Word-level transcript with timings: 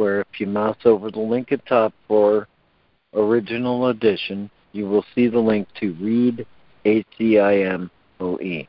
where 0.00 0.22
if 0.22 0.40
you 0.40 0.46
mouse 0.46 0.78
over 0.86 1.10
the 1.10 1.20
link 1.20 1.52
at 1.52 1.64
top 1.66 1.92
for 2.08 2.48
original 3.12 3.88
edition, 3.88 4.50
you 4.72 4.88
will 4.88 5.04
see 5.14 5.28
the 5.28 5.38
link 5.38 5.68
to 5.78 5.92
read 6.00 6.46
ACIMOE. 6.86 8.66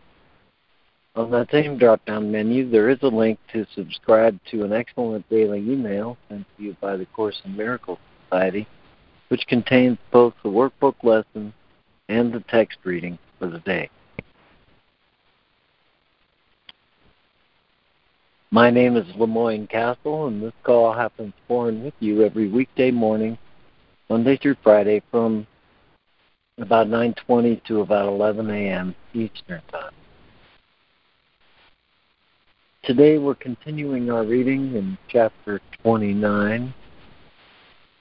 On 1.15 1.31
that 1.31 1.49
same 1.49 1.77
drop 1.77 2.03
down 2.05 2.29
menu, 2.29 2.69
there 2.69 2.89
is 2.89 2.97
a 3.01 3.07
link 3.07 3.39
to 3.53 3.65
subscribe 3.73 4.37
to 4.51 4.65
an 4.65 4.73
excellent 4.73 5.27
daily 5.29 5.59
email 5.59 6.17
sent 6.27 6.45
to 6.57 6.63
you 6.63 6.75
by 6.81 6.97
the 6.97 7.05
Course 7.05 7.41
in 7.45 7.55
Miracles 7.55 7.99
Society, 8.25 8.67
which 9.29 9.47
contains 9.47 9.97
both 10.11 10.33
the 10.43 10.49
workbook 10.49 10.95
lesson 11.01 11.53
and 12.09 12.33
the 12.33 12.41
text 12.49 12.77
reading 12.83 13.17
for 13.39 13.47
the 13.47 13.59
day. 13.59 13.89
My 18.53 18.69
name 18.69 18.97
is 18.97 19.05
LeMoyne 19.15 19.69
Castle, 19.69 20.27
and 20.27 20.43
this 20.43 20.51
call 20.63 20.91
happens 20.91 21.33
for 21.47 21.69
and 21.69 21.85
with 21.85 21.93
you 22.01 22.25
every 22.25 22.49
weekday 22.49 22.91
morning, 22.91 23.37
Monday 24.09 24.35
through 24.35 24.57
Friday, 24.61 25.01
from 25.09 25.47
about 26.57 26.87
9:20 26.87 27.63
to 27.67 27.79
about 27.79 28.09
11 28.09 28.49
a.m. 28.49 28.93
Eastern 29.13 29.61
Time. 29.71 29.93
Today 32.83 33.19
we're 33.19 33.35
continuing 33.35 34.11
our 34.11 34.25
reading 34.25 34.75
in 34.75 34.97
chapter 35.07 35.61
29, 35.81 36.73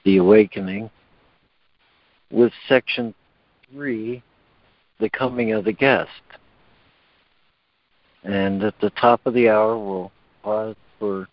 The 0.03 0.17
Awakening, 0.17 0.89
with 2.29 2.51
section 2.67 3.13
3, 3.71 4.21
The 4.99 5.09
Coming 5.11 5.53
of 5.53 5.63
the 5.63 5.71
Guest. 5.71 6.09
And 8.25 8.61
at 8.63 8.77
the 8.81 8.89
top 8.89 9.25
of 9.25 9.33
the 9.33 9.47
hour, 9.47 9.77
we'll 9.77 10.11
pause 10.43 10.75
for 10.99 11.27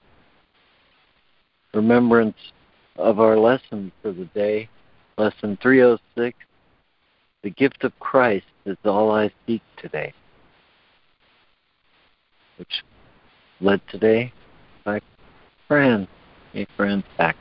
remembrance 1.74 2.36
of 2.96 3.20
our 3.20 3.36
lesson 3.36 3.92
for 4.02 4.12
the 4.12 4.24
day. 4.26 4.68
Lesson 5.16 5.58
306 5.60 6.36
The 7.42 7.50
gift 7.50 7.84
of 7.84 7.98
Christ 7.98 8.46
is 8.66 8.76
all 8.84 9.10
I 9.10 9.30
seek 9.46 9.62
today, 9.76 10.12
which 12.56 12.84
led 13.60 13.80
today 13.88 14.32
by 14.84 15.00
Fran. 15.66 16.06
Hey, 16.52 16.66
Fran, 16.76 17.02
back. 17.16 17.36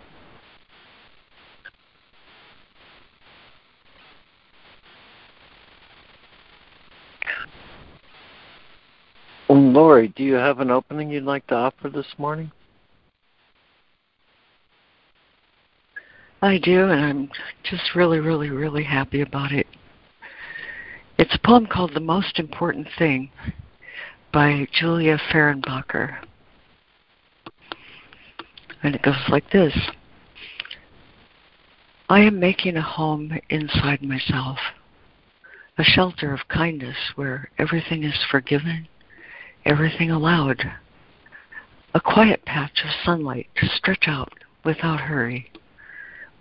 Lori, 9.77 10.07
do 10.07 10.23
you 10.23 10.33
have 10.33 10.59
an 10.59 10.71
opening 10.71 11.11
you'd 11.11 11.23
like 11.23 11.45
to 11.45 11.53
offer 11.53 11.87
this 11.87 12.07
morning? 12.17 12.51
I 16.41 16.57
do, 16.57 16.89
and 16.89 17.05
I'm 17.05 17.29
just 17.61 17.93
really, 17.93 18.17
really, 18.17 18.49
really 18.49 18.83
happy 18.83 19.21
about 19.21 19.51
it. 19.51 19.67
It's 21.19 21.35
a 21.35 21.47
poem 21.47 21.67
called 21.67 21.93
The 21.93 21.99
Most 21.99 22.39
Important 22.39 22.87
Thing 22.97 23.29
by 24.33 24.67
Julia 24.73 25.19
Fehrenbacher. 25.31 26.21
And 28.81 28.95
it 28.95 29.03
goes 29.03 29.29
like 29.29 29.51
this 29.51 29.77
I 32.09 32.21
am 32.21 32.39
making 32.39 32.77
a 32.77 32.81
home 32.81 33.37
inside 33.51 34.01
myself, 34.01 34.57
a 35.77 35.83
shelter 35.83 36.33
of 36.33 36.47
kindness 36.47 36.97
where 37.13 37.51
everything 37.59 38.03
is 38.03 38.25
forgiven 38.31 38.87
everything 39.67 40.09
allowed. 40.09 40.63
A 41.93 41.99
quiet 41.99 42.45
patch 42.45 42.83
of 42.85 42.89
sunlight 43.03 43.49
to 43.57 43.67
stretch 43.67 44.05
out 44.07 44.31
without 44.63 45.01
hurry, 45.01 45.51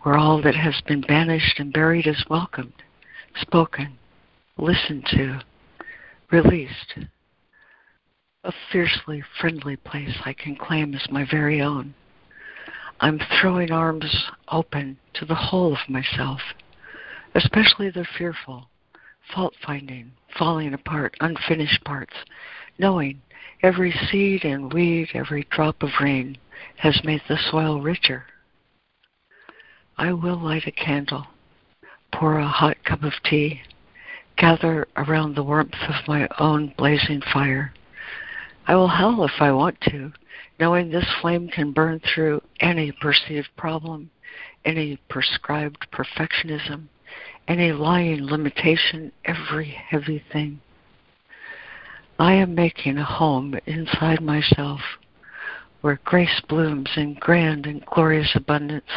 where 0.02 0.16
all 0.16 0.40
that 0.42 0.54
has 0.54 0.80
been 0.86 1.00
banished 1.00 1.58
and 1.58 1.72
buried 1.72 2.06
is 2.06 2.24
welcomed, 2.30 2.72
spoken, 3.40 3.98
listened 4.56 5.04
to, 5.10 5.40
released. 6.30 6.94
A 8.44 8.52
fiercely 8.70 9.24
friendly 9.40 9.74
place 9.74 10.16
I 10.24 10.32
can 10.32 10.54
claim 10.54 10.94
as 10.94 11.10
my 11.10 11.26
very 11.28 11.60
own. 11.60 11.94
I'm 13.00 13.18
throwing 13.40 13.72
arms 13.72 14.30
open 14.52 14.98
to 15.14 15.24
the 15.24 15.34
whole 15.34 15.72
of 15.72 15.88
myself, 15.88 16.40
especially 17.34 17.90
the 17.90 18.06
fearful, 18.16 18.68
fault 19.34 19.54
finding, 19.66 20.12
falling 20.38 20.74
apart, 20.74 21.16
unfinished 21.20 21.82
parts, 21.84 22.14
knowing 22.78 23.20
every 23.62 23.92
seed 23.92 24.44
and 24.44 24.72
weed, 24.72 25.08
every 25.14 25.46
drop 25.50 25.82
of 25.82 25.90
rain 26.00 26.36
has 26.76 27.00
made 27.04 27.22
the 27.28 27.38
soil 27.50 27.80
richer. 27.80 28.24
I 29.98 30.12
will 30.12 30.38
light 30.38 30.66
a 30.66 30.72
candle, 30.72 31.26
pour 32.12 32.38
a 32.38 32.46
hot 32.46 32.76
cup 32.84 33.02
of 33.02 33.14
tea, 33.24 33.62
gather 34.36 34.86
around 34.96 35.34
the 35.34 35.42
warmth 35.42 35.74
of 35.88 36.06
my 36.06 36.28
own 36.38 36.74
blazing 36.76 37.22
fire. 37.32 37.72
I 38.66 38.74
will 38.74 38.88
howl 38.88 39.24
if 39.24 39.40
I 39.40 39.52
want 39.52 39.80
to, 39.82 40.12
knowing 40.60 40.90
this 40.90 41.10
flame 41.20 41.48
can 41.48 41.72
burn 41.72 42.00
through 42.00 42.42
any 42.60 42.92
perceived 42.92 43.48
problem, 43.56 44.10
any 44.64 44.98
prescribed 45.08 45.86
perfectionism, 45.92 46.88
any 47.48 47.72
lying 47.72 48.26
limitation, 48.26 49.12
every 49.24 49.70
heavy 49.70 50.22
thing. 50.32 50.60
I 52.18 52.32
am 52.34 52.54
making 52.54 52.96
a 52.96 53.04
home 53.04 53.58
inside 53.66 54.22
myself 54.22 54.80
where 55.82 56.00
grace 56.04 56.40
blooms 56.48 56.90
in 56.96 57.14
grand 57.14 57.66
and 57.66 57.84
glorious 57.86 58.34
abundance, 58.34 58.90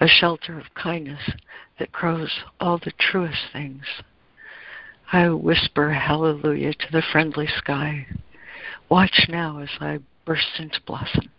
a 0.00 0.06
shelter 0.06 0.58
of 0.58 0.74
kindness 0.74 1.30
that 1.78 1.92
grows 1.92 2.30
all 2.60 2.78
the 2.78 2.92
truest 2.98 3.38
things. 3.52 3.84
I 5.12 5.28
whisper 5.28 5.90
hallelujah 5.90 6.74
to 6.74 6.92
the 6.92 7.02
friendly 7.12 7.48
sky. 7.58 8.06
Watch 8.88 9.26
now 9.28 9.58
as 9.58 9.70
I 9.80 9.98
burst 10.24 10.58
into 10.58 10.80
blossom. 10.86 11.30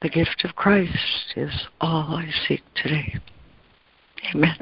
The 0.00 0.08
gift 0.08 0.44
of 0.44 0.56
Christ 0.56 1.34
is 1.36 1.66
all 1.80 2.16
I 2.16 2.30
seek 2.48 2.62
today. 2.74 3.16
Amen. 4.34 4.56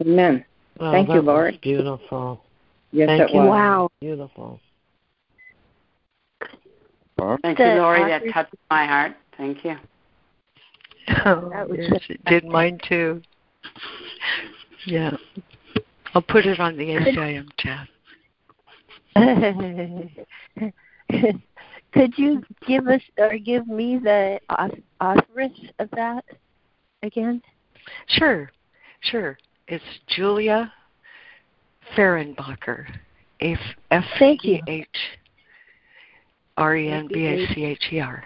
Amen. 0.00 0.44
Wow, 0.80 0.92
Thank 0.92 1.08
you, 1.08 1.14
was 1.16 1.24
Lord. 1.24 1.60
Beautiful. 1.62 2.42
Yes, 2.90 3.08
Thank 3.08 3.30
it 3.30 3.34
you. 3.34 3.40
was. 3.40 3.48
Wow. 3.48 3.90
Beautiful. 4.00 4.60
Thank 7.42 7.58
The 7.58 7.64
you, 7.64 7.80
Lori. 7.80 8.04
That 8.10 8.22
touched 8.32 8.54
my 8.70 8.86
heart. 8.86 9.16
Thank 9.36 9.64
you. 9.64 9.76
Oh, 11.26 11.50
That 11.50 11.68
was 11.68 11.78
yes, 11.80 12.02
it 12.08 12.24
did 12.24 12.44
mine 12.44 12.78
too. 12.88 13.22
Yeah. 14.86 15.16
I'll 16.14 16.22
put 16.22 16.46
it 16.46 16.60
on 16.60 16.76
the 16.76 16.84
ACIM 16.84 17.48
chat. 17.58 17.88
Could 21.92 22.18
you 22.18 22.42
give 22.66 22.88
us 22.88 23.00
or 23.18 23.36
give 23.38 23.66
me 23.66 23.98
the 23.98 24.40
auth- 24.50 24.82
authoress 25.00 25.52
of 25.78 25.90
that 25.92 26.24
again? 27.02 27.42
Sure, 28.08 28.50
sure. 29.00 29.38
It's 29.66 29.84
Julia 30.08 30.72
Fehrenbacher. 31.96 32.86
F 33.40 33.58
F 33.90 34.04
Thank 34.18 34.44
E 34.44 34.60
you. 34.66 34.72
H 34.72 34.86
R 36.56 36.76
E 36.76 36.88
N 36.88 37.08
B 37.08 37.26
A 37.26 37.46
C 37.54 37.64
H 37.64 37.84
E 37.92 38.00
R. 38.00 38.24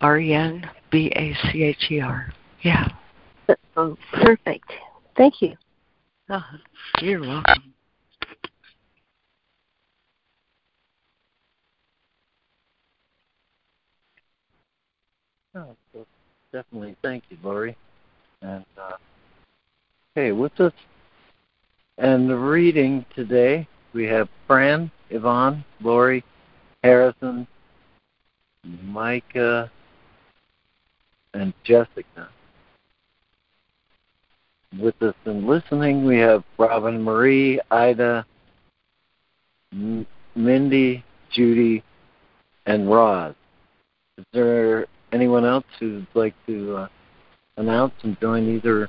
R 0.00 0.18
E 0.18 0.34
N 0.34 0.68
B 0.90 1.12
A 1.14 1.34
C 1.50 1.62
H 1.62 1.90
E 1.90 2.00
R. 2.00 2.32
Yeah. 2.62 2.88
Oh, 3.76 3.96
perfect. 4.12 4.70
Thank 5.16 5.40
you. 5.40 5.54
Uh-huh. 6.28 6.58
You're 7.00 7.20
welcome. 7.20 7.72
Oh, 15.54 15.76
definitely. 16.52 16.96
Thank 17.02 17.24
you, 17.30 17.38
Lori. 17.42 17.76
And 18.42 18.64
uh, 18.76 18.96
okay, 20.16 20.32
with 20.32 20.58
us 20.60 20.72
and 21.98 22.30
the 22.30 22.36
reading 22.36 23.04
today, 23.14 23.68
we 23.92 24.04
have 24.04 24.28
Fran, 24.46 24.90
Yvonne, 25.10 25.62
Lori, 25.82 26.24
Harrison, 26.82 27.46
Micah, 28.64 29.70
and 31.34 31.52
Jessica. 31.64 32.28
With 34.78 35.00
us 35.02 35.14
in 35.26 35.46
listening, 35.46 36.04
we 36.06 36.18
have 36.18 36.44
Robin 36.58 37.02
Marie, 37.02 37.60
Ida, 37.70 38.24
Mindy, 40.34 41.04
Judy, 41.30 41.82
and 42.64 42.90
Roz. 42.90 43.34
Is 44.16 44.24
there 44.32 44.86
anyone 45.12 45.44
else 45.44 45.64
who'd 45.78 46.06
like 46.14 46.34
to 46.46 46.76
uh, 46.76 46.88
announce 47.58 47.92
and 48.02 48.18
join 48.20 48.48
either 48.48 48.88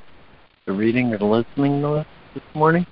the 0.68 0.74
reading 0.74 1.14
or 1.14 1.18
the 1.18 1.26
listening 1.26 1.82
with 1.82 2.06
this 2.34 2.44
morning? 2.54 2.86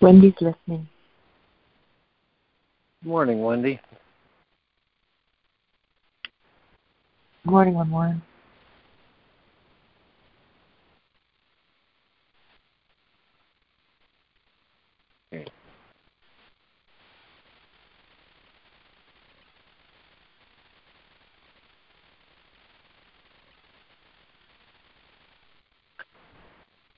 Wendy's 0.00 0.34
listening. 0.40 0.88
Good 3.02 3.08
morning, 3.08 3.42
Wendy. 3.42 3.80
Good 7.44 7.50
morning, 7.50 7.74
LeMoyne. 7.74 8.20
Okay. 15.32 15.46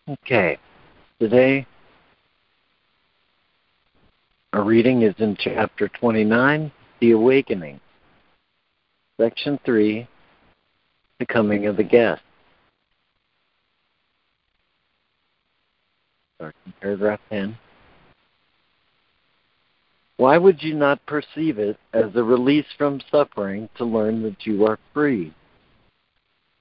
Okay. 0.08 0.56
Today, 1.18 1.66
our 4.52 4.62
reading 4.62 5.02
is 5.02 5.14
in 5.18 5.36
chapter 5.36 5.88
29, 5.88 6.70
The 7.00 7.10
Awakening. 7.10 7.80
Section 9.20 9.58
3, 9.64 10.06
The 11.18 11.26
Coming 11.26 11.66
of 11.66 11.76
the 11.76 11.82
Guest. 11.82 12.22
Start 16.36 16.54
paragraph 16.80 17.20
10. 17.30 17.58
Why 20.18 20.38
would 20.38 20.62
you 20.62 20.74
not 20.74 21.04
perceive 21.06 21.58
it 21.58 21.78
as 21.92 22.14
a 22.14 22.22
release 22.22 22.66
from 22.78 23.00
suffering 23.10 23.68
to 23.76 23.84
learn 23.84 24.22
that 24.22 24.46
you 24.46 24.66
are 24.66 24.78
free? 24.94 25.34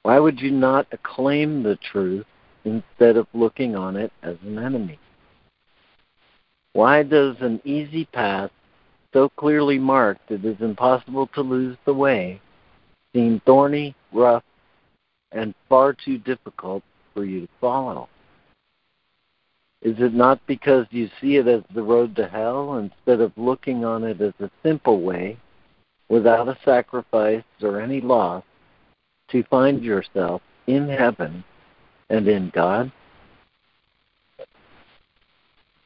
Why 0.02 0.18
would 0.18 0.40
you 0.40 0.50
not 0.50 0.88
acclaim 0.92 1.62
the 1.62 1.78
truth 1.92 2.26
instead 2.66 3.16
of 3.16 3.28
looking 3.34 3.76
on 3.76 3.96
it 3.96 4.12
as 4.24 4.36
an 4.44 4.60
enemy? 4.60 5.00
Why 6.74 7.04
does 7.04 7.38
an 7.40 7.62
easy 7.64 8.06
path, 8.06 8.52
so 9.14 9.30
clearly 9.30 9.80
marked 9.80 10.30
it 10.30 10.44
is 10.44 10.60
impossible 10.60 11.28
to 11.28 11.42
lose 11.42 11.78
the 11.86 11.94
way, 11.94 12.42
seem 13.14 13.42
thorny, 13.46 13.96
rough, 14.12 14.44
and 15.32 15.54
far 15.70 15.94
too 15.94 16.18
difficult 16.18 16.84
for 17.14 17.24
you 17.24 17.42
to 17.42 17.50
follow? 17.62 18.10
Is 19.82 19.96
it 20.00 20.14
not 20.14 20.42
because 20.48 20.88
you 20.90 21.10
see 21.22 21.38
it 21.38 21.48
as 21.48 21.62
the 21.74 21.84
road 21.84 22.16
to 22.16 22.28
hell 22.28 22.78
instead 22.78 23.22
of 23.22 23.32
looking 23.38 23.86
on 23.86 24.04
it 24.04 24.20
as 24.20 24.34
a 24.40 24.50
simple 24.64 25.02
way, 25.02 25.38
without 26.10 26.48
a 26.48 26.58
sacrifice 26.66 27.44
or 27.62 27.80
any 27.80 28.02
loss, 28.02 28.44
to 29.30 29.44
find 29.44 29.84
yourself 29.84 30.42
in 30.68 30.90
heaven 30.90 31.44
and 32.10 32.28
in 32.28 32.52
God? 32.54 32.92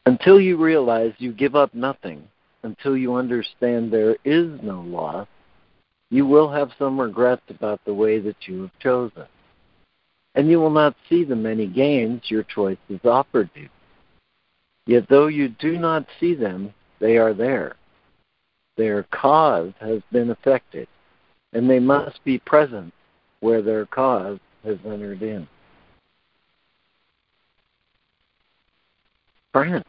Until 0.06 0.40
you 0.42 0.58
realize 0.58 1.14
you 1.18 1.32
give 1.32 1.56
up 1.56 1.74
nothing, 1.74 2.28
until 2.64 2.98
you 2.98 3.16
understand 3.16 3.92
there 3.92 4.18
is 4.26 4.60
no 4.62 4.82
loss, 4.82 5.28
you 6.10 6.26
will 6.26 6.50
have 6.50 6.72
some 6.80 7.00
regrets 7.00 7.44
about 7.50 7.80
the 7.86 7.94
way 7.94 8.20
that 8.20 8.48
you 8.48 8.64
have 8.64 8.80
chosen. 8.80 9.26
And 10.36 10.50
you 10.50 10.60
will 10.60 10.70
not 10.70 10.96
see 11.10 11.24
the 11.24 11.36
many 11.36 11.68
gains 11.68 12.24
your 12.26 12.44
choice 12.44 12.78
choices 12.90 13.06
offered 13.06 13.50
you. 13.54 13.70
Yet 14.86 15.08
though 15.10 15.28
you 15.28 15.50
do 15.50 15.78
not 15.78 16.08
see 16.20 16.34
them, 16.34 16.74
they 17.00 17.18
are 17.18 17.34
there. 17.34 17.76
Their 18.78 19.04
cause 19.12 19.74
has 19.80 20.02
been 20.12 20.32
affected, 20.32 20.88
and 21.54 21.70
they 21.70 21.80
must 21.80 22.24
be 22.24 22.40
present 22.40 22.94
where 23.42 23.62
their 23.62 23.86
cause 23.86 24.40
has 24.64 24.78
entered 24.86 25.22
in. 25.22 25.48
Fran. 29.52 29.84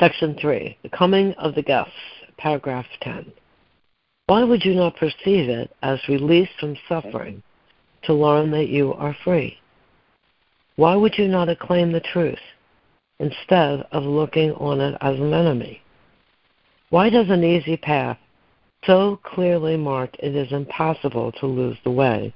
Section 0.00 0.34
3 0.40 0.78
The 0.82 0.88
Coming 0.88 1.34
of 1.34 1.54
the 1.54 1.62
Guests, 1.62 1.92
paragraph 2.38 2.86
10. 3.02 3.30
Why 4.26 4.42
would 4.42 4.64
you 4.64 4.74
not 4.74 4.96
perceive 4.96 5.50
it 5.50 5.70
as 5.82 6.00
release 6.08 6.48
from 6.58 6.78
suffering 6.88 7.42
to 8.04 8.14
learn 8.14 8.50
that 8.52 8.68
you 8.68 8.94
are 8.94 9.14
free? 9.22 9.58
Why 10.76 10.94
would 10.96 11.18
you 11.18 11.28
not 11.28 11.50
acclaim 11.50 11.92
the 11.92 12.00
truth 12.00 12.40
instead 13.18 13.86
of 13.92 14.04
looking 14.04 14.52
on 14.52 14.80
it 14.80 14.96
as 15.02 15.20
an 15.20 15.34
enemy? 15.34 15.82
Why 16.88 17.10
does 17.10 17.28
an 17.28 17.44
easy 17.44 17.76
path, 17.76 18.18
so 18.86 19.20
clearly 19.24 19.76
marked 19.76 20.16
it 20.20 20.34
is 20.34 20.52
impossible 20.52 21.32
to 21.32 21.46
lose 21.46 21.76
the 21.84 21.90
way, 21.90 22.32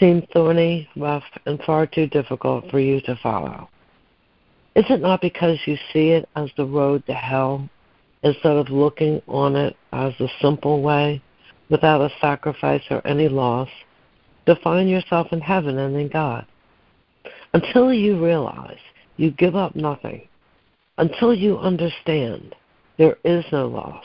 seem 0.00 0.26
thorny, 0.32 0.88
rough, 0.96 1.24
and 1.46 1.62
far 1.62 1.86
too 1.86 2.08
difficult 2.08 2.68
for 2.72 2.80
you 2.80 3.00
to 3.02 3.14
follow? 3.22 3.68
Is 4.74 4.84
it 4.88 5.00
not 5.02 5.20
because 5.20 5.58
you 5.66 5.76
see 5.92 6.10
it 6.10 6.26
as 6.34 6.50
the 6.56 6.64
road 6.64 7.04
to 7.06 7.12
hell 7.12 7.68
instead 8.22 8.56
of 8.56 8.70
looking 8.70 9.20
on 9.28 9.54
it 9.54 9.76
as 9.92 10.14
the 10.18 10.28
simple 10.40 10.80
way, 10.80 11.20
without 11.68 12.00
a 12.00 12.10
sacrifice 12.20 12.82
or 12.90 13.06
any 13.06 13.28
loss, 13.28 13.68
to 14.46 14.56
find 14.56 14.88
yourself 14.88 15.28
in 15.30 15.40
heaven 15.40 15.78
and 15.78 15.94
in 15.96 16.08
God? 16.08 16.46
Until 17.52 17.92
you 17.92 18.22
realize 18.22 18.78
you 19.18 19.30
give 19.30 19.56
up 19.56 19.76
nothing, 19.76 20.26
until 20.96 21.34
you 21.34 21.58
understand 21.58 22.54
there 22.96 23.18
is 23.24 23.44
no 23.52 23.68
loss, 23.68 24.04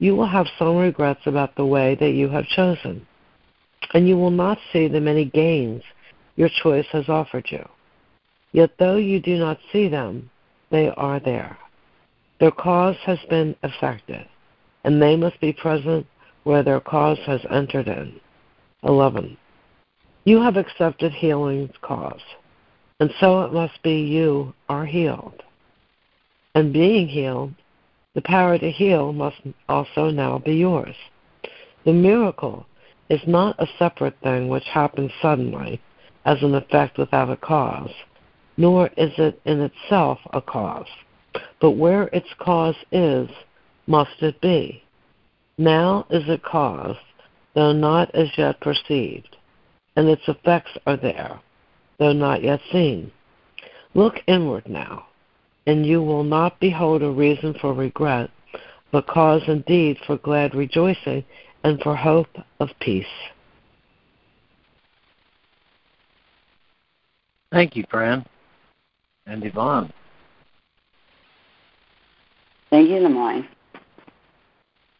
you 0.00 0.14
will 0.14 0.26
have 0.26 0.46
some 0.58 0.76
regrets 0.76 1.22
about 1.24 1.56
the 1.56 1.64
way 1.64 1.96
that 1.98 2.10
you 2.10 2.28
have 2.28 2.44
chosen, 2.46 3.06
and 3.94 4.06
you 4.06 4.18
will 4.18 4.30
not 4.30 4.58
see 4.70 4.86
the 4.86 5.00
many 5.00 5.24
gains 5.24 5.82
your 6.36 6.50
choice 6.62 6.86
has 6.92 7.08
offered 7.08 7.46
you. 7.50 7.66
Yet 8.52 8.70
though 8.78 8.96
you 8.96 9.20
do 9.20 9.36
not 9.36 9.58
see 9.72 9.88
them, 9.88 10.30
they 10.70 10.88
are 10.90 11.20
there. 11.20 11.56
Their 12.40 12.50
cause 12.50 12.96
has 13.04 13.18
been 13.28 13.56
effected, 13.62 14.26
and 14.84 15.02
they 15.02 15.16
must 15.16 15.40
be 15.40 15.52
present 15.52 16.06
where 16.44 16.62
their 16.62 16.80
cause 16.80 17.18
has 17.26 17.40
entered 17.50 17.88
in. 17.88 18.20
11. 18.84 19.36
You 20.24 20.40
have 20.40 20.56
accepted 20.56 21.12
healing's 21.12 21.74
cause, 21.82 22.20
and 23.00 23.12
so 23.18 23.42
it 23.42 23.52
must 23.52 23.82
be 23.82 24.02
you 24.02 24.54
are 24.68 24.86
healed. 24.86 25.42
And 26.54 26.72
being 26.72 27.08
healed, 27.08 27.54
the 28.14 28.22
power 28.22 28.58
to 28.58 28.70
heal 28.70 29.12
must 29.12 29.36
also 29.68 30.10
now 30.10 30.38
be 30.38 30.54
yours. 30.54 30.96
The 31.84 31.92
miracle 31.92 32.66
is 33.08 33.20
not 33.26 33.56
a 33.58 33.66
separate 33.78 34.16
thing 34.22 34.48
which 34.48 34.64
happens 34.64 35.12
suddenly 35.20 35.80
as 36.24 36.42
an 36.42 36.54
effect 36.54 36.98
without 36.98 37.30
a 37.30 37.36
cause, 37.36 37.92
nor 38.58 38.88
is 38.96 39.12
it 39.16 39.40
in 39.46 39.60
itself 39.60 40.18
a 40.34 40.40
cause. 40.42 40.88
But 41.60 41.70
where 41.72 42.08
its 42.08 42.28
cause 42.38 42.74
is, 42.92 43.28
must 43.86 44.20
it 44.20 44.38
be. 44.40 44.82
Now 45.56 46.06
is 46.10 46.24
it 46.28 46.42
caused, 46.42 46.98
though 47.54 47.72
not 47.72 48.14
as 48.14 48.28
yet 48.36 48.60
perceived, 48.60 49.36
and 49.96 50.08
its 50.08 50.22
effects 50.26 50.72
are 50.86 50.96
there, 50.96 51.40
though 51.98 52.12
not 52.12 52.42
yet 52.42 52.60
seen. 52.70 53.12
Look 53.94 54.16
inward 54.26 54.68
now, 54.68 55.06
and 55.66 55.86
you 55.86 56.02
will 56.02 56.24
not 56.24 56.60
behold 56.60 57.02
a 57.02 57.10
reason 57.10 57.54
for 57.60 57.72
regret, 57.72 58.28
but 58.90 59.06
cause 59.06 59.42
indeed 59.46 59.98
for 60.04 60.16
glad 60.18 60.54
rejoicing 60.54 61.24
and 61.62 61.80
for 61.80 61.94
hope 61.94 62.36
of 62.58 62.70
peace. 62.80 63.06
Thank 67.52 67.76
you, 67.76 67.84
Fran. 67.88 68.26
And 69.28 69.44
Yvonne. 69.44 69.92
Thank 72.70 72.88
you, 72.88 72.96
LeMoyne. 72.96 73.46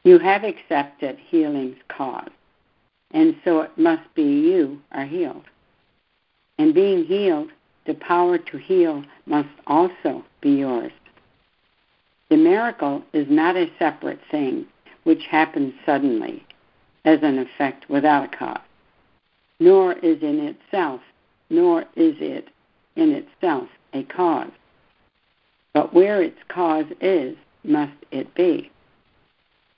You 0.04 0.18
have 0.18 0.44
accepted 0.44 1.18
healing's 1.18 1.78
cause, 1.88 2.30
and 3.10 3.34
so 3.42 3.62
it 3.62 3.76
must 3.76 4.02
be 4.14 4.22
you 4.22 4.80
are 4.92 5.06
healed. 5.06 5.44
And 6.58 6.74
being 6.74 7.04
healed, 7.04 7.50
the 7.86 7.94
power 7.94 8.36
to 8.36 8.58
heal 8.58 9.02
must 9.26 9.48
also 9.66 10.24
be 10.42 10.50
yours. 10.50 10.92
The 12.28 12.36
miracle 12.36 13.02
is 13.14 13.26
not 13.30 13.56
a 13.56 13.70
separate 13.78 14.20
thing 14.30 14.66
which 15.04 15.24
happens 15.24 15.72
suddenly 15.86 16.44
as 17.06 17.20
an 17.22 17.38
effect 17.38 17.88
without 17.88 18.34
a 18.34 18.36
cause, 18.36 18.60
nor 19.58 19.92
is 19.94 20.22
in 20.22 20.38
itself, 20.40 21.00
nor 21.48 21.82
is 21.96 22.16
it 22.20 22.48
in 22.98 23.12
itself 23.12 23.68
a 23.94 24.02
cause. 24.02 24.50
But 25.72 25.94
where 25.94 26.20
its 26.20 26.38
cause 26.48 26.86
is, 27.00 27.36
must 27.64 27.96
it 28.10 28.34
be. 28.34 28.70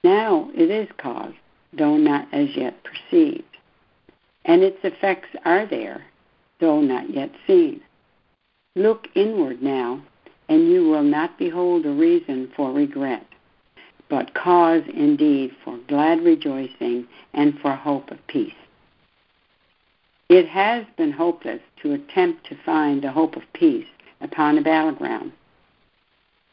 Now 0.02 0.50
it 0.54 0.70
is 0.70 0.88
cause, 0.96 1.34
though 1.72 1.96
not 1.96 2.26
as 2.32 2.56
yet 2.56 2.82
perceived. 2.82 3.44
And 4.44 4.62
its 4.62 4.78
effects 4.82 5.28
are 5.44 5.66
there, 5.66 6.06
though 6.58 6.80
not 6.80 7.10
yet 7.10 7.30
seen. 7.46 7.82
Look 8.74 9.08
inward 9.14 9.62
now, 9.62 10.02
and 10.48 10.70
you 10.70 10.88
will 10.88 11.02
not 11.02 11.38
behold 11.38 11.84
a 11.84 11.90
reason 11.90 12.50
for 12.56 12.72
regret, 12.72 13.26
but 14.08 14.34
cause 14.34 14.82
indeed 14.92 15.54
for 15.64 15.78
glad 15.88 16.22
rejoicing 16.22 17.06
and 17.34 17.58
for 17.60 17.74
hope 17.74 18.10
of 18.10 18.26
peace. 18.26 18.54
It 20.30 20.46
has 20.46 20.86
been 20.96 21.10
hopeless 21.10 21.60
to 21.82 21.92
attempt 21.92 22.46
to 22.46 22.62
find 22.64 23.02
the 23.02 23.10
hope 23.10 23.34
of 23.34 23.42
peace 23.52 23.88
upon 24.20 24.58
a 24.58 24.62
battleground. 24.62 25.32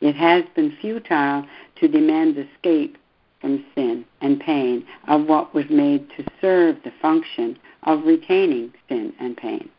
It 0.02 0.16
has 0.16 0.46
been 0.56 0.76
futile 0.82 1.46
to 1.76 1.88
demand 1.88 2.40
escape 2.40 2.98
from 3.40 3.64
sin 3.76 4.04
and 4.20 4.40
pain 4.40 4.84
of 5.08 5.28
what 5.28 5.54
was 5.54 5.70
made 5.70 6.10
to 6.18 6.26
serve 6.42 6.78
the 6.84 6.92
function 7.04 7.60
of 7.84 8.04
retaining 8.04 8.74
sin 8.90 9.14
and 9.20 9.38
pain. 9.38 9.70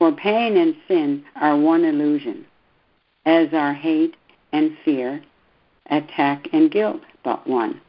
For 0.00 0.10
pain 0.10 0.56
and 0.56 0.74
sin 0.88 1.24
are 1.36 1.56
one 1.56 1.84
illusion, 1.84 2.46
as 3.24 3.54
are 3.54 3.74
hate 3.74 4.16
and 4.50 4.76
fear, 4.84 5.22
attack 5.88 6.48
and 6.52 6.68
guilt 6.68 7.02
but 7.22 7.46
one. 7.46 7.80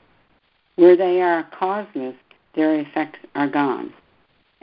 Where 0.75 0.95
they 0.95 1.19
are 1.19 1.49
causeless, 1.59 2.15
their 2.53 2.79
effects 2.79 3.19
are 3.33 3.47
gone, 3.47 3.91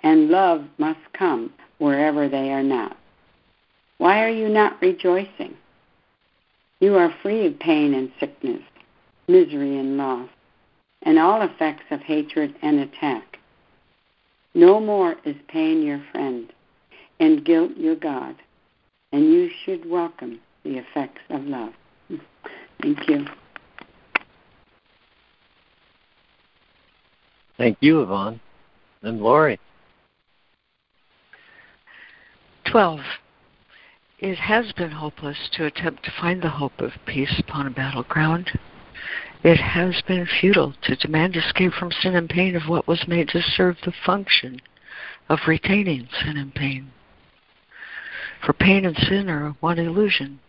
and 0.04 0.28
love 0.28 0.62
must 0.76 1.00
come 1.14 1.52
wherever 1.78 2.28
they 2.28 2.52
are 2.52 2.62
not. 2.62 2.96
Why 3.98 4.22
are 4.22 4.30
you 4.30 4.48
not 4.50 4.80
rejoicing? 4.80 5.56
You 6.78 6.96
are 6.96 7.14
free 7.22 7.46
of 7.46 7.58
pain 7.58 7.94
and 7.94 8.12
sickness, 8.20 8.60
misery 9.26 9.78
and 9.78 9.96
loss, 9.96 10.28
and 11.02 11.18
all 11.18 11.40
effects 11.40 11.84
of 11.90 12.00
hatred 12.00 12.54
and 12.60 12.80
attack. 12.80 13.38
No 14.52 14.78
more 14.78 15.16
is 15.24 15.36
pain 15.48 15.82
your 15.82 16.02
friend 16.12 16.52
and 17.18 17.44
guilt 17.44 17.72
your 17.76 17.96
God, 17.96 18.36
and 19.10 19.32
you 19.32 19.50
should 19.64 19.88
welcome 19.88 20.38
the 20.64 20.76
effects 20.76 21.22
of 21.30 21.44
love. 21.46 21.72
Thank 22.82 23.08
you. 23.08 23.26
Thank 27.56 27.78
you, 27.80 28.02
Yvonne. 28.02 28.40
And 29.02 29.22
Lori. 29.22 29.58
12. 32.74 33.00
It 34.18 34.34
has 34.36 34.72
been 34.72 34.90
hopeless 34.90 35.48
to 35.52 35.64
attempt 35.64 36.02
to 36.02 36.12
find 36.20 36.42
the 36.42 36.48
hope 36.48 36.80
of 36.80 36.90
peace 37.06 37.38
upon 37.38 37.68
a 37.68 37.70
battleground. 37.70 38.50
It 39.44 39.58
has 39.58 40.02
been 40.08 40.26
futile 40.26 40.74
to 40.82 40.96
demand 40.96 41.36
escape 41.36 41.72
from 41.74 41.92
sin 41.92 42.16
and 42.16 42.28
pain 42.28 42.56
of 42.56 42.68
what 42.68 42.88
was 42.88 43.06
made 43.06 43.28
to 43.28 43.40
serve 43.40 43.76
the 43.84 43.92
function 44.04 44.60
of 45.28 45.38
retaining 45.46 46.08
sin 46.20 46.36
and 46.36 46.52
pain. 46.52 46.90
For 48.44 48.52
pain 48.52 48.84
and 48.84 48.96
sin 48.96 49.30
are 49.30 49.54
one 49.60 49.78
illusion, 49.78 50.40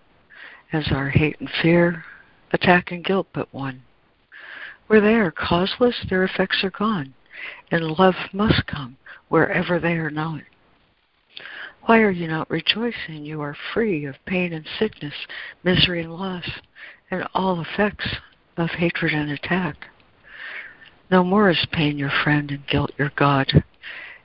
as 0.74 0.92
are 0.92 1.10
hate 1.10 1.40
and 1.40 1.50
fear, 1.62 2.06
attack 2.52 2.92
and 2.92 3.06
guilt 3.06 3.28
but 3.36 3.54
one. 3.54 3.84
Where 4.88 5.00
they 5.00 5.14
are 5.14 5.30
causeless, 5.30 6.04
their 6.10 6.24
effects 6.24 6.64
are 6.64 6.72
gone, 6.72 7.14
and 7.70 7.84
love 7.84 8.16
must 8.34 8.66
come 8.66 8.98
wherever 9.30 9.80
they 9.80 9.94
are 9.94 10.10
known. 10.10 10.42
Why 11.86 12.00
are 12.00 12.12
you 12.12 12.28
not 12.28 12.50
rejoicing? 12.50 13.26
You 13.26 13.42
are 13.42 13.56
free 13.74 14.06
of 14.06 14.16
pain 14.26 14.54
and 14.54 14.66
sickness, 14.80 15.14
misery 15.64 16.02
and 16.02 16.16
loss, 16.16 16.50
and 17.12 17.28
all 17.36 17.62
effects 17.62 18.08
of 18.58 18.70
hatred 18.70 19.14
and 19.14 19.30
attack. 19.30 19.76
No 21.12 21.24
more 21.24 21.52
is 21.52 21.68
pain 21.72 22.00
your 22.00 22.12
friend 22.24 22.50
and 22.50 22.66
guilt 22.66 22.92
your 22.98 23.12
God, 23.16 23.64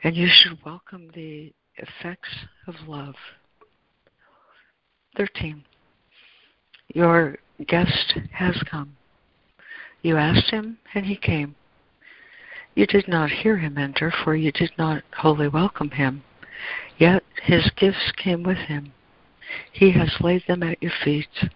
and 0.02 0.16
you 0.16 0.26
should 0.30 0.64
welcome 0.64 1.10
the 1.14 1.52
effects 1.76 2.30
of 2.66 2.76
love. 2.86 3.14
13. 5.18 5.62
Your 6.94 7.36
guest 7.66 8.14
has 8.32 8.56
come. 8.70 8.96
You 10.00 10.16
asked 10.16 10.50
him, 10.50 10.78
and 10.94 11.04
he 11.04 11.16
came. 11.16 11.54
You 12.74 12.86
did 12.86 13.06
not 13.06 13.30
hear 13.30 13.58
him 13.58 13.76
enter, 13.76 14.10
for 14.24 14.34
you 14.34 14.50
did 14.50 14.72
not 14.78 15.02
wholly 15.12 15.48
welcome 15.48 15.90
him. 15.90 16.22
Yet 16.98 17.22
his 17.42 17.70
gifts 17.76 18.12
came 18.16 18.42
with 18.42 18.58
him. 18.58 18.92
He 19.72 19.90
has 19.92 20.20
laid 20.20 20.44
them 20.46 20.62
at 20.62 20.82
your 20.82 20.92
feet, 21.02 21.50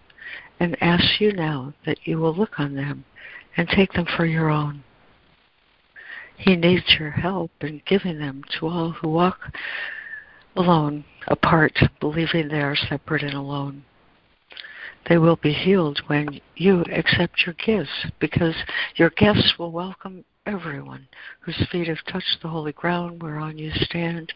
and 0.59 0.81
asks 0.81 1.19
you 1.19 1.31
now 1.31 1.73
that 1.85 1.99
you 2.05 2.17
will 2.17 2.33
look 2.33 2.59
on 2.59 2.75
them 2.75 3.05
and 3.57 3.67
take 3.69 3.93
them 3.93 4.05
for 4.17 4.25
your 4.25 4.49
own. 4.49 4.83
He 6.37 6.55
needs 6.55 6.95
your 6.99 7.11
help 7.11 7.51
in 7.61 7.81
giving 7.85 8.19
them 8.19 8.43
to 8.59 8.67
all 8.67 8.91
who 8.91 9.09
walk 9.09 9.39
alone, 10.55 11.05
apart, 11.27 11.77
believing 11.99 12.47
they 12.47 12.61
are 12.61 12.75
separate 12.75 13.23
and 13.23 13.33
alone. 13.33 13.83
They 15.07 15.17
will 15.17 15.37
be 15.37 15.53
healed 15.53 16.01
when 16.07 16.41
you 16.55 16.83
accept 16.91 17.45
your 17.45 17.55
gifts, 17.63 18.07
because 18.19 18.55
your 18.95 19.11
gifts 19.11 19.53
will 19.57 19.71
welcome 19.71 20.25
everyone 20.45 21.07
whose 21.39 21.67
feet 21.71 21.87
have 21.87 22.03
touched 22.07 22.37
the 22.41 22.47
holy 22.47 22.71
ground 22.73 23.21
whereon 23.21 23.57
you 23.57 23.71
stand 23.73 24.31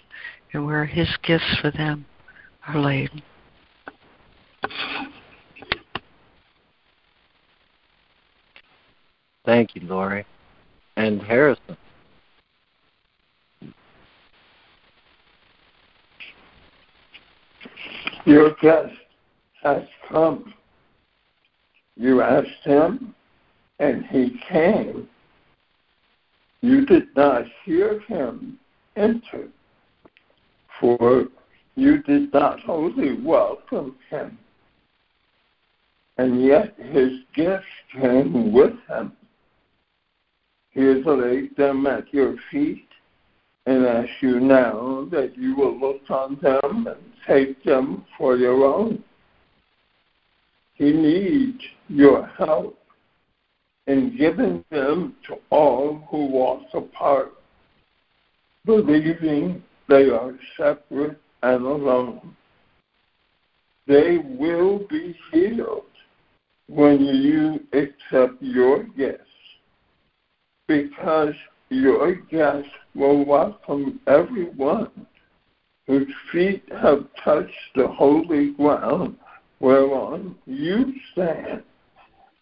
and 0.53 0.65
where 0.65 0.85
his 0.85 1.07
gifts 1.23 1.57
for 1.61 1.71
them 1.71 2.05
are 2.67 2.79
laid. 2.79 3.09
Thank 9.45 9.75
you, 9.75 9.81
Lori. 9.87 10.25
And 10.97 11.21
Harrison. 11.21 11.77
Your 18.25 18.53
guest 18.61 18.93
has 19.63 19.83
come. 20.07 20.53
You 21.95 22.21
asked 22.21 22.63
him, 22.63 23.15
and 23.79 24.05
he 24.05 24.39
came. 24.47 25.07
You 26.61 26.85
did 26.85 27.15
not 27.15 27.43
hear 27.63 27.99
him 28.01 28.59
enter, 28.95 29.47
for 30.79 31.25
you 31.75 32.03
did 32.03 32.33
not 32.33 32.59
wholly 32.61 33.21
welcome 33.21 33.95
him. 34.09 34.37
And 36.17 36.43
yet 36.43 36.75
his 36.77 37.11
gifts 37.33 37.65
came 37.93 38.51
with 38.51 38.73
him. 38.89 39.13
He 40.71 40.81
has 40.81 41.05
laid 41.05 41.55
them 41.55 41.87
at 41.87 42.13
your 42.13 42.35
feet 42.51 42.87
and 43.65 43.85
ask 43.85 44.09
you 44.21 44.39
now 44.39 45.07
that 45.11 45.37
you 45.37 45.55
will 45.55 45.79
look 45.79 46.01
on 46.09 46.37
them 46.41 46.87
and 46.87 46.97
take 47.25 47.63
them 47.63 48.05
for 48.17 48.35
your 48.35 48.65
own. 48.65 49.03
He 50.73 50.91
needs 50.91 51.61
your 51.87 52.25
help 52.37 52.78
in 53.89 54.15
giving 54.15 54.63
them 54.69 55.15
to 55.25 55.35
all 55.49 56.07
who 56.11 56.27
walk 56.27 56.61
apart, 56.75 57.33
believing 58.63 59.63
they 59.87 60.09
are 60.09 60.37
separate 60.55 61.19
and 61.41 61.65
alone. 61.65 62.35
They 63.87 64.19
will 64.19 64.85
be 64.87 65.17
healed 65.31 65.85
when 66.67 67.03
you 67.03 67.61
accept 67.73 68.39
your 68.41 68.83
gifts 68.83 69.23
because 70.67 71.33
your 71.69 72.13
guests 72.13 72.69
will 72.93 73.25
welcome 73.25 73.99
everyone 74.05 74.91
whose 75.87 76.13
feet 76.31 76.63
have 76.79 77.05
touched 77.23 77.73
the 77.75 77.87
holy 77.87 78.51
ground 78.51 79.15
whereon 79.59 80.35
you 80.45 80.93
stand 81.11 81.63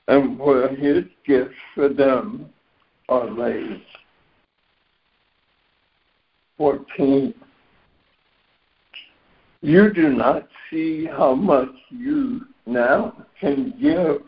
and 0.08 0.40
where 0.40 0.74
his 0.76 1.04
gifts 1.26 1.56
for 1.76 1.90
them 1.90 2.50
are 3.10 3.30
laid. 3.30 3.82
14. 6.58 7.34
You 9.62 9.94
do 9.94 10.10
not 10.10 10.48
see 10.70 11.06
how 11.06 11.36
much 11.36 11.70
you 11.90 12.42
now 12.66 13.26
can 13.40 13.74
give 13.82 14.22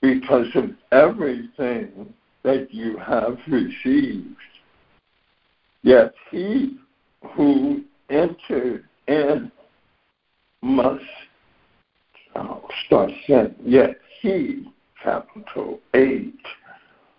because 0.00 0.46
of 0.54 0.70
everything 0.90 2.12
that 2.42 2.72
you 2.72 2.98
have 2.98 3.38
received. 3.46 4.36
Yet 5.82 6.14
he 6.30 6.78
who 7.34 7.82
entered 8.10 8.84
in 9.08 9.50
must 10.62 11.04
oh, 12.36 12.68
start 12.86 13.10
saying, 13.26 13.54
yet 13.64 13.96
he, 14.22 14.72
capital 15.02 15.80
H, 15.94 16.32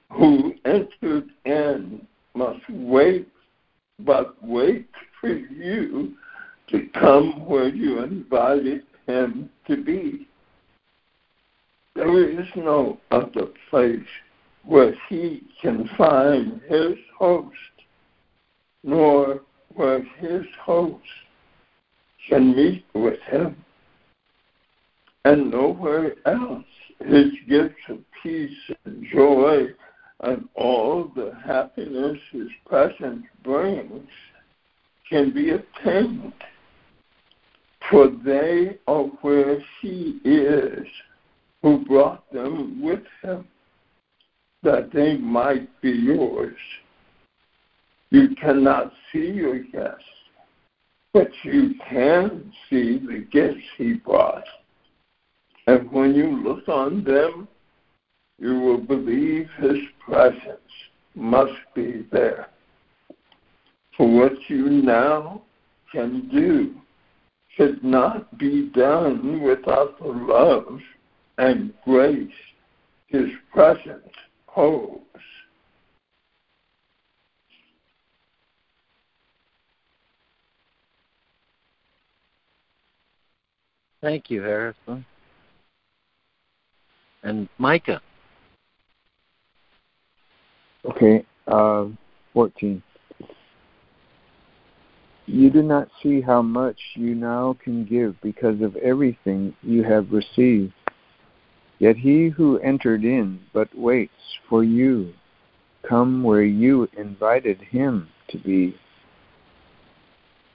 who 0.09 0.53
entered 0.65 1.29
in 1.45 2.07
must 2.33 2.67
wait, 2.69 3.27
but 3.99 4.41
wait 4.43 4.87
for 5.19 5.29
you 5.29 6.13
to 6.69 6.87
come 6.99 7.45
where 7.45 7.67
you 7.67 8.01
invited 8.01 8.83
him 9.05 9.49
to 9.67 9.83
be. 9.83 10.27
There 11.95 12.29
is 12.29 12.47
no 12.55 12.97
other 13.11 13.47
place 13.69 13.99
where 14.65 14.95
he 15.09 15.43
can 15.61 15.89
find 15.97 16.61
his 16.69 16.97
host, 17.17 17.53
nor 18.83 19.41
where 19.75 20.01
his 20.19 20.45
host 20.61 21.03
can 22.29 22.55
meet 22.55 22.85
with 22.93 23.19
him. 23.29 23.57
And 25.25 25.51
nowhere 25.51 26.13
else 26.25 26.65
his 27.05 27.31
gifts 27.49 27.81
of 27.89 27.99
peace 28.21 28.51
and 28.85 29.05
joy 29.13 29.67
and 30.21 30.47
all 30.55 31.11
the 31.15 31.33
happiness 31.45 32.17
his 32.31 32.47
presence 32.65 33.25
brings 33.43 34.07
can 35.09 35.33
be 35.33 35.51
obtained. 35.51 36.33
For 37.89 38.09
they 38.25 38.77
are 38.87 39.03
where 39.21 39.59
he 39.81 40.19
is 40.23 40.87
who 41.61 41.85
brought 41.85 42.31
them 42.31 42.81
with 42.81 43.03
him, 43.21 43.45
that 44.63 44.91
they 44.93 45.17
might 45.17 45.69
be 45.81 45.91
yours. 45.91 46.55
You 48.11 48.29
cannot 48.39 48.93
see 49.11 49.31
your 49.31 49.59
guests, 49.59 50.03
but 51.13 51.29
you 51.43 51.73
can 51.89 52.53
see 52.69 52.99
the 52.99 53.25
gifts 53.31 53.63
he 53.77 53.93
brought. 53.93 54.43
And 55.67 55.91
when 55.91 56.13
you 56.13 56.43
look 56.43 56.67
on 56.67 57.03
them, 57.03 57.47
you 58.39 58.59
will 58.59 58.79
believe 58.79 59.47
his 59.57 59.77
presence 60.05 60.59
must 61.15 61.53
be 61.73 62.05
there. 62.11 62.49
For 63.95 64.07
what 64.07 64.33
you 64.49 64.69
now 64.69 65.43
can 65.91 66.27
do 66.29 66.75
could 67.55 67.83
not 67.83 68.37
be 68.37 68.69
done 68.73 69.41
without 69.41 69.99
the 69.99 70.07
love 70.07 70.79
and 71.37 71.73
grace 71.85 72.29
his 73.07 73.29
presence 73.53 74.09
holds. 74.47 74.99
Thank 84.01 84.29
you, 84.29 84.41
Harrison. 84.41 85.05
And 87.23 87.47
Micah. 87.57 88.01
Okay, 90.85 91.25
uh, 91.47 91.85
14. 92.33 92.83
You 95.25 95.49
do 95.49 95.61
not 95.61 95.87
see 96.01 96.19
how 96.19 96.41
much 96.41 96.77
you 96.95 97.15
now 97.15 97.57
can 97.63 97.85
give 97.85 98.19
because 98.21 98.61
of 98.61 98.75
everything 98.75 99.55
you 99.61 99.83
have 99.83 100.11
received. 100.11 100.73
Yet 101.79 101.95
he 101.95 102.27
who 102.29 102.59
entered 102.59 103.05
in 103.05 103.39
but 103.53 103.73
waits 103.77 104.11
for 104.49 104.63
you 104.63 105.13
come 105.87 106.23
where 106.23 106.43
you 106.43 106.87
invited 106.97 107.59
him 107.61 108.07
to 108.29 108.37
be. 108.37 108.75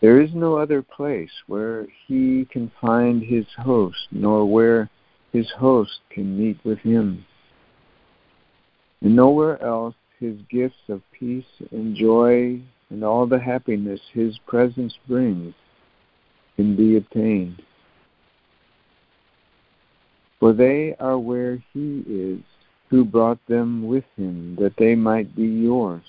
There 0.00 0.20
is 0.20 0.30
no 0.32 0.56
other 0.56 0.82
place 0.82 1.30
where 1.46 1.86
he 2.06 2.46
can 2.50 2.70
find 2.80 3.22
his 3.22 3.46
host, 3.58 3.98
nor 4.10 4.46
where 4.46 4.88
his 5.32 5.50
host 5.58 6.00
can 6.10 6.38
meet 6.38 6.58
with 6.64 6.78
him. 6.78 7.24
And 9.00 9.14
nowhere 9.14 9.62
else 9.62 9.94
his 10.18 10.36
gifts 10.50 10.88
of 10.88 11.02
peace 11.12 11.44
and 11.70 11.94
joy 11.94 12.60
and 12.90 13.04
all 13.04 13.26
the 13.26 13.38
happiness 13.38 14.00
his 14.12 14.38
presence 14.46 14.94
brings 15.06 15.54
can 16.56 16.74
be 16.74 16.96
obtained. 16.96 17.62
For 20.40 20.52
they 20.52 20.94
are 20.98 21.18
where 21.18 21.62
he 21.72 22.02
is 22.08 22.40
who 22.88 23.04
brought 23.04 23.38
them 23.46 23.86
with 23.86 24.04
him 24.16 24.56
that 24.58 24.76
they 24.78 24.94
might 24.94 25.34
be 25.36 25.46
yours. 25.46 26.02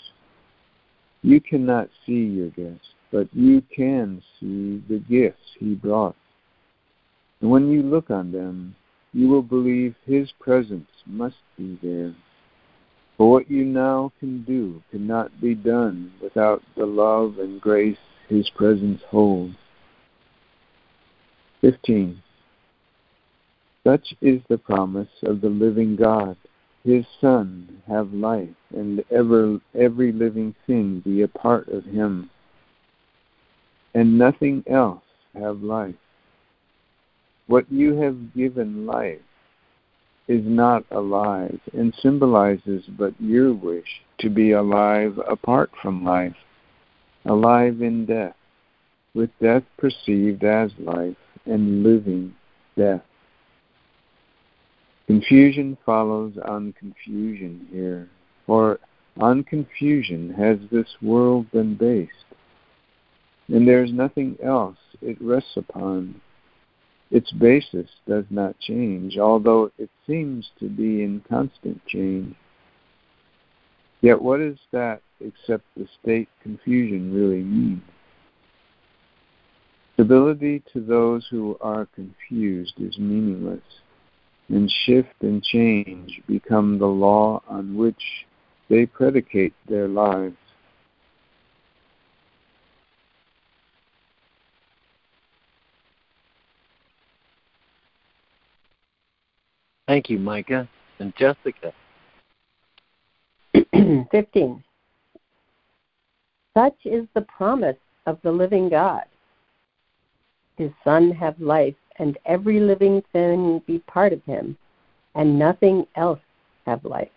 You 1.22 1.42
cannot 1.42 1.90
see 2.06 2.24
your 2.24 2.50
guest, 2.50 2.86
but 3.12 3.28
you 3.34 3.62
can 3.76 4.22
see 4.40 4.82
the 4.88 5.00
gifts 5.10 5.58
he 5.60 5.76
brought. 5.76 6.16
And 7.42 7.50
when 7.50 7.70
you 7.70 7.82
look 7.84 8.10
on 8.10 8.32
them, 8.32 8.76
you 9.14 9.28
will 9.28 9.42
believe 9.42 9.96
his 10.06 10.32
presence 10.40 10.90
must 11.06 11.38
be 11.58 11.78
there. 11.82 12.14
For 13.18 13.32
what 13.32 13.52
you 13.52 13.66
now 13.66 14.12
can 14.20 14.44
do 14.44 14.82
cannot 14.92 15.42
be 15.42 15.56
done 15.56 16.12
without 16.22 16.62
the 16.78 16.86
love 16.86 17.40
and 17.40 17.60
grace 17.60 17.98
his 18.28 18.50
presence 18.52 19.02
holds. 19.10 19.56
15. 21.62 22.22
Such 23.84 24.14
is 24.22 24.42
the 24.48 24.58
promise 24.58 25.10
of 25.24 25.42
the 25.42 25.50
living 25.50 25.96
God. 25.96 26.38
His 26.86 27.06
Son 27.20 27.82
have 27.88 28.14
life, 28.14 28.50
and 28.74 29.04
ever, 29.12 29.60
every 29.78 30.12
living 30.12 30.56
thing 30.66 31.02
be 31.04 31.24
a 31.24 31.28
part 31.28 31.68
of 31.68 31.84
him, 31.84 32.30
and 33.94 34.18
nothing 34.18 34.64
else 34.68 35.04
have 35.34 35.62
life. 35.62 35.96
What 37.50 37.66
you 37.72 37.96
have 37.96 38.36
given 38.36 38.86
life 38.86 39.22
is 40.28 40.44
not 40.46 40.86
alive 40.92 41.60
and 41.74 41.92
symbolizes 42.00 42.84
but 42.96 43.20
your 43.20 43.56
wish 43.56 44.04
to 44.20 44.30
be 44.30 44.52
alive 44.52 45.20
apart 45.28 45.72
from 45.82 46.06
life, 46.06 46.36
alive 47.26 47.82
in 47.82 48.06
death, 48.06 48.36
with 49.16 49.32
death 49.42 49.64
perceived 49.80 50.44
as 50.44 50.70
life 50.78 51.18
and 51.48 51.82
living 51.82 52.36
death. 52.78 53.02
Confusion 55.08 55.76
follows 55.84 56.34
on 56.46 56.74
confusion 56.74 57.68
here, 57.72 58.08
for 58.46 58.80
on 59.20 59.44
confusion 59.44 60.36
has 60.36 60.60
this 60.72 61.02
world 61.02 61.50
been 61.52 61.74
based, 61.74 62.12
and 63.48 63.68
there 63.68 63.84
is 63.84 63.92
nothing 63.92 64.38
else 64.44 64.78
it 65.02 65.20
rests 65.20 65.58
upon 65.58 66.22
its 67.12 67.32
basis 67.32 67.90
does 68.08 68.26
not 68.30 68.60
change, 68.60 69.18
although 69.18 69.72
it 69.78 69.90
seems 70.06 70.50
to 70.60 70.70
be 70.70 71.04
in 71.04 71.22
constant 71.28 71.84
change. 71.88 72.36
Yet 74.02 74.22
what 74.22 74.40
is 74.40 74.58
that 74.72 75.02
except 75.20 75.64
the 75.76 75.88
state 76.02 76.30
confusion 76.42 77.14
really 77.14 77.44
mean? 77.44 77.82
Stability 79.96 80.64
to 80.72 80.80
those 80.80 81.28
who 81.30 81.58
are 81.60 81.88
confused 81.94 82.76
is 82.78 82.98
meaningless, 82.98 83.60
and 84.48 84.72
shift 84.86 85.14
and 85.22 85.44
change 85.44 86.22
become 86.28 86.80
the 86.80 86.88
law 86.88 87.42
on 87.50 87.76
which 87.76 88.02
they 88.70 88.86
predicate 88.86 89.54
their 89.68 89.88
lives. 89.88 90.38
Thank 99.90 100.08
you, 100.12 100.20
Micah. 100.20 100.70
And 101.00 101.16
Jessica. 101.18 101.74
15. 104.12 104.64
Such 106.56 106.76
is 106.86 107.08
the 107.16 107.22
promise 107.22 107.76
of 108.06 108.20
the 108.22 108.32
living 108.32 108.70
God. 108.70 109.06
His 110.58 110.70
Son 110.84 111.10
have 111.10 111.42
life, 111.42 111.74
and 111.98 112.20
every 112.28 112.60
living 112.60 113.02
thing 113.14 113.64
be 113.66 113.80
part 113.80 114.14
of 114.14 114.24
him, 114.26 114.56
and 115.16 115.40
nothing 115.40 115.88
else 115.96 116.20
have 116.68 116.86
life. 116.86 117.10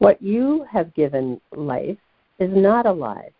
What 0.00 0.20
you 0.20 0.66
have 0.70 0.92
given 0.92 1.40
life 1.56 1.96
is 2.38 2.50
not 2.54 2.84
alive, 2.84 3.32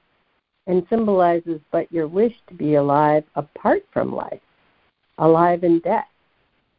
and 0.66 0.86
symbolizes 0.88 1.60
but 1.70 1.92
your 1.92 2.08
wish 2.08 2.32
to 2.48 2.54
be 2.54 2.76
alive 2.76 3.24
apart 3.34 3.84
from 3.92 4.14
life, 4.14 4.40
alive 5.18 5.62
in 5.62 5.80
death 5.80 6.06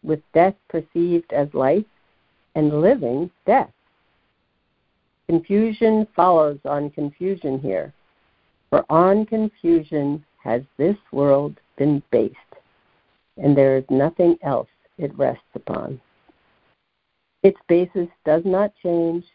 with 0.05 0.21
death 0.33 0.55
perceived 0.69 1.33
as 1.33 1.53
life 1.53 1.85
and 2.55 2.81
living 2.81 3.29
death. 3.45 3.71
Confusion 5.27 6.07
follows 6.15 6.59
on 6.65 6.89
confusion 6.91 7.59
here, 7.59 7.91
for 8.69 8.85
on 8.89 9.25
confusion 9.25 10.23
has 10.43 10.61
this 10.77 10.97
world 11.11 11.59
been 11.77 12.01
based, 12.11 12.35
and 13.37 13.57
there 13.57 13.77
is 13.77 13.83
nothing 13.89 14.37
else 14.43 14.69
it 14.97 15.15
rests 15.17 15.43
upon. 15.55 15.99
Its 17.43 17.57
basis 17.67 18.07
does 18.23 18.43
not 18.45 18.71
change, 18.81 19.25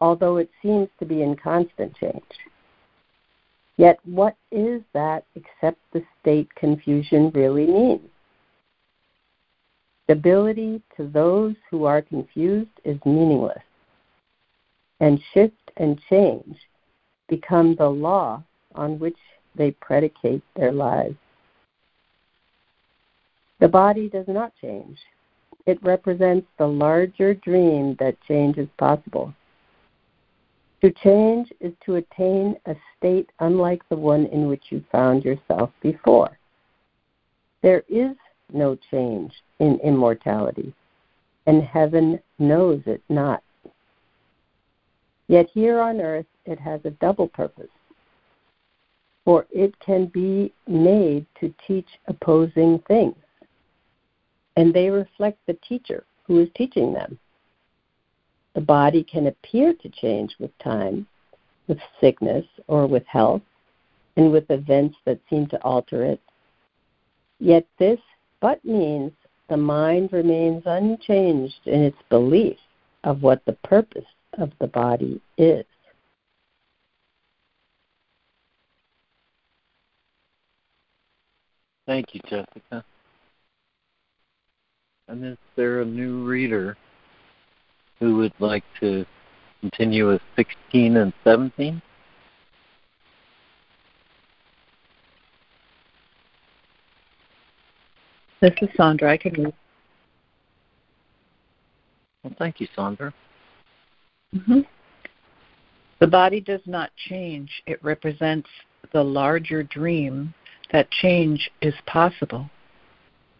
although 0.00 0.36
it 0.36 0.50
seems 0.62 0.88
to 0.98 1.06
be 1.06 1.22
in 1.22 1.34
constant 1.36 1.94
change. 1.96 2.22
Yet 3.78 3.98
what 4.04 4.36
is 4.50 4.82
that 4.92 5.24
except 5.34 5.78
the 5.92 6.04
state 6.20 6.54
confusion 6.54 7.30
really 7.34 7.66
means? 7.66 8.08
Stability 10.04 10.82
to 10.96 11.06
those 11.08 11.54
who 11.70 11.84
are 11.84 12.02
confused 12.02 12.70
is 12.84 12.98
meaningless, 13.06 13.62
and 15.00 15.20
shift 15.32 15.70
and 15.76 16.00
change 16.10 16.56
become 17.28 17.74
the 17.76 17.88
law 17.88 18.42
on 18.74 18.98
which 18.98 19.16
they 19.54 19.70
predicate 19.70 20.42
their 20.56 20.72
lives. 20.72 21.16
The 23.60 23.68
body 23.68 24.08
does 24.08 24.26
not 24.26 24.52
change, 24.60 24.98
it 25.66 25.82
represents 25.82 26.46
the 26.58 26.66
larger 26.66 27.34
dream 27.34 27.96
that 28.00 28.20
change 28.26 28.58
is 28.58 28.68
possible. 28.78 29.32
To 30.80 30.90
change 30.90 31.52
is 31.60 31.72
to 31.86 31.94
attain 31.96 32.56
a 32.66 32.74
state 32.98 33.30
unlike 33.38 33.88
the 33.88 33.96
one 33.96 34.26
in 34.26 34.48
which 34.48 34.64
you 34.70 34.84
found 34.90 35.24
yourself 35.24 35.70
before. 35.80 36.36
There 37.62 37.84
is 37.88 38.16
no 38.52 38.76
change 38.90 39.32
in 39.62 39.78
immortality, 39.84 40.74
and 41.46 41.62
heaven 41.62 42.18
knows 42.40 42.82
it 42.84 43.00
not. 43.08 43.44
Yet 45.28 45.48
here 45.54 45.80
on 45.80 46.00
earth 46.00 46.26
it 46.44 46.58
has 46.58 46.80
a 46.84 46.90
double 46.90 47.28
purpose, 47.28 47.70
for 49.24 49.46
it 49.52 49.78
can 49.78 50.06
be 50.06 50.52
made 50.66 51.26
to 51.38 51.54
teach 51.64 51.86
opposing 52.08 52.80
things, 52.88 53.14
and 54.56 54.74
they 54.74 54.90
reflect 54.90 55.38
the 55.46 55.56
teacher 55.66 56.02
who 56.26 56.40
is 56.40 56.48
teaching 56.56 56.92
them. 56.92 57.16
The 58.54 58.60
body 58.60 59.04
can 59.04 59.28
appear 59.28 59.74
to 59.74 59.88
change 59.88 60.34
with 60.40 60.50
time, 60.58 61.06
with 61.68 61.78
sickness 62.00 62.44
or 62.66 62.88
with 62.88 63.06
health, 63.06 63.42
and 64.16 64.32
with 64.32 64.50
events 64.50 64.96
that 65.04 65.20
seem 65.30 65.46
to 65.46 65.62
alter 65.62 66.02
it. 66.02 66.20
Yet 67.38 67.64
this 67.78 68.00
but 68.40 68.62
means 68.64 69.12
the 69.52 69.56
mind 69.58 70.10
remains 70.14 70.62
unchanged 70.64 71.60
in 71.66 71.82
its 71.82 71.98
belief 72.08 72.56
of 73.04 73.20
what 73.22 73.44
the 73.44 73.52
purpose 73.52 74.06
of 74.38 74.50
the 74.60 74.66
body 74.66 75.20
is. 75.36 75.66
Thank 81.86 82.14
you, 82.14 82.20
Jessica. 82.30 82.82
And 85.08 85.22
is 85.22 85.36
there 85.54 85.82
a 85.82 85.84
new 85.84 86.24
reader 86.24 86.78
who 88.00 88.16
would 88.16 88.32
like 88.38 88.64
to 88.80 89.04
continue 89.60 90.08
with 90.08 90.22
16 90.34 90.96
and 90.96 91.12
17? 91.24 91.82
This 98.42 98.54
is 98.60 98.70
Sandra. 98.76 99.12
I 99.12 99.16
can 99.16 99.34
read. 99.34 99.54
Well, 102.24 102.34
thank 102.40 102.60
you, 102.60 102.66
Sandra. 102.74 103.14
Mm-hmm. 104.34 104.60
The 106.00 106.06
body 106.08 106.40
does 106.40 106.60
not 106.66 106.90
change. 107.08 107.62
It 107.68 107.78
represents 107.84 108.48
the 108.92 109.04
larger 109.04 109.62
dream 109.62 110.34
that 110.72 110.90
change 110.90 111.52
is 111.60 111.74
possible. 111.86 112.50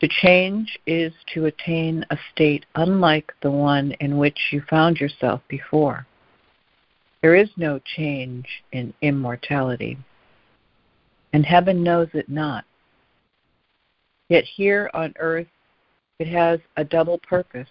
To 0.02 0.08
change 0.08 0.78
is 0.86 1.12
to 1.34 1.46
attain 1.46 2.06
a 2.10 2.18
state 2.32 2.64
unlike 2.76 3.32
the 3.42 3.50
one 3.50 3.92
in 3.98 4.18
which 4.18 4.38
you 4.52 4.62
found 4.70 4.98
yourself 4.98 5.40
before. 5.48 6.06
There 7.22 7.34
is 7.34 7.50
no 7.56 7.80
change 7.96 8.46
in 8.70 8.94
immortality, 9.02 9.98
and 11.32 11.44
heaven 11.44 11.82
knows 11.82 12.08
it 12.14 12.28
not. 12.28 12.64
Yet 14.32 14.44
here 14.44 14.88
on 14.94 15.12
earth 15.18 15.46
it 16.18 16.26
has 16.28 16.58
a 16.78 16.84
double 16.84 17.18
purpose, 17.18 17.68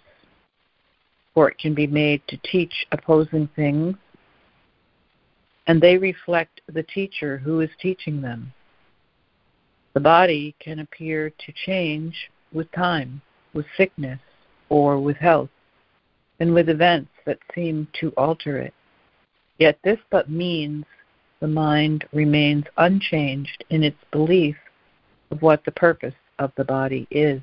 for 1.34 1.50
it 1.50 1.58
can 1.58 1.74
be 1.74 1.88
made 1.88 2.22
to 2.28 2.36
teach 2.36 2.86
opposing 2.92 3.48
things, 3.56 3.96
and 5.66 5.80
they 5.80 5.98
reflect 5.98 6.60
the 6.68 6.84
teacher 6.84 7.36
who 7.36 7.62
is 7.62 7.70
teaching 7.80 8.20
them. 8.20 8.52
The 9.94 9.98
body 9.98 10.54
can 10.60 10.78
appear 10.78 11.30
to 11.30 11.52
change 11.66 12.30
with 12.52 12.70
time, 12.70 13.20
with 13.54 13.66
sickness, 13.76 14.20
or 14.68 15.00
with 15.00 15.16
health, 15.16 15.50
and 16.38 16.54
with 16.54 16.68
events 16.68 17.10
that 17.26 17.40
seem 17.56 17.88
to 17.98 18.10
alter 18.16 18.58
it. 18.58 18.74
Yet 19.58 19.80
this 19.82 19.98
but 20.10 20.30
means 20.30 20.84
the 21.40 21.48
mind 21.48 22.04
remains 22.12 22.66
unchanged 22.76 23.64
in 23.70 23.82
its 23.82 23.98
belief 24.12 24.54
of 25.32 25.42
what 25.42 25.64
the 25.64 25.72
purpose 25.72 26.14
of 26.42 26.52
the 26.56 26.64
body 26.64 27.06
is. 27.10 27.40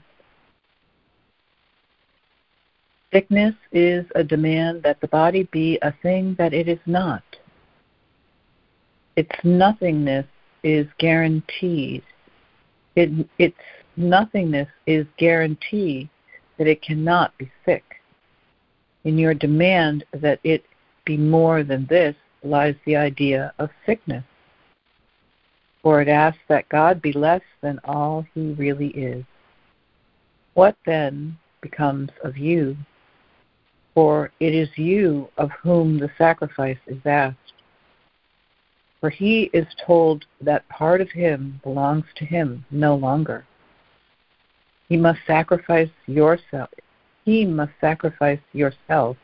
Sickness 3.12 3.56
is 3.72 4.06
a 4.14 4.24
demand 4.24 4.84
that 4.84 5.02
the 5.02 5.08
body 5.08 5.50
be 5.52 5.80
a 5.82 5.92
thing 6.04 6.36
that 6.38 6.54
it 6.54 6.68
is 6.68 6.80
not. 6.86 7.24
Its 9.16 9.32
nothingness 9.44 10.28
is 10.64 10.86
guaranteed 11.00 12.04
it, 13.00 13.28
its 13.38 13.58
nothingness 13.96 14.68
is 14.86 15.06
guarantee 15.18 16.10
that 16.58 16.68
it 16.68 16.82
cannot 16.82 17.38
be 17.38 17.50
sick. 17.66 17.84
In 19.04 19.18
your 19.18 19.34
demand 19.34 20.04
that 20.12 20.40
it 20.44 20.66
be 21.06 21.18
more 21.18 21.64
than 21.64 21.86
this 21.86 22.16
lies 22.44 22.76
the 22.86 22.96
idea 22.96 23.54
of 23.60 23.70
sickness. 23.86 24.24
For 25.82 26.02
it 26.02 26.08
asks 26.08 26.42
that 26.50 26.70
God 26.70 27.02
be 27.02 27.13
less 27.13 27.42
than 27.62 27.80
all 27.86 28.26
he 28.34 28.54
really 28.54 28.89
is. 28.89 29.24
What 30.54 30.76
then 30.86 31.38
becomes 31.62 32.10
of 32.24 32.38
you? 32.38 32.76
For 33.94 34.32
it 34.39 34.54
is 34.54 34.70
you 34.78 35.30
of 35.38 35.52
whom 35.52 36.00
the 36.00 36.12
sacrifice 36.18 36.78
is 36.88 37.00
asked. 37.06 37.54
For 39.00 39.10
he 39.10 39.50
is 39.54 39.68
told 39.86 40.26
that 40.42 40.68
part 40.68 41.00
of 41.00 41.10
him 41.10 41.60
belongs 41.63 42.06
to 42.18 42.26
him 42.26 42.65
no 42.72 42.96
longer. 42.96 43.46
He 44.89 44.98
must 44.98 45.20
sacrifice 45.26 45.89
yourself. 46.08 46.70
He 47.24 47.46
must 47.46 47.72
sacrifice 47.80 48.39
yourself. 48.52 49.15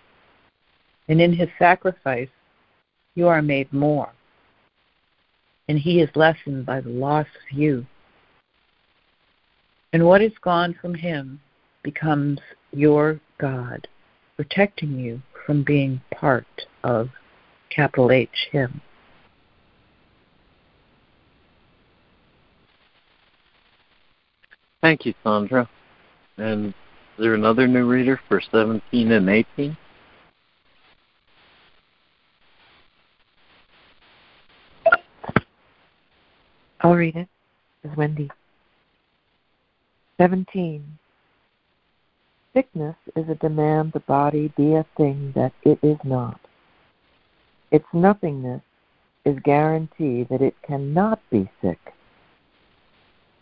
And 1.09 1.19
in 1.19 1.33
his 1.33 1.49
sacrifice, 1.59 2.29
you 3.15 3.27
are 3.27 3.41
made 3.41 3.71
more. 3.73 4.11
And 5.67 5.79
he 5.79 5.99
is 5.99 6.09
lessened 6.15 6.65
by 6.65 6.81
the 6.81 6.89
loss 6.89 7.25
of 7.25 7.57
you. 7.57 7.85
And 9.93 10.05
what 10.05 10.21
is 10.21 10.33
gone 10.41 10.75
from 10.79 10.93
him 10.93 11.39
becomes 11.83 12.39
your 12.71 13.19
God, 13.37 13.87
protecting 14.35 14.99
you 14.99 15.21
from 15.45 15.63
being 15.63 16.01
part 16.13 16.45
of 16.83 17.09
capital 17.69 18.11
H, 18.11 18.49
him. 18.51 18.81
Thank 24.81 25.05
you, 25.05 25.13
Sandra. 25.23 25.67
And 26.37 26.67
is 26.67 26.73
there 27.17 27.33
another 27.33 27.67
new 27.67 27.87
reader 27.87 28.19
for 28.27 28.41
17 28.51 29.11
and 29.11 29.29
18? 29.29 29.77
I'll 36.85 36.93
read 36.93 37.15
it. 37.15 37.27
It's 37.83 37.97
Wendy. 37.97 38.29
17. 40.19 40.85
Sickness 42.53 42.95
is 43.15 43.27
a 43.27 43.33
demand 43.33 43.91
the 43.91 44.01
body 44.01 44.53
be 44.55 44.75
a 44.75 44.85
thing 44.95 45.33
that 45.35 45.51
it 45.63 45.79
is 45.81 45.97
not. 46.03 46.39
Its 47.71 47.87
nothingness 47.91 48.61
is 49.25 49.35
guarantee 49.43 50.27
that 50.29 50.43
it 50.43 50.53
cannot 50.61 51.19
be 51.31 51.49
sick. 51.59 51.79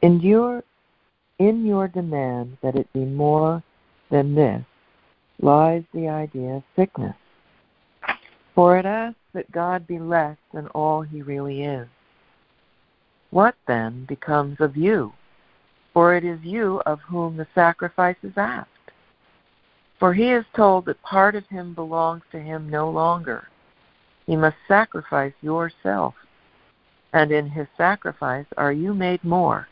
Endure 0.01 0.63
in 1.37 1.65
your 1.65 1.89
demand 1.89 2.57
that 2.63 2.77
it 2.77 2.87
be 2.93 3.03
more 3.03 3.61
than 4.09 4.35
this 4.35 4.63
lies 5.41 5.83
the 5.93 6.07
idea 6.07 6.51
of 6.51 6.63
sickness. 6.77 7.17
For 8.55 8.77
it 8.77 8.85
asks 8.85 9.19
that 9.33 9.51
God 9.51 9.85
be 9.85 9.99
less 9.99 10.37
than 10.53 10.67
all 10.67 11.01
he 11.01 11.21
really 11.21 11.63
is. 11.63 11.89
What 13.33 13.55
then 13.67 14.05
becomes 14.05 14.57
of 14.61 14.77
you? 14.77 15.11
For 15.93 16.15
it 16.15 16.23
is 16.23 16.39
you 16.43 16.81
of 16.85 16.99
whom 17.01 17.35
the 17.35 17.47
sacrifice 17.53 18.15
is 18.23 18.37
asked. 18.37 18.69
For 19.99 20.13
he 20.13 20.31
is 20.31 20.45
told 20.55 20.85
that 20.85 21.01
part 21.01 21.35
of 21.35 21.45
him 21.47 21.73
belongs 21.73 22.23
to 22.31 22.39
him 22.39 22.69
no 22.69 22.89
longer. 22.89 23.47
He 24.25 24.35
must 24.35 24.57
sacrifice 24.67 25.33
yourself, 25.41 26.13
and 27.11 27.31
in 27.31 27.49
his 27.49 27.67
sacrifice 27.77 28.45
are 28.55 28.71
you 28.71 28.93
made 28.93 29.23
more 29.23 29.67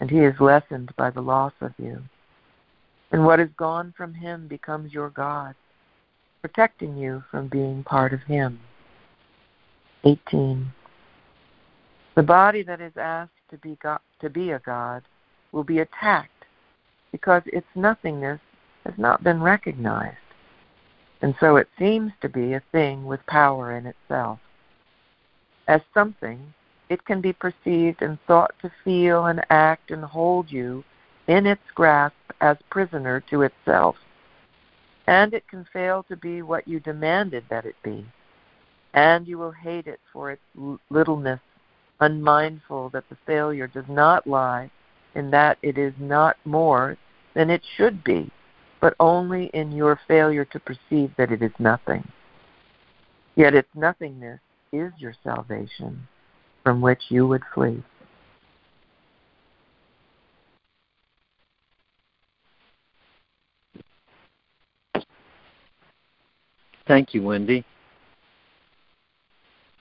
and 0.00 0.10
he 0.10 0.18
is 0.18 0.34
lessened 0.40 0.92
by 0.96 1.10
the 1.10 1.20
loss 1.20 1.52
of 1.60 1.72
you. 1.78 2.00
And 3.10 3.24
what 3.24 3.40
is 3.40 3.48
gone 3.56 3.94
from 3.96 4.14
him 4.14 4.46
becomes 4.48 4.92
your 4.92 5.10
God, 5.10 5.54
protecting 6.40 6.96
you 6.96 7.24
from 7.30 7.48
being 7.48 7.82
part 7.82 8.12
of 8.12 8.22
him. 8.22 8.60
18. 10.04 10.72
The 12.18 12.24
body 12.24 12.64
that 12.64 12.80
is 12.80 12.96
asked 12.96 13.30
to 13.48 13.58
be, 13.58 13.78
to 14.20 14.28
be 14.28 14.50
a 14.50 14.58
God 14.58 15.04
will 15.52 15.62
be 15.62 15.78
attacked 15.78 16.46
because 17.12 17.42
its 17.46 17.68
nothingness 17.76 18.40
has 18.84 18.94
not 18.98 19.22
been 19.22 19.40
recognized. 19.40 20.16
And 21.22 21.36
so 21.38 21.54
it 21.54 21.68
seems 21.78 22.10
to 22.20 22.28
be 22.28 22.54
a 22.54 22.62
thing 22.72 23.06
with 23.06 23.24
power 23.26 23.76
in 23.76 23.86
itself. 23.86 24.40
As 25.68 25.80
something 25.94 26.52
it 26.88 27.04
can 27.04 27.20
be 27.20 27.32
perceived 27.32 28.02
and 28.02 28.18
thought 28.26 28.52
to 28.62 28.72
feel 28.82 29.26
and 29.26 29.46
act 29.50 29.92
and 29.92 30.02
hold 30.02 30.50
you 30.50 30.82
in 31.28 31.46
its 31.46 31.70
grasp 31.72 32.16
as 32.40 32.56
prisoner 32.68 33.22
to 33.30 33.42
itself. 33.42 33.94
And 35.06 35.32
it 35.32 35.46
can 35.46 35.64
fail 35.72 36.04
to 36.08 36.16
be 36.16 36.42
what 36.42 36.66
you 36.66 36.80
demanded 36.80 37.44
that 37.48 37.64
it 37.64 37.76
be. 37.84 38.04
And 38.92 39.28
you 39.28 39.38
will 39.38 39.52
hate 39.52 39.86
it 39.86 40.00
for 40.12 40.32
its 40.32 40.42
littleness, 40.90 41.38
unmindful 42.00 42.90
that 42.90 43.08
the 43.08 43.16
failure 43.26 43.66
does 43.66 43.88
not 43.88 44.26
lie 44.26 44.70
in 45.14 45.30
that 45.30 45.58
it 45.62 45.78
is 45.78 45.92
not 45.98 46.36
more 46.44 46.96
than 47.34 47.50
it 47.50 47.62
should 47.76 48.02
be, 48.04 48.30
but 48.80 48.94
only 49.00 49.46
in 49.54 49.72
your 49.72 49.98
failure 50.06 50.44
to 50.44 50.60
perceive 50.60 51.10
that 51.16 51.32
it 51.32 51.42
is 51.42 51.52
nothing. 51.58 52.06
Yet 53.34 53.54
its 53.54 53.68
nothingness 53.74 54.40
is 54.72 54.92
your 54.98 55.14
salvation, 55.24 56.06
from 56.62 56.80
which 56.80 57.02
you 57.08 57.26
would 57.26 57.42
flee. 57.54 57.82
Thank 66.86 67.12
you, 67.12 67.22
Wendy. 67.22 67.64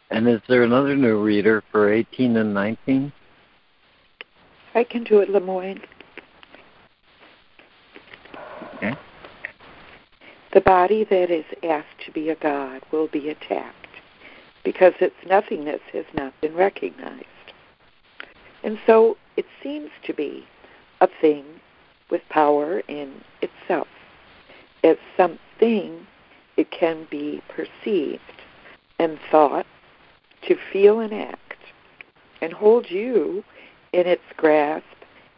And 0.10 0.28
is 0.28 0.42
there 0.48 0.64
another 0.64 0.96
new 0.96 1.22
reader 1.22 1.64
for 1.72 1.92
18 1.92 2.38
and 2.38 2.54
19? 2.54 3.12
I 4.74 4.84
can 4.84 5.04
do 5.04 5.20
it, 5.20 5.30
LeMoyne. 5.30 5.82
Okay. 8.76 8.96
The 10.54 10.62
body 10.62 11.04
that 11.04 11.30
is 11.30 11.46
asked 11.64 12.00
to 12.06 12.12
be 12.12 12.30
a 12.30 12.36
god 12.36 12.82
will 12.92 13.08
be 13.08 13.30
attacked 13.30 13.76
because 14.64 14.94
its 15.00 15.16
nothingness 15.26 15.82
has 15.94 16.06
not 16.14 16.34
been 16.42 16.54
recognized. 16.54 17.26
And 18.64 18.80
so 18.86 19.18
it 19.36 19.46
seems 19.62 19.90
to 20.06 20.14
be 20.14 20.46
a 21.02 21.08
thing 21.22 21.46
with 22.10 22.22
power 22.30 22.80
in 22.88 23.24
itself. 23.42 23.88
As 24.84 24.98
something, 25.16 26.08
it 26.56 26.72
can 26.72 27.08
be 27.10 27.42
perceived 27.50 28.22
and 29.00 29.20
thought 29.32 29.66
to 30.48 30.56
feel 30.72 31.00
and 31.00 31.14
act 31.14 31.58
and 32.42 32.54
hold 32.54 32.90
you 32.90 33.44
in 33.94 34.08
its 34.08 34.24
grasp 34.36 34.86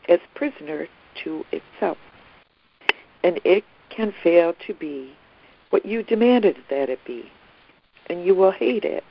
as 0.08 0.20
prisoner 0.36 0.88
to 1.24 1.46
itself. 1.52 1.98
And 3.24 3.40
it 3.44 3.64
can 3.90 4.14
fail 4.24 4.54
to 4.68 4.74
be 4.74 5.14
what 5.70 5.86
you 5.86 6.04
demanded 6.04 6.58
that 6.70 6.90
it 6.90 7.04
be, 7.06 7.30
and 8.08 8.26
you 8.26 8.34
will 8.34 8.52
hate 8.52 8.86
it 8.86 9.04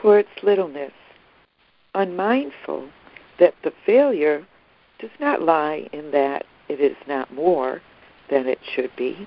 for 0.00 0.18
its 0.18 0.28
littleness, 0.42 0.92
unmindful 1.94 2.88
that 3.38 3.54
the 3.64 3.72
failure 3.84 4.46
does 4.98 5.10
not 5.20 5.42
lie 5.42 5.88
in 5.92 6.10
that 6.10 6.44
it 6.68 6.80
is 6.80 6.96
not 7.06 7.32
more 7.32 7.80
than 8.30 8.46
it 8.46 8.58
should 8.74 8.94
be, 8.96 9.26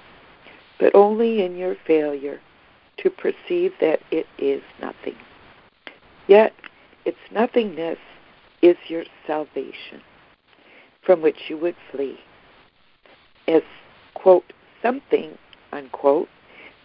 but 0.80 0.94
only 0.96 1.44
in 1.44 1.58
your 1.58 1.76
failure 1.86 2.40
to 2.98 3.10
perceive 3.10 3.74
that 3.80 4.00
it 4.12 4.28
is 4.38 4.62
nothing. 4.82 5.16
Yet 6.30 6.54
its 7.06 7.18
nothingness 7.32 7.98
is 8.62 8.78
your 8.88 9.04
salvation, 9.26 10.00
from 11.02 11.24
which 11.24 11.50
you 11.50 11.58
would 11.58 11.76
flee. 11.92 12.20
As, 13.48 13.64
quote, 14.14 14.54
something, 14.80 15.40
unquote, 15.72 16.30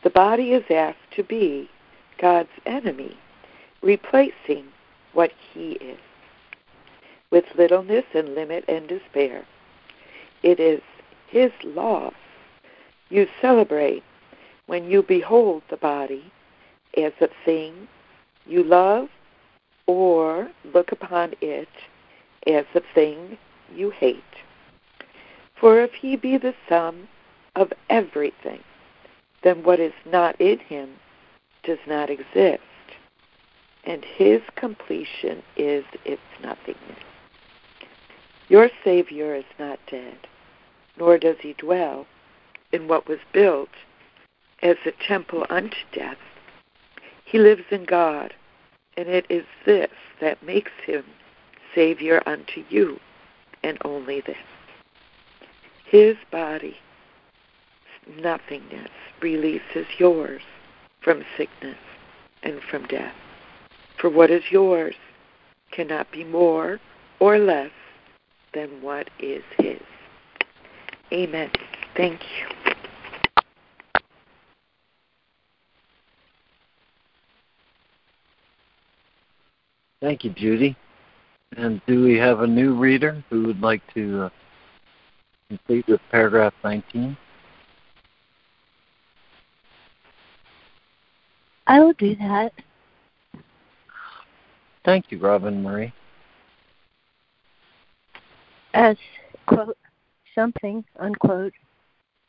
the 0.02 0.09
body 0.09 0.52
is 0.52 0.64
asked 0.70 1.11
to 1.16 1.22
be 1.22 1.68
God's 2.18 2.48
enemy, 2.64 3.18
replacing 3.83 4.64
what 5.12 5.30
he 5.52 5.72
is. 5.72 5.98
With 7.30 7.44
littleness 7.54 8.07
and 8.14 8.35
limit 8.35 8.64
and 8.66 8.88
despair, 8.88 9.44
it 10.42 10.59
is 10.59 10.80
his 11.28 11.50
loss 11.62 12.14
you 13.11 13.26
celebrate 13.42 14.04
when 14.68 14.90
you 14.90 15.02
behold 15.02 15.64
the 15.68 15.76
body 15.76 16.33
as 16.96 17.12
a 17.20 17.28
thing 17.44 17.88
you 18.46 18.64
love 18.64 19.09
or 19.86 20.48
look 20.72 20.92
upon 20.92 21.34
it 21.40 21.68
as 22.46 22.64
a 22.74 22.82
thing 22.94 23.38
you 23.74 23.90
hate. 23.90 24.22
For 25.58 25.80
if 25.80 25.92
he 25.92 26.16
be 26.16 26.36
the 26.36 26.54
sum 26.68 27.08
of 27.56 27.72
everything, 27.88 28.60
then 29.42 29.62
what 29.62 29.80
is 29.80 29.92
not 30.04 30.40
in 30.40 30.58
him 30.58 30.90
does 31.62 31.78
not 31.86 32.10
exist, 32.10 32.62
and 33.84 34.04
his 34.04 34.40
completion 34.56 35.42
is 35.56 35.84
its 36.04 36.22
nothingness. 36.42 36.98
Your 38.48 38.70
Savior 38.82 39.34
is 39.34 39.44
not 39.58 39.78
dead, 39.90 40.18
nor 40.98 41.18
does 41.18 41.36
he 41.40 41.54
dwell 41.54 42.06
in 42.72 42.88
what 42.88 43.08
was 43.08 43.18
built 43.32 43.70
as 44.62 44.76
a 44.84 44.92
temple 45.06 45.46
unto 45.48 45.76
death. 45.92 46.18
He 47.24 47.38
lives 47.38 47.64
in 47.70 47.84
God 47.84 48.34
and 48.96 49.09
it 49.09 49.26
is 49.28 49.44
this 49.66 49.90
that 50.20 50.42
makes 50.42 50.72
him 50.85 51.04
Savior 51.74 52.22
unto 52.26 52.64
you, 52.68 53.00
and 53.62 53.78
only 53.85 54.20
this. 54.20 54.37
His 55.85 56.16
body, 56.30 56.76
nothingness, 58.18 58.90
releases 59.20 59.87
yours 59.98 60.42
from 61.00 61.24
sickness 61.37 61.78
and 62.42 62.61
from 62.62 62.87
death. 62.87 63.14
For 63.98 64.11
what 64.11 64.30
is 64.30 64.44
yours 64.50 64.94
cannot 65.72 66.11
be 66.12 66.24
more 66.24 66.78
or 67.20 67.38
less 67.38 67.70
than 68.52 68.83
what 68.83 69.09
is 69.18 69.42
his. 69.59 69.80
Amen. 71.12 71.50
Thank 71.96 72.20
you. 72.22 72.73
Thank 80.04 80.22
you, 80.22 80.34
Judy. 80.34 80.76
And 81.56 81.80
do 81.86 82.04
we 82.04 82.18
have 82.18 82.40
a 82.40 82.46
new 82.46 82.74
reader 82.74 83.24
who 83.30 83.46
would 83.46 83.62
like 83.62 83.80
to 83.94 84.24
uh, 84.24 84.30
complete 85.48 85.88
with 85.88 86.00
paragraph 86.10 86.52
19? 86.62 87.16
I 91.66 91.80
will 91.80 91.94
do 91.94 92.14
that. 92.16 92.52
Thank 94.84 95.10
you, 95.10 95.18
Robin 95.18 95.62
Marie. 95.62 95.90
As, 98.74 98.98
quote, 99.46 99.78
something, 100.34 100.84
unquote, 101.00 101.54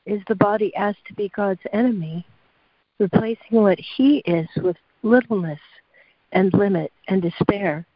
is 0.06 0.22
the 0.30 0.36
body 0.36 0.74
asked 0.78 1.06
to 1.08 1.14
be 1.14 1.28
God's 1.36 1.60
enemy, 1.74 2.26
replacing 3.00 3.62
what 3.62 3.80
he 3.98 4.20
is 4.20 4.48
with 4.64 4.78
littleness, 5.04 5.60
and 6.36 6.54
limit 6.54 6.92
and 7.08 7.22
despair. 7.22 7.88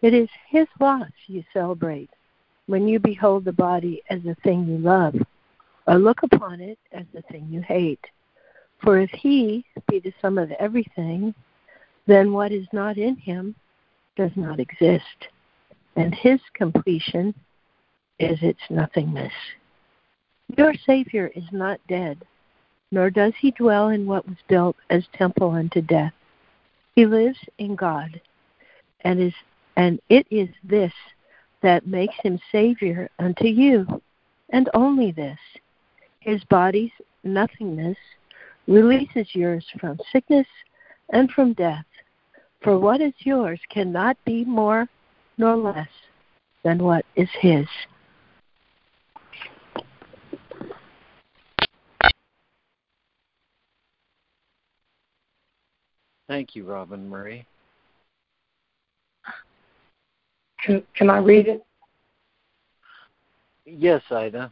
It 0.00 0.14
is 0.14 0.28
his 0.48 0.66
loss 0.80 1.10
you 1.26 1.44
celebrate 1.52 2.08
when 2.66 2.88
you 2.88 2.98
behold 2.98 3.44
the 3.44 3.52
body 3.52 4.02
as 4.08 4.20
a 4.24 4.36
thing 4.42 4.66
you 4.66 4.78
love, 4.78 5.14
or 5.86 5.96
look 5.96 6.22
upon 6.22 6.62
it 6.62 6.78
as 6.92 7.04
a 7.14 7.20
thing 7.30 7.46
you 7.50 7.60
hate. 7.60 8.04
For 8.82 8.98
if 8.98 9.10
he 9.10 9.66
be 9.88 10.00
the 10.00 10.14
sum 10.22 10.38
of 10.38 10.50
everything, 10.52 11.34
then 12.06 12.32
what 12.32 12.52
is 12.52 12.66
not 12.72 12.96
in 12.96 13.16
him 13.16 13.54
does 14.16 14.30
not 14.36 14.60
exist, 14.60 15.28
and 15.96 16.14
his 16.14 16.40
completion 16.54 17.34
is 18.18 18.38
its 18.40 18.60
nothingness. 18.70 19.32
Your 20.56 20.74
Savior 20.86 21.30
is 21.34 21.44
not 21.50 21.80
dead, 21.88 22.24
nor 22.92 23.10
does 23.10 23.32
he 23.40 23.50
dwell 23.50 23.88
in 23.88 24.06
what 24.06 24.28
was 24.28 24.38
built 24.48 24.76
as 24.90 25.04
temple 25.14 25.50
unto 25.50 25.80
death. 25.80 26.12
He 26.94 27.06
lives 27.06 27.38
in 27.58 27.74
God, 27.74 28.20
and 29.00 29.20
is 29.20 29.34
and 29.76 30.00
it 30.08 30.26
is 30.30 30.48
this 30.62 30.92
that 31.62 31.86
makes 31.86 32.14
him 32.22 32.38
Savior 32.52 33.08
unto 33.18 33.46
you, 33.46 34.00
and 34.50 34.68
only 34.74 35.10
this. 35.10 35.38
His 36.20 36.42
body's 36.44 36.92
nothingness 37.24 37.98
releases 38.66 39.34
yours 39.34 39.66
from 39.80 39.98
sickness 40.12 40.46
and 41.10 41.30
from 41.30 41.52
death. 41.54 41.84
For 42.62 42.78
what 42.78 43.00
is 43.00 43.12
yours 43.18 43.60
cannot 43.68 44.16
be 44.24 44.44
more 44.44 44.88
nor 45.36 45.56
less 45.56 45.88
than 46.62 46.78
what 46.82 47.04
is 47.16 47.28
his. 47.40 47.66
Thank 56.34 56.56
you, 56.56 56.64
Robin 56.64 57.08
Marie. 57.08 57.46
Can, 60.66 60.82
can 60.96 61.08
I 61.08 61.18
read 61.18 61.46
it? 61.46 61.64
Yes, 63.64 64.02
Ida. 64.10 64.50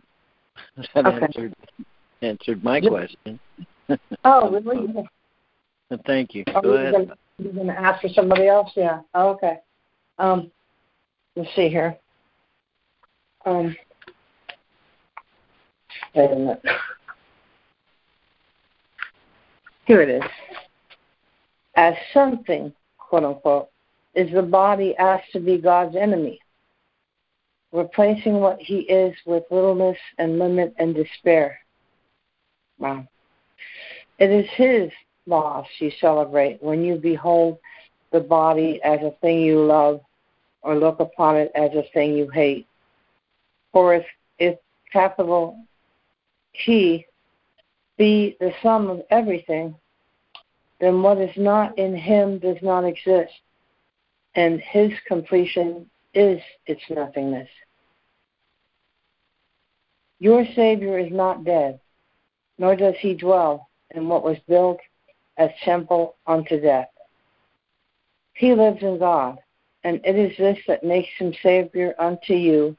That 0.94 1.06
okay. 1.06 1.24
answered 1.24 1.56
answered 2.22 2.62
my 2.62 2.80
question. 2.80 3.40
oh, 4.24 4.60
really? 4.60 5.04
Thank 6.06 6.36
you. 6.36 6.44
Are 6.54 6.62
Go 6.62 6.74
ahead. 6.74 7.10
You're 7.38 7.52
going 7.52 7.66
to 7.66 7.76
ask 7.76 8.00
for 8.00 8.10
somebody 8.10 8.46
else? 8.46 8.70
Yeah. 8.76 9.00
Oh, 9.14 9.30
okay. 9.30 9.56
Um, 10.20 10.52
let's 11.34 11.50
see 11.56 11.68
here. 11.68 11.96
Um, 13.44 13.74
Wait 16.14 16.30
a 16.30 16.36
minute. 16.36 16.62
Here 19.86 20.00
it 20.00 20.10
is. 20.10 20.22
As 21.74 21.94
something, 22.12 22.72
quote 22.98 23.24
unquote, 23.24 23.68
is 24.14 24.30
the 24.32 24.42
body 24.42 24.94
asked 24.96 25.32
to 25.32 25.40
be 25.40 25.58
God's 25.58 25.96
enemy, 25.96 26.38
replacing 27.72 28.34
what 28.34 28.60
he 28.60 28.80
is 28.80 29.14
with 29.24 29.44
littleness 29.50 29.96
and 30.18 30.38
limit 30.38 30.74
and 30.78 30.94
despair. 30.94 31.58
Wow. 32.78 33.08
It 34.18 34.30
is 34.30 34.46
his 34.50 34.90
loss 35.26 35.66
you 35.78 35.90
celebrate 36.00 36.62
when 36.62 36.84
you 36.84 36.96
behold 36.96 37.58
the 38.12 38.20
body 38.20 38.80
as 38.84 39.00
a 39.00 39.14
thing 39.20 39.40
you 39.40 39.64
love 39.64 40.00
or 40.62 40.76
look 40.76 41.00
upon 41.00 41.36
it 41.36 41.50
as 41.54 41.70
a 41.72 41.84
thing 41.94 42.14
you 42.14 42.28
hate. 42.28 42.66
For 43.72 43.94
if, 43.94 44.04
if 44.38 44.58
capital 44.92 45.56
He 46.52 47.06
be 47.96 48.36
the 48.40 48.52
sum 48.62 48.90
of 48.90 49.02
everything, 49.10 49.74
then 50.82 51.00
what 51.00 51.18
is 51.18 51.30
not 51.36 51.78
in 51.78 51.94
Him 51.96 52.40
does 52.40 52.56
not 52.60 52.84
exist, 52.84 53.32
and 54.34 54.60
His 54.60 54.90
completion 55.06 55.88
is 56.12 56.40
its 56.66 56.82
nothingness. 56.90 57.48
Your 60.18 60.44
Savior 60.56 60.98
is 60.98 61.12
not 61.12 61.44
dead, 61.44 61.78
nor 62.58 62.74
does 62.74 62.96
He 62.98 63.14
dwell 63.14 63.68
in 63.92 64.08
what 64.08 64.24
was 64.24 64.38
built 64.48 64.80
as 65.36 65.50
temple 65.64 66.16
unto 66.26 66.60
death. 66.60 66.88
He 68.34 68.52
lives 68.52 68.82
in 68.82 68.98
God, 68.98 69.38
and 69.84 70.00
it 70.04 70.16
is 70.16 70.36
this 70.36 70.58
that 70.66 70.82
makes 70.82 71.10
him 71.16 71.32
Savior 71.44 71.94
unto 71.96 72.34
you, 72.34 72.76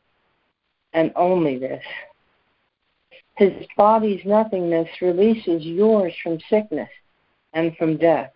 and 0.92 1.14
only 1.16 1.58
this. 1.58 1.84
His 3.38 3.66
body's 3.78 4.26
nothingness 4.26 4.90
releases 5.02 5.64
yours 5.64 6.14
from 6.22 6.40
sickness 6.50 6.90
and 7.54 7.76
from 7.78 7.98
death. 7.98 8.32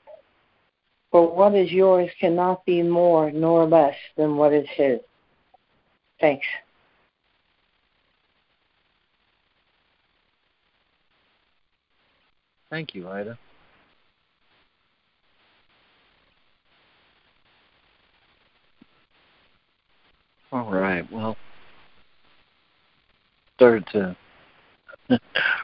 For 1.11 1.33
what 1.33 1.55
is 1.55 1.71
yours 1.71 2.09
cannot 2.19 2.65
be 2.65 2.81
more 2.81 3.31
nor 3.31 3.65
less 3.65 3.95
than 4.15 4.35
what 4.35 4.53
is 4.53 4.67
his. 4.69 4.99
Thanks. 6.19 6.45
Thank 12.69 12.93
you, 12.93 13.07
Ida. 13.07 13.37
All 20.51 20.71
right. 20.71 21.09
Well, 21.11 21.37
started 23.55 23.87
to 23.93 24.15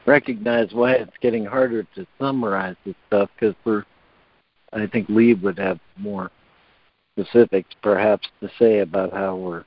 recognize 0.06 0.72
why 0.72 0.92
it's 0.92 1.16
getting 1.20 1.44
harder 1.44 1.82
to 1.94 2.06
summarize 2.18 2.76
this 2.84 2.94
stuff 3.08 3.30
because 3.38 3.54
we're. 3.64 3.84
I 4.72 4.86
think 4.88 5.08
Lee 5.08 5.34
would 5.34 5.58
have 5.58 5.78
more 5.96 6.32
specifics, 7.12 7.70
perhaps, 7.80 8.26
to 8.40 8.50
say 8.58 8.80
about 8.80 9.12
how 9.12 9.36
we're 9.36 9.64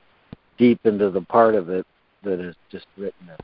deep 0.58 0.84
into 0.84 1.08
the 1.10 1.22
part 1.22 1.54
of 1.54 1.70
it 1.70 1.86
that 2.24 2.40
is 2.40 2.54
just 2.70 2.84
written 2.98 3.30
as, 3.30 3.38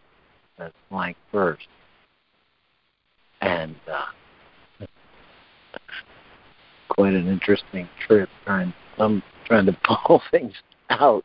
as 0.58 0.72
blank 0.90 1.16
verse. 1.32 1.66
And 3.40 3.76
uh, 3.90 4.86
quite 6.90 7.14
an 7.14 7.28
interesting 7.28 7.88
trip 8.06 8.28
trying 8.44 8.74
I'm 8.98 9.22
trying 9.46 9.66
to 9.66 9.76
pull 10.06 10.22
things 10.30 10.52
out 10.90 11.24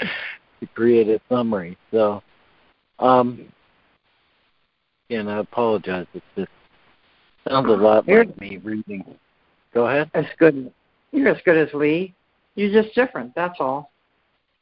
to 0.00 0.66
create 0.74 1.08
a 1.08 1.20
summary. 1.28 1.76
So, 1.90 2.22
um, 2.98 3.46
and 5.10 5.30
I 5.30 5.38
apologize 5.38 6.06
if 6.14 6.22
this 6.34 6.48
sounds 7.48 7.68
a 7.68 7.72
lot 7.72 8.06
You're, 8.06 8.24
like 8.24 8.40
me 8.40 8.58
reading. 8.58 9.04
Go 9.72 9.86
ahead. 9.86 10.10
As 10.14 10.24
good. 10.38 10.72
You're 11.12 11.28
as 11.28 11.40
good 11.44 11.56
as 11.56 11.72
Lee. 11.74 12.14
You're 12.54 12.82
just 12.82 12.94
different. 12.94 13.34
That's 13.34 13.58
all. 13.60 13.90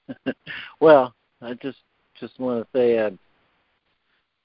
well, 0.81 1.15
I 1.41 1.55
just 1.55 1.79
just 2.21 2.39
want 2.39 2.63
to 2.63 2.79
say 2.79 3.01
I, 3.01 3.13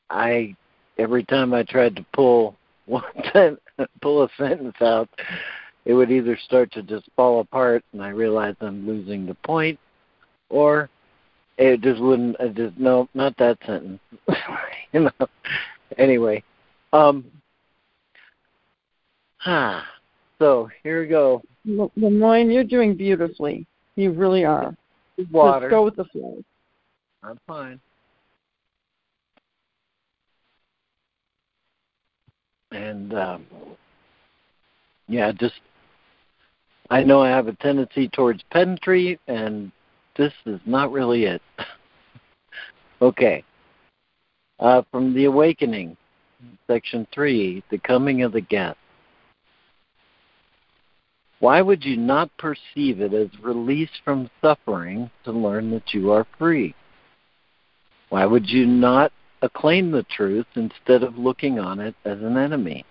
I 0.09 0.55
every 0.97 1.23
time 1.23 1.53
I 1.53 1.63
tried 1.63 1.95
to 1.95 2.05
pull 2.13 2.55
one 2.85 3.03
time 3.33 3.57
pull 4.01 4.23
a 4.23 4.29
sentence 4.37 4.75
out, 4.81 5.09
it 5.85 5.93
would 5.93 6.11
either 6.11 6.37
start 6.45 6.71
to 6.73 6.83
just 6.83 7.09
fall 7.15 7.41
apart, 7.41 7.83
and 7.93 8.01
I 8.01 8.09
realized 8.09 8.57
I'm 8.61 8.87
losing 8.87 9.25
the 9.25 9.35
point, 9.35 9.79
or 10.49 10.89
it 11.57 11.81
just 11.81 12.01
wouldn't. 12.01 12.39
I 12.39 12.47
just 12.47 12.77
no, 12.77 13.09
not 13.13 13.35
that 13.37 13.57
sentence. 13.65 13.99
you 14.93 15.01
know. 15.01 15.27
Anyway, 15.97 16.43
um, 16.93 17.25
ah, 19.45 19.85
so 20.39 20.69
here 20.83 21.01
we 21.01 21.07
go. 21.07 21.41
LeMoyne, 21.67 22.53
you're 22.53 22.63
doing 22.63 22.95
beautifully. 22.95 23.65
You 23.95 24.11
really 24.11 24.45
are. 24.45 24.75
Water. 25.31 25.65
Just 25.65 25.71
go 25.71 25.83
with 25.83 25.95
the 25.97 26.05
flow. 26.05 26.41
I'm 27.23 27.39
fine. 27.45 27.79
And 32.71 33.13
um, 33.13 33.45
yeah, 35.07 35.31
just 35.31 35.55
I 36.89 37.03
know 37.03 37.21
I 37.21 37.29
have 37.29 37.47
a 37.47 37.53
tendency 37.53 38.07
towards 38.09 38.43
pedantry, 38.51 39.19
and 39.27 39.71
this 40.17 40.33
is 40.45 40.59
not 40.65 40.91
really 40.91 41.25
it. 41.25 41.41
okay. 43.01 43.43
Uh, 44.59 44.81
from 44.91 45.13
the 45.13 45.25
Awakening, 45.25 45.95
section 46.67 47.07
three, 47.13 47.63
the 47.71 47.77
coming 47.77 48.23
of 48.23 48.33
the 48.33 48.41
guest. 48.41 48.77
Why 51.39 51.61
would 51.61 51.85
you 51.85 51.95
not 51.95 52.29
perceive 52.37 52.99
it 52.99 53.13
as 53.13 53.29
release 53.41 53.89
from 54.03 54.29
suffering 54.41 55.09
to 55.23 55.31
learn 55.31 55.71
that 55.71 55.93
you 55.93 56.11
are 56.11 56.27
free? 56.37 56.75
Why 58.09 58.25
would 58.25 58.49
you 58.49 58.65
not 58.65 59.13
acclaim 59.41 59.91
the 59.91 60.03
truth 60.03 60.47
instead 60.55 61.03
of 61.03 61.17
looking 61.17 61.59
on 61.59 61.79
it 61.79 61.95
as 62.03 62.19
an 62.19 62.37
enemy? 62.37 62.83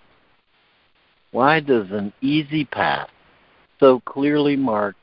Why 1.31 1.59
does 1.59 1.91
an 1.91 2.11
easy 2.21 2.65
path, 2.65 3.09
so 3.79 3.99
clearly 3.99 4.55
marked 4.55 4.97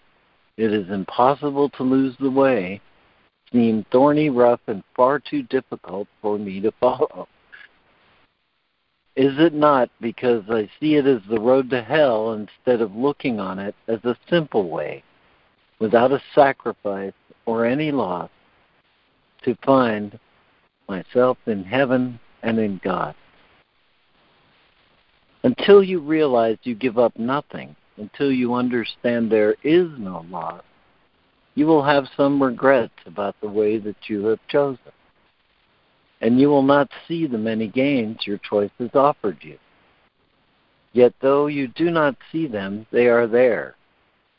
it 0.57 0.73
is 0.73 0.91
impossible 0.91 1.69
to 1.71 1.83
lose 1.85 2.17
the 2.19 2.31
way, 2.31 2.81
seem 3.53 3.85
thorny, 3.91 4.31
rough, 4.31 4.61
and 4.67 4.83
far 4.95 5.19
too 5.19 5.43
difficult 5.45 6.09
for 6.21 6.39
me 6.39 6.61
to 6.61 6.73
follow? 6.81 7.29
Is 9.17 9.39
it 9.39 9.55
not 9.55 9.89
because 10.01 10.45
I 10.51 10.69
see 10.79 10.97
it 10.97 11.07
as 11.07 11.23
the 11.29 11.41
road 11.41 11.71
to 11.71 11.83
hell 11.83 12.33
instead 12.33 12.83
of 12.83 12.95
looking 12.95 13.41
on 13.41 13.59
it 13.59 13.75
as 13.89 14.05
a 14.05 14.17
simple 14.29 14.69
way, 14.69 15.03
without 15.79 16.13
a 16.13 16.23
sacrifice 16.35 17.15
or 17.47 17.65
any 17.65 17.91
loss, 17.91 18.31
to 19.45 19.57
find 19.65 20.19
myself 20.89 21.39
in 21.47 21.65
heaven 21.65 22.21
and 22.43 22.59
in 22.59 22.79
God? 22.85 23.15
Until 25.45 25.83
you 25.83 26.01
realize 26.01 26.59
you 26.65 26.75
give 26.75 26.99
up 26.99 27.17
nothing, 27.19 27.75
until 27.97 28.31
you 28.31 28.53
understand 28.53 29.31
there 29.31 29.57
is 29.63 29.89
no 29.97 30.27
loss, 30.29 30.63
you 31.57 31.67
will 31.67 31.83
have 31.83 32.09
some 32.17 32.41
regrets 32.41 32.95
about 33.07 33.35
the 33.41 33.49
way 33.49 33.79
that 33.79 34.09
you 34.09 34.27
have 34.27 34.39
chosen 34.47 34.93
and 36.21 36.41
you 36.41 36.49
will 36.49 36.63
not 36.63 36.91
see 37.07 37.27
the 37.27 37.39
many 37.39 37.69
gains 37.69 38.27
your 38.27 38.39
choices 38.39 38.91
offered 38.95 39.39
you. 39.43 39.59
Yet 40.93 41.13
though 41.21 41.47
you 41.47 41.69
do 41.69 41.91
not 41.91 42.17
see 42.33 42.47
them, 42.47 42.87
they 42.91 43.07
are 43.07 43.27
there. 43.27 43.75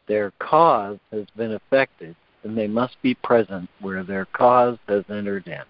Their 0.08 0.32
cause 0.39 0.97
has 1.12 1.25
been 1.36 1.53
affected, 1.53 2.15
and 2.43 2.58
they 2.58 2.67
must 2.67 2.99
be 3.01 3.13
present 3.13 3.69
where 3.79 4.04
their 4.04 4.25
cause 4.25 4.77
has 4.87 5.04
entered 5.10 5.48
in. 5.48 5.62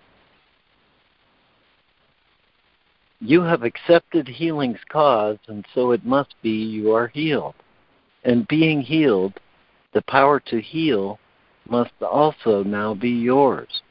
You 3.20 3.42
have 3.42 3.64
accepted 3.64 4.28
healing's 4.28 4.80
cause, 4.90 5.40
and 5.48 5.66
so 5.74 5.92
it 5.92 6.06
must 6.06 6.36
be 6.42 6.52
you 6.52 6.94
are 6.94 7.08
healed. 7.08 7.56
And 8.24 8.48
being 8.48 8.82
healed, 8.82 9.34
the 9.94 10.04
power 10.04 10.40
to 10.42 10.62
heal 10.62 11.20
must 11.70 11.92
also 12.02 12.64
now 12.64 12.94
be 12.94 13.10
yours. 13.10 13.82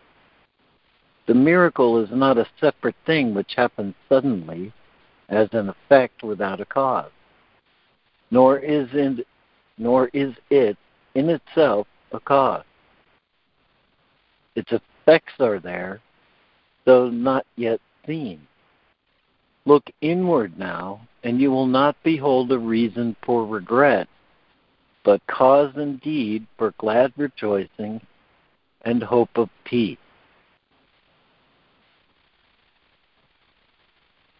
The 1.26 1.34
miracle 1.34 2.02
is 2.02 2.10
not 2.12 2.38
a 2.38 2.46
separate 2.60 2.94
thing 3.04 3.34
which 3.34 3.54
happens 3.56 3.94
suddenly 4.08 4.72
as 5.28 5.48
an 5.52 5.68
effect 5.68 6.22
without 6.22 6.60
a 6.60 6.64
cause, 6.64 7.10
nor 8.30 8.58
is, 8.58 8.88
in, 8.92 9.24
nor 9.76 10.08
is 10.12 10.34
it 10.50 10.76
in 11.14 11.30
itself 11.30 11.86
a 12.12 12.20
cause. 12.20 12.64
Its 14.54 14.70
effects 14.72 15.34
are 15.40 15.58
there, 15.58 16.00
though 16.84 17.10
not 17.10 17.44
yet 17.56 17.80
seen. 18.06 18.40
Look 19.64 19.90
inward 20.00 20.56
now, 20.56 21.00
and 21.24 21.40
you 21.40 21.50
will 21.50 21.66
not 21.66 21.96
behold 22.04 22.52
a 22.52 22.58
reason 22.58 23.16
for 23.24 23.44
regret, 23.44 24.08
but 25.06 25.24
cause 25.28 25.70
indeed 25.76 26.44
for 26.58 26.74
glad 26.78 27.12
rejoicing 27.16 28.00
and 28.84 29.00
hope 29.00 29.30
of 29.36 29.48
peace. 29.64 29.96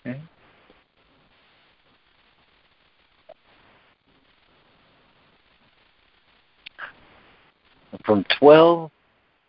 Okay. 0.04 0.20
From 8.04 8.24
12, 8.40 8.90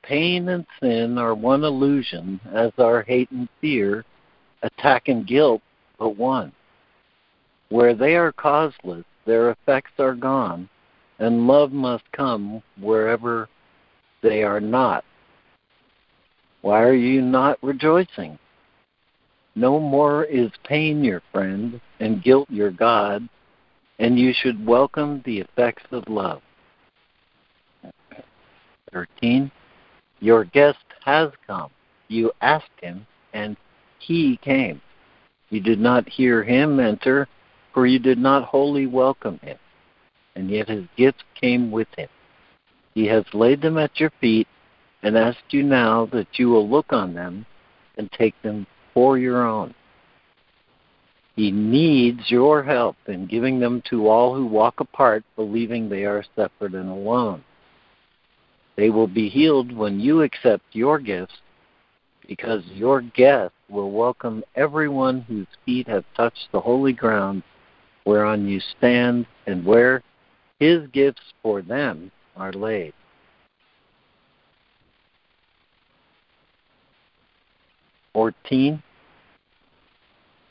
pain 0.04 0.50
and 0.50 0.68
sin 0.80 1.18
are 1.18 1.34
one 1.34 1.64
illusion, 1.64 2.40
as 2.54 2.72
are 2.78 3.02
hate 3.02 3.32
and 3.32 3.50
fear, 3.60 4.06
attack 4.62 5.08
and 5.08 5.26
guilt 5.26 5.64
but 5.98 6.16
one. 6.16 6.52
Where 7.70 7.96
they 7.96 8.16
are 8.16 8.32
causeless, 8.32 9.04
their 9.26 9.50
effects 9.50 9.94
are 9.98 10.14
gone, 10.14 10.70
and 11.20 11.48
love 11.48 11.72
must 11.72 12.04
come 12.12 12.62
wherever 12.80 13.50
they 14.22 14.44
are 14.44 14.60
not. 14.60 15.04
Why 16.62 16.84
are 16.84 16.94
you 16.94 17.22
not 17.22 17.58
rejoicing? 17.62 18.38
No 19.56 19.80
more 19.80 20.24
is 20.26 20.52
pain 20.64 21.04
your 21.04 21.22
friend, 21.32 21.82
and 22.00 22.24
guilt 22.24 22.48
your 22.50 22.72
God, 22.72 23.28
and 24.00 24.20
you 24.20 24.32
should 24.34 24.66
welcome 24.66 25.22
the 25.26 25.40
effects 25.40 25.84
of 25.92 26.08
love. 26.08 26.42
13. 28.92 29.52
Your 30.20 30.44
guest 30.44 30.84
has 31.04 31.32
come. 31.46 31.70
You 32.08 32.32
asked 32.42 32.66
him, 32.82 33.06
and 33.34 33.58
he 34.00 34.38
came. 34.44 34.82
You 35.50 35.62
did 35.62 35.80
not 35.80 36.08
hear 36.08 36.44
him 36.44 36.80
enter, 36.80 37.28
for 37.74 37.88
you 37.88 38.00
did 38.00 38.18
not 38.18 38.44
wholly 38.44 38.88
welcome 38.88 39.40
him, 39.42 39.58
and 40.38 40.52
yet 40.52 40.70
his 40.70 40.86
gifts 40.96 41.24
came 41.40 41.72
with 41.72 41.88
him. 41.98 42.08
He 42.94 43.08
has 43.08 43.26
laid 43.34 43.62
them 43.62 43.78
at 43.80 44.00
your 44.00 44.12
feet 44.22 44.48
and 45.02 45.18
asked 45.18 45.52
you 45.52 45.64
now 45.64 46.06
that 46.14 46.28
you 46.34 46.50
will 46.50 46.70
look 46.70 46.94
on 46.94 47.16
them 47.16 47.46
and 47.98 48.12
take 48.12 48.40
them 48.44 48.68
for 48.94 49.18
your 49.18 49.46
own. 49.48 49.74
He 51.36 51.52
needs 51.52 52.30
your 52.30 52.64
help 52.64 52.96
in 53.08 53.26
giving 53.26 53.60
them 53.60 53.82
to 53.90 54.08
all 54.08 54.36
who 54.36 54.46
walk 54.46 54.80
apart, 54.80 55.24
believing 55.36 55.90
they 55.90 56.06
are 56.06 56.24
separate 56.36 56.76
and 56.76 56.90
alone. 56.90 57.44
They 58.76 58.92
will 58.92 59.08
be 59.08 59.30
healed 59.30 59.76
when 59.76 60.00
you 60.00 60.22
accept 60.22 60.64
your 60.72 61.00
gifts, 61.00 61.34
because 62.28 62.64
your 62.74 63.02
guest 63.02 63.54
will 63.70 63.92
welcome 63.92 64.44
everyone 64.56 65.22
whose 65.22 65.48
feet 65.66 65.88
have 65.88 66.06
touched 66.16 66.48
the 66.52 66.60
holy 66.60 66.94
ground 66.94 67.42
whereon 68.06 68.48
you 68.48 68.60
stand 68.78 69.26
and 69.48 69.66
where 69.66 70.04
his 70.60 70.88
gifts 70.88 71.22
for 71.42 71.62
them 71.62 72.12
are 72.36 72.54
laid. 72.54 72.94
Fourteen. 78.14 78.82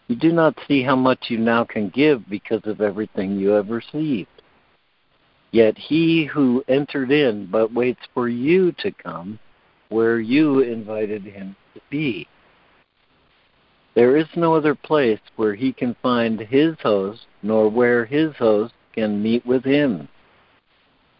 You 0.08 0.14
do 0.14 0.32
not 0.32 0.56
see 0.68 0.84
how 0.84 0.94
much 0.94 1.26
you 1.28 1.38
now 1.38 1.64
can 1.64 1.88
give 1.88 2.28
because 2.28 2.62
of 2.64 2.80
everything 2.80 3.36
you 3.36 3.48
have 3.48 3.70
received. 3.70 4.28
Yet 5.50 5.76
he 5.76 6.24
who 6.26 6.62
entered 6.68 7.10
in 7.10 7.46
but 7.46 7.72
waits 7.72 8.02
for 8.14 8.28
you 8.28 8.72
to 8.78 8.92
come 8.92 9.38
where 9.88 10.20
you 10.20 10.60
invited 10.60 11.24
him 11.24 11.56
to 11.74 11.80
be. 11.90 12.28
There 13.94 14.16
is 14.16 14.26
no 14.36 14.54
other 14.54 14.74
place 14.74 15.20
where 15.36 15.54
he 15.54 15.72
can 15.72 15.96
find 16.02 16.38
his 16.38 16.76
host, 16.82 17.26
nor 17.42 17.68
where 17.68 18.04
his 18.04 18.36
host 18.36 18.74
can 18.96 19.22
meet 19.22 19.44
with 19.46 19.64
him. 19.64 20.08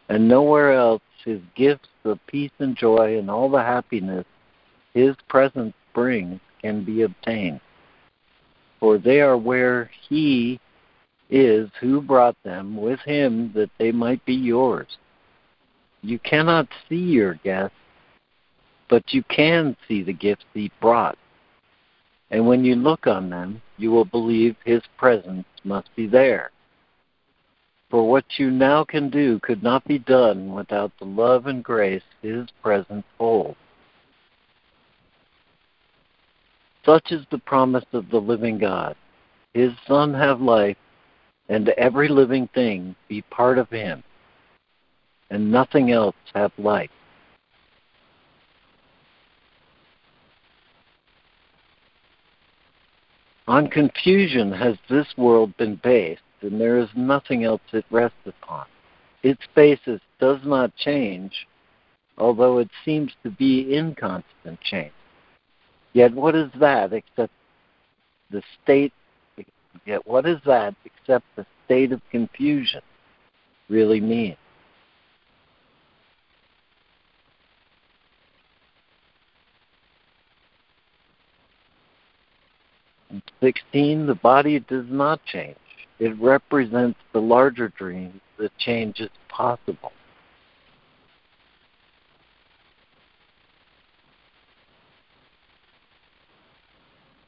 And 0.09 0.29
nowhere 0.29 0.73
else 0.73 1.03
his 1.25 1.41
gifts 1.55 1.89
of 2.05 2.19
peace 2.27 2.53
and 2.59 2.77
joy 2.77 3.19
and 3.19 3.31
all 3.31 3.51
the 3.51 3.63
happiness 3.63 4.25
his 4.95 5.15
presence 5.29 5.75
brings 5.93 6.41
can 6.63 6.85
be 6.85 7.03
obtained. 7.03 7.61
For 8.81 8.99
they 8.99 9.21
are 9.21 9.37
where 9.37 9.91
he 10.09 10.61
is 11.29 11.69
who 11.81 12.01
brought 12.01 12.37
them 12.45 12.77
with 12.77 13.01
him 13.01 13.53
that 13.55 13.71
they 13.79 13.93
might 13.93 14.25
be 14.25 14.35
yours. 14.35 14.99
You 16.03 16.19
cannot 16.21 16.69
see 16.89 16.97
your 16.97 17.35
guest, 17.35 17.75
but 18.89 19.13
you 19.13 19.23
can 19.25 19.77
see 19.89 20.03
the 20.03 20.13
gifts 20.13 20.45
he 20.55 20.71
brought. 20.81 21.19
And 22.31 22.47
when 22.47 22.65
you 22.65 22.77
look 22.77 23.07
on 23.07 23.29
them, 23.29 23.61
you 23.77 23.91
will 23.91 24.05
believe 24.05 24.57
his 24.65 24.83
presence 24.97 25.47
must 25.65 25.95
be 25.97 26.07
there. 26.07 26.51
For 27.91 28.09
what 28.09 28.25
you 28.37 28.51
now 28.51 28.85
can 28.85 29.11
do 29.11 29.39
could 29.41 29.63
not 29.63 29.85
be 29.85 29.99
done 29.99 30.53
without 30.53 30.93
the 30.99 31.05
love 31.05 31.47
and 31.47 31.63
grace 31.63 32.03
his 32.21 32.47
presence 32.63 33.05
holds. 33.17 33.57
Such 36.85 37.13
is 37.13 37.25
the 37.31 37.39
promise 37.39 37.85
of 37.93 38.11
the 38.11 38.21
living 38.21 38.59
God. 38.59 38.97
His 39.55 39.73
Son 39.87 40.15
have 40.15 40.41
life, 40.41 40.77
and 41.49 41.69
every 41.71 42.09
living 42.09 42.49
thing 42.55 42.95
be 43.09 43.23
part 43.23 43.59
of 43.59 43.71
him, 43.71 44.03
and 45.31 45.51
nothing 45.51 45.91
else 45.91 46.15
have 46.35 46.53
life. 46.59 46.91
On 53.49 53.69
confusion 53.69 54.51
has 54.51 54.77
this 54.89 55.07
world 55.17 55.57
been 55.57 55.77
based, 55.77 56.23
and 56.43 56.61
there 56.61 56.79
is 56.79 56.89
nothing 56.95 57.45
else 57.45 57.61
it 57.73 57.85
rests 57.91 58.17
upon. 58.27 58.67
Its 59.23 59.43
basis 59.55 60.01
does 60.21 60.39
not 60.45 60.75
change, 60.77 61.47
although 62.19 62.59
it 62.59 62.71
seems 62.85 63.13
to 63.23 63.31
be 63.31 63.75
in 63.75 63.95
constant 63.95 64.61
change. 64.61 64.93
Yet 65.93 66.13
what 66.13 66.35
is 66.35 66.51
that 66.61 66.93
except 66.93 67.33
the 68.31 68.43
state 68.63 68.93
Yet 69.85 70.07
what 70.07 70.27
is 70.27 70.39
that 70.47 70.75
except 70.85 71.25
the 71.37 71.47
state 71.65 71.93
of 71.93 72.01
confusion 72.11 72.81
really 73.69 74.01
mean? 74.01 74.37
In 83.11 83.23
16, 83.41 84.07
the 84.07 84.15
body 84.15 84.59
does 84.61 84.87
not 84.89 85.25
change. 85.25 85.57
It 85.99 86.19
represents 86.21 86.99
the 87.13 87.21
larger 87.21 87.69
dream 87.69 88.21
that 88.39 88.57
change 88.59 89.01
is 89.01 89.11
possible. 89.29 89.93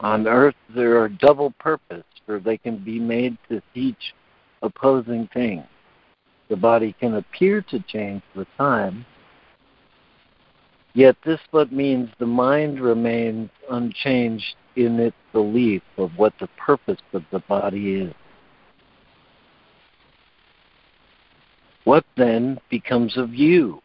On 0.01 0.27
earth, 0.27 0.55
there 0.73 1.01
are 1.01 1.09
double 1.09 1.51
purpose 1.59 2.03
or 2.29 2.39
they 2.39 2.57
can 2.57 2.77
be 2.77 2.99
made 2.99 3.37
to 3.49 3.61
teach 3.73 4.13
opposing 4.61 5.27
things. 5.33 5.65
The 6.47 6.55
body 6.55 6.95
can 6.99 7.15
appear 7.15 7.61
to 7.63 7.79
change 7.81 8.21
with 8.35 8.47
time, 8.57 9.05
yet 10.93 11.15
this 11.25 11.39
but 11.51 11.71
means 11.71 12.09
the 12.19 12.25
mind 12.25 12.79
remains 12.79 13.49
unchanged 13.69 14.55
in 14.75 14.99
its 14.99 15.15
belief 15.33 15.81
of 15.97 16.11
what 16.17 16.33
the 16.39 16.47
purpose 16.57 16.99
of 17.13 17.23
the 17.31 17.39
body 17.39 17.95
is. 18.01 18.13
What 21.89 22.05
then 22.17 22.59
becomes 22.69 23.17
of 23.17 23.33
you? 23.33 23.81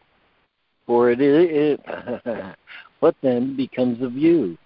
For 0.85 1.09
it 1.09 1.19
is 1.19 1.79
what 2.99 3.15
then 3.23 3.57
becomes 3.57 3.99
of 4.03 4.13
you? 4.13 4.59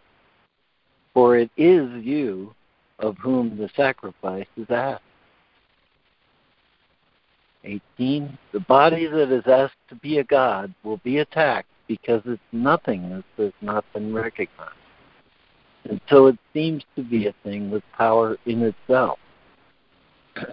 For 1.14 1.38
it 1.38 1.50
is 1.56 1.90
you 2.04 2.54
of 3.00 3.18
whom 3.18 3.56
the 3.56 3.70
sacrifice 3.78 4.46
is 4.58 4.70
asked. 4.70 5.04
18. 7.64 8.38
The 8.52 8.60
body 8.60 9.08
that 9.08 9.32
is 9.32 9.48
asked 9.48 9.88
to 9.88 9.96
be 9.96 10.18
a 10.18 10.24
god 10.26 10.74
will 10.84 10.98
be 10.98 11.20
attacked 11.20 11.70
because 11.88 12.22
its 12.26 12.42
nothingness 12.52 13.24
has 13.38 13.54
not 13.62 13.86
been 13.94 14.14
recognized. 14.14 14.74
And 15.86 16.02
so 16.10 16.28
it 16.28 16.38
seems 16.52 16.84
to 16.98 17.04
be 17.04 17.28
a 17.28 17.36
thing 17.46 17.72
with 17.72 17.84
power 17.98 18.36
in 18.46 18.64
itself. 18.64 19.18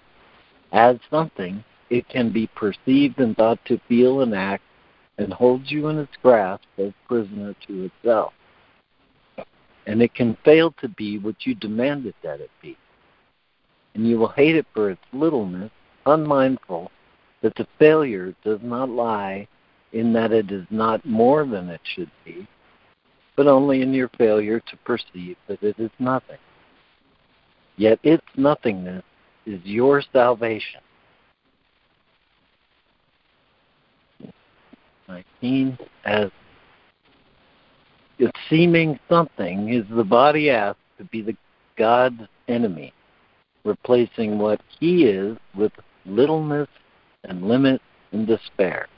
As 0.73 0.99
something, 1.11 1.65
it 1.91 2.09
can 2.09 2.33
be 2.33 2.49
perceived 2.49 3.19
and 3.19 3.37
thought 3.37 3.59
to 3.67 3.81
feel 3.89 4.23
and 4.23 4.35
act 4.35 4.63
and 5.19 5.33
holds 5.33 5.71
you 5.71 5.89
in 5.89 5.99
its 5.99 6.13
grasp 6.23 6.65
as 6.79 6.93
prisoner 7.09 7.55
to 7.67 7.85
itself 7.85 8.33
and 9.87 10.03
it 10.03 10.15
can 10.15 10.37
fail 10.45 10.73
to 10.73 10.89
be 10.89 11.19
what 11.19 11.47
you 11.47 11.55
demanded 11.55 12.15
that 12.23 12.41
it 12.41 12.51
be. 12.61 12.77
And 13.95 14.07
you 14.07 14.19
will 14.19 14.29
hate 14.29 14.57
it 14.57 14.67
for 14.75 14.91
its 14.91 15.01
littleness, 15.13 15.71
unmindful 16.05 16.91
that 17.43 17.55
the 17.55 17.67
failure 17.79 18.35
does 18.45 18.59
not 18.63 18.89
lie 18.89 19.47
in 19.93 20.13
that 20.13 20.33
it 20.33 20.51
is 20.51 20.67
not 20.71 21.07
more 21.07 21.47
than 21.47 21.69
it 21.69 21.81
should 21.95 22.11
be, 22.25 22.47
but 23.37 23.47
only 23.47 23.83
in 23.83 23.95
your 23.95 24.11
failure 24.19 24.61
to 24.61 24.77
perceive 24.79 25.37
that 25.47 25.63
it 25.63 25.79
is 25.79 25.91
nothing. 25.99 26.39
Yet 27.77 28.01
its 28.03 28.25
nothingness 28.37 29.05
is 29.47 29.61
your 29.65 30.03
salvation. 30.13 30.81
19. 35.09 35.79
As 36.05 36.31
the 38.19 38.31
seeming 38.49 38.99
something 39.09 39.73
is 39.73 39.85
the 39.91 40.05
body 40.05 40.51
asked 40.51 40.79
to 40.99 41.05
be 41.05 41.23
the 41.23 41.37
God's 41.77 42.23
enemy, 42.49 42.93
replacing 43.65 44.39
what 44.39 44.61
he 44.81 45.05
is 45.05 45.37
with 45.55 45.73
littleness 46.07 46.69
and 47.25 47.47
limit 47.47 47.81
and 48.13 48.27
despair. 48.27 48.89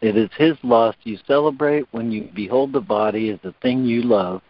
It 0.00 0.16
is 0.16 0.30
his 0.36 0.56
loss 0.62 0.94
you 1.02 1.18
celebrate 1.26 1.86
when 1.90 2.10
you 2.10 2.30
behold 2.34 2.72
the 2.72 2.80
body 2.80 3.30
as 3.30 3.38
a 3.44 3.54
thing 3.60 3.84
you 3.84 4.02
love 4.02 4.40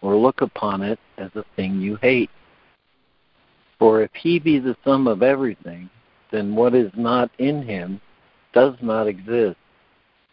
or 0.00 0.16
look 0.16 0.40
upon 0.40 0.82
it 0.82 0.98
as 1.18 1.30
a 1.34 1.44
thing 1.56 1.80
you 1.80 1.96
hate. 1.96 2.30
For 3.78 4.02
if 4.02 4.10
he 4.14 4.38
be 4.38 4.58
the 4.58 4.76
sum 4.84 5.06
of 5.06 5.22
everything, 5.22 5.90
then 6.30 6.54
what 6.54 6.74
is 6.74 6.90
not 6.96 7.30
in 7.38 7.62
him 7.62 8.00
does 8.54 8.74
not 8.80 9.06
exist, 9.06 9.56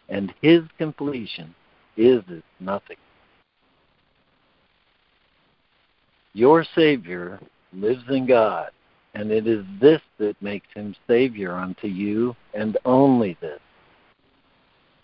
and 0.08 0.32
his 0.40 0.62
completion 0.78 1.54
is 1.96 2.22
as 2.30 2.42
nothing. 2.60 2.96
Your 6.32 6.64
Savior 6.74 7.38
lives 7.74 8.04
in 8.08 8.26
God, 8.26 8.70
and 9.14 9.30
it 9.30 9.46
is 9.46 9.64
this 9.80 10.00
that 10.18 10.40
makes 10.40 10.68
him 10.74 10.94
Savior 11.06 11.52
unto 11.52 11.88
you, 11.88 12.34
and 12.54 12.78
only 12.84 13.36
this. 13.40 13.60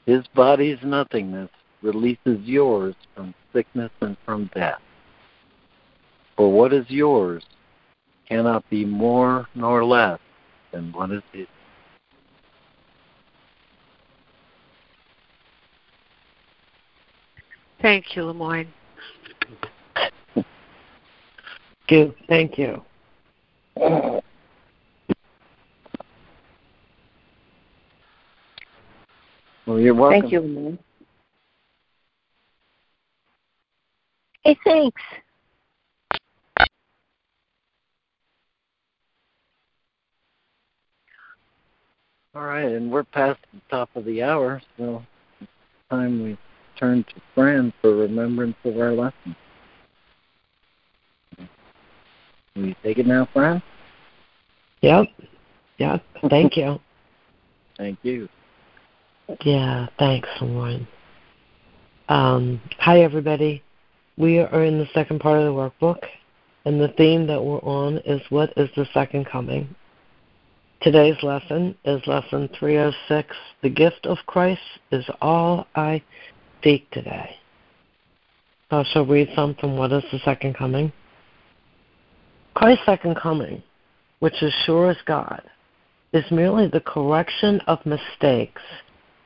His 0.07 0.25
body's 0.35 0.79
nothingness 0.83 1.51
releases 1.83 2.41
yours 2.45 2.95
from 3.15 3.35
sickness 3.53 3.91
and 4.01 4.17
from 4.25 4.51
death. 4.55 4.81
For 6.37 6.51
what 6.51 6.73
is 6.73 6.87
yours 6.89 7.45
cannot 8.27 8.69
be 8.71 8.85
more 8.85 9.47
nor 9.55 9.85
less 9.85 10.21
than 10.73 10.93
what 10.93 11.11
is 11.11 11.23
his. 11.33 11.47
Thank 17.81 18.17
you, 18.17 18.23
LeMoyne. 18.23 18.67
you. 21.89 22.15
Thank 22.29 22.59
you. 22.59 22.83
Well, 23.77 24.23
you're 29.79 29.95
welcome. 29.95 30.21
Thank 30.21 30.33
you, 30.33 30.41
LeMoyne. 30.41 30.79
Hey, 34.43 34.57
thanks. 34.65 35.03
All 42.35 42.45
right, 42.45 42.65
and 42.65 42.91
we're 42.91 43.05
past 43.05 43.41
the 43.53 43.61
top 43.71 43.91
of 43.95 44.05
the 44.05 44.23
hour, 44.23 44.63
so 44.77 45.03
time 45.91 46.23
we 46.23 46.39
turn 46.79 47.05
to 47.05 47.21
Fran 47.35 47.73
for 47.81 47.95
remembrance 47.95 48.57
of 48.65 48.79
our 48.79 48.93
lesson. 48.93 49.37
Will 52.55 52.67
you 52.67 52.75
take 52.83 52.99
it 52.99 53.07
now, 53.07 53.29
Fran? 53.33 53.63
Yep. 54.81 55.07
Yep. 55.79 56.05
Thank 56.29 56.57
you. 56.57 56.81
Thank 57.77 57.99
you. 58.03 58.29
Yeah, 59.45 59.87
thanks, 59.99 60.29
Lauren. 60.41 60.89
Um, 62.09 62.61
hi, 62.79 63.03
everybody. 63.03 63.63
We 64.17 64.39
are 64.39 64.65
in 64.65 64.79
the 64.79 64.89
second 64.95 65.21
part 65.21 65.39
of 65.39 65.45
the 65.45 65.53
workbook, 65.53 66.01
and 66.65 66.81
the 66.81 66.89
theme 66.97 67.27
that 67.29 67.41
we're 67.41 67.59
on 67.59 67.99
is 67.99 68.21
What 68.31 68.53
is 68.57 68.69
the 68.75 68.87
Second 68.93 69.27
Coming? 69.27 69.73
Today's 70.81 71.23
lesson 71.23 71.77
is 71.85 72.01
lesson 72.07 72.49
306 72.59 73.37
The 73.63 73.69
gift 73.69 74.07
of 74.07 74.19
Christ 74.27 74.61
is 74.91 75.05
all 75.21 75.67
I 75.75 76.03
seek 76.63 76.91
today. 76.91 77.37
So 78.71 78.79
I 78.79 78.85
shall 78.93 79.07
read 79.07 79.29
some 79.35 79.55
from 79.55 79.77
What 79.77 79.93
is 79.93 80.05
the 80.13 80.19
Second 80.25 80.57
Coming? 80.57 80.93
Christ's 82.55 82.87
second 82.87 83.15
coming, 83.15 83.63
which 84.19 84.43
is 84.43 84.53
sure 84.67 84.91
as 84.91 84.97
God, 85.07 85.43
is 86.13 86.25
merely 86.31 86.67
the 86.67 86.81
correction 86.81 87.61
of 87.69 87.79
mistakes 87.87 88.63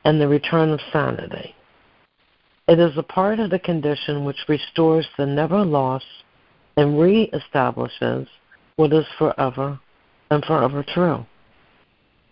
and 0.05 0.21
the 0.21 0.27
return 0.27 0.69
of 0.69 0.79
sanity. 0.91 1.55
It 2.67 2.79
is 2.79 2.95
a 2.95 3.03
part 3.03 3.39
of 3.39 3.49
the 3.49 3.59
condition 3.59 4.23
which 4.23 4.37
restores 4.47 5.07
the 5.17 5.25
never 5.25 5.65
lost 5.65 6.05
and 6.77 6.99
re-establishes 6.99 8.27
what 8.75 8.93
is 8.93 9.05
forever 9.17 9.79
and 10.29 10.45
forever 10.45 10.85
true. 10.93 11.25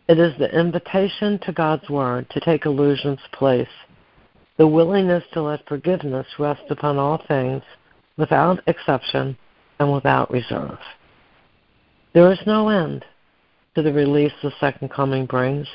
It 0.07 0.19
is 0.19 0.37
the 0.37 0.55
invitation 0.57 1.39
to 1.39 1.51
God's 1.51 1.89
Word 1.89 2.29
to 2.29 2.39
take 2.41 2.65
illusion's 2.65 3.19
place, 3.33 3.67
the 4.61 4.67
willingness 4.67 5.23
to 5.33 5.41
let 5.41 5.67
forgiveness 5.67 6.27
rest 6.37 6.61
upon 6.69 6.99
all 6.99 7.19
things 7.27 7.63
without 8.17 8.59
exception 8.67 9.35
and 9.79 9.91
without 9.91 10.29
reserve. 10.29 10.77
There 12.13 12.31
is 12.31 12.37
no 12.45 12.69
end 12.69 13.03
to 13.73 13.81
the 13.81 13.91
release 13.91 14.31
the 14.43 14.51
second 14.59 14.91
coming 14.91 15.25
brings, 15.25 15.67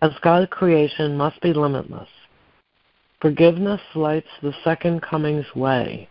as 0.00 0.12
God's 0.22 0.46
creation 0.52 1.16
must 1.16 1.40
be 1.40 1.52
limitless. 1.52 2.08
Forgiveness 3.20 3.80
lights 3.96 4.30
the 4.44 4.54
second 4.62 5.02
coming's 5.02 5.52
way 5.56 6.08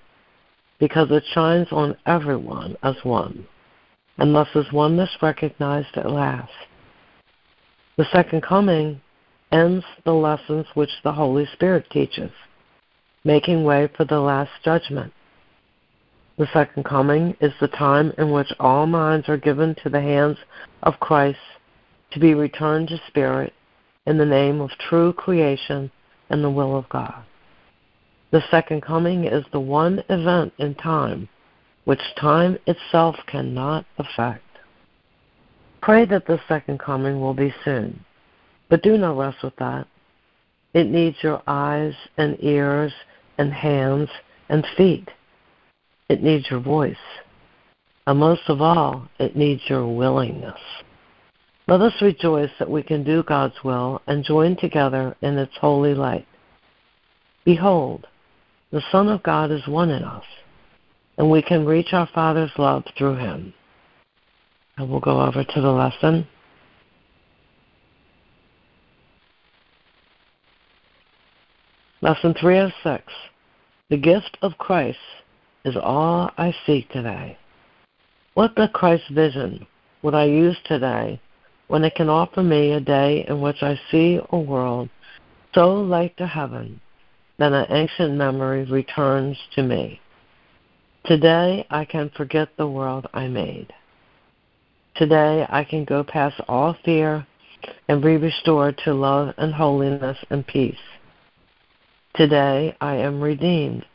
because 0.79 1.07
it 1.09 1.23
shines 1.33 1.69
on 1.71 1.95
everyone 2.05 2.75
as 2.83 2.95
one, 3.03 3.47
and 4.17 4.35
thus 4.35 4.49
is 4.55 4.69
oneness 4.73 5.11
recognized 5.21 5.95
at 5.95 6.11
last. 6.11 6.51
The 7.95 8.07
second 8.11 8.43
coming 8.43 8.99
ends 9.53 9.85
the 10.03 10.13
lessons 10.13 10.65
which 10.73 10.89
the 11.03 11.13
Holy 11.13 11.45
Spirit 11.53 11.85
teaches, 11.91 12.31
making 13.23 13.63
way 13.63 13.87
for 13.95 14.03
the 14.03 14.19
last 14.19 14.51
judgment. 14.65 15.13
The 16.37 16.47
second 16.51 16.83
coming 16.83 17.37
is 17.39 17.53
the 17.61 17.67
time 17.67 18.11
in 18.17 18.31
which 18.31 18.51
all 18.59 18.87
minds 18.87 19.29
are 19.29 19.37
given 19.37 19.75
to 19.83 19.89
the 19.89 20.01
hands 20.01 20.37
of 20.81 20.99
Christ 20.99 21.37
to 22.11 22.19
be 22.19 22.33
returned 22.33 22.87
to 22.89 22.99
spirit 23.07 23.53
in 24.07 24.17
the 24.17 24.25
name 24.25 24.59
of 24.59 24.71
true 24.89 25.13
creation 25.13 25.91
and 26.29 26.43
the 26.43 26.49
will 26.49 26.75
of 26.75 26.89
God. 26.89 27.23
The 28.31 28.43
second 28.49 28.81
coming 28.81 29.25
is 29.25 29.45
the 29.51 29.59
one 29.59 30.03
event 30.09 30.53
in 30.57 30.73
time 30.73 31.29
which 31.85 32.01
time 32.19 32.57
itself 32.65 33.15
cannot 33.27 33.85
affect. 33.99 34.43
Pray 35.81 36.05
that 36.05 36.25
the 36.25 36.39
second 36.47 36.79
coming 36.79 37.19
will 37.19 37.33
be 37.33 37.53
soon, 37.63 38.03
but 38.73 38.81
do 38.81 38.97
not 38.97 39.15
rest 39.15 39.37
with 39.43 39.55
that. 39.57 39.85
It 40.73 40.87
needs 40.87 41.17
your 41.21 41.43
eyes 41.45 41.93
and 42.17 42.35
ears 42.39 42.91
and 43.37 43.53
hands 43.53 44.09
and 44.49 44.65
feet. 44.75 45.07
It 46.09 46.23
needs 46.23 46.49
your 46.49 46.59
voice. 46.59 46.95
And 48.07 48.17
most 48.17 48.41
of 48.47 48.61
all, 48.61 49.07
it 49.19 49.35
needs 49.35 49.61
your 49.67 49.85
willingness. 49.85 50.59
Let 51.67 51.81
us 51.81 51.93
rejoice 52.01 52.49
that 52.57 52.67
we 52.67 52.81
can 52.81 53.03
do 53.03 53.21
God's 53.21 53.63
will 53.63 54.01
and 54.07 54.25
join 54.25 54.55
together 54.55 55.15
in 55.21 55.37
its 55.37 55.53
holy 55.61 55.93
light. 55.93 56.25
Behold, 57.45 58.07
the 58.71 58.81
Son 58.91 59.07
of 59.07 59.21
God 59.21 59.51
is 59.51 59.67
one 59.67 59.91
in 59.91 60.03
us, 60.03 60.25
and 61.19 61.29
we 61.29 61.43
can 61.43 61.63
reach 61.63 61.93
our 61.93 62.09
Father's 62.15 62.57
love 62.57 62.85
through 62.97 63.17
him. 63.17 63.53
And 64.77 64.89
we'll 64.89 64.99
go 64.99 65.21
over 65.21 65.43
to 65.43 65.61
the 65.61 65.71
lesson. 65.71 66.27
Lesson 72.03 72.33
306 72.33 73.01
The 73.89 73.95
gift 73.95 74.37
of 74.41 74.57
Christ 74.57 74.97
is 75.63 75.77
all 75.81 76.29
I 76.37 76.53
seek 76.65 76.89
today. 76.89 77.37
What 78.33 78.55
the 78.57 78.67
Christ 78.67 79.05
vision 79.09 79.65
would 80.01 80.13
I 80.13 80.25
use 80.25 80.57
today 80.65 81.21
when 81.69 81.85
it 81.85 81.95
can 81.95 82.09
offer 82.09 82.43
me 82.43 82.73
a 82.73 82.81
day 82.81 83.25
in 83.29 83.39
which 83.39 83.63
I 83.63 83.79
see 83.89 84.19
a 84.31 84.37
world 84.37 84.89
so 85.55 85.75
like 85.75 86.17
to 86.17 86.27
heaven 86.27 86.81
that 87.39 87.53
an 87.53 87.67
ancient 87.69 88.15
memory 88.15 88.65
returns 88.65 89.37
to 89.55 89.63
me. 89.63 90.01
Today 91.05 91.65
I 91.69 91.85
can 91.85 92.11
forget 92.17 92.49
the 92.57 92.67
world 92.67 93.07
I 93.13 93.29
made. 93.29 93.71
Today 94.97 95.47
I 95.47 95.63
can 95.63 95.85
go 95.85 96.03
past 96.03 96.35
all 96.49 96.75
fear 96.83 97.25
and 97.87 98.01
be 98.01 98.17
restored 98.17 98.77
to 98.83 98.93
love 98.93 99.33
and 99.37 99.53
holiness 99.53 100.17
and 100.29 100.45
peace. 100.45 100.75
Today 102.15 102.75
I 102.79 102.97
am 102.97 103.21
redeemed 103.21 103.85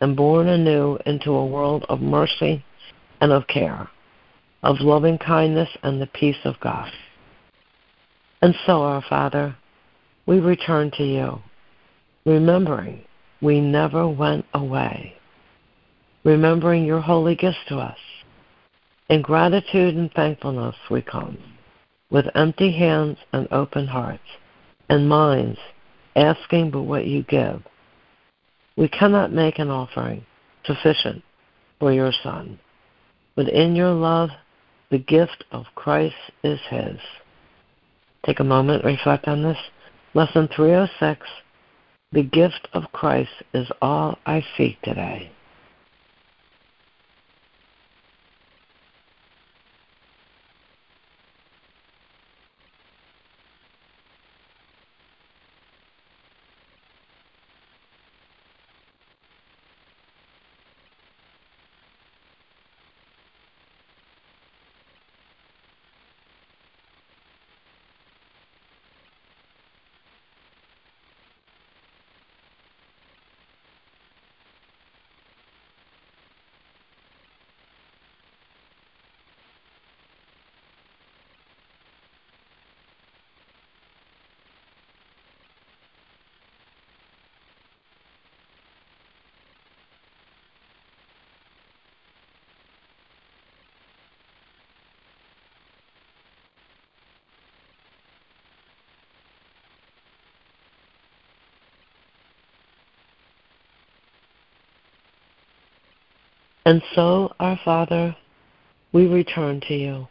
and 0.00 0.16
born 0.16 0.48
anew 0.48 0.98
into 1.06 1.30
a 1.30 1.46
world 1.46 1.86
of 1.88 2.00
mercy 2.00 2.64
and 3.20 3.30
of 3.30 3.46
care, 3.46 3.88
of 4.64 4.80
loving 4.80 5.16
kindness 5.16 5.68
and 5.84 6.02
the 6.02 6.08
peace 6.08 6.44
of 6.44 6.58
God. 6.58 6.90
And 8.42 8.52
so, 8.66 8.82
our 8.82 9.02
Father, 9.08 9.54
we 10.26 10.40
return 10.40 10.90
to 10.96 11.04
you, 11.04 11.38
remembering 12.26 13.04
we 13.40 13.60
never 13.60 14.08
went 14.08 14.44
away, 14.54 15.14
remembering 16.24 16.84
your 16.84 17.00
holy 17.00 17.36
gifts 17.36 17.58
to 17.68 17.78
us. 17.78 17.98
In 19.08 19.22
gratitude 19.22 19.94
and 19.94 20.12
thankfulness 20.12 20.74
we 20.90 21.00
come, 21.00 21.38
with 22.10 22.26
empty 22.34 22.72
hands 22.72 23.18
and 23.32 23.46
open 23.52 23.86
hearts, 23.86 24.20
and 24.88 25.08
minds 25.08 25.58
asking 26.16 26.70
but 26.70 26.82
what 26.82 27.06
you 27.06 27.22
give. 27.24 27.62
We 28.76 28.88
cannot 28.88 29.32
make 29.32 29.58
an 29.58 29.70
offering 29.70 30.24
sufficient 30.64 31.22
for 31.80 31.92
your 31.92 32.12
Son, 32.22 32.58
but 33.34 33.48
in 33.48 33.74
your 33.74 33.92
love, 33.92 34.30
the 34.90 34.98
gift 34.98 35.44
of 35.52 35.66
Christ 35.74 36.16
is 36.42 36.60
his. 36.70 36.98
Take 38.24 38.40
a 38.40 38.44
moment, 38.44 38.84
reflect 38.84 39.28
on 39.28 39.42
this. 39.42 39.58
Lesson 40.14 40.48
306 40.54 41.26
The 42.12 42.22
gift 42.22 42.68
of 42.72 42.90
Christ 42.92 43.30
is 43.54 43.68
all 43.80 44.18
I 44.26 44.44
seek 44.56 44.80
today. 44.82 45.30
And 106.68 106.82
so, 106.94 107.32
our 107.40 107.58
Father, 107.64 108.14
we 108.92 109.06
return 109.06 109.62
to 109.68 109.74
you, 109.74 110.06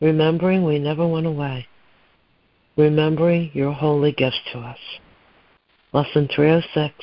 remembering 0.00 0.64
we 0.64 0.78
never 0.78 1.06
went 1.06 1.26
away, 1.26 1.66
remembering 2.78 3.50
your 3.52 3.72
holy 3.72 4.12
gifts 4.12 4.40
to 4.54 4.60
us. 4.60 4.78
Lesson 5.92 6.30
306 6.34 6.94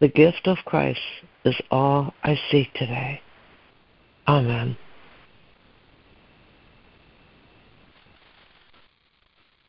The 0.00 0.08
gift 0.08 0.46
of 0.46 0.56
Christ 0.64 0.98
is 1.44 1.54
all 1.70 2.14
I 2.24 2.40
seek 2.50 2.72
today. 2.72 3.20
Amen. 4.26 4.78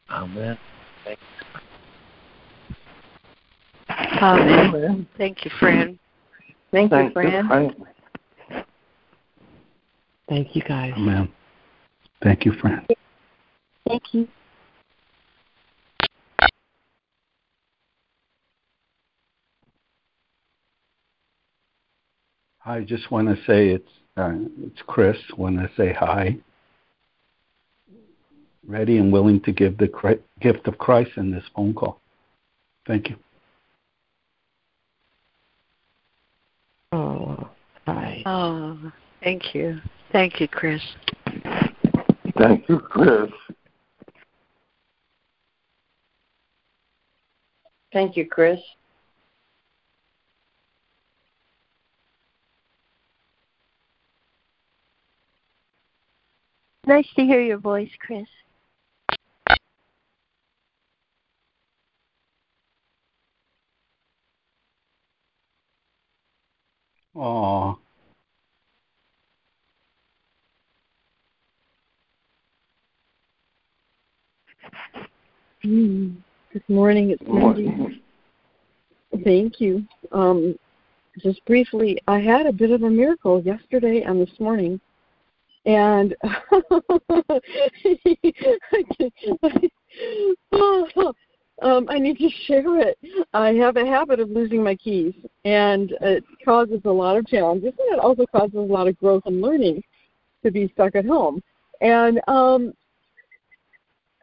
Amen. 0.10 0.58
Amen. 3.90 5.06
Thank 5.18 5.44
you, 5.44 5.52
friend. 5.60 6.00
Thank 6.72 6.94
you, 6.94 7.10
Fran. 7.14 7.76
Thank 10.32 10.56
you, 10.56 10.62
guys. 10.62 10.94
Amen. 10.96 11.30
Thank 12.24 12.46
you, 12.46 12.54
Fran. 12.54 12.88
Thank 13.86 14.14
you. 14.14 14.30
I 22.66 22.80
just 22.80 23.12
want 23.12 23.28
to 23.28 23.36
say 23.46 23.72
it's 23.72 23.90
uh, 24.16 24.32
it's 24.64 24.82
Chris. 24.88 25.18
Want 25.38 25.58
to 25.58 25.70
say 25.76 25.92
hi. 25.92 26.38
Ready 28.66 29.00
and 29.00 29.12
willing 29.12 29.42
to 29.42 29.52
give 29.52 29.78
the 29.78 29.90
cri- 29.90 30.22
gift 30.40 30.66
of 30.66 30.78
Christ 30.78 31.12
in 31.18 31.30
this 31.30 31.44
phone 31.54 31.74
call. 31.74 32.00
Thank 32.88 33.10
you. 33.10 33.18
Oh, 36.94 37.50
hi. 37.86 38.24
Oh, 38.26 38.94
thank 39.22 39.54
you. 39.54 39.82
Thank 40.12 40.40
you, 40.40 40.48
Chris. 40.48 40.82
Thank 42.38 42.68
you, 42.68 42.80
Chris. 42.80 43.30
Thank 47.94 48.18
you, 48.18 48.26
Chris. 48.26 48.60
Nice 56.88 57.08
to 57.16 57.24
hear 57.24 57.42
your 57.42 57.58
voice, 57.58 57.92
Chris. 58.00 58.28
Aw. 67.16 67.76
Mm. 75.66 76.16
Good 76.52 76.68
morning. 76.70 77.12
It's 77.12 77.22
Mindy. 77.22 78.02
Thank 79.24 79.62
you. 79.62 79.86
Um, 80.12 80.58
just 81.20 81.46
briefly, 81.46 82.02
I 82.08 82.20
had 82.20 82.48
a 82.48 82.52
bit 82.52 82.72
of 82.72 82.82
a 82.82 82.90
miracle 82.90 83.42
yesterday 83.44 84.02
and 84.02 84.20
this 84.20 84.40
morning, 84.40 84.82
and 85.68 86.16
um, 91.62 91.86
I 91.90 92.00
need 92.00 92.18
to 92.18 92.30
share 92.48 92.80
it. 92.80 92.98
I 93.34 93.50
have 93.50 93.78
a 93.78 93.86
habit 93.86 94.20
of 94.20 94.32
losing 94.32 94.64
my 94.64 94.76
keys, 94.76 95.14
and 95.46 95.94
it 96.02 96.24
causes 96.44 96.82
a 96.86 96.92
lot 96.92 97.18
of 97.18 97.28
challenges, 97.28 97.74
and 97.78 97.94
it 97.94 98.00
also 98.00 98.26
causes 98.26 98.56
a 98.56 98.60
lot 98.60 98.88
of 98.88 98.98
growth 98.98 99.24
and 99.28 99.42
learning 99.42 99.84
to 100.44 100.50
be 100.50 100.72
stuck 100.74 100.96
at 100.96 101.06
home. 101.06 101.44
And 101.82 102.20
um, 102.28 102.74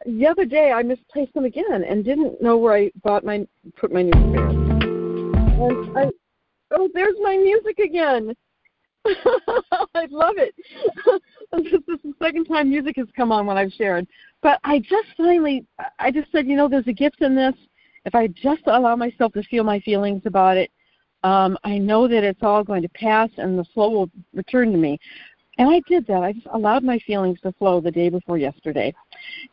the 0.05 0.27
other 0.27 0.45
day, 0.45 0.71
I 0.71 0.83
misplaced 0.83 1.33
them 1.33 1.45
again 1.45 1.83
and 1.87 2.05
didn't 2.05 2.41
know 2.41 2.57
where 2.57 2.73
I 2.73 2.91
bought 3.03 3.23
my 3.23 3.45
put 3.75 3.91
my 3.91 4.03
new 4.03 4.11
pair. 4.11 4.49
And 4.49 5.97
I, 5.97 6.09
oh, 6.71 6.89
there's 6.93 7.15
my 7.21 7.37
music 7.37 7.79
again. 7.79 8.33
I 9.05 10.07
love 10.09 10.35
it. 10.37 10.55
this 11.51 11.73
is 11.73 11.99
the 12.03 12.13
second 12.21 12.45
time 12.45 12.69
music 12.69 12.95
has 12.97 13.07
come 13.15 13.31
on 13.31 13.45
when 13.45 13.57
I've 13.57 13.73
shared. 13.73 14.07
But 14.41 14.59
I 14.63 14.79
just 14.79 15.07
finally, 15.17 15.65
I 15.99 16.11
just 16.11 16.31
said, 16.31 16.47
you 16.47 16.55
know, 16.55 16.67
there's 16.67 16.87
a 16.87 16.93
gift 16.93 17.21
in 17.21 17.35
this. 17.35 17.55
If 18.05 18.15
I 18.15 18.27
just 18.27 18.61
allow 18.67 18.95
myself 18.95 19.33
to 19.33 19.43
feel 19.43 19.63
my 19.63 19.79
feelings 19.81 20.21
about 20.25 20.57
it, 20.57 20.71
um, 21.23 21.57
I 21.63 21.77
know 21.77 22.07
that 22.07 22.23
it's 22.23 22.43
all 22.43 22.63
going 22.63 22.81
to 22.81 22.89
pass 22.89 23.29
and 23.37 23.59
the 23.59 23.65
flow 23.73 23.89
will 23.89 24.09
return 24.33 24.71
to 24.71 24.77
me. 24.77 24.99
And 25.57 25.69
I 25.69 25.81
did 25.87 26.07
that. 26.07 26.23
I 26.23 26.31
just 26.31 26.47
allowed 26.53 26.83
my 26.83 26.99
feelings 26.99 27.39
to 27.41 27.51
flow 27.53 27.81
the 27.81 27.91
day 27.91 28.07
before 28.07 28.37
yesterday. 28.37 28.93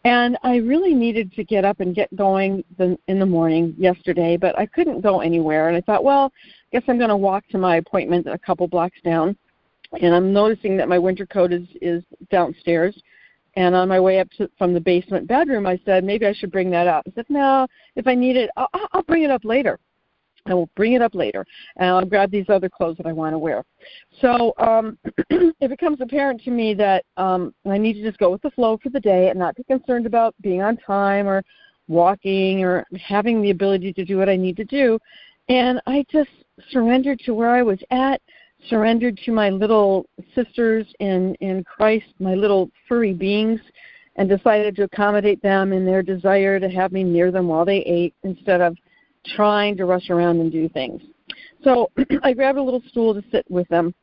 And 0.04 0.38
I 0.42 0.56
really 0.56 0.94
needed 0.94 1.32
to 1.34 1.44
get 1.44 1.64
up 1.64 1.80
and 1.80 1.94
get 1.94 2.14
going 2.16 2.64
the, 2.78 2.98
in 3.08 3.18
the 3.18 3.26
morning 3.26 3.74
yesterday, 3.78 4.36
but 4.36 4.58
I 4.58 4.66
couldn't 4.66 5.00
go 5.00 5.20
anywhere. 5.20 5.68
And 5.68 5.76
I 5.76 5.80
thought, 5.80 6.04
well, 6.04 6.32
I 6.72 6.78
guess 6.78 6.88
I'm 6.88 6.98
going 6.98 7.10
to 7.10 7.16
walk 7.16 7.46
to 7.48 7.58
my 7.58 7.76
appointment 7.76 8.26
a 8.26 8.38
couple 8.38 8.66
blocks 8.68 8.98
down. 9.04 9.36
And 10.00 10.14
I'm 10.14 10.32
noticing 10.32 10.76
that 10.76 10.88
my 10.88 10.98
winter 10.98 11.26
coat 11.26 11.52
is, 11.52 11.66
is 11.80 12.02
downstairs. 12.30 12.96
And 13.54 13.74
on 13.74 13.88
my 13.88 13.98
way 13.98 14.20
up 14.20 14.28
to, 14.36 14.50
from 14.58 14.74
the 14.74 14.80
basement 14.80 15.26
bedroom, 15.26 15.66
I 15.66 15.80
said, 15.84 16.04
maybe 16.04 16.26
I 16.26 16.34
should 16.34 16.52
bring 16.52 16.70
that 16.70 16.86
up. 16.86 17.04
I 17.06 17.12
said, 17.14 17.26
no, 17.28 17.66
if 17.94 18.06
I 18.06 18.14
need 18.14 18.36
it, 18.36 18.50
I'll, 18.56 18.68
I'll 18.92 19.02
bring 19.02 19.22
it 19.22 19.30
up 19.30 19.44
later. 19.44 19.78
I 20.46 20.54
will 20.54 20.68
bring 20.76 20.94
it 20.94 21.02
up 21.02 21.14
later, 21.14 21.44
and 21.76 21.88
I'll 21.88 22.04
grab 22.04 22.30
these 22.30 22.48
other 22.48 22.68
clothes 22.68 22.96
that 22.98 23.06
I 23.06 23.12
want 23.12 23.34
to 23.34 23.38
wear. 23.38 23.64
So 24.20 24.54
um, 24.58 24.98
it 25.30 25.68
becomes 25.68 26.00
apparent 26.00 26.42
to 26.42 26.50
me 26.50 26.74
that 26.74 27.04
um, 27.16 27.54
I 27.68 27.78
need 27.78 27.94
to 27.94 28.02
just 28.02 28.18
go 28.18 28.30
with 28.30 28.42
the 28.42 28.50
flow 28.50 28.78
for 28.82 28.90
the 28.90 29.00
day 29.00 29.28
and 29.28 29.38
not 29.38 29.56
be 29.56 29.64
concerned 29.64 30.06
about 30.06 30.34
being 30.40 30.62
on 30.62 30.76
time 30.78 31.26
or 31.26 31.42
walking 31.88 32.64
or 32.64 32.84
having 33.00 33.42
the 33.42 33.50
ability 33.50 33.92
to 33.92 34.04
do 34.04 34.18
what 34.18 34.28
I 34.28 34.36
need 34.36 34.56
to 34.56 34.64
do. 34.64 34.98
And 35.48 35.80
I 35.86 36.04
just 36.10 36.30
surrendered 36.70 37.20
to 37.20 37.34
where 37.34 37.50
I 37.50 37.62
was 37.62 37.78
at, 37.90 38.20
surrendered 38.68 39.18
to 39.24 39.32
my 39.32 39.50
little 39.50 40.06
sisters 40.34 40.86
in, 41.00 41.34
in 41.36 41.62
Christ, 41.64 42.06
my 42.18 42.34
little 42.34 42.70
furry 42.88 43.12
beings, 43.12 43.60
and 44.16 44.28
decided 44.28 44.74
to 44.76 44.84
accommodate 44.84 45.42
them 45.42 45.72
in 45.72 45.84
their 45.84 46.02
desire 46.02 46.58
to 46.58 46.68
have 46.68 46.90
me 46.90 47.04
near 47.04 47.30
them 47.30 47.48
while 47.48 47.64
they 47.64 47.78
ate 47.78 48.14
instead 48.24 48.60
of 48.60 48.76
trying 49.34 49.76
to 49.76 49.86
rush 49.86 50.10
around 50.10 50.40
and 50.40 50.52
do 50.52 50.68
things. 50.68 51.02
So 51.64 51.90
I 52.22 52.32
grabbed 52.32 52.58
a 52.58 52.62
little 52.62 52.82
stool 52.88 53.14
to 53.14 53.22
sit 53.30 53.44
with 53.50 53.68
them. 53.68 53.94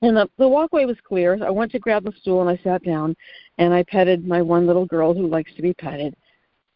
And 0.00 0.16
the, 0.16 0.28
the 0.36 0.48
walkway 0.48 0.84
was 0.84 0.96
clear. 1.06 1.38
I 1.44 1.50
went 1.50 1.70
to 1.72 1.78
grab 1.78 2.04
the 2.04 2.12
stool 2.20 2.40
and 2.40 2.50
I 2.50 2.60
sat 2.64 2.82
down 2.82 3.14
and 3.58 3.72
I 3.72 3.84
petted 3.84 4.26
my 4.26 4.42
one 4.42 4.66
little 4.66 4.86
girl 4.86 5.14
who 5.14 5.28
likes 5.28 5.54
to 5.54 5.62
be 5.62 5.74
petted. 5.74 6.16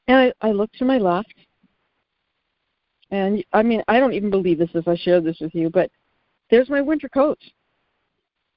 And 0.07 0.17
I, 0.17 0.49
I 0.49 0.53
looked 0.53 0.79
to 0.79 0.85
my 0.85 0.99
left. 0.99 1.35
And 3.11 3.45
I 3.53 3.63
mean, 3.63 3.83
I 3.89 3.99
don't 3.99 4.13
even 4.13 4.31
believe 4.31 4.59
this 4.59 4.71
as 4.75 4.87
I 4.87 4.97
share 4.97 5.21
this 5.21 5.39
with 5.41 5.55
you, 5.55 5.71
but 5.71 5.91
there's 6.51 6.71
my 6.71 6.81
winter 6.81 7.09
coat. 7.09 7.39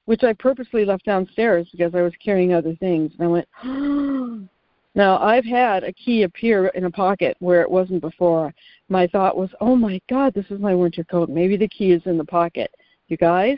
which 0.06 0.24
I 0.24 0.34
purposely 0.34 0.86
left 0.86 1.06
downstairs 1.06 1.68
because 1.72 1.94
I 1.94 2.02
was 2.02 2.14
carrying 2.24 2.52
other 2.52 2.76
things. 2.76 3.12
And 3.20 3.28
I 3.28 3.32
went, 3.32 3.48
oh, 3.64 4.48
now 4.96 5.18
I've 5.20 5.46
had 5.46 5.84
a 5.84 5.94
key 5.94 6.24
appear 6.24 6.68
in 6.68 6.86
a 6.86 6.92
pocket 6.92 7.38
where 7.40 7.62
it 7.62 7.70
wasn't 7.70 8.02
before. 8.02 8.54
My 8.90 9.08
thought 9.08 9.38
was, 9.38 9.50
oh 9.62 9.76
my 9.76 10.02
God, 10.10 10.34
this 10.34 10.46
is 10.50 10.60
my 10.60 10.74
winter 10.74 11.04
coat. 11.04 11.30
Maybe 11.30 11.58
the 11.58 11.68
key 11.68 11.92
is 11.92 12.02
in 12.06 12.18
the 12.18 12.26
pocket. 12.26 12.72
You 13.08 13.18
guys, 13.18 13.58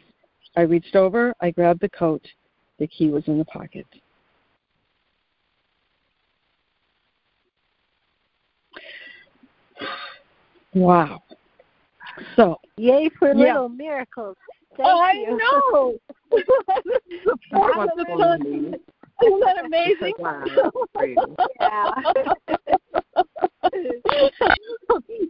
I 0.55 0.61
reached 0.61 0.95
over, 0.95 1.33
I 1.41 1.51
grabbed 1.51 1.81
the 1.81 1.89
coat. 1.89 2.21
The 2.79 2.87
key 2.87 3.09
was 3.09 3.23
in 3.27 3.37
the 3.37 3.45
pocket. 3.45 3.85
Wow. 10.73 11.21
So, 12.35 12.59
yay 12.77 13.09
for 13.19 13.33
yeah. 13.33 13.53
little 13.53 13.69
miracles. 13.69 14.37
Thank 14.77 14.87
oh, 14.87 15.01
I 15.01 15.11
you. 15.13 15.37
know. 15.37 15.97
Isn't 19.23 19.39
that 19.41 19.65
amazing? 19.65 20.13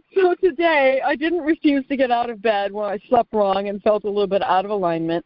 so 0.14 0.34
today, 0.42 1.00
I 1.04 1.14
didn't 1.16 1.40
refuse 1.40 1.86
to 1.88 1.96
get 1.96 2.10
out 2.10 2.30
of 2.30 2.40
bed 2.42 2.72
when 2.72 2.86
I 2.86 2.98
slept 3.08 3.32
wrong 3.32 3.68
and 3.68 3.82
felt 3.82 4.04
a 4.04 4.08
little 4.08 4.26
bit 4.26 4.42
out 4.42 4.64
of 4.64 4.70
alignment. 4.70 5.24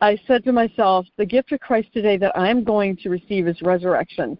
I 0.00 0.18
said 0.26 0.44
to 0.44 0.52
myself, 0.52 1.06
the 1.16 1.26
gift 1.26 1.52
of 1.52 1.60
Christ 1.60 1.88
today 1.92 2.16
that 2.18 2.36
I'm 2.36 2.64
going 2.64 2.96
to 2.98 3.10
receive 3.10 3.48
is 3.48 3.60
resurrection. 3.62 4.38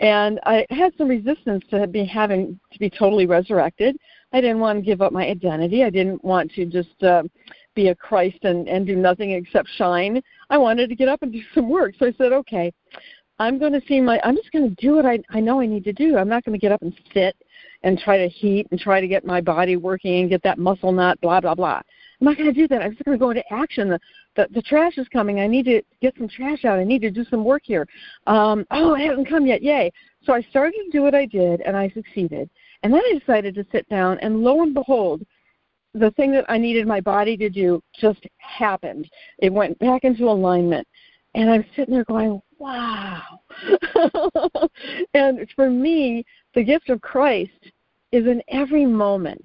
And 0.00 0.40
I 0.44 0.66
had 0.70 0.92
some 0.96 1.08
resistance 1.08 1.62
to 1.70 1.86
be 1.86 2.04
having 2.04 2.58
to 2.72 2.78
be 2.78 2.88
totally 2.88 3.26
resurrected. 3.26 3.96
I 4.32 4.40
didn't 4.40 4.60
want 4.60 4.78
to 4.78 4.84
give 4.84 5.02
up 5.02 5.12
my 5.12 5.26
identity. 5.26 5.84
I 5.84 5.90
didn't 5.90 6.24
want 6.24 6.52
to 6.52 6.64
just 6.64 7.02
uh, 7.02 7.22
be 7.74 7.88
a 7.88 7.94
Christ 7.94 8.38
and, 8.42 8.68
and 8.68 8.86
do 8.86 8.96
nothing 8.96 9.32
except 9.32 9.68
shine. 9.76 10.22
I 10.48 10.58
wanted 10.58 10.88
to 10.88 10.96
get 10.96 11.08
up 11.08 11.22
and 11.22 11.32
do 11.32 11.42
some 11.54 11.68
work. 11.68 11.94
So 11.98 12.06
I 12.06 12.12
said, 12.18 12.32
okay, 12.32 12.72
I'm 13.38 13.58
going 13.58 13.72
to 13.72 13.80
see 13.86 14.00
my, 14.00 14.20
I'm 14.22 14.36
just 14.36 14.52
going 14.52 14.68
to 14.68 14.74
do 14.80 14.96
what 14.96 15.06
I, 15.06 15.18
I 15.30 15.40
know 15.40 15.60
I 15.60 15.66
need 15.66 15.84
to 15.84 15.92
do. 15.92 16.18
I'm 16.18 16.28
not 16.28 16.44
going 16.44 16.52
to 16.52 16.60
get 16.60 16.72
up 16.72 16.82
and 16.82 16.92
sit 17.14 17.34
and 17.82 17.98
try 17.98 18.18
to 18.18 18.28
heat 18.28 18.66
and 18.70 18.78
try 18.78 19.00
to 19.00 19.08
get 19.08 19.24
my 19.24 19.40
body 19.40 19.76
working 19.76 20.20
and 20.20 20.28
get 20.28 20.42
that 20.42 20.58
muscle 20.58 20.92
nut, 20.92 21.18
blah, 21.22 21.40
blah, 21.40 21.54
blah. 21.54 21.80
I'm 22.20 22.26
not 22.26 22.36
going 22.36 22.52
to 22.52 22.60
do 22.60 22.68
that. 22.68 22.82
I'm 22.82 22.92
just 22.92 23.04
going 23.04 23.18
to 23.18 23.22
go 23.22 23.30
into 23.30 23.42
action. 23.50 23.88
The, 23.88 23.98
the, 24.36 24.46
the 24.52 24.62
trash 24.62 24.98
is 24.98 25.08
coming. 25.08 25.40
I 25.40 25.46
need 25.46 25.64
to 25.64 25.80
get 26.02 26.14
some 26.18 26.28
trash 26.28 26.66
out. 26.66 26.78
I 26.78 26.84
need 26.84 27.00
to 27.00 27.10
do 27.10 27.24
some 27.30 27.42
work 27.42 27.62
here. 27.64 27.86
Um, 28.26 28.66
oh, 28.72 28.94
it 28.94 29.08
hasn't 29.08 29.28
come 29.28 29.46
yet. 29.46 29.62
Yay. 29.62 29.90
So 30.24 30.34
I 30.34 30.42
started 30.42 30.74
to 30.84 30.90
do 30.92 31.02
what 31.02 31.14
I 31.14 31.24
did, 31.24 31.62
and 31.62 31.74
I 31.74 31.88
succeeded. 31.94 32.50
And 32.82 32.92
then 32.92 33.00
I 33.00 33.18
decided 33.18 33.54
to 33.54 33.66
sit 33.72 33.88
down, 33.88 34.18
and 34.20 34.42
lo 34.42 34.62
and 34.62 34.74
behold, 34.74 35.24
the 35.94 36.10
thing 36.12 36.32
that 36.32 36.44
I 36.48 36.58
needed 36.58 36.86
my 36.86 37.00
body 37.00 37.36
to 37.36 37.50
do 37.50 37.82
just 37.98 38.20
happened. 38.38 39.08
It 39.38 39.52
went 39.52 39.78
back 39.78 40.04
into 40.04 40.24
alignment. 40.24 40.86
And 41.34 41.50
I'm 41.50 41.64
sitting 41.76 41.94
there 41.94 42.04
going, 42.04 42.40
wow. 42.58 43.22
and 45.14 45.48
for 45.54 45.70
me, 45.70 46.24
the 46.54 46.62
gift 46.62 46.90
of 46.90 47.00
Christ 47.00 47.72
is 48.12 48.26
in 48.26 48.42
every 48.48 48.86
moment 48.86 49.44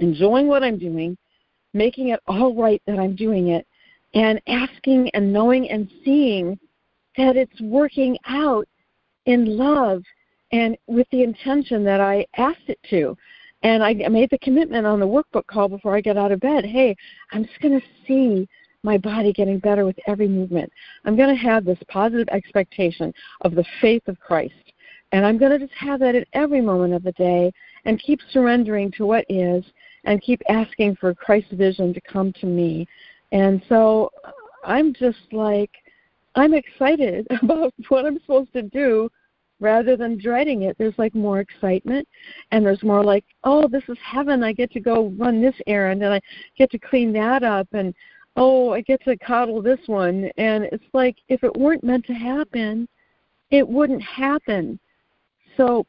enjoying 0.00 0.46
what 0.46 0.62
I'm 0.62 0.78
doing, 0.78 1.16
making 1.74 2.08
it 2.08 2.20
all 2.26 2.54
right 2.54 2.80
that 2.86 2.98
I'm 2.98 3.16
doing 3.16 3.48
it, 3.48 3.66
and 4.14 4.40
asking 4.46 5.10
and 5.14 5.32
knowing 5.32 5.68
and 5.70 5.90
seeing 6.04 6.58
that 7.16 7.36
it's 7.36 7.60
working 7.60 8.16
out 8.26 8.66
in 9.26 9.56
love 9.56 10.02
and 10.52 10.76
with 10.86 11.06
the 11.10 11.22
intention 11.22 11.84
that 11.84 12.00
I 12.00 12.26
asked 12.36 12.68
it 12.68 12.78
to. 12.90 13.16
And 13.62 13.82
I 13.82 13.94
made 13.94 14.30
the 14.30 14.38
commitment 14.38 14.86
on 14.86 15.00
the 15.00 15.06
workbook 15.06 15.46
call 15.46 15.68
before 15.68 15.96
I 15.96 16.00
got 16.00 16.16
out 16.16 16.32
of 16.32 16.40
bed. 16.40 16.64
Hey, 16.64 16.96
I'm 17.32 17.44
just 17.44 17.60
going 17.60 17.80
to 17.80 17.86
see 18.06 18.48
my 18.84 18.96
body 18.96 19.32
getting 19.32 19.58
better 19.58 19.84
with 19.84 19.98
every 20.06 20.28
movement. 20.28 20.72
I'm 21.04 21.16
going 21.16 21.34
to 21.34 21.42
have 21.42 21.64
this 21.64 21.78
positive 21.88 22.28
expectation 22.28 23.12
of 23.40 23.54
the 23.54 23.64
faith 23.80 24.06
of 24.06 24.20
Christ. 24.20 24.54
And 25.12 25.26
I'm 25.26 25.38
going 25.38 25.52
to 25.52 25.58
just 25.58 25.78
have 25.78 26.00
that 26.00 26.14
at 26.14 26.28
every 26.34 26.60
moment 26.60 26.94
of 26.94 27.02
the 27.02 27.12
day 27.12 27.52
and 27.84 28.00
keep 28.00 28.20
surrendering 28.30 28.92
to 28.92 29.06
what 29.06 29.24
is 29.28 29.64
and 30.04 30.22
keep 30.22 30.40
asking 30.48 30.96
for 30.96 31.14
Christ's 31.14 31.52
vision 31.52 31.92
to 31.94 32.00
come 32.02 32.32
to 32.34 32.46
me. 32.46 32.86
And 33.32 33.62
so 33.68 34.10
uh, 34.24 34.30
I'm 34.64 34.94
just 34.94 35.32
like, 35.32 35.70
I'm 36.34 36.54
excited 36.54 37.26
about 37.42 37.74
what 37.88 38.06
I'm 38.06 38.20
supposed 38.20 38.52
to 38.52 38.62
do 38.62 39.10
rather 39.60 39.96
than 39.96 40.18
dreading 40.18 40.62
it. 40.62 40.76
There's 40.78 40.98
like 40.98 41.14
more 41.14 41.40
excitement 41.40 42.06
and 42.50 42.64
there's 42.64 42.82
more 42.82 43.04
like, 43.04 43.24
oh, 43.44 43.68
this 43.68 43.82
is 43.88 43.98
heaven. 44.04 44.42
I 44.42 44.52
get 44.52 44.70
to 44.72 44.80
go 44.80 45.12
run 45.18 45.42
this 45.42 45.54
errand 45.66 46.02
and 46.02 46.14
I 46.14 46.20
get 46.56 46.70
to 46.72 46.78
clean 46.78 47.12
that 47.14 47.42
up 47.42 47.68
and 47.72 47.94
oh, 48.36 48.72
I 48.72 48.82
get 48.82 49.02
to 49.04 49.16
coddle 49.16 49.60
this 49.60 49.80
one. 49.86 50.30
And 50.36 50.64
it's 50.64 50.84
like 50.92 51.16
if 51.28 51.42
it 51.42 51.56
weren't 51.56 51.84
meant 51.84 52.06
to 52.06 52.14
happen, 52.14 52.88
it 53.50 53.66
wouldn't 53.66 54.02
happen. 54.02 54.78
So 55.56 55.86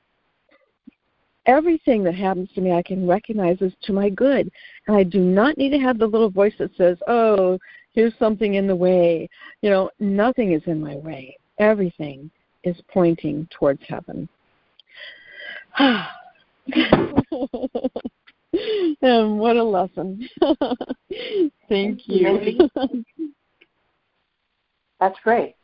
everything 1.46 2.04
that 2.04 2.16
happens 2.16 2.50
to 2.56 2.62
me 2.62 2.72
I 2.72 2.82
can 2.82 3.08
recognize 3.08 3.62
as 3.62 3.74
to 3.84 3.94
my 3.94 4.10
good. 4.10 4.50
And 4.88 4.98
I 4.98 5.04
do 5.04 5.20
not 5.20 5.58
need 5.58 5.70
to 5.72 5.80
have 5.80 6.00
the 6.00 6.08
little 6.08 6.30
voice 6.30 6.54
that 6.58 6.76
says, 6.76 6.98
Oh, 7.08 7.60
here's 7.94 8.18
something 8.18 8.56
in 8.56 8.66
the 8.66 8.76
way. 8.76 9.30
You 9.62 9.70
know, 9.70 9.90
nothing 10.00 10.54
is 10.54 10.64
in 10.66 10.82
my 10.82 10.96
way. 10.96 11.38
Everything 11.60 12.32
is 12.64 12.76
pointing 12.92 13.48
towards 13.58 13.82
heaven. 13.88 14.28
and 19.02 19.40
what 19.40 19.56
a 19.56 19.64
lesson. 19.64 20.28
Thank 21.70 22.02
you. 22.08 22.70
That's 25.00 25.18
great. 25.24 25.56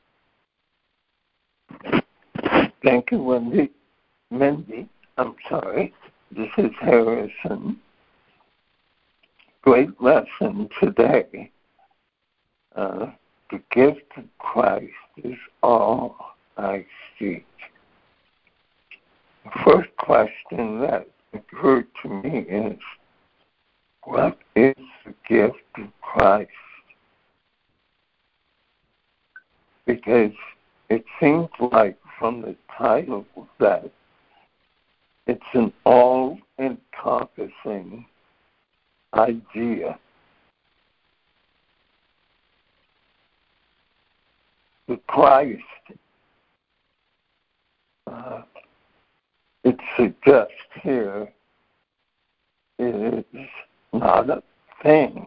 Thank 2.83 3.11
you, 3.11 3.21
Wendy. 3.23 3.71
Mindy, 4.31 4.87
I'm 5.17 5.35
sorry. 5.49 5.93
This 6.31 6.49
is 6.57 6.71
Harrison. 6.79 7.79
Great 9.61 9.89
lesson 10.01 10.69
today. 10.79 11.51
Uh, 12.75 13.07
the 13.51 13.61
gift 13.71 14.11
of 14.17 14.25
Christ 14.37 14.91
is 15.23 15.37
all 15.63 16.34
I 16.58 16.86
seek. 17.20 17.45
The 19.43 19.51
first 19.64 19.95
question 19.97 20.80
that 20.82 21.08
occurred 21.34 21.88
to 22.01 22.10
me 22.10 22.39
is 22.39 22.80
what 24.03 24.38
is 24.56 24.76
the 25.06 25.14
gift 25.28 25.58
of 25.78 25.88
Christ? 26.01 26.49
Because 29.86 30.32
it 30.89 31.03
seems 31.20 31.49
like 31.72 31.97
from 32.20 32.41
the 32.41 32.56
title 32.78 33.26
that 33.60 33.91
it's 35.28 35.41
an 35.53 35.74
all 35.86 36.38
encompassing 36.60 38.06
idea. 39.14 39.99
The 44.88 44.97
Christ 45.08 45.62
uh, 48.08 48.41
it 49.64 49.80
suggests 49.97 50.53
here 50.82 51.28
is 52.78 53.24
not 53.93 54.30
a 54.30 54.43
thing. 54.84 55.26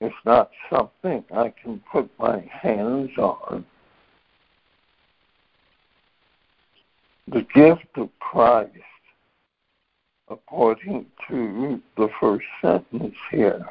It's 0.00 0.14
not 0.24 0.50
something 0.70 1.24
I 1.34 1.52
can 1.62 1.82
put 1.90 2.10
my 2.18 2.40
hands 2.50 3.10
on. 3.16 3.64
The 7.28 7.42
gift 7.54 7.86
of 7.96 8.10
Christ, 8.20 8.70
according 10.28 11.06
to 11.28 11.82
the 11.96 12.08
first 12.20 12.46
sentence 12.60 13.16
here, 13.30 13.66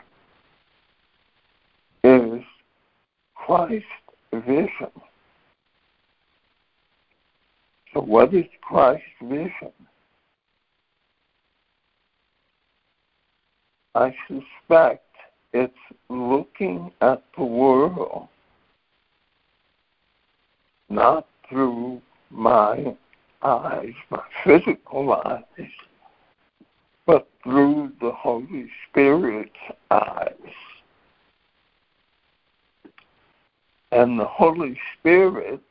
is 2.04 2.44
Christ's 3.36 3.86
vision. 4.34 4.92
So, 7.96 8.02
what 8.02 8.34
is 8.34 8.44
Christ's 8.60 9.06
vision? 9.22 9.72
I 13.96 14.14
suspect 14.28 15.06
it's 15.54 15.74
looking 16.10 16.92
at 17.00 17.24
the 17.38 17.46
world 17.46 18.28
not 20.90 21.26
through 21.48 22.02
my 22.30 22.94
eyes, 23.42 23.94
my 24.10 24.24
physical 24.44 25.14
eyes, 25.14 25.72
but 27.06 27.30
through 27.44 27.94
the 28.02 28.12
Holy 28.12 28.70
Spirit's 28.90 29.52
eyes. 29.90 30.34
And 33.94 34.20
the 34.20 34.26
Holy 34.26 34.78
Spirit 35.00 35.62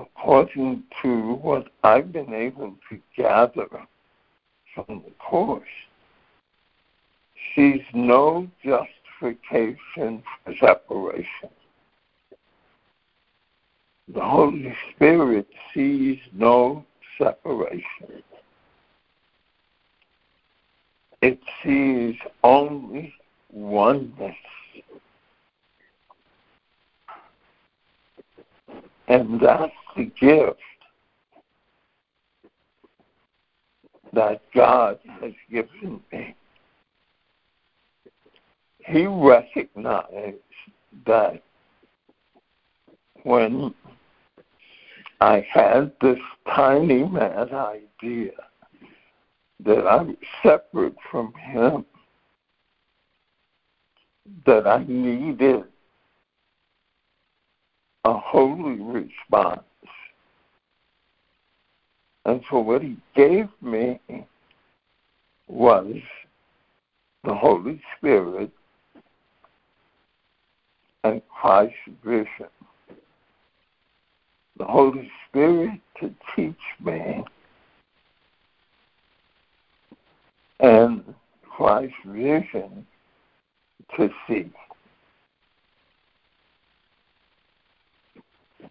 according 0.00 0.82
to 1.02 1.34
what 1.34 1.68
I've 1.82 2.12
been 2.12 2.32
able 2.34 2.74
to 2.90 2.98
gather 3.16 3.68
from 4.74 5.02
the 5.04 5.12
Course, 5.18 5.62
sees 7.54 7.82
no 7.92 8.48
justification 8.64 10.22
for 10.44 10.54
separation. 10.60 11.50
The 14.12 14.20
Holy 14.20 14.74
Spirit 14.94 15.48
sees 15.74 16.18
no 16.32 16.84
separation. 17.18 18.22
It 21.20 21.40
sees 21.62 22.16
only 22.44 23.14
oneness. 23.50 24.36
And 29.08 29.40
that's 29.40 29.72
the 29.96 30.04
gift 30.20 30.60
that 34.12 34.42
God 34.54 34.98
has 35.20 35.32
given 35.50 36.00
me. 36.12 36.34
He 38.80 39.06
recognized 39.06 40.36
that 41.06 41.42
when 43.22 43.74
I 45.20 45.46
had 45.50 45.92
this 46.00 46.18
tiny 46.46 47.04
mad 47.04 47.52
idea 47.52 48.32
that 49.64 49.86
I'm 49.86 50.16
separate 50.42 50.94
from 51.10 51.32
Him, 51.34 51.84
that 54.46 54.66
I 54.66 54.84
needed 54.86 55.64
a 58.08 58.18
holy 58.18 58.80
response. 58.80 59.62
And 62.24 62.42
so 62.50 62.60
what 62.60 62.82
He 62.82 62.96
gave 63.14 63.48
me 63.60 64.00
was 65.46 65.96
the 67.24 67.34
Holy 67.34 67.80
Spirit 67.96 68.50
and 71.04 71.22
Christ's 71.28 71.76
vision 72.04 72.48
the 74.58 74.64
Holy 74.64 75.08
Spirit 75.28 75.80
to 76.00 76.12
teach 76.34 76.54
me 76.84 77.24
and 80.58 81.14
Christ's 81.48 81.94
vision 82.04 82.84
to 83.96 84.10
see. 84.26 84.50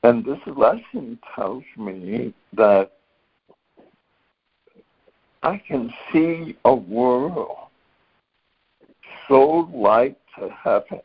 And 0.04 0.24
this 0.24 0.39
lesson 0.45 1.20
tells 1.36 1.64
me 1.76 2.34
that 2.54 2.91
I 5.43 5.58
can 5.58 5.93
see 6.12 6.56
a 6.66 6.74
world 6.74 7.58
so 9.28 9.70
like 9.74 10.18
to 10.38 10.50
heaven 10.50 11.02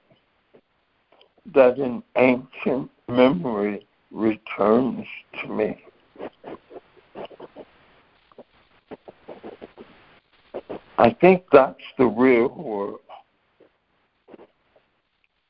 that 1.54 1.78
an 1.78 2.02
ancient 2.16 2.90
memory 3.08 3.86
returns 4.10 5.06
to 5.40 5.48
me. 5.48 5.84
I 10.98 11.10
think 11.10 11.44
that's 11.50 11.82
the 11.98 12.06
real 12.06 12.48
world. 12.48 13.00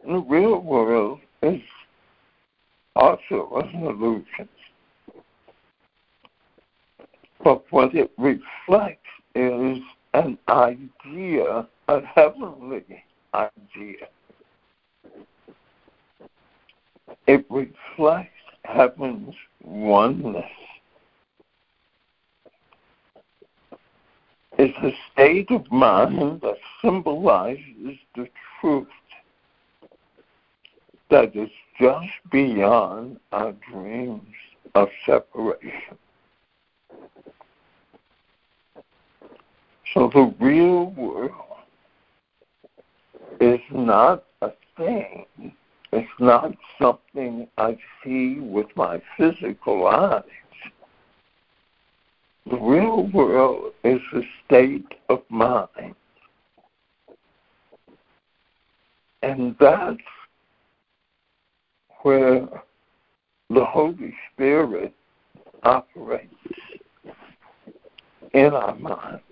The 0.07 0.19
real 0.19 0.61
world 0.61 1.21
is 1.43 1.61
also 2.97 3.49
was 3.51 3.69
an 3.75 3.87
illusion. 3.87 4.49
But 7.43 7.65
what 7.71 7.95
it 7.95 8.13
reflects 8.19 9.09
is 9.35 9.79
an 10.15 10.39
idea, 10.49 11.67
a 11.89 12.01
heavenly 12.01 12.85
idea. 13.35 14.09
It 17.27 17.45
reflects 17.51 18.31
heaven's 18.65 19.35
oneness. 19.65 20.45
It's 24.59 24.77
a 24.79 24.93
state 25.13 25.51
of 25.51 25.71
mind 25.73 26.43
that 26.43 26.59
symbolizes 26.83 27.99
the 28.15 28.29
truth 28.61 28.87
that 31.11 31.35
is 31.35 31.51
just 31.81 32.22
beyond 32.33 33.21
our 33.31 33.53
dreams 33.71 34.35
of 34.75 34.89
separation. 35.07 35.99
So 39.95 40.11
the 40.13 40.35
real 40.41 40.87
world 40.93 41.33
is 43.41 43.61
not 43.71 44.25
a 44.41 44.51
thing 44.77 45.27
it's 45.93 46.09
not 46.19 46.55
something 46.81 47.47
I 47.59 47.77
see 48.03 48.41
with 48.41 48.69
my 48.77 49.03
physical 49.19 49.87
eyes. 49.87 50.23
The 52.51 52.57
real 52.57 53.09
world 53.09 53.75
is 53.85 54.01
a 54.15 54.23
state 54.45 54.95
of 55.11 55.23
mind. 55.29 55.95
And 59.23 59.55
that's 59.61 59.99
where 62.03 62.47
the 63.51 63.65
Holy 63.65 64.15
Spirit 64.33 64.95
operates 65.63 66.35
in 68.33 68.53
our 68.55 68.75
minds. 68.77 69.23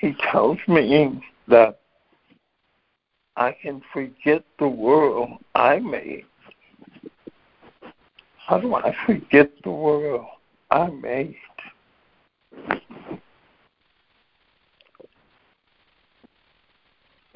he 0.00 0.14
tells 0.30 0.58
me 0.68 1.20
that 1.48 1.80
I 3.36 3.54
can 3.60 3.82
forget 3.92 4.44
the 4.58 4.68
world 4.68 5.30
I 5.54 5.78
made. 5.78 6.24
How 8.46 8.58
do 8.58 8.74
I 8.74 8.94
forget 9.06 9.50
the 9.62 9.70
world 9.70 10.26
I 10.70 10.88
made? 10.88 11.36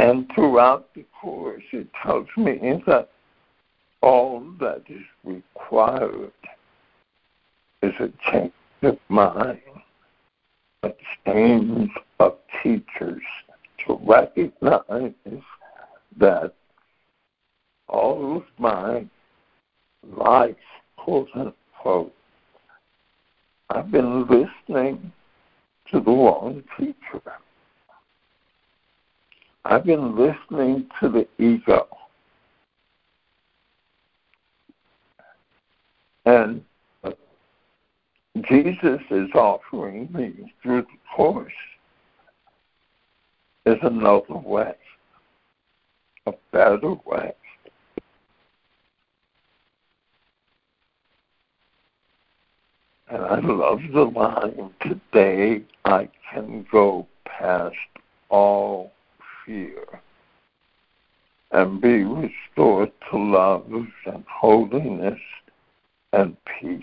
And 0.03 0.28
throughout 0.34 0.92
the 0.94 1.05
course, 1.20 1.62
it 1.70 1.86
tells 2.03 2.26
me 2.36 2.82
that 2.88 3.09
all 4.00 4.40
that 4.59 4.82
is 4.88 5.05
required 5.22 6.32
is 7.82 7.92
a 8.00 8.11
change 8.28 8.53
of 8.82 8.98
mind, 9.09 9.61
a 10.82 10.92
change 11.24 11.92
of 12.18 12.36
teachers 12.64 13.22
to 13.86 14.00
recognize 14.03 15.12
that 16.18 16.53
all 17.86 18.38
of 18.38 18.44
my 18.59 19.07
life, 20.16 20.57
quote 20.96 21.28
unquote, 21.36 22.12
I've 23.70 23.92
been 23.92 24.26
listening 24.26 25.12
to 25.92 26.00
the 26.00 26.11
wrong 26.11 26.64
teacher. 26.76 27.22
I've 29.65 29.85
been 29.85 30.17
listening 30.17 30.87
to 31.01 31.09
the 31.09 31.29
ego. 31.43 31.87
And 36.25 36.65
Jesus 38.49 39.01
is 39.11 39.29
offering 39.35 40.09
me 40.13 40.53
through 40.63 40.83
the 40.83 40.99
course 41.15 41.53
is 43.67 43.79
another 43.83 44.35
way, 44.35 44.75
a 46.27 46.33
better 46.51 46.95
way. 47.05 47.35
And 53.09 53.23
I 53.25 53.39
love 53.41 53.81
the 53.93 54.05
line, 54.05 54.71
today 54.81 55.63
I 55.85 56.09
can 56.33 56.67
go 56.73 57.07
past 57.27 57.77
all 58.31 58.91
fear 59.45 60.01
and 61.53 61.80
be 61.80 62.05
restored 62.05 62.90
to 63.11 63.18
love 63.18 63.70
and 64.07 64.24
holiness 64.26 65.20
and 66.12 66.36
peace. 66.45 66.82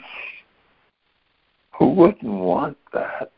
Who 1.74 1.90
wouldn't 1.90 2.24
want 2.24 2.78
that? 2.94 3.32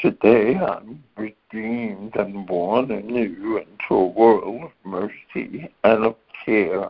Today 0.00 0.54
I'm 0.56 1.02
redeemed 1.16 2.14
and 2.16 2.46
born 2.46 2.90
anew 2.90 3.58
into 3.58 3.94
a 3.94 4.06
world 4.06 4.62
of 4.62 4.70
mercy 4.84 5.68
and 5.82 6.04
of 6.04 6.14
care, 6.44 6.88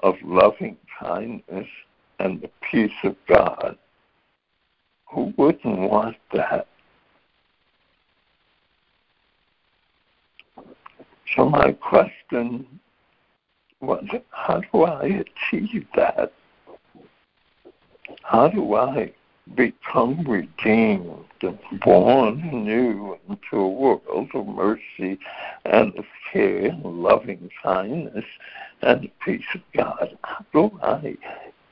of 0.00 0.16
loving 0.22 0.76
kindness 0.98 1.68
and 2.18 2.40
the 2.42 2.50
peace 2.70 2.92
of 3.04 3.16
God. 3.26 3.76
Who 5.10 5.32
wouldn't 5.36 5.78
want 5.78 6.16
that? 6.32 6.66
So 11.34 11.48
my 11.48 11.72
question 11.72 12.66
was, 13.80 14.04
how 14.30 14.60
do 14.72 14.82
I 14.84 15.24
achieve 15.50 15.86
that? 15.96 16.32
how 18.22 18.48
do 18.48 18.74
I 18.74 19.12
become 19.54 20.24
redeemed 20.24 21.26
and 21.42 21.58
born 21.84 22.40
anew 22.40 23.18
into 23.28 23.58
a 23.58 23.68
world 23.68 24.30
of 24.32 24.46
mercy 24.46 25.18
and 25.64 25.94
of 25.98 26.04
care 26.32 26.66
and 26.66 26.84
loving 26.84 27.50
kindness 27.62 28.24
and 28.80 29.02
the 29.02 29.10
peace 29.24 29.44
of 29.54 29.60
God? 29.74 30.16
How 30.22 30.44
do 30.52 30.78
I 30.82 31.16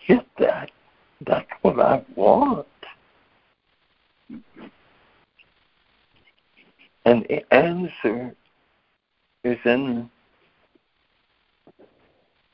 get 0.06 0.26
that? 0.38 0.70
That's 1.26 1.50
what 1.62 1.80
I 1.80 2.02
want. 2.14 2.66
And 7.04 7.24
the 7.28 7.54
answer 7.54 8.34
is 9.45 9.59
in 9.64 10.11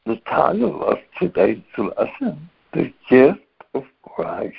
the 0.05 0.17
title 0.29 0.85
of 0.85 0.99
today's 1.19 1.63
lesson, 1.77 2.49
The 2.73 2.93
Gift 3.11 3.41
of 3.75 3.85
Christ 4.03 4.55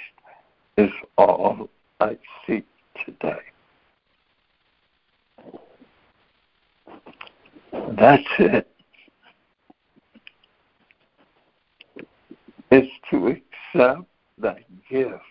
is 0.77 0.89
all 1.17 1.69
I 2.01 2.17
seek 2.45 2.65
today. 3.05 3.39
That's 7.97 8.23
it. 8.39 8.67
It's 12.69 12.91
to 13.09 13.27
accept 13.27 14.03
that 14.39 14.59
gift 14.89 15.21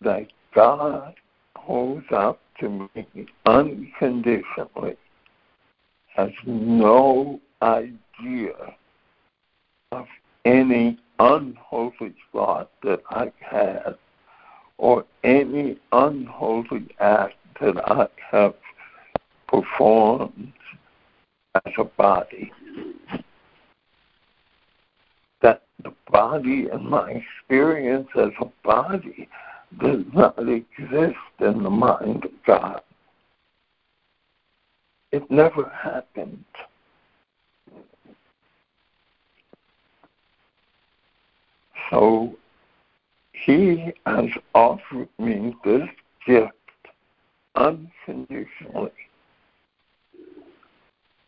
that 0.00 0.26
God 0.54 1.14
holds 1.56 2.06
out 2.10 2.40
to 2.60 2.88
me 2.94 3.26
unconditionally 3.46 4.96
has 6.14 6.30
no 6.44 7.40
idea 7.62 8.74
of 9.92 10.06
any 10.44 10.98
unholy 11.18 12.14
thought 12.32 12.70
that 12.82 13.00
I 13.10 13.32
had 13.40 13.96
or 14.78 15.04
any 15.24 15.78
unholy 15.92 16.86
act 17.00 17.34
that 17.60 17.76
I 17.88 18.08
have 18.30 18.54
performed 19.48 20.52
as 21.54 21.72
a 21.78 21.84
body. 21.84 22.52
That 25.42 25.62
the 25.82 25.92
body 26.10 26.68
and 26.72 26.84
my 26.84 27.22
experience 27.22 28.08
as 28.16 28.30
a 28.40 28.46
body 28.64 29.28
does 29.80 30.04
not 30.12 30.38
exist 30.38 31.16
in 31.40 31.62
the 31.62 31.70
mind 31.70 32.24
of 32.24 32.30
God. 32.46 32.80
It 35.12 35.30
never 35.30 35.68
happened. 35.68 36.44
So 41.90 42.34
he 43.32 43.92
has 44.04 44.26
offered 44.54 45.08
me 45.18 45.56
this 45.64 45.88
gift 46.26 46.52
unconditionally. 47.54 48.90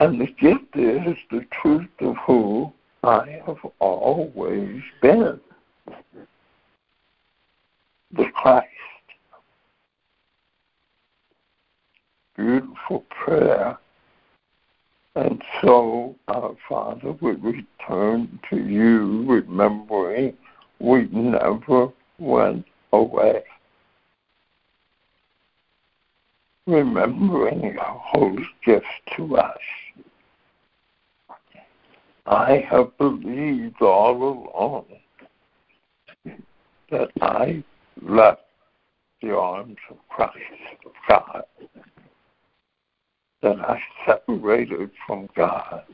And 0.01 0.21
the 0.21 0.27
gift 0.27 0.77
is 0.77 1.17
the 1.31 1.47
truth 1.63 1.89
of 2.01 2.17
who 2.27 2.73
I 3.03 3.43
have 3.47 3.59
always 3.79 4.83
been 5.01 5.41
the 8.13 8.27
Christ. 8.35 8.67
Beautiful 12.37 13.05
prayer. 13.11 13.79
And 15.17 15.43
so 15.61 16.17
our 16.29 16.55
Father 16.69 17.13
would 17.13 17.43
return 17.43 18.39
to 18.49 18.57
you, 18.57 19.25
remembering 19.27 20.37
we 20.79 21.09
never 21.13 21.89
went 22.19 22.65
away. 22.93 23.43
Remembering 26.67 27.63
your 27.63 27.83
holy 27.83 28.47
gift 28.65 28.87
to 29.17 29.37
us. 29.37 29.59
I 32.27 32.65
have 32.71 32.97
believed 32.97 33.83
all 33.83 34.55
along 34.55 34.85
that 36.91 37.11
I 37.21 37.65
left 38.03 38.43
the 39.23 39.37
arms 39.37 39.77
of 39.91 39.97
Christ, 40.09 40.35
of 40.87 40.93
God, 41.09 41.45
that 43.43 43.61
I 43.61 43.83
separated 44.07 44.91
from 45.07 45.29
God. 45.37 45.85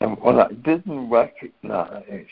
And 0.00 0.18
what 0.20 0.38
I 0.38 0.52
didn't 0.52 1.08
recognize 1.10 2.26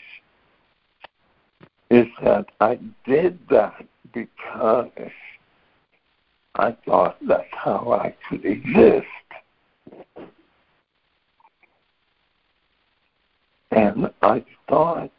is 1.89 2.07
that 2.23 2.45
I 2.61 2.79
did 3.05 3.39
that 3.49 3.85
because 4.13 4.89
I 6.55 6.75
thought 6.85 7.17
that's 7.27 7.43
how 7.51 7.91
I 7.91 8.15
could 8.29 8.45
exist. 8.45 9.05
And 13.71 14.09
I 14.21 14.43
thought 14.69 15.11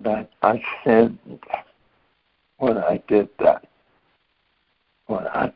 that 0.00 0.30
I 0.42 0.62
sinned 0.84 1.18
when 2.58 2.78
I 2.78 3.02
did 3.08 3.28
that, 3.38 3.66
when 5.06 5.26
I 5.26 5.52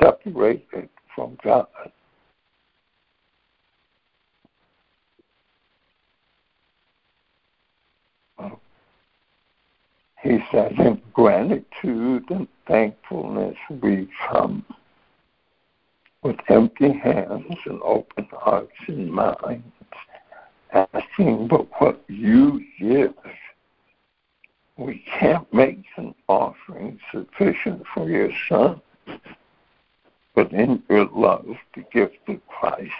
separated 0.00 0.88
from 1.14 1.36
God. 1.42 1.66
He 10.22 10.38
said, 10.50 10.72
in 10.72 11.00
gratitude 11.12 12.24
and 12.30 12.48
thankfulness 12.66 13.56
we 13.80 14.08
come 14.28 14.64
with 16.22 16.36
empty 16.48 16.92
hands 16.92 17.56
and 17.66 17.80
open 17.82 18.28
hearts 18.32 18.72
and 18.88 19.12
minds, 19.12 19.64
asking 20.72 21.46
but 21.48 21.66
what 21.80 22.02
you 22.08 22.64
give. 22.80 23.14
We 24.78 25.04
can't 25.18 25.52
make 25.52 25.84
an 25.96 26.14
offering 26.28 27.00
sufficient 27.10 27.82
for 27.92 28.08
your 28.08 28.30
Son, 28.48 28.80
but 30.36 30.52
in 30.52 30.84
your 30.88 31.06
love, 31.06 31.56
the 31.74 31.82
gift 31.92 32.18
of 32.28 32.38
Christ 32.46 32.92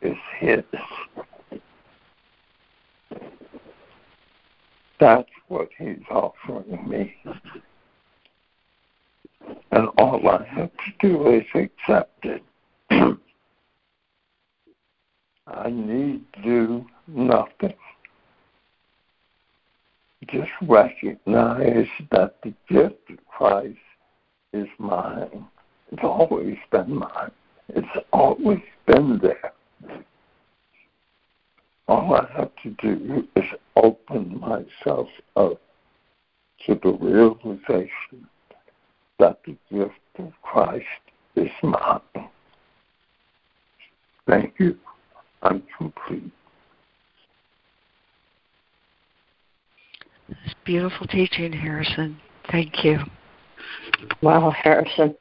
is 0.00 0.16
His. 0.38 0.64
That's 4.98 5.28
what 5.48 5.68
He's 5.78 6.00
offering 6.10 6.88
me. 6.88 7.14
And 9.72 9.88
all 9.98 10.26
I 10.26 10.42
have 10.44 10.70
to 10.70 10.92
do 11.00 11.28
is 11.28 11.44
accept 11.54 12.24
it. 12.24 12.42
I 15.46 15.68
need 15.68 16.24
do 16.42 16.86
nothing. 17.06 17.74
Just 20.24 20.50
recognize 20.62 21.86
that 22.10 22.36
the 22.42 22.54
gift 22.68 23.10
of 23.10 23.18
Christ 23.28 23.78
is 24.52 24.66
mine. 24.78 25.46
It's 25.92 26.02
always 26.02 26.56
been 26.70 26.96
mine. 26.96 27.30
It's 27.68 28.06
always 28.12 28.62
been 28.86 29.18
there. 29.22 29.52
All 31.88 32.14
I 32.14 32.26
have 32.36 32.50
to 32.62 32.70
do 32.82 33.28
is 33.36 33.44
open 33.76 34.40
myself 34.40 35.08
up 35.36 35.60
to 36.66 36.80
the 36.82 36.92
realization 37.00 38.26
that 39.18 39.38
the 39.46 39.56
gift 39.70 39.92
of 40.18 40.32
Christ 40.42 40.84
is 41.36 41.50
mine. 41.62 42.00
Thank 44.26 44.54
you. 44.58 44.76
I'm 45.42 45.62
complete. 45.78 46.32
It's 50.46 50.54
beautiful 50.64 51.08
teaching, 51.08 51.52
Harrison. 51.52 52.20
Thank 52.52 52.84
you. 52.84 52.98
Wow, 54.22 54.50
Harrison. 54.50 55.16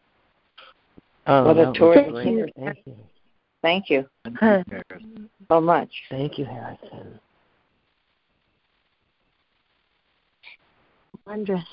Oh, 1.26 1.46
what 1.46 1.58
a 1.58 1.74
tour. 1.74 1.96
Thank 1.96 2.38
you. 2.38 2.48
Thank 2.56 2.78
you. 2.86 2.96
Thank 3.64 3.90
you. 3.90 4.06
Thank 4.24 4.36
you, 4.70 5.30
so 5.50 5.60
much. 5.60 5.90
Thank 6.12 6.38
you, 6.38 6.46
Harrison. 6.46 7.20
Wondrous. 11.26 11.64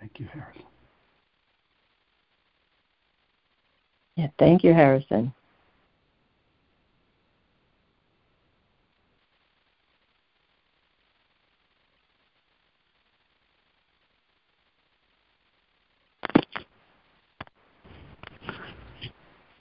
Thank 0.00 0.18
you, 0.18 0.28
Harrison. 0.32 0.62
Yeah, 4.16 4.28
thank 4.38 4.64
you, 4.64 4.72
Harrison. 4.72 5.34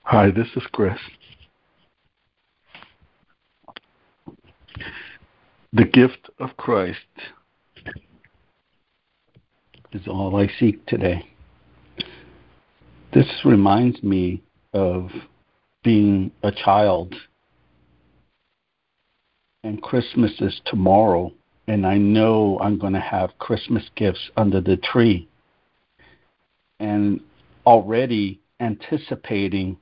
Hi, 0.08 0.30
this 0.30 0.48
is 0.56 0.62
Chris. 0.72 1.00
The 5.74 5.84
gift 5.84 6.30
of 6.38 6.56
Christ 6.58 7.00
is 9.94 10.08
all 10.08 10.36
I 10.36 10.48
seek 10.60 10.86
today. 10.86 11.28
This 13.16 13.26
reminds 13.44 14.04
me 14.04 14.44
of 14.76 15.10
being 15.84 16.30
a 16.44 16.52
child, 16.52 17.16
and 19.64 19.82
Christmas 19.82 20.34
is 20.40 20.62
tomorrow, 20.68 21.34
and 21.68 21.84
I 21.84 21.98
know 21.98 22.60
I'm 22.62 22.78
going 22.78 22.94
to 22.94 23.00
have 23.00 23.40
Christmas 23.40 23.90
gifts 23.96 24.30
under 24.38 24.62
the 24.62 24.78
tree, 24.78 25.28
and 26.80 27.22
already 27.66 28.40
anticipating 28.60 29.78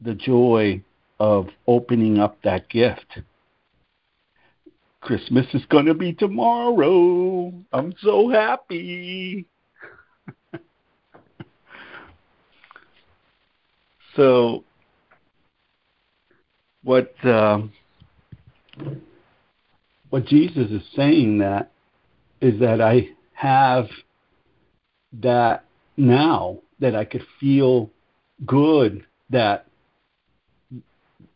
the 0.00 0.14
joy 0.14 0.82
of 1.20 1.48
opening 1.66 2.18
up 2.18 2.38
that 2.42 2.68
gift. 2.68 3.20
Christmas 5.00 5.46
is 5.54 5.64
going 5.66 5.86
to 5.86 5.94
be 5.94 6.12
tomorrow. 6.12 7.52
I'm 7.72 7.94
so 8.02 8.28
happy. 8.28 9.46
so, 14.16 14.64
what 16.82 17.14
uh, 17.24 17.60
what 20.10 20.26
Jesus 20.26 20.70
is 20.70 20.82
saying 20.96 21.38
that 21.38 21.70
is 22.40 22.60
that 22.60 22.80
I 22.80 23.08
have 23.34 23.88
that 25.12 25.64
now 25.96 26.58
that 26.80 26.94
I 26.94 27.04
could 27.04 27.24
feel 27.40 27.90
good 28.46 29.04
that 29.30 29.67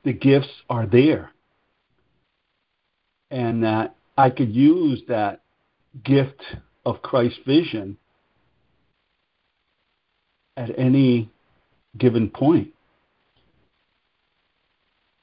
the 0.05 0.13
gifts 0.13 0.49
are 0.69 0.87
there 0.87 1.33
and 3.33 3.65
that 3.65 3.97
I 4.17 4.29
could 4.29 4.55
use 4.55 5.03
that 5.09 5.41
gift 6.05 6.43
of 6.85 7.01
Christ's 7.01 7.39
vision 7.47 7.97
at 10.57 10.79
any 10.79 11.31
given 11.97 12.29
point. 12.29 12.69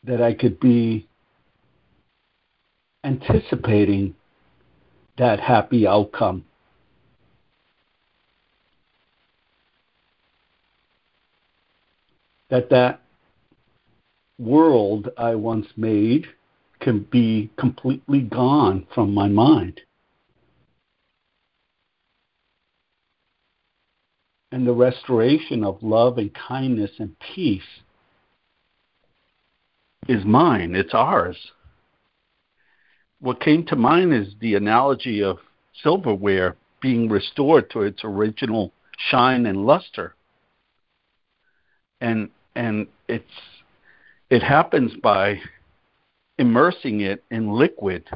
That 0.03 0.21
I 0.21 0.33
could 0.33 0.59
be 0.59 1.07
anticipating 3.03 4.15
that 5.17 5.39
happy 5.39 5.85
outcome. 5.85 6.45
That 12.49 12.71
that 12.71 13.01
world 14.39 15.09
I 15.17 15.35
once 15.35 15.67
made 15.75 16.27
can 16.79 17.05
be 17.11 17.51
completely 17.57 18.21
gone 18.21 18.87
from 18.93 19.13
my 19.13 19.27
mind. 19.27 19.81
And 24.51 24.65
the 24.65 24.73
restoration 24.73 25.63
of 25.63 25.83
love 25.83 26.17
and 26.17 26.33
kindness 26.33 26.91
and 26.97 27.15
peace 27.19 27.81
is 30.07 30.25
mine, 30.25 30.75
it's 30.75 30.93
ours. 30.93 31.37
What 33.19 33.41
came 33.41 33.65
to 33.65 33.75
mind 33.75 34.13
is 34.13 34.33
the 34.39 34.55
analogy 34.55 35.21
of 35.21 35.37
silverware 35.83 36.55
being 36.81 37.09
restored 37.09 37.69
to 37.71 37.81
its 37.81 38.01
original 38.03 38.71
shine 38.97 39.45
and 39.45 39.65
luster. 39.65 40.15
And 42.01 42.29
and 42.55 42.87
it's 43.07 43.25
it 44.29 44.43
happens 44.43 44.93
by 45.01 45.39
immersing 46.37 47.01
it 47.01 47.23
in 47.31 47.51
liquid. 47.51 48.07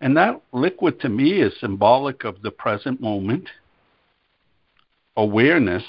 And 0.00 0.16
that 0.16 0.40
liquid 0.52 1.00
to 1.00 1.08
me 1.08 1.40
is 1.40 1.52
symbolic 1.60 2.24
of 2.24 2.42
the 2.42 2.50
present 2.50 3.00
moment, 3.00 3.48
awareness, 5.16 5.84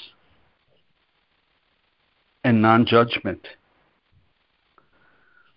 and 2.44 2.62
non 2.62 2.86
judgment. 2.86 3.46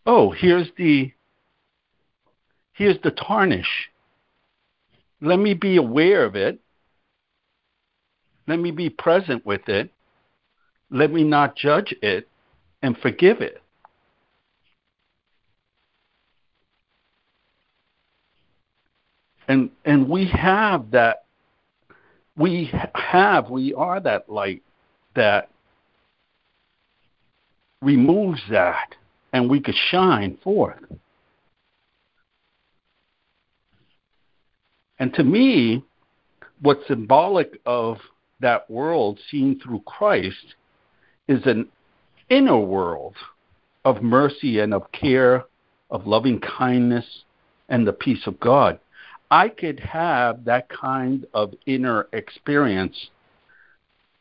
Oh, 0.06 0.32
here's 0.32 0.70
the 0.78 1.12
here's 2.74 3.00
the 3.04 3.12
tarnish. 3.12 3.90
Let 5.22 5.40
me 5.40 5.54
be 5.54 5.78
aware 5.78 6.24
of 6.24 6.36
it. 6.36 6.60
Let 8.48 8.60
me 8.60 8.72
be 8.72 8.90
present 8.90 9.46
with 9.46 9.68
it. 9.68 9.92
Let 10.90 11.12
me 11.12 11.24
not 11.24 11.56
judge 11.56 11.94
it 12.02 12.28
and 12.82 12.98
forgive 12.98 13.42
it. 13.42 13.62
and 19.48 19.70
and 19.86 20.08
we 20.10 20.28
have 20.28 20.92
that 20.92 21.24
we 22.36 22.72
have 22.94 23.50
we 23.50 23.74
are 23.74 24.00
that 24.00 24.30
light 24.30 24.62
that 25.16 25.50
removes 27.82 28.42
that 28.50 28.96
and 29.34 29.50
we 29.50 29.60
could 29.60 29.76
shine 29.90 30.38
forth 30.44 30.84
and 35.00 35.14
to 35.14 35.24
me 35.24 35.84
what's 36.62 36.86
symbolic 36.88 37.60
of 37.66 37.98
that 38.40 38.70
world 38.70 39.20
seen 39.32 39.60
through 39.60 39.82
Christ 39.86 40.56
is 41.28 41.40
an 41.46 41.68
inner 42.30 42.60
world 42.60 43.16
of 43.86 44.02
mercy 44.02 44.60
and 44.60 44.74
of 44.74 44.92
care 44.92 45.46
of 45.90 46.08
loving 46.08 46.40
kindness 46.40 47.24
and 47.70 47.88
the 47.88 47.94
peace 47.94 48.28
of 48.28 48.40
God 48.40 48.80
I 49.30 49.50
could 49.50 49.80
have 49.82 50.46
that 50.46 50.70
kind 50.70 51.26
of 51.34 51.54
inner 51.66 52.08
experience, 52.14 53.10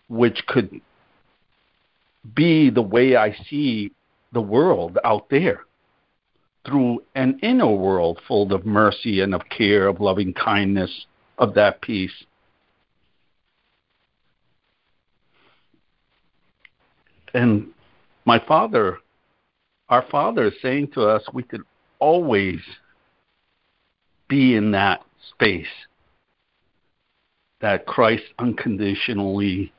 which 0.09 0.44
could 0.46 0.80
be 2.34 2.70
the 2.70 2.82
way 2.82 3.16
I 3.16 3.36
see 3.48 3.92
the 4.32 4.40
world 4.40 4.98
out 5.04 5.30
there 5.30 5.61
through 6.66 7.04
an 7.14 7.38
inner 7.42 7.72
world 7.72 8.20
full 8.26 8.53
of 8.53 8.66
mercy 8.66 9.20
and 9.20 9.33
of 9.33 9.42
care, 9.49 9.87
of 9.87 10.00
loving 10.00 10.34
kindness, 10.34 11.07
of 11.38 11.54
that 11.54 11.80
peace. 11.80 12.24
And 17.33 17.68
my 18.26 18.38
father, 18.46 18.98
our 19.88 20.04
father 20.11 20.48
is 20.48 20.54
saying 20.61 20.88
to 20.94 21.03
us, 21.03 21.22
we 21.32 21.44
could 21.44 21.62
always 22.00 22.61
be 24.28 24.57
in 24.57 24.72
that 24.72 25.00
space 25.30 25.66
that 27.61 27.86
Christ 27.86 28.24
unconditionally 28.38 29.72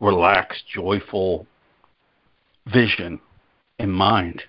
relaxed, 0.00 0.64
joyful 0.72 1.46
vision 2.66 3.20
in 3.78 3.90
mind. 3.90 4.42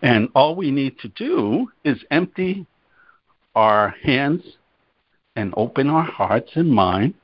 And 0.00 0.28
all 0.34 0.54
we 0.54 0.70
need 0.70 0.98
to 1.00 1.08
do 1.08 1.70
is 1.84 1.98
empty 2.10 2.66
our 3.54 3.94
hands 4.02 4.42
and 5.36 5.52
open 5.56 5.88
our 5.88 6.04
hearts 6.04 6.52
and 6.54 6.70
mind, 6.70 7.14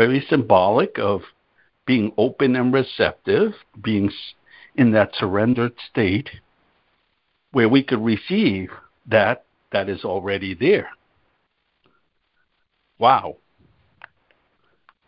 very 0.00 0.24
symbolic 0.30 0.98
of 0.98 1.20
being 1.84 2.10
open 2.16 2.56
and 2.56 2.72
receptive, 2.72 3.52
being 3.82 4.10
in 4.76 4.92
that 4.92 5.10
surrendered 5.14 5.74
state 5.90 6.30
where 7.52 7.68
we 7.68 7.82
could 7.82 8.02
receive 8.02 8.70
that 9.06 9.44
that 9.72 9.90
is 9.90 10.02
already 10.02 10.54
there. 10.54 10.88
Wow. 12.98 13.36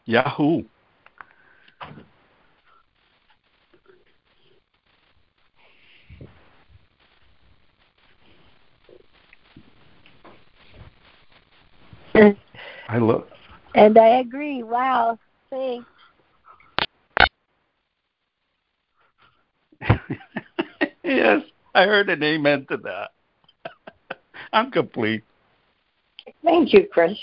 Yahoo. 0.05 0.65
Mm. 12.15 12.37
I 12.89 12.99
love. 12.99 13.32
And 13.75 13.99
I 13.99 14.19
agree. 14.19 14.63
Wow. 14.63 15.19
Thanks. 15.51 15.87
yes, 21.03 21.43
I 21.75 21.85
heard 21.85 22.09
an 22.09 22.23
amen 22.23 22.67
to 22.71 22.77
that. 22.79 23.11
I'm 24.53 24.71
complete. 24.71 25.25
Thank 26.45 26.73
you, 26.73 26.87
Chris. 26.93 27.19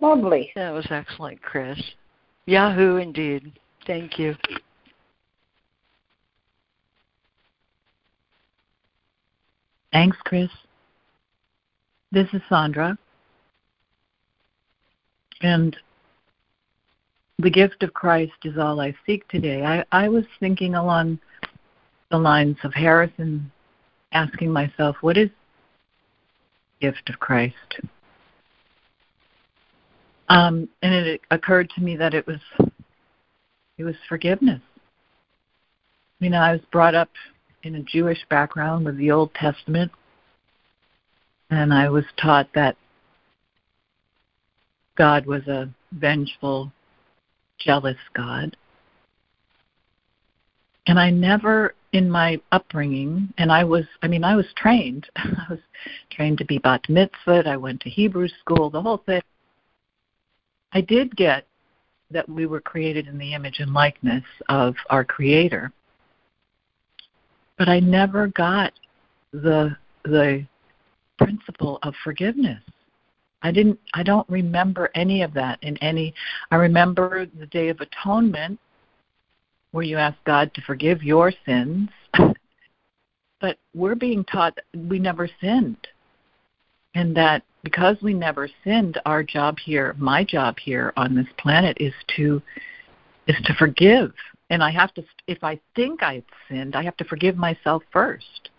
Lovely. 0.00 0.50
That 0.54 0.72
was 0.72 0.86
excellent, 0.90 1.42
Chris. 1.42 1.78
Yahoo, 2.46 2.96
indeed. 2.96 3.52
Thank 3.86 4.18
you. 4.18 4.34
Thanks, 9.92 10.16
Chris. 10.24 10.50
This 12.12 12.28
is 12.32 12.40
Sandra. 12.48 12.96
And 15.40 15.76
the 17.38 17.50
gift 17.50 17.82
of 17.82 17.94
Christ 17.94 18.32
is 18.44 18.58
all 18.58 18.80
I 18.80 18.94
seek 19.06 19.26
today. 19.28 19.64
I, 19.64 19.84
I 19.92 20.08
was 20.08 20.24
thinking 20.38 20.74
along 20.74 21.18
the 22.10 22.18
lines 22.18 22.56
of 22.64 22.74
Harrison 22.74 23.50
asking 24.12 24.52
myself, 24.52 24.96
what 25.00 25.16
is 25.16 25.30
the 26.80 26.88
gift 26.88 27.08
of 27.08 27.18
Christ? 27.18 27.54
Um, 30.28 30.68
and 30.82 30.94
it 30.94 31.20
occurred 31.30 31.70
to 31.70 31.82
me 31.82 31.96
that 31.96 32.14
it 32.14 32.26
was 32.26 32.40
it 33.78 33.84
was 33.84 33.96
forgiveness. 34.08 34.60
You 36.20 36.30
know, 36.30 36.38
I 36.38 36.52
was 36.52 36.60
brought 36.70 36.94
up 36.94 37.08
in 37.62 37.74
a 37.76 37.82
Jewish 37.82 38.18
background 38.28 38.84
with 38.84 38.96
the 38.96 39.10
Old 39.10 39.34
Testament, 39.34 39.90
and 41.50 41.72
I 41.72 41.88
was 41.88 42.04
taught 42.20 42.48
that 42.54 42.76
God 44.96 45.26
was 45.26 45.46
a 45.46 45.68
vengeful, 45.92 46.72
jealous 47.58 47.96
God. 48.14 48.56
And 50.86 50.98
I 50.98 51.10
never, 51.10 51.74
in 51.92 52.10
my 52.10 52.40
upbringing, 52.52 53.32
and 53.38 53.52
I 53.52 53.64
was, 53.64 53.84
I 54.02 54.08
mean, 54.08 54.24
I 54.24 54.34
was 54.34 54.46
trained. 54.56 55.06
I 55.16 55.46
was 55.50 55.60
trained 56.10 56.38
to 56.38 56.44
be 56.44 56.58
bat 56.58 56.82
mitzvah. 56.88 57.48
I 57.48 57.56
went 57.56 57.80
to 57.82 57.90
Hebrew 57.90 58.28
school, 58.40 58.70
the 58.70 58.82
whole 58.82 58.98
thing. 58.98 59.22
I 60.72 60.80
did 60.80 61.16
get 61.16 61.46
that 62.10 62.28
we 62.28 62.46
were 62.46 62.60
created 62.60 63.06
in 63.06 63.18
the 63.18 63.34
image 63.34 63.60
and 63.60 63.72
likeness 63.72 64.24
of 64.48 64.74
our 64.88 65.04
Creator, 65.04 65.72
but 67.58 67.68
I 67.68 67.80
never 67.80 68.28
got 68.28 68.72
the 69.32 69.76
the 70.04 70.46
principle 71.18 71.78
of 71.82 71.94
forgiveness. 72.02 72.62
I 73.42 73.50
didn't 73.50 73.78
I 73.94 74.02
don't 74.02 74.28
remember 74.28 74.90
any 74.94 75.22
of 75.22 75.32
that 75.34 75.58
in 75.62 75.76
any 75.78 76.14
I 76.50 76.56
remember 76.56 77.26
the 77.26 77.46
day 77.46 77.68
of 77.68 77.80
atonement 77.80 78.58
where 79.72 79.84
you 79.84 79.96
ask 79.96 80.16
God 80.24 80.52
to 80.54 80.62
forgive 80.62 81.02
your 81.02 81.32
sins. 81.46 81.88
but 83.40 83.58
we're 83.74 83.94
being 83.94 84.24
taught 84.24 84.58
we 84.74 84.98
never 84.98 85.28
sinned. 85.40 85.88
And 86.94 87.16
that 87.16 87.42
because 87.62 87.96
we 88.02 88.14
never 88.14 88.48
sinned, 88.64 89.00
our 89.06 89.22
job 89.22 89.58
here, 89.58 89.94
my 89.98 90.24
job 90.24 90.58
here 90.58 90.92
on 90.96 91.14
this 91.14 91.28
planet 91.38 91.76
is 91.80 91.94
to 92.16 92.42
is 93.26 93.36
to 93.44 93.54
forgive. 93.54 94.12
And 94.50 94.62
I 94.62 94.70
have 94.70 94.92
to 94.94 95.04
if 95.26 95.42
I 95.44 95.60
think 95.76 96.02
I've 96.02 96.24
sinned, 96.48 96.74
I 96.74 96.82
have 96.82 96.96
to 96.98 97.04
forgive 97.04 97.36
myself 97.36 97.82
first. 97.92 98.50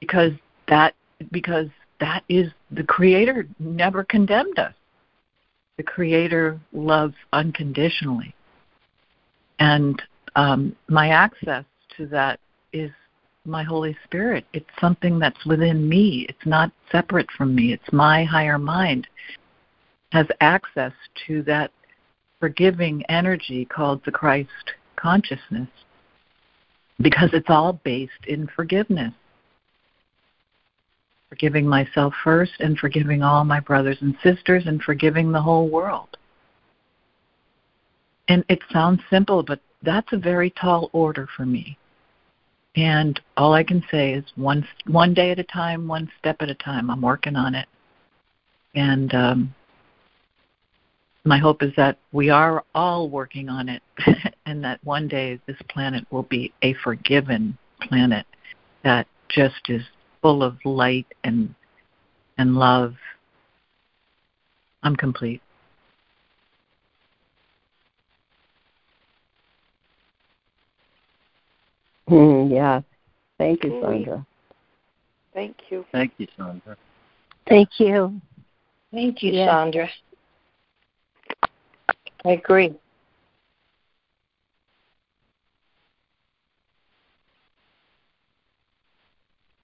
Because 0.00 0.32
that 0.68 0.94
because 1.30 1.68
that 2.02 2.24
is 2.28 2.50
the 2.72 2.82
creator 2.82 3.46
never 3.60 4.02
condemned 4.02 4.58
us. 4.58 4.74
The 5.76 5.84
creator 5.84 6.60
loves 6.72 7.14
unconditionally. 7.32 8.34
And 9.60 10.02
um, 10.34 10.74
my 10.88 11.10
access 11.10 11.64
to 11.96 12.06
that 12.08 12.40
is 12.72 12.90
my 13.44 13.62
Holy 13.62 13.96
Spirit. 14.02 14.44
It's 14.52 14.66
something 14.80 15.20
that's 15.20 15.46
within 15.46 15.88
me. 15.88 16.26
It's 16.28 16.44
not 16.44 16.72
separate 16.90 17.30
from 17.38 17.54
me. 17.54 17.72
It's 17.72 17.92
my 17.92 18.24
higher 18.24 18.58
mind 18.58 19.06
has 20.10 20.26
access 20.40 20.92
to 21.28 21.42
that 21.44 21.70
forgiving 22.40 23.04
energy 23.08 23.64
called 23.64 24.02
the 24.04 24.10
Christ 24.10 24.74
consciousness 24.96 25.68
because 27.00 27.30
it's 27.32 27.48
all 27.48 27.74
based 27.84 28.26
in 28.26 28.48
forgiveness 28.48 29.14
forgiving 31.32 31.66
myself 31.66 32.12
first 32.22 32.52
and 32.60 32.76
forgiving 32.76 33.22
all 33.22 33.42
my 33.42 33.58
brothers 33.58 33.96
and 34.02 34.14
sisters 34.22 34.64
and 34.66 34.82
forgiving 34.82 35.32
the 35.32 35.40
whole 35.40 35.66
world. 35.66 36.18
And 38.28 38.44
it 38.50 38.58
sounds 38.70 39.00
simple, 39.08 39.42
but 39.42 39.58
that's 39.82 40.12
a 40.12 40.18
very 40.18 40.50
tall 40.50 40.90
order 40.92 41.26
for 41.34 41.46
me. 41.46 41.78
And 42.76 43.18
all 43.38 43.54
I 43.54 43.64
can 43.64 43.82
say 43.90 44.12
is 44.12 44.24
one 44.36 44.68
one 44.86 45.14
day 45.14 45.30
at 45.30 45.38
a 45.38 45.44
time, 45.44 45.88
one 45.88 46.10
step 46.18 46.36
at 46.40 46.50
a 46.50 46.54
time. 46.54 46.90
I'm 46.90 47.00
working 47.00 47.34
on 47.34 47.54
it. 47.54 47.66
And 48.74 49.14
um, 49.14 49.54
my 51.24 51.38
hope 51.38 51.62
is 51.62 51.72
that 51.78 51.96
we 52.12 52.28
are 52.28 52.62
all 52.74 53.08
working 53.08 53.48
on 53.48 53.70
it, 53.70 53.82
and 54.44 54.62
that 54.64 54.84
one 54.84 55.08
day 55.08 55.40
this 55.46 55.56
planet 55.70 56.04
will 56.10 56.24
be 56.24 56.52
a 56.60 56.74
forgiven 56.84 57.56
planet 57.80 58.26
that 58.84 59.06
just 59.30 59.70
is 59.70 59.82
full 60.22 60.42
of 60.42 60.56
light 60.64 61.06
and 61.24 61.54
and 62.38 62.56
love. 62.56 62.94
I'm 64.82 64.96
complete. 64.96 65.42
Mm, 72.08 72.50
yeah. 72.50 72.80
Thank 73.38 73.64
you, 73.64 73.80
Sandra. 73.82 74.26
Thank 75.34 75.56
you. 75.70 75.84
Thank 75.92 76.12
you, 76.18 76.26
Sandra. 76.36 76.76
Thank 77.48 77.68
you. 77.78 78.20
Thank 78.92 79.22
you, 79.22 79.32
Sandra. 79.32 79.88
I 82.24 82.30
agree. 82.32 82.74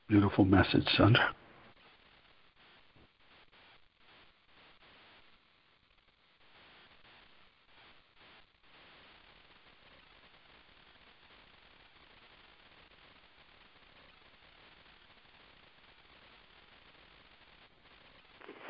Beautiful 0.09 0.47
message, 0.47 0.89
Sandra. 0.97 1.35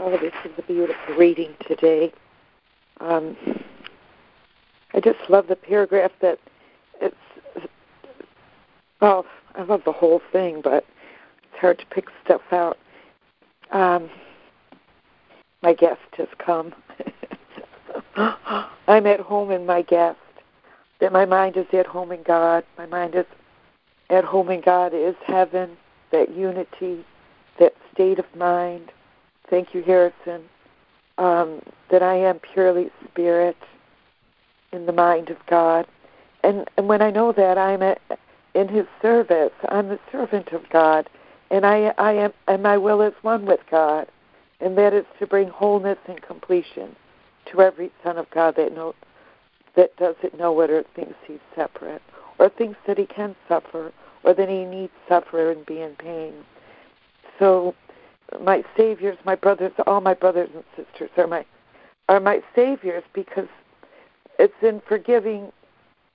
Oh, 0.00 0.10
this 0.10 0.32
is 0.44 0.50
a 0.58 0.62
beautiful 0.62 1.14
reading 1.16 1.54
today. 1.68 2.12
Um, 3.00 3.36
I 4.92 4.98
just 4.98 5.18
love 5.28 5.46
the 5.46 5.54
paragraph 5.54 6.10
that 6.20 6.40
it's. 7.00 7.14
Oh, 9.00 9.24
I 9.54 9.62
love 9.62 9.82
the 9.84 9.92
whole 9.92 10.20
thing, 10.32 10.62
but 10.64 10.84
hard 11.58 11.78
to 11.78 11.86
pick 11.86 12.06
stuff 12.24 12.42
out. 12.52 12.78
Um, 13.70 14.08
my 15.62 15.74
guest 15.74 16.00
has 16.16 16.28
come. 16.38 16.74
I'm 18.86 19.06
at 19.06 19.20
home 19.20 19.50
in 19.50 19.66
my 19.66 19.82
guest. 19.82 20.18
That 21.00 21.12
my 21.12 21.26
mind 21.26 21.56
is 21.56 21.66
at 21.72 21.86
home 21.86 22.10
in 22.10 22.22
God. 22.22 22.64
My 22.76 22.86
mind 22.86 23.14
is 23.14 23.26
at 24.10 24.24
home 24.24 24.50
in 24.50 24.60
God 24.60 24.92
is 24.94 25.14
heaven, 25.24 25.76
that 26.10 26.34
unity, 26.34 27.04
that 27.58 27.74
state 27.92 28.18
of 28.18 28.24
mind. 28.34 28.90
Thank 29.48 29.74
you, 29.74 29.82
Harrison. 29.82 30.42
Um, 31.18 31.62
that 31.90 32.02
I 32.02 32.14
am 32.14 32.38
purely 32.38 32.90
spirit 33.04 33.56
in 34.72 34.86
the 34.86 34.92
mind 34.92 35.30
of 35.30 35.36
God. 35.46 35.86
And, 36.44 36.68
and 36.76 36.88
when 36.88 37.02
I 37.02 37.10
know 37.10 37.32
that, 37.32 37.58
I'm 37.58 37.82
at, 37.82 38.00
in 38.54 38.68
His 38.68 38.86
service. 39.02 39.52
I'm 39.68 39.88
the 39.88 39.98
servant 40.12 40.48
of 40.48 40.68
God 40.70 41.08
and 41.50 41.64
I, 41.64 41.94
I 41.98 42.12
am, 42.12 42.32
and 42.46 42.62
my 42.62 42.76
will 42.76 43.00
is 43.02 43.14
one 43.22 43.46
with 43.46 43.60
God, 43.70 44.06
and 44.60 44.76
that 44.76 44.92
is 44.92 45.04
to 45.18 45.26
bring 45.26 45.48
wholeness 45.48 45.98
and 46.06 46.20
completion 46.22 46.94
to 47.52 47.62
every 47.62 47.90
son 48.02 48.18
of 48.18 48.28
God 48.30 48.56
that 48.56 48.74
knows 48.74 48.94
that 49.76 49.96
doesn't 49.96 50.36
know 50.36 50.60
it 50.60 50.70
or 50.70 50.84
thinks 50.96 51.14
he's 51.26 51.38
separate, 51.54 52.02
or 52.38 52.48
thinks 52.48 52.78
that 52.86 52.98
he 52.98 53.06
can 53.06 53.36
suffer, 53.48 53.92
or 54.24 54.34
that 54.34 54.48
he 54.48 54.64
needs 54.64 54.92
suffer 55.08 55.52
and 55.52 55.64
be 55.66 55.80
in 55.80 55.94
pain. 55.96 56.34
So, 57.38 57.74
my 58.42 58.64
saviors, 58.76 59.16
my 59.24 59.36
brothers, 59.36 59.72
all 59.86 60.00
my 60.00 60.14
brothers 60.14 60.50
and 60.54 60.64
sisters 60.76 61.10
are 61.16 61.26
my 61.26 61.46
are 62.08 62.20
my 62.20 62.40
saviors 62.54 63.04
because 63.12 63.48
it's 64.38 64.54
in 64.62 64.80
forgiving, 64.88 65.52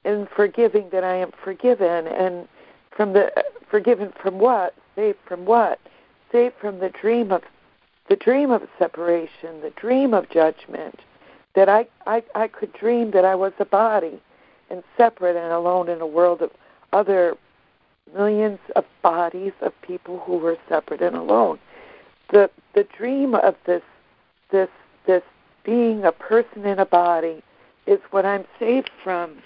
in 0.06 0.28
forgiving 0.36 0.90
that 0.92 1.04
I 1.04 1.16
am 1.16 1.32
forgiven, 1.44 2.08
and 2.08 2.48
from 2.96 3.14
the 3.14 3.32
forgiven 3.70 4.12
from 4.22 4.40
what 4.40 4.76
Saved 4.96 5.18
from 5.26 5.46
what? 5.46 5.80
Saved 6.32 6.56
from 6.60 6.80
the 6.80 6.90
dream 6.90 7.32
of 7.32 7.44
the 8.10 8.16
dream 8.16 8.52
of 8.52 8.68
separation, 8.78 9.62
the 9.62 9.72
dream 9.76 10.14
of 10.14 10.30
judgment. 10.30 11.00
That 11.56 11.70
I, 11.70 11.88
I, 12.08 12.24
I 12.36 12.48
could 12.48 12.74
dream 12.74 13.12
that 13.12 13.26
I 13.26 13.36
was 13.36 13.54
a 13.60 13.66
body 13.66 14.20
and 14.70 14.84
separate 14.98 15.36
and 15.36 15.54
alone 15.54 15.88
in 15.88 16.02
a 16.02 16.08
world 16.08 16.42
of 16.42 16.50
other 16.92 17.38
millions 18.14 18.60
of 18.76 18.86
bodies 19.02 19.54
of 19.62 19.72
people 19.82 20.20
who 20.20 20.38
were 20.38 20.58
separate 20.68 21.02
and 21.02 21.16
alone. 21.16 21.60
The 22.32 22.50
the 22.74 22.86
dream 22.98 23.36
of 23.36 23.56
this 23.66 23.84
this 24.52 24.70
this 25.06 25.24
being 25.64 26.04
a 26.04 26.12
person 26.12 26.66
in 26.66 26.80
a 26.80 26.86
body 26.86 27.44
is 27.86 28.00
what 28.12 28.26
I'm 28.26 28.46
saved 28.60 28.92
from. 29.04 29.38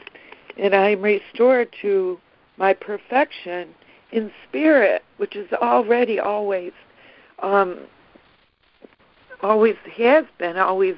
And 0.57 0.75
I'm 0.75 1.01
restored 1.01 1.69
to 1.81 2.19
my 2.57 2.73
perfection 2.73 3.69
in 4.11 4.31
spirit, 4.47 5.03
which 5.17 5.35
is 5.35 5.51
already 5.53 6.19
always, 6.19 6.71
um, 7.39 7.79
always 9.41 9.75
has 9.97 10.25
been, 10.37 10.57
always 10.57 10.95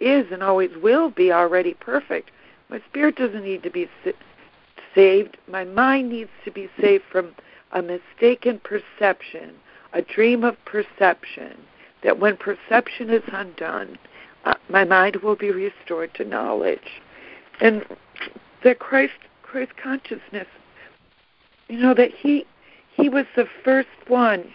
is 0.00 0.26
and 0.32 0.42
always 0.42 0.70
will 0.82 1.10
be 1.10 1.32
already 1.32 1.74
perfect. 1.74 2.30
My 2.68 2.80
spirit 2.88 3.16
doesn't 3.16 3.44
need 3.44 3.62
to 3.62 3.70
be 3.70 3.88
saved. 4.94 5.36
My 5.48 5.64
mind 5.64 6.10
needs 6.10 6.30
to 6.44 6.50
be 6.50 6.68
saved 6.80 7.04
from 7.10 7.34
a 7.72 7.82
mistaken 7.82 8.60
perception, 8.64 9.54
a 9.92 10.02
dream 10.02 10.44
of 10.44 10.56
perception, 10.64 11.56
that 12.02 12.18
when 12.18 12.36
perception 12.36 13.10
is 13.10 13.22
undone, 13.32 13.98
uh, 14.44 14.54
my 14.68 14.84
mind 14.84 15.16
will 15.16 15.36
be 15.36 15.50
restored 15.50 16.14
to 16.14 16.24
knowledge. 16.24 17.02
And 17.60 17.84
that 18.64 18.78
Christ 18.78 19.12
Christ 19.42 19.72
consciousness, 19.82 20.46
you 21.70 21.78
know, 21.78 21.94
that 21.94 22.12
he 22.12 22.44
he 22.96 23.08
was 23.08 23.26
the 23.36 23.46
first 23.64 23.88
one. 24.08 24.52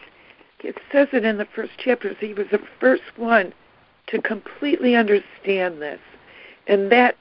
It 0.60 0.78
says 0.92 1.08
it 1.14 1.24
in 1.24 1.38
the 1.38 1.46
first 1.46 1.78
chapters. 1.78 2.18
He 2.20 2.34
was 2.34 2.48
the 2.52 2.62
first 2.80 3.18
one 3.18 3.54
to 4.08 4.22
completely 4.22 4.96
understand 4.96 5.82
this, 5.82 6.02
and 6.68 6.92
that 6.92 7.16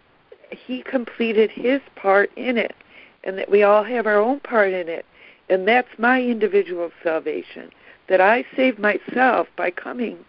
he 0.50 0.82
completed 0.82 1.50
his 1.50 1.80
part 1.94 2.30
in 2.36 2.58
it, 2.58 2.74
and 3.22 3.38
that 3.38 3.50
we 3.50 3.62
all 3.62 3.84
have 3.84 4.06
our 4.06 4.18
own 4.18 4.40
part 4.40 4.72
in 4.72 4.88
it, 4.88 5.06
and 5.48 5.66
that's 5.68 5.96
my 5.96 6.20
individual 6.20 6.90
salvation. 7.02 7.70
That 8.08 8.20
I 8.20 8.44
save 8.56 8.78
myself 8.78 9.46
by 9.56 9.70
coming 9.70 10.24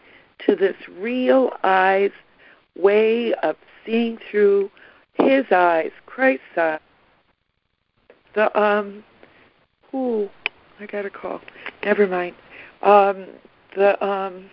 to 0.46 0.56
this 0.56 0.76
real 0.98 1.52
eyes 1.64 2.12
way 2.78 3.34
of 3.36 3.56
seeing 3.86 4.20
through 4.30 4.70
his 5.14 5.46
eyes, 5.52 5.92
Christ's 6.06 6.58
eyes. 6.58 6.80
The 8.36 8.62
um, 8.62 9.04
who 9.96 10.30
I 10.82 10.86
got 10.88 11.06
a 11.06 11.10
call. 11.10 11.40
Never 11.86 12.06
mind. 12.06 12.36
Um, 12.82 13.28
the 13.76 14.04
um, 14.06 14.50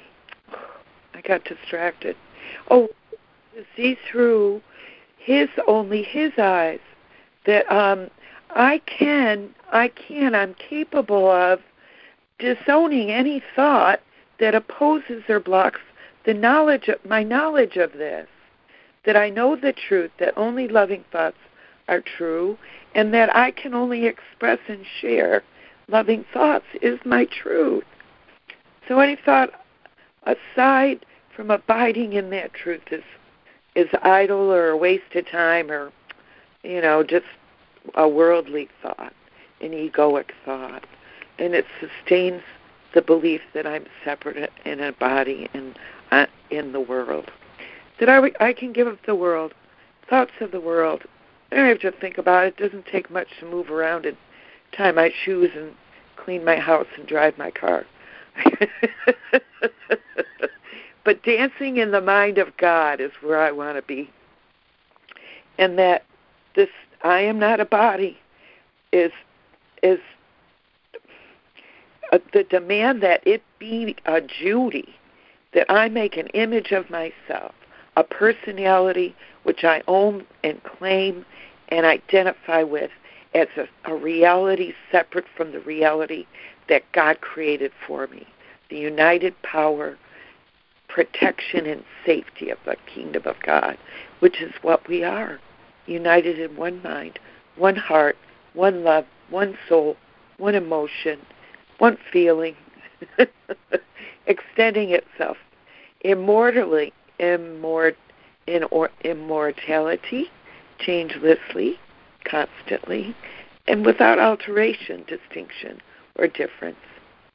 I 1.14 1.20
got 1.20 1.44
distracted. 1.44 2.16
Oh, 2.70 2.88
to 3.54 3.64
see 3.76 3.98
through 4.08 4.62
his 5.18 5.48
only 5.66 6.04
his 6.04 6.32
eyes. 6.38 6.78
That 7.44 7.70
um, 7.72 8.08
I 8.50 8.80
can, 8.86 9.52
I 9.72 9.88
can, 9.88 10.36
I'm 10.36 10.54
capable 10.54 11.28
of 11.28 11.58
disowning 12.38 13.10
any 13.10 13.42
thought 13.56 14.00
that 14.38 14.54
opposes 14.54 15.24
or 15.28 15.40
blocks 15.40 15.80
the 16.24 16.34
knowledge 16.34 16.86
of 16.86 17.04
my 17.04 17.24
knowledge 17.24 17.76
of 17.76 17.92
this. 17.94 18.28
That 19.04 19.16
I 19.16 19.28
know 19.30 19.56
the 19.56 19.72
truth, 19.72 20.12
that 20.20 20.34
only 20.36 20.68
loving 20.68 21.04
thoughts 21.10 21.36
are 21.92 22.00
true, 22.16 22.56
and 22.94 23.12
that 23.14 23.34
I 23.34 23.50
can 23.50 23.74
only 23.74 24.06
express 24.06 24.58
and 24.68 24.84
share 25.00 25.42
loving 25.88 26.24
thoughts 26.32 26.64
is 26.80 26.98
my 27.04 27.26
truth. 27.26 27.84
So 28.88 28.98
any 28.98 29.16
thought 29.16 29.50
aside 30.24 31.04
from 31.34 31.50
abiding 31.50 32.14
in 32.14 32.30
that 32.30 32.54
truth 32.54 32.82
is 32.90 33.04
is 33.74 33.88
idle 34.02 34.52
or 34.52 34.68
a 34.68 34.76
waste 34.76 35.14
of 35.14 35.26
time 35.28 35.70
or 35.70 35.90
you 36.62 36.80
know 36.80 37.02
just 37.02 37.26
a 37.94 38.08
worldly 38.08 38.68
thought, 38.82 39.12
an 39.60 39.70
egoic 39.70 40.30
thought, 40.44 40.84
and 41.38 41.54
it 41.54 41.66
sustains 41.80 42.42
the 42.94 43.02
belief 43.02 43.40
that 43.54 43.66
I'm 43.66 43.86
separate 44.04 44.52
in 44.64 44.80
a 44.80 44.92
body 44.92 45.48
and 45.54 45.78
uh, 46.10 46.26
in 46.50 46.72
the 46.72 46.80
world. 46.80 47.30
That 47.98 48.08
I, 48.08 48.30
I 48.40 48.52
can 48.52 48.72
give 48.72 48.86
up 48.86 48.98
the 49.06 49.14
world, 49.14 49.54
thoughts 50.08 50.32
of 50.40 50.50
the 50.52 50.60
world. 50.60 51.02
I 51.52 51.56
don't 51.56 51.68
have 51.68 51.80
to 51.80 52.00
think 52.00 52.16
about 52.16 52.46
it. 52.46 52.54
It 52.58 52.62
doesn't 52.62 52.86
take 52.86 53.10
much 53.10 53.28
to 53.40 53.46
move 53.46 53.70
around 53.70 54.06
and 54.06 54.16
tie 54.74 54.90
my 54.90 55.12
shoes 55.24 55.50
and 55.54 55.74
clean 56.16 56.44
my 56.44 56.56
house 56.56 56.86
and 56.96 57.06
drive 57.06 57.36
my 57.36 57.50
car. 57.50 57.84
but 61.04 61.22
dancing 61.22 61.76
in 61.76 61.90
the 61.90 62.00
mind 62.00 62.38
of 62.38 62.56
God 62.56 63.02
is 63.02 63.10
where 63.20 63.38
I 63.38 63.52
want 63.52 63.76
to 63.76 63.82
be. 63.82 64.10
And 65.58 65.78
that 65.78 66.06
this 66.56 66.70
I 67.04 67.20
am 67.20 67.38
not 67.38 67.60
a 67.60 67.66
body 67.66 68.16
is 68.90 69.12
is 69.82 69.98
uh, 72.12 72.18
the 72.32 72.44
demand 72.44 73.02
that 73.02 73.26
it 73.26 73.42
be 73.58 73.94
a 74.06 74.22
Judy, 74.22 74.94
that 75.52 75.70
I 75.70 75.90
make 75.90 76.16
an 76.16 76.28
image 76.28 76.72
of 76.72 76.88
myself, 76.88 77.52
a 77.96 78.04
personality 78.04 79.14
which 79.42 79.64
I 79.64 79.82
own 79.88 80.24
and 80.44 80.62
claim 80.62 81.24
and 81.68 81.86
identify 81.86 82.62
with 82.62 82.90
as 83.34 83.48
a, 83.56 83.66
a 83.90 83.96
reality 83.96 84.74
separate 84.90 85.24
from 85.36 85.52
the 85.52 85.60
reality 85.60 86.26
that 86.68 86.90
God 86.92 87.20
created 87.20 87.72
for 87.86 88.06
me, 88.06 88.26
the 88.70 88.76
united 88.76 89.40
power, 89.42 89.96
protection, 90.88 91.66
and 91.66 91.82
safety 92.04 92.50
of 92.50 92.58
the 92.64 92.76
kingdom 92.92 93.22
of 93.26 93.36
God, 93.44 93.78
which 94.20 94.40
is 94.40 94.52
what 94.62 94.86
we 94.88 95.02
are. 95.02 95.40
United 95.86 96.38
in 96.38 96.56
one 96.56 96.82
mind, 96.82 97.18
one 97.56 97.76
heart, 97.76 98.16
one 98.54 98.84
love, 98.84 99.06
one 99.30 99.56
soul, 99.68 99.96
one 100.36 100.54
emotion, 100.54 101.18
one 101.78 101.96
feeling, 102.12 102.54
extending 104.26 104.90
itself 104.90 105.36
immortally, 106.02 106.92
immort, 107.18 107.96
in 108.52 108.64
or, 108.64 108.90
immortality, 109.02 110.26
changelessly, 110.78 111.78
constantly, 112.24 113.16
and 113.66 113.86
without 113.86 114.18
alteration, 114.18 115.04
distinction, 115.06 115.80
or 116.16 116.26
difference. 116.26 116.76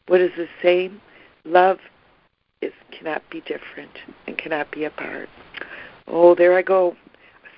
What 0.07 0.21
is 0.21 0.31
the 0.37 0.47
same? 0.61 1.01
Love 1.43 1.79
is 2.61 2.73
cannot 2.91 3.23
be 3.31 3.41
different 3.41 3.91
and 4.27 4.37
cannot 4.37 4.71
be 4.71 4.83
apart. 4.83 5.29
Oh, 6.07 6.35
there 6.35 6.57
I 6.57 6.61
go. 6.61 6.95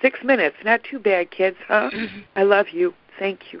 Six 0.00 0.20
minutes. 0.24 0.56
Not 0.64 0.80
too 0.82 0.98
bad, 0.98 1.30
kids, 1.30 1.56
huh? 1.68 1.90
Mm-hmm. 1.92 2.20
I 2.36 2.42
love 2.44 2.66
you. 2.72 2.94
Thank 3.18 3.52
you. 3.52 3.60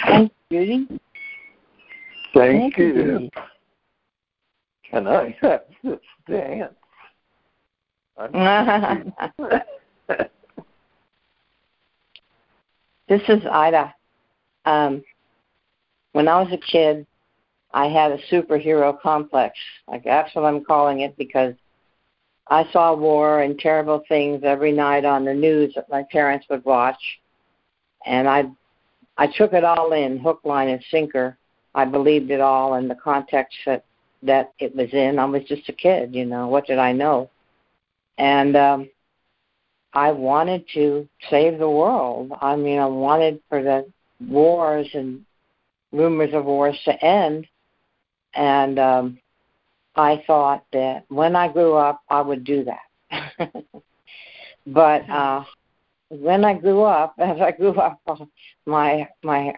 Thank 0.00 0.32
you. 0.50 0.86
Thank, 2.34 2.74
Thank 2.74 2.78
you. 2.78 3.30
Can 4.90 5.06
I 5.06 5.36
have 5.42 5.62
this 5.82 5.98
dance? 6.28 6.74
this 13.08 13.22
is 13.28 13.42
Ida. 13.50 13.94
Um, 14.64 15.04
when 16.12 16.26
I 16.26 16.42
was 16.42 16.52
a 16.52 16.58
kid, 16.58 17.06
I 17.72 17.86
had 17.86 18.10
a 18.12 18.18
superhero 18.30 19.00
complex. 19.00 19.56
Like 19.86 20.02
that's 20.04 20.34
what 20.34 20.44
I'm 20.44 20.64
calling 20.64 21.00
it 21.00 21.16
because 21.16 21.54
I 22.48 22.68
saw 22.72 22.94
war 22.94 23.42
and 23.42 23.58
terrible 23.58 24.02
things 24.08 24.40
every 24.42 24.72
night 24.72 25.04
on 25.04 25.24
the 25.24 25.34
news 25.34 25.74
that 25.74 25.88
my 25.88 26.02
parents 26.10 26.46
would 26.50 26.64
watch, 26.64 27.00
and 28.04 28.28
I 28.28 28.50
I 29.16 29.26
took 29.26 29.52
it 29.52 29.64
all 29.64 29.92
in, 29.92 30.18
hook, 30.18 30.40
line, 30.44 30.68
and 30.68 30.82
sinker. 30.90 31.36
I 31.74 31.84
believed 31.84 32.30
it 32.30 32.40
all 32.40 32.74
in 32.74 32.88
the 32.88 32.94
context 32.94 33.56
that 33.66 33.84
that 34.22 34.52
it 34.58 34.74
was 34.74 34.92
in. 34.92 35.18
I 35.18 35.24
was 35.24 35.42
just 35.44 35.68
a 35.68 35.72
kid, 35.72 36.14
you 36.14 36.24
know. 36.24 36.48
What 36.48 36.66
did 36.66 36.78
I 36.78 36.92
know? 36.92 37.30
And 38.16 38.56
um, 38.56 38.90
I 39.92 40.10
wanted 40.12 40.64
to 40.74 41.08
save 41.30 41.58
the 41.58 41.70
world. 41.70 42.32
I 42.40 42.56
mean, 42.56 42.78
I 42.78 42.86
wanted 42.86 43.40
for 43.48 43.62
the 43.62 43.90
wars 44.20 44.88
and 44.94 45.24
rumors 45.92 46.34
of 46.34 46.44
wars 46.44 46.78
to 46.84 47.04
end 47.04 47.46
and 48.34 48.78
um, 48.78 49.18
I 49.96 50.22
thought 50.26 50.64
that 50.72 51.04
when 51.08 51.34
I 51.34 51.48
grew 51.48 51.74
up, 51.74 52.02
I 52.08 52.20
would 52.20 52.44
do 52.44 52.64
that. 52.64 53.52
but 54.66 55.10
uh, 55.10 55.44
when 56.08 56.44
I 56.44 56.54
grew 56.54 56.82
up, 56.82 57.14
as 57.18 57.40
I 57.40 57.52
grew 57.52 57.74
up, 57.74 58.00
my 58.66 59.08
my 59.22 59.54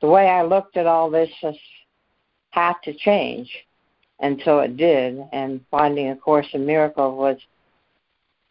the 0.00 0.08
way 0.08 0.28
I 0.28 0.42
looked 0.42 0.76
at 0.76 0.86
all 0.86 1.10
this 1.10 1.30
just 1.40 1.58
had 2.54 2.74
to 2.84 2.94
change, 2.94 3.50
and 4.20 4.40
so 4.44 4.60
it 4.60 4.76
did. 4.76 5.18
And 5.32 5.60
finding 5.70 6.10
a 6.10 6.16
Course 6.16 6.48
in 6.52 6.64
Miracles 6.64 7.18
was 7.18 7.38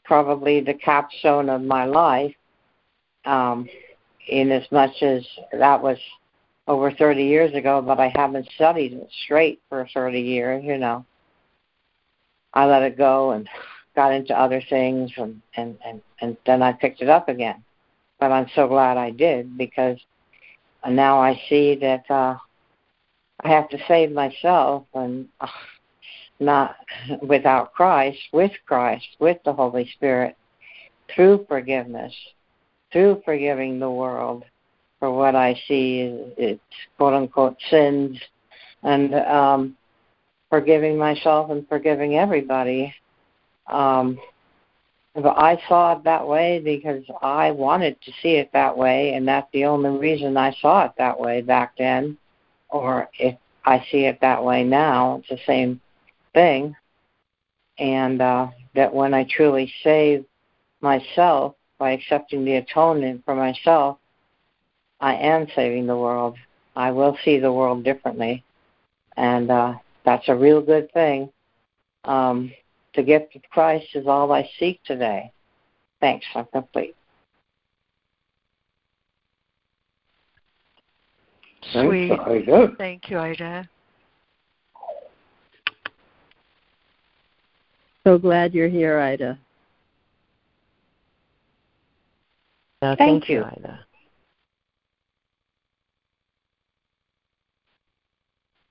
probably 0.05 0.59
the 0.59 0.73
capstone 0.73 1.49
of 1.49 1.61
my 1.61 1.85
life. 1.85 2.35
Um, 3.25 3.69
in 4.27 4.51
as 4.51 4.69
much 4.71 5.01
as 5.01 5.25
that 5.51 5.81
was 5.81 5.97
over 6.67 6.91
30 6.91 7.23
years 7.23 7.53
ago, 7.53 7.81
but 7.81 7.99
I 7.99 8.11
haven't 8.15 8.47
studied 8.55 8.93
it 8.93 9.09
straight 9.25 9.61
for 9.69 9.87
30 9.93 10.19
years, 10.19 10.63
you 10.63 10.77
know. 10.77 11.05
I 12.53 12.65
let 12.65 12.83
it 12.83 12.97
go 12.97 13.31
and 13.31 13.49
got 13.95 14.13
into 14.13 14.37
other 14.37 14.61
things 14.69 15.11
and, 15.17 15.41
and, 15.55 15.77
and, 15.85 16.01
and 16.21 16.37
then 16.45 16.61
I 16.61 16.71
picked 16.71 17.01
it 17.01 17.09
up 17.09 17.27
again. 17.27 17.63
But 18.19 18.31
I'm 18.31 18.47
so 18.55 18.67
glad 18.67 18.97
I 18.97 19.09
did 19.09 19.57
because 19.57 19.97
now 20.87 21.19
I 21.19 21.41
see 21.49 21.75
that 21.75 22.09
uh, 22.09 22.37
I 23.43 23.49
have 23.49 23.69
to 23.69 23.77
save 23.87 24.11
myself 24.11 24.85
and 24.93 25.27
uh, 25.41 25.47
not 26.39 26.75
without 27.21 27.73
Christ, 27.73 28.19
with 28.31 28.51
Christ, 28.65 29.07
with 29.19 29.37
the 29.45 29.53
Holy 29.53 29.89
Spirit, 29.95 30.37
through 31.13 31.45
forgiveness, 31.47 32.13
through 32.91 33.21
forgiving 33.25 33.79
the 33.79 33.89
world, 33.89 34.45
for 34.99 35.11
what 35.11 35.35
I 35.35 35.53
see 35.67 36.09
it's 36.37 36.61
quote 36.97 37.13
unquote 37.13 37.57
sins 37.69 38.17
and 38.83 39.13
um 39.15 39.77
forgiving 40.49 40.97
myself 40.97 41.49
and 41.49 41.67
forgiving 41.67 42.15
everybody. 42.17 42.93
Um, 43.67 44.19
but 45.15 45.37
I 45.37 45.61
saw 45.67 45.93
it 45.93 46.03
that 46.03 46.27
way 46.27 46.59
because 46.63 47.03
I 47.21 47.51
wanted 47.51 47.99
to 48.01 48.11
see 48.21 48.35
it 48.35 48.51
that 48.53 48.77
way, 48.77 49.13
and 49.13 49.27
that's 49.27 49.47
the 49.51 49.65
only 49.65 49.89
reason 49.89 50.37
I 50.37 50.55
saw 50.61 50.85
it 50.85 50.91
that 50.97 51.19
way 51.19 51.41
back 51.41 51.73
then. 51.77 52.17
Or 52.73 53.07
if 53.19 53.37
I 53.65 53.85
see 53.91 54.05
it 54.05 54.19
that 54.21 54.43
way 54.43 54.63
now, 54.63 55.17
it's 55.19 55.29
the 55.29 55.39
same 55.45 55.79
thing. 56.33 56.75
And 57.77 58.19
uh, 58.19 58.47
that 58.73 58.93
when 58.93 59.13
I 59.13 59.25
truly 59.29 59.71
save 59.83 60.25
myself 60.81 61.55
by 61.77 61.91
accepting 61.91 62.43
the 62.43 62.55
atonement 62.55 63.23
for 63.25 63.35
myself, 63.35 63.99
I 64.99 65.15
am 65.15 65.47
saving 65.55 65.85
the 65.85 65.95
world. 65.95 66.35
I 66.75 66.89
will 66.91 67.15
see 67.23 67.37
the 67.37 67.53
world 67.53 67.83
differently. 67.83 68.43
And 69.15 69.51
uh, 69.51 69.75
that's 70.03 70.27
a 70.27 70.35
real 70.35 70.61
good 70.61 70.91
thing. 70.93 71.29
Um, 72.05 72.51
the 72.95 73.03
gift 73.03 73.35
of 73.35 73.43
Christ 73.51 73.87
is 73.93 74.07
all 74.07 74.31
I 74.31 74.49
seek 74.59 74.83
today. 74.83 75.31
Thanks. 76.01 76.25
I'm 76.33 76.45
complete. 76.51 76.95
Sweet. 81.71 82.09
Thanks, 82.09 82.23
Ida. 82.27 82.67
Thank 82.77 83.09
you, 83.09 83.19
Ida. 83.19 83.69
So 88.05 88.17
glad 88.17 88.53
you're 88.53 88.67
here, 88.67 88.99
Ida. 88.99 89.39
Uh, 92.81 92.95
Thank 92.97 92.97
thank 92.97 93.29
you. 93.29 93.43
Ida. 93.43 93.85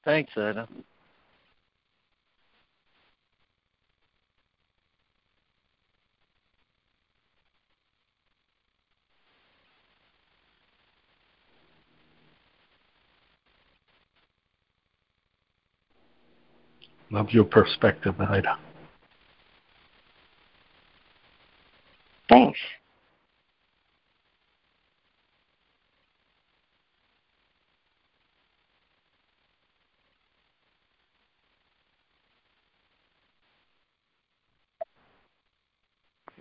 Thanks, 0.04 0.32
Ida. 0.36 0.68
Love 17.12 17.30
your 17.30 17.44
perspective, 17.44 18.18
Ida. 18.18 18.56
Thanks. 22.30 22.58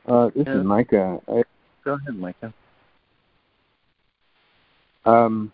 Uh, 0.08 0.30
this 0.34 0.48
Yeah. 0.48 0.60
is 0.60 0.64
Micah. 0.64 1.22
I, 1.28 1.44
Go 1.84 1.94
ahead, 1.94 2.16
Micah. 2.16 2.54
um, 5.06 5.52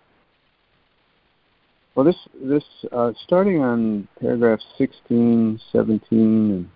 well, 1.98 2.06
this 2.06 2.28
this 2.44 2.64
uh, 2.92 3.12
starting 3.24 3.60
on 3.64 4.08
paragraph 4.22 4.60
16, 4.78 5.60
17, 5.72 6.00
and 6.12 6.70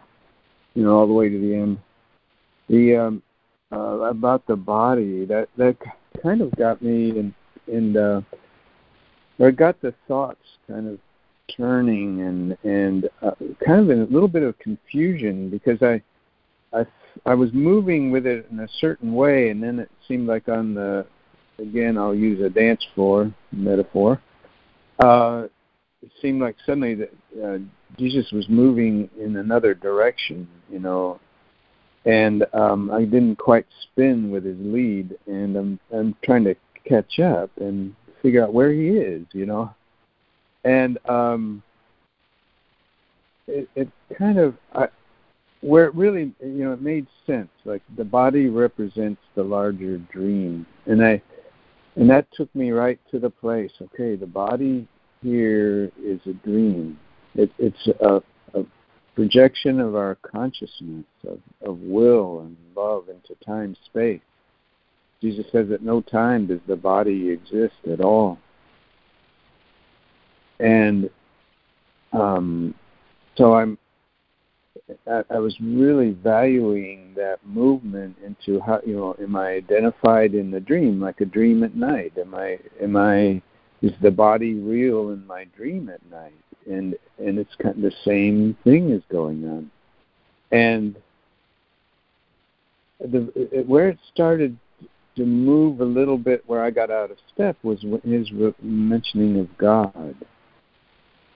you 0.73 0.83
know 0.83 0.97
all 0.97 1.05
the 1.05 1.13
way 1.13 1.29
to 1.29 1.39
the 1.39 1.53
end. 1.53 1.77
The 2.67 2.95
um, 2.95 3.23
uh, 3.71 3.99
about 3.99 4.47
the 4.47 4.55
body 4.55 5.25
that 5.25 5.49
that 5.57 5.77
kind 6.23 6.41
of 6.41 6.51
got 6.55 6.81
me 6.81 7.11
in 7.11 7.35
in 7.67 7.95
uh, 7.95 8.21
or 9.37 9.51
got 9.51 9.79
the 9.81 9.93
thoughts 10.07 10.41
kind 10.67 10.87
of 10.87 10.97
turning 11.55 12.23
and 12.23 12.57
and 12.63 13.07
uh, 13.21 13.35
kind 13.63 13.79
of 13.79 13.91
in 13.91 14.01
a 14.01 14.05
little 14.05 14.27
bit 14.27 14.41
of 14.41 14.57
confusion 14.57 15.51
because 15.51 15.83
I 15.83 16.01
I 16.75 16.83
I 17.27 17.35
was 17.35 17.53
moving 17.53 18.09
with 18.09 18.25
it 18.25 18.47
in 18.49 18.59
a 18.61 18.67
certain 18.79 19.13
way, 19.13 19.51
and 19.51 19.61
then 19.61 19.77
it 19.77 19.91
seemed 20.07 20.27
like 20.27 20.49
on 20.49 20.73
the 20.73 21.05
again 21.59 21.95
I'll 21.95 22.15
use 22.15 22.41
a 22.41 22.49
dance 22.49 22.83
floor 22.95 23.31
metaphor. 23.51 24.19
Uh, 25.01 25.47
it 26.01 26.11
seemed 26.21 26.41
like 26.41 26.55
suddenly 26.65 26.95
that 26.95 27.13
uh, 27.43 27.57
Jesus 27.97 28.31
was 28.31 28.47
moving 28.49 29.09
in 29.19 29.37
another 29.37 29.73
direction, 29.73 30.47
you 30.69 30.79
know, 30.79 31.19
and 32.05 32.45
um, 32.53 32.89
I 32.91 33.03
didn't 33.03 33.37
quite 33.37 33.65
spin 33.83 34.31
with 34.31 34.43
his 34.43 34.57
lead, 34.59 35.15
and 35.27 35.55
I'm 35.55 35.79
I'm 35.93 36.15
trying 36.23 36.43
to 36.45 36.55
catch 36.87 37.19
up 37.19 37.51
and 37.57 37.95
figure 38.21 38.43
out 38.43 38.53
where 38.53 38.71
he 38.71 38.89
is, 38.89 39.25
you 39.33 39.45
know, 39.45 39.73
and 40.63 40.97
um, 41.07 41.61
it, 43.47 43.69
it 43.75 43.89
kind 44.17 44.39
of 44.39 44.55
I, 44.73 44.87
where 45.61 45.85
it 45.85 45.95
really 45.95 46.33
you 46.41 46.63
know 46.63 46.73
it 46.73 46.81
made 46.81 47.05
sense 47.27 47.49
like 47.65 47.81
the 47.97 48.03
body 48.03 48.47
represents 48.47 49.21
the 49.35 49.43
larger 49.43 49.97
dream. 50.11 50.65
And 50.85 51.03
i 51.05 51.21
and 51.95 52.09
that 52.09 52.27
took 52.33 52.53
me 52.55 52.71
right 52.71 52.99
to 53.11 53.19
the 53.19 53.29
place. 53.29 53.71
Okay 53.81 54.15
the 54.15 54.27
body 54.27 54.87
here 55.21 55.91
is 56.01 56.19
a 56.25 56.33
dream. 56.33 56.99
It, 57.35 57.51
it's 57.57 57.87
a, 57.99 58.21
a 58.57 58.65
projection 59.15 59.79
of 59.79 59.95
our 59.95 60.15
consciousness 60.15 61.05
of, 61.27 61.39
of 61.61 61.79
will 61.79 62.41
and 62.41 62.57
love 62.75 63.09
into 63.09 63.35
time 63.45 63.75
space. 63.85 64.21
Jesus 65.21 65.45
says 65.51 65.69
at 65.71 65.83
no 65.83 66.01
time 66.01 66.47
does 66.47 66.59
the 66.67 66.75
body 66.75 67.29
exist 67.29 67.75
at 67.91 68.01
all. 68.01 68.39
And 70.59 71.09
um 72.13 72.75
so 73.37 73.53
i'm 73.53 73.77
I, 75.07 75.23
I 75.29 75.39
was 75.39 75.55
really 75.59 76.11
valuing 76.11 77.13
that 77.15 77.39
movement 77.45 78.17
into 78.25 78.59
how 78.61 78.81
you 78.85 78.95
know 78.95 79.15
am 79.21 79.35
I 79.35 79.49
identified 79.53 80.33
in 80.33 80.51
the 80.51 80.59
dream 80.59 81.01
like 81.01 81.21
a 81.21 81.25
dream 81.25 81.63
at 81.63 81.75
night? 81.75 82.13
Am 82.17 82.35
I 82.35 82.59
am 82.81 82.95
I 82.95 83.41
is 83.81 83.93
the 84.01 84.11
body 84.11 84.55
real 84.55 85.09
in 85.09 85.25
my 85.25 85.45
dream 85.55 85.89
at 85.89 86.05
night? 86.09 86.33
And 86.69 86.95
and 87.17 87.37
it's 87.37 87.55
kind 87.61 87.75
of 87.75 87.81
the 87.81 87.93
same 88.05 88.57
thing 88.63 88.91
is 88.91 89.03
going 89.11 89.47
on, 89.47 89.71
and 90.51 90.95
the 92.99 93.31
it, 93.35 93.67
where 93.67 93.89
it 93.89 93.99
started 94.13 94.57
to 95.15 95.25
move 95.25 95.81
a 95.81 95.85
little 95.85 96.17
bit 96.17 96.43
where 96.47 96.63
I 96.63 96.69
got 96.69 96.89
out 96.89 97.11
of 97.11 97.17
step 97.33 97.57
was 97.63 97.83
his 98.03 98.29
mentioning 98.61 99.39
of 99.39 99.57
God, 99.57 100.15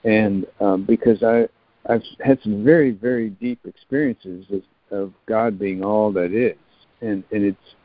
and 0.04 0.46
um, 0.60 0.84
because 0.84 1.24
I 1.24 1.48
I've 1.88 2.04
had 2.20 2.40
some 2.42 2.64
very, 2.64 2.92
very 2.92 3.30
deep 3.30 3.60
experiences 3.66 4.46
of, 4.52 4.64
of 4.98 5.14
God 5.28 5.60
being 5.60 5.84
all 5.84 6.12
that 6.14 6.34
is, 6.34 6.58
and 7.02 7.24
and 7.32 7.44
it's 7.44 7.76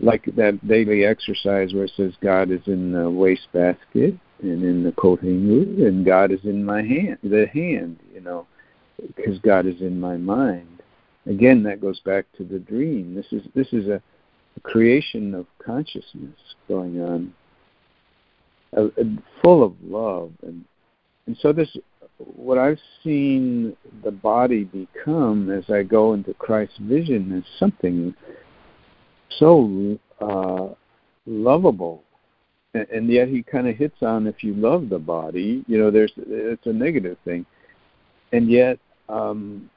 like 0.00 0.24
that 0.36 0.66
daily 0.66 1.04
exercise 1.04 1.72
where 1.72 1.84
it 1.84 1.92
says 1.96 2.12
God 2.20 2.50
is 2.50 2.60
in 2.66 2.92
the 2.92 3.08
wastebasket 3.10 4.18
and 4.42 4.64
in 4.64 4.82
the 4.82 4.92
hanger, 5.20 5.86
and 5.86 6.04
God 6.04 6.32
is 6.32 6.40
in 6.44 6.64
my 6.64 6.82
hand, 6.82 7.18
the 7.22 7.46
hand, 7.52 7.98
you 8.12 8.20
know, 8.20 8.46
because 9.14 9.38
God 9.38 9.66
is 9.66 9.80
in 9.80 10.00
my 10.00 10.16
mind. 10.16 10.82
Again, 11.26 11.62
that 11.62 11.80
goes 11.80 12.00
back 12.00 12.26
to 12.36 12.44
the 12.44 12.58
dream. 12.58 13.14
This 13.14 13.26
is 13.30 13.46
this 13.54 13.72
is 13.72 13.88
a, 13.88 14.02
a 14.56 14.60
creation 14.60 15.34
of 15.34 15.46
consciousness 15.64 16.38
going 16.68 17.00
on, 17.00 17.34
uh, 18.76 18.88
full 19.42 19.62
of 19.62 19.74
love, 19.82 20.32
and 20.42 20.64
and 21.26 21.36
so 21.40 21.52
this 21.52 21.76
what 22.36 22.58
I've 22.58 22.78
seen 23.02 23.76
the 24.02 24.10
body 24.10 24.64
become 24.64 25.50
as 25.50 25.64
I 25.70 25.82
go 25.82 26.14
into 26.14 26.34
Christ's 26.34 26.78
vision 26.80 27.32
is 27.32 27.44
something 27.58 28.14
so 29.38 29.98
uh, 30.20 30.68
lovable, 31.26 32.02
and, 32.74 33.08
yet 33.08 33.28
he 33.28 33.42
kind 33.42 33.68
of 33.68 33.76
hits 33.76 34.02
on 34.02 34.26
if 34.26 34.42
you 34.42 34.54
love 34.54 34.88
the 34.88 34.98
body, 34.98 35.64
you 35.66 35.78
know, 35.78 35.90
there's 35.90 36.12
it's 36.16 36.66
a 36.66 36.72
negative 36.72 37.16
thing, 37.24 37.46
and 38.32 38.50
yet 38.50 38.78
um, 39.08 39.70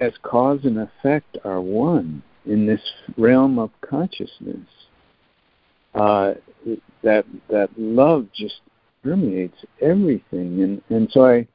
as 0.00 0.12
cause 0.22 0.60
and 0.64 0.78
effect 0.78 1.38
are 1.44 1.60
one 1.60 2.22
in 2.44 2.66
this 2.66 2.80
realm 3.16 3.58
of 3.58 3.70
consciousness. 3.80 4.66
Uh, 5.94 6.34
that 7.02 7.24
that 7.48 7.70
love 7.78 8.26
just 8.34 8.60
permeates 9.06 9.56
everything. 9.80 10.62
And 10.62 10.82
and 10.90 11.08
so 11.12 11.24
I 11.24 11.46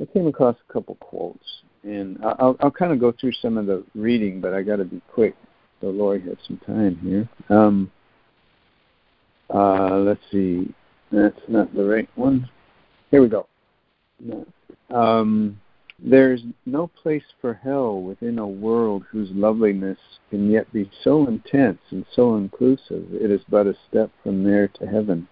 I 0.00 0.04
came 0.12 0.26
across 0.26 0.56
a 0.68 0.72
couple 0.72 0.96
quotes, 0.96 1.62
and 1.84 2.18
I'll 2.24 2.56
I'll 2.60 2.70
kind 2.70 2.92
of 2.92 2.98
go 2.98 3.12
through 3.12 3.32
some 3.40 3.56
of 3.56 3.66
the 3.66 3.84
reading, 3.94 4.40
but 4.40 4.52
I 4.52 4.62
got 4.62 4.76
to 4.76 4.84
be 4.84 5.00
quick. 5.12 5.34
So 5.80 5.88
Lori 5.88 6.20
has 6.22 6.36
some 6.46 6.58
time 6.58 6.96
here. 7.02 7.28
Um, 7.56 7.90
uh, 9.52 9.96
let's 9.96 10.20
see, 10.30 10.72
that's 11.10 11.40
not 11.48 11.74
the 11.74 11.84
right 11.84 12.08
one. 12.14 12.48
Here 13.10 13.20
we 13.20 13.28
go. 13.28 13.46
No. 14.18 14.46
Um, 14.90 15.60
there's 15.98 16.42
no 16.66 16.88
place 16.88 17.22
for 17.40 17.54
hell 17.54 18.00
within 18.00 18.38
a 18.38 18.46
world 18.46 19.04
whose 19.10 19.30
loveliness 19.32 19.98
can 20.30 20.50
yet 20.50 20.72
be 20.72 20.90
so 21.04 21.26
intense 21.28 21.78
and 21.90 22.04
so 22.14 22.36
inclusive. 22.36 23.06
It 23.12 23.30
is 23.30 23.42
but 23.48 23.66
a 23.66 23.74
step 23.88 24.10
from 24.22 24.42
there 24.42 24.68
to 24.68 24.86
heaven. 24.86 25.28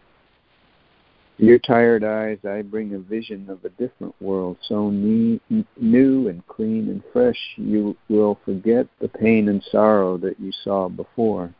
Your 1.42 1.58
tired 1.58 2.04
eyes, 2.04 2.38
I 2.44 2.62
bring 2.62 2.94
a 2.94 2.98
vision 2.98 3.48
of 3.48 3.64
a 3.64 3.70
different 3.70 4.14
world, 4.20 4.58
so 4.62 4.90
new 4.90 5.40
and 5.48 6.46
clean 6.48 6.88
and 6.88 7.02
fresh, 7.12 7.38
you 7.56 7.96
will 8.08 8.38
forget 8.44 8.86
the 9.00 9.08
pain 9.08 9.48
and 9.48 9.62
sorrow 9.70 10.18
that 10.18 10.38
you 10.38 10.52
saw 10.64 10.88
before. 10.88 11.54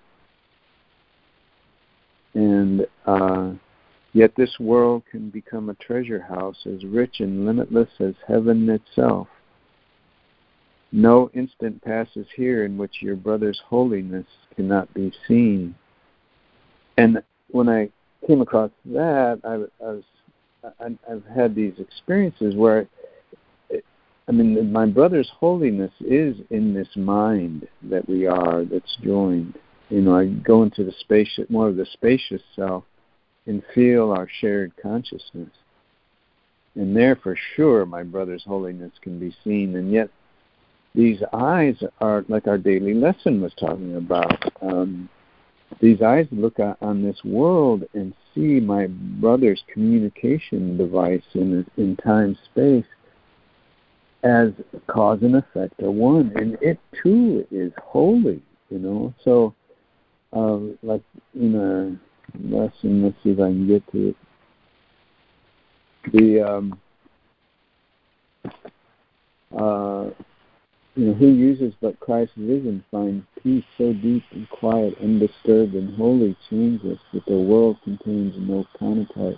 And 2.34 2.86
uh, 3.06 3.52
yet, 4.12 4.32
this 4.36 4.58
world 4.60 5.02
can 5.10 5.30
become 5.30 5.70
a 5.70 5.74
treasure 5.74 6.20
house 6.20 6.66
as 6.66 6.84
rich 6.84 7.20
and 7.20 7.46
limitless 7.46 7.88
as 8.00 8.14
heaven 8.26 8.68
itself. 8.68 9.28
No 10.92 11.30
instant 11.34 11.82
passes 11.82 12.26
here 12.36 12.64
in 12.64 12.76
which 12.76 13.00
your 13.00 13.16
brother's 13.16 13.60
holiness 13.66 14.26
cannot 14.56 14.92
be 14.92 15.12
seen. 15.26 15.74
And 16.98 17.22
when 17.50 17.68
I 17.68 17.90
came 18.30 18.40
across 18.42 18.70
that, 18.86 19.40
I, 19.42 19.84
I 19.84 19.90
was 19.90 20.04
I, 20.78 20.96
I've 21.10 21.24
had 21.34 21.54
these 21.54 21.72
experiences 21.78 22.54
where, 22.54 22.86
I 24.28 24.32
mean, 24.32 24.70
my 24.70 24.86
brother's 24.86 25.30
holiness 25.36 25.90
is 26.00 26.36
in 26.50 26.72
this 26.72 26.88
mind 26.94 27.66
that 27.82 28.08
we 28.08 28.26
are 28.26 28.64
that's 28.64 28.96
joined. 29.02 29.58
You 29.88 30.02
know, 30.02 30.16
I 30.16 30.26
go 30.26 30.62
into 30.62 30.84
the 30.84 30.92
spacious, 31.00 31.46
more 31.48 31.68
of 31.68 31.76
the 31.76 31.86
spacious 31.92 32.42
self, 32.54 32.84
and 33.46 33.62
feel 33.74 34.12
our 34.12 34.28
shared 34.40 34.72
consciousness. 34.80 35.50
And 36.76 36.96
there, 36.96 37.16
for 37.16 37.36
sure, 37.56 37.84
my 37.84 38.04
brother's 38.04 38.44
holiness 38.44 38.92
can 39.00 39.18
be 39.18 39.34
seen. 39.42 39.74
And 39.74 39.90
yet, 39.90 40.08
these 40.94 41.20
eyes 41.32 41.74
are 42.00 42.24
like 42.28 42.46
our 42.46 42.58
daily 42.58 42.94
lesson 42.94 43.40
was 43.40 43.54
talking 43.58 43.96
about. 43.96 44.52
Um, 44.62 45.08
these 45.80 46.02
eyes 46.02 46.26
look 46.30 46.58
on 46.80 47.02
this 47.02 47.18
world 47.24 47.84
and 47.94 48.12
see 48.34 48.60
my 48.60 48.86
brother's 48.88 49.62
communication 49.72 50.76
device 50.76 51.22
in 51.34 51.66
in 51.76 51.96
time 51.96 52.36
space 52.52 52.84
as 54.22 54.50
cause 54.86 55.18
and 55.22 55.36
effect 55.36 55.82
are 55.82 55.90
one, 55.90 56.32
and 56.36 56.58
it 56.60 56.78
too 57.02 57.46
is 57.50 57.72
holy. 57.82 58.42
You 58.68 58.78
know, 58.78 59.14
so 59.24 59.54
um, 60.32 60.78
like 60.82 61.02
in 61.34 61.54
a 61.54 62.48
lesson, 62.54 63.02
let's 63.02 63.16
see 63.22 63.30
if 63.30 63.40
I 63.40 63.48
can 63.48 63.66
get 63.66 63.90
to 63.92 64.08
it. 64.08 64.16
The 66.12 66.40
um, 66.40 66.80
uh, 69.56 70.10
you 71.00 71.06
know, 71.06 71.14
who 71.14 71.28
uses 71.28 71.72
but 71.80 71.98
Christ's 71.98 72.34
vision 72.36 72.84
finds 72.90 73.24
peace 73.42 73.64
so 73.78 73.94
deep 73.94 74.22
and 74.32 74.46
quiet, 74.50 74.94
undisturbed 75.00 75.72
and 75.72 75.96
wholly 75.96 76.36
changeless 76.50 76.98
that 77.14 77.24
the 77.24 77.38
world 77.38 77.78
contains 77.84 78.34
no 78.36 78.66
counterpart. 78.78 79.36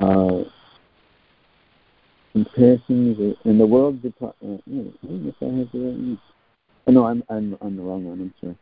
Uh, 0.00 0.44
comparisons 2.32 3.36
and 3.44 3.60
the 3.60 3.98
depart. 4.02 4.34
Uh, 4.42 4.54
I 4.54 4.60
don't 4.66 4.96
know 5.04 5.28
if 5.28 5.34
I 5.42 5.58
have 5.58 5.72
the 5.72 5.78
right 5.78 5.98
one. 5.98 6.18
Oh, 6.86 6.92
no, 6.92 7.04
I'm 7.04 7.22
I'm 7.28 7.58
on 7.60 7.76
the 7.76 7.82
wrong 7.82 8.04
one. 8.06 8.20
I'm 8.22 8.34
sorry. 8.40 8.56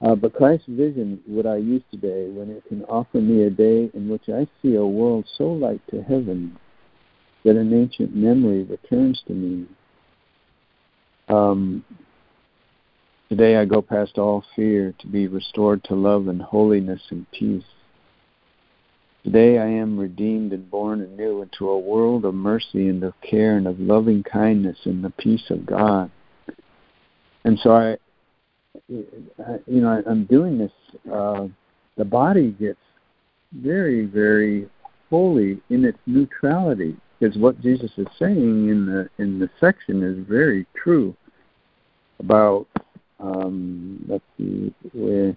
Uh, 0.00 0.14
but 0.14 0.32
Christ's 0.32 0.68
vision, 0.68 1.20
what 1.26 1.44
I 1.44 1.56
use 1.56 1.82
today, 1.90 2.30
when 2.30 2.50
it 2.50 2.62
can 2.68 2.84
offer 2.84 3.18
me 3.18 3.42
a 3.42 3.50
day 3.50 3.90
in 3.94 4.08
which 4.08 4.28
I 4.28 4.46
see 4.62 4.76
a 4.76 4.86
world 4.86 5.26
so 5.36 5.46
like 5.46 5.84
to 5.88 6.02
heaven 6.02 6.56
that 7.46 7.56
an 7.56 7.72
ancient 7.72 8.14
memory 8.14 8.64
returns 8.64 9.22
to 9.24 9.32
me. 9.32 9.66
Um, 11.28 11.84
today 13.28 13.54
I 13.54 13.64
go 13.64 13.80
past 13.80 14.18
all 14.18 14.42
fear 14.56 14.92
to 14.98 15.06
be 15.06 15.28
restored 15.28 15.84
to 15.84 15.94
love 15.94 16.26
and 16.26 16.42
holiness 16.42 17.00
and 17.10 17.24
peace. 17.30 17.62
Today 19.22 19.58
I 19.60 19.66
am 19.66 19.96
redeemed 19.96 20.52
and 20.54 20.68
born 20.68 21.00
anew 21.02 21.42
into 21.42 21.70
a 21.70 21.78
world 21.78 22.24
of 22.24 22.34
mercy 22.34 22.88
and 22.88 23.04
of 23.04 23.14
care 23.20 23.56
and 23.56 23.68
of 23.68 23.78
loving 23.78 24.24
kindness 24.24 24.78
and 24.84 25.04
the 25.04 25.10
peace 25.10 25.48
of 25.50 25.64
God. 25.64 26.10
And 27.44 27.60
so 27.60 27.70
I, 27.70 27.96
you 28.88 29.80
know, 29.80 30.02
I, 30.04 30.10
am 30.10 30.24
doing 30.24 30.58
this. 30.58 30.72
Uh, 31.12 31.46
the 31.96 32.04
body 32.04 32.56
gets 32.58 32.80
very, 33.52 34.04
very 34.04 34.68
holy 35.10 35.60
in 35.70 35.84
its 35.84 35.98
neutrality 36.06 36.96
because 37.18 37.36
what 37.36 37.60
Jesus 37.60 37.90
is 37.96 38.06
saying 38.18 38.68
in 38.68 38.86
the 38.86 39.08
in 39.22 39.38
the 39.38 39.48
section 39.60 40.02
is 40.02 40.26
very 40.28 40.66
true 40.74 41.16
about 42.18 42.66
um, 43.20 44.04
let's 44.08 44.24
see 44.36 44.74
where 44.92 45.36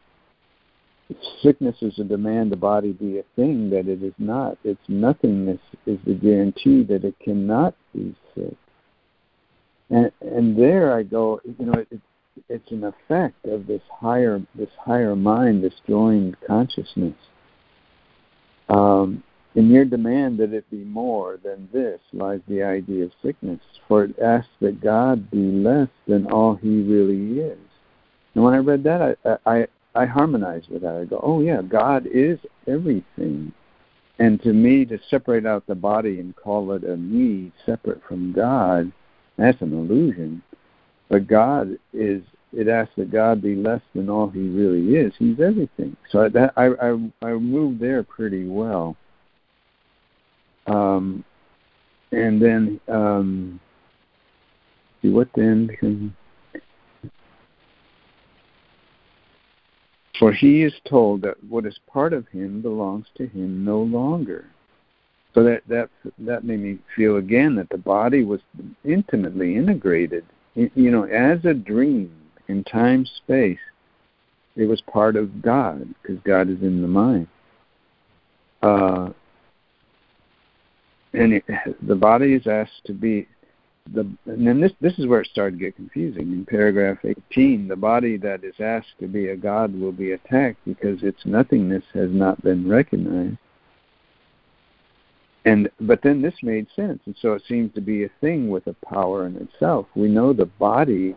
sickness 1.42 1.76
is 1.82 1.98
a 2.00 2.04
demand 2.04 2.52
the 2.52 2.56
body 2.56 2.92
be 2.92 3.20
a 3.20 3.24
thing 3.36 3.70
that 3.70 3.88
it 3.88 4.04
is 4.04 4.14
not. 4.18 4.58
Its 4.64 4.82
nothingness 4.88 5.60
is 5.86 5.98
the 6.06 6.14
guarantee 6.14 6.84
that 6.84 7.04
it 7.04 7.16
cannot 7.20 7.76
be 7.94 8.16
sick. 8.36 8.56
And 9.90 10.12
and 10.22 10.58
there 10.58 10.94
I 10.96 11.04
go, 11.04 11.42
you 11.46 11.66
know, 11.66 11.86
it, 11.92 12.02
it's 12.48 12.72
an 12.72 12.84
effect 12.84 13.46
of 13.46 13.68
this 13.68 13.82
higher 13.92 14.42
this 14.56 14.70
higher 14.80 15.16
mind, 15.16 15.64
this 15.64 15.74
joined 15.88 16.38
consciousness. 16.46 17.16
Um, 18.70 19.24
in 19.56 19.70
your 19.70 19.86
demand 19.86 20.38
that 20.40 20.54
it 20.54 20.70
be 20.70 20.84
more 20.84 21.40
than 21.44 21.70
this 21.74 22.00
lies 22.14 22.42
the 22.48 22.64
idea 22.64 23.06
of 23.06 23.12
sickness, 23.24 23.60
for 23.88 24.04
it 24.04 24.20
asks 24.20 24.52
that 24.62 24.82
God 24.82 25.30
be 25.32 25.38
less 25.38 25.90
than 26.08 26.28
all 26.28 26.56
he 26.56 26.82
really 26.82 27.40
is. 27.40 27.58
And 28.36 28.44
when 28.44 28.54
I 28.54 28.58
read 28.58 28.84
that, 28.84 29.18
I, 29.26 29.38
I, 29.46 29.68
I 29.96 30.06
harmonized 30.06 30.70
with 30.70 30.84
that. 30.84 30.96
I 30.96 31.06
go, 31.06 31.20
oh, 31.24 31.42
yeah, 31.42 31.62
God 31.62 32.08
is 32.12 32.40
everything. 32.68 33.52
And 34.20 34.42
to 34.44 34.54
me, 34.54 34.86
to 34.86 35.00
separate 35.10 35.46
out 35.46 35.66
the 35.66 35.76
body 35.76 36.20
and 36.20 36.36
call 36.36 36.74
it 36.74 36.84
a 36.84 36.96
me 36.96 37.52
separate 37.66 38.02
from 38.08 38.34
God, 38.34 38.92
that's 39.38 39.62
an 39.62 39.74
illusion. 39.74 40.44
But 41.10 41.28
God 41.28 41.80
is, 41.92 42.22
it 42.54 42.68
asks 42.68 42.94
that 42.98 43.12
God 43.12 43.42
be 43.42 43.56
less 43.56 43.82
than 43.96 44.10
all 44.10 44.30
he 44.30 44.48
really 44.48 44.96
is. 44.96 45.14
He's 45.18 45.40
everything. 45.40 45.98
So 46.12 46.30
that, 46.30 46.54
I, 46.56 46.68
I, 46.68 47.12
I 47.24 47.34
moved 47.34 47.80
there 47.80 48.04
pretty 48.04 48.46
well. 48.46 48.96
Um, 50.70 51.24
and 52.12 52.41
then, 52.41 52.80
um, 52.88 53.60
see 55.02 55.10
what 55.10 55.30
then 55.36 55.70
can. 55.80 56.16
For 60.18 60.34
he 60.34 60.64
is 60.64 60.74
told 60.88 61.22
that 61.22 61.41
what 61.48 61.66
is 61.66 61.80
part 61.91 62.14
of 62.14 62.28
him 62.28 62.62
belongs 62.62 63.08
to 63.16 63.28
him 63.28 63.64
no 63.64 63.82
longer. 63.82 64.46
So 65.34 65.44
that 65.44 65.62
that 65.68 65.90
that 66.20 66.44
made 66.44 66.60
me 66.60 66.80
feel 66.96 67.18
again 67.18 67.56
that 67.56 67.70
the 67.70 67.78
body 67.78 68.24
was 68.24 68.41
intimately 68.84 69.56
integrated, 69.56 70.26
you 70.56 70.91
know, 70.91 71.04
as 71.04 71.46
a 71.46 71.54
dream 71.54 72.12
in 72.48 72.64
time 72.64 73.06
space. 73.06 73.60
It 74.56 74.66
was 74.66 74.82
part 74.82 75.16
of 75.16 75.41
God 75.41 75.88
because 76.02 76.18
God 76.26 76.50
is 76.50 76.62
in 76.62 76.82
the 76.82 76.88
mind. 76.88 77.28
Uh, 78.62 79.10
and 81.14 81.41
the 81.81 81.95
body 81.95 82.34
is 82.34 82.48
asked 82.48 82.86
to 82.86 82.94
be 82.94 83.27
the 83.94 84.02
and 84.26 84.45
then 84.45 84.61
this 84.61 84.72
this 84.81 84.98
is 84.99 85.07
where 85.07 85.22
it 85.22 85.27
started 85.27 85.57
to 85.57 85.65
get 85.65 85.76
confusing. 85.76 86.31
In 86.31 86.45
paragraph 86.45 86.99
18 87.03 87.68
the 87.68 87.76
body 87.76 88.18
that 88.18 88.44
is 88.44 88.56
asked 88.60 88.99
to 88.99 89.07
be 89.07 89.30
a 89.30 89.36
god 89.36 89.73
will 89.73 89.91
be 89.91 90.11
attacked 90.11 90.64
because 90.65 91.02
its 91.02 91.19
nothingness 91.26 91.84
has 91.94 92.10
not 92.11 92.41
been 92.44 92.68
recognized. 92.68 93.38
And 95.45 95.69
but 95.81 96.02
then 96.03 96.22
this 96.22 96.36
made 96.44 96.68
sense. 96.76 96.99
And 97.06 97.15
so 97.19 97.34
it 97.34 97.44
seems 97.48 97.73
to 97.73 97.81
be 97.81 98.03
a 98.03 98.11
thing 98.22 98.49
with 98.49 98.68
a 98.68 98.76
power 98.86 99.26
in 99.26 99.36
itself. 99.38 99.88
We 99.95 100.07
know 100.07 100.34
the 100.34 100.45
body 100.45 101.15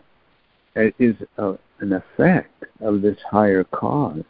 uh, 0.75 0.85
is 0.97 1.15
a, 1.37 1.53
an 1.79 1.93
effect 1.93 2.63
of 2.81 3.01
this 3.01 3.17
higher 3.29 3.63
cause. 3.63 4.23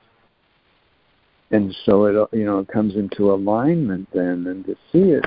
And 1.52 1.74
so 1.86 2.06
it 2.06 2.30
you 2.38 2.44
know 2.44 2.60
it 2.60 2.68
comes 2.68 2.96
into 2.96 3.32
alignment 3.32 4.10
then 4.12 4.48
and 4.48 4.66
to 4.66 4.76
see 4.92 5.12
it 5.12 5.26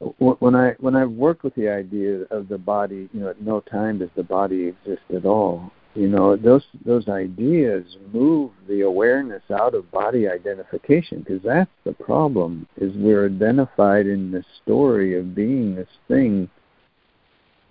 when 0.00 0.54
I 0.54 0.74
when 0.78 0.94
I've 0.94 1.10
worked 1.10 1.42
with 1.42 1.54
the 1.54 1.68
idea 1.68 2.22
of 2.30 2.48
the 2.48 2.58
body, 2.58 3.08
you 3.12 3.20
know, 3.20 3.30
at 3.30 3.40
no 3.40 3.60
time 3.60 3.98
does 3.98 4.10
the 4.14 4.22
body 4.22 4.68
exist 4.68 5.02
at 5.14 5.24
all. 5.24 5.72
You 5.94 6.08
know, 6.08 6.36
those 6.36 6.64
those 6.84 7.08
ideas 7.08 7.84
move 8.12 8.52
the 8.68 8.82
awareness 8.82 9.42
out 9.50 9.74
of 9.74 9.90
body 9.90 10.28
identification 10.28 11.20
because 11.20 11.42
that's 11.42 11.70
the 11.84 11.92
problem. 11.92 12.68
Is 12.76 12.92
we're 12.94 13.26
identified 13.26 14.06
in 14.06 14.30
the 14.30 14.44
story 14.62 15.18
of 15.18 15.34
being 15.34 15.74
this 15.74 15.88
thing, 16.06 16.48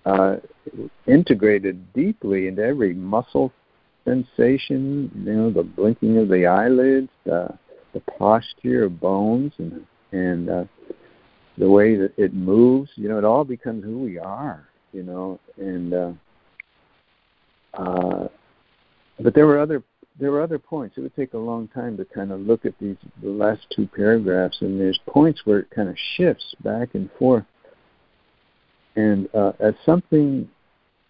uh, 0.06 0.38
integrated 1.06 1.94
deeply 1.94 2.48
into 2.48 2.64
every 2.64 2.94
muscle 2.94 3.54
sensation. 4.04 5.10
You 5.16 5.34
know, 5.34 5.50
the 5.50 5.64
blinking 5.64 6.18
of 6.18 6.28
the 6.28 6.46
eyelids, 6.46 7.10
the 7.24 7.58
the 7.94 8.02
posture 8.18 8.84
of 8.84 9.00
bones, 9.00 9.54
and 9.60 9.86
and 10.12 10.50
uh, 10.50 10.66
the 11.58 11.70
way 11.70 11.96
that 11.96 12.14
it 12.18 12.34
moves, 12.34 12.92
you 12.96 13.10
know, 13.10 13.18
it 13.18 13.26
all 13.26 13.44
becomes 13.44 13.84
who 13.84 14.00
we 14.00 14.20
are, 14.20 14.68
you 14.94 15.04
know, 15.04 15.40
and 15.58 15.94
uh, 15.94 16.12
uh, 17.74 18.28
but 19.20 19.34
there 19.34 19.48
were 19.48 19.60
other 19.60 19.84
there 20.20 20.32
were 20.32 20.42
other 20.42 20.60
points. 20.60 20.98
It 20.98 21.02
would 21.02 21.16
take 21.16 21.34
a 21.34 21.38
long 21.38 21.68
time 21.70 21.96
to 21.98 22.06
kind 22.06 22.32
of 22.32 22.40
look 22.42 22.66
at 22.66 22.74
these 22.80 22.98
the 23.22 23.30
last 23.30 23.66
two 23.76 23.88
paragraphs, 23.88 24.58
and 24.62 24.80
there's 24.80 25.00
points 25.08 25.42
where 25.46 25.60
it 25.60 25.70
kind 25.70 25.90
of 25.90 25.96
shifts 26.16 26.56
back 26.64 26.90
and 26.94 27.10
forth. 27.18 27.46
And 28.96 29.30
uh, 29.36 29.54
as 29.60 29.74
something 29.86 30.50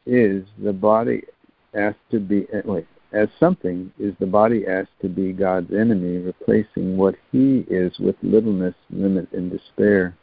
is, 0.06 0.46
the 0.62 0.74
body 0.74 1.24
asked 1.74 2.00
to 2.12 2.20
be 2.20 2.48
uh, 2.54 2.62
wait. 2.66 2.88
As 3.14 3.30
something 3.40 3.92
is 3.98 4.14
the 4.20 4.26
body 4.26 4.68
asked 4.68 5.00
to 5.02 5.08
be 5.08 5.32
God's 5.32 5.74
enemy, 5.74 6.18
replacing 6.18 6.98
what 6.98 7.16
He 7.32 7.66
is 7.70 7.98
with 8.00 8.16
littleness, 8.22 8.76
limit, 8.90 9.32
and 9.32 9.50
despair. 9.50 10.16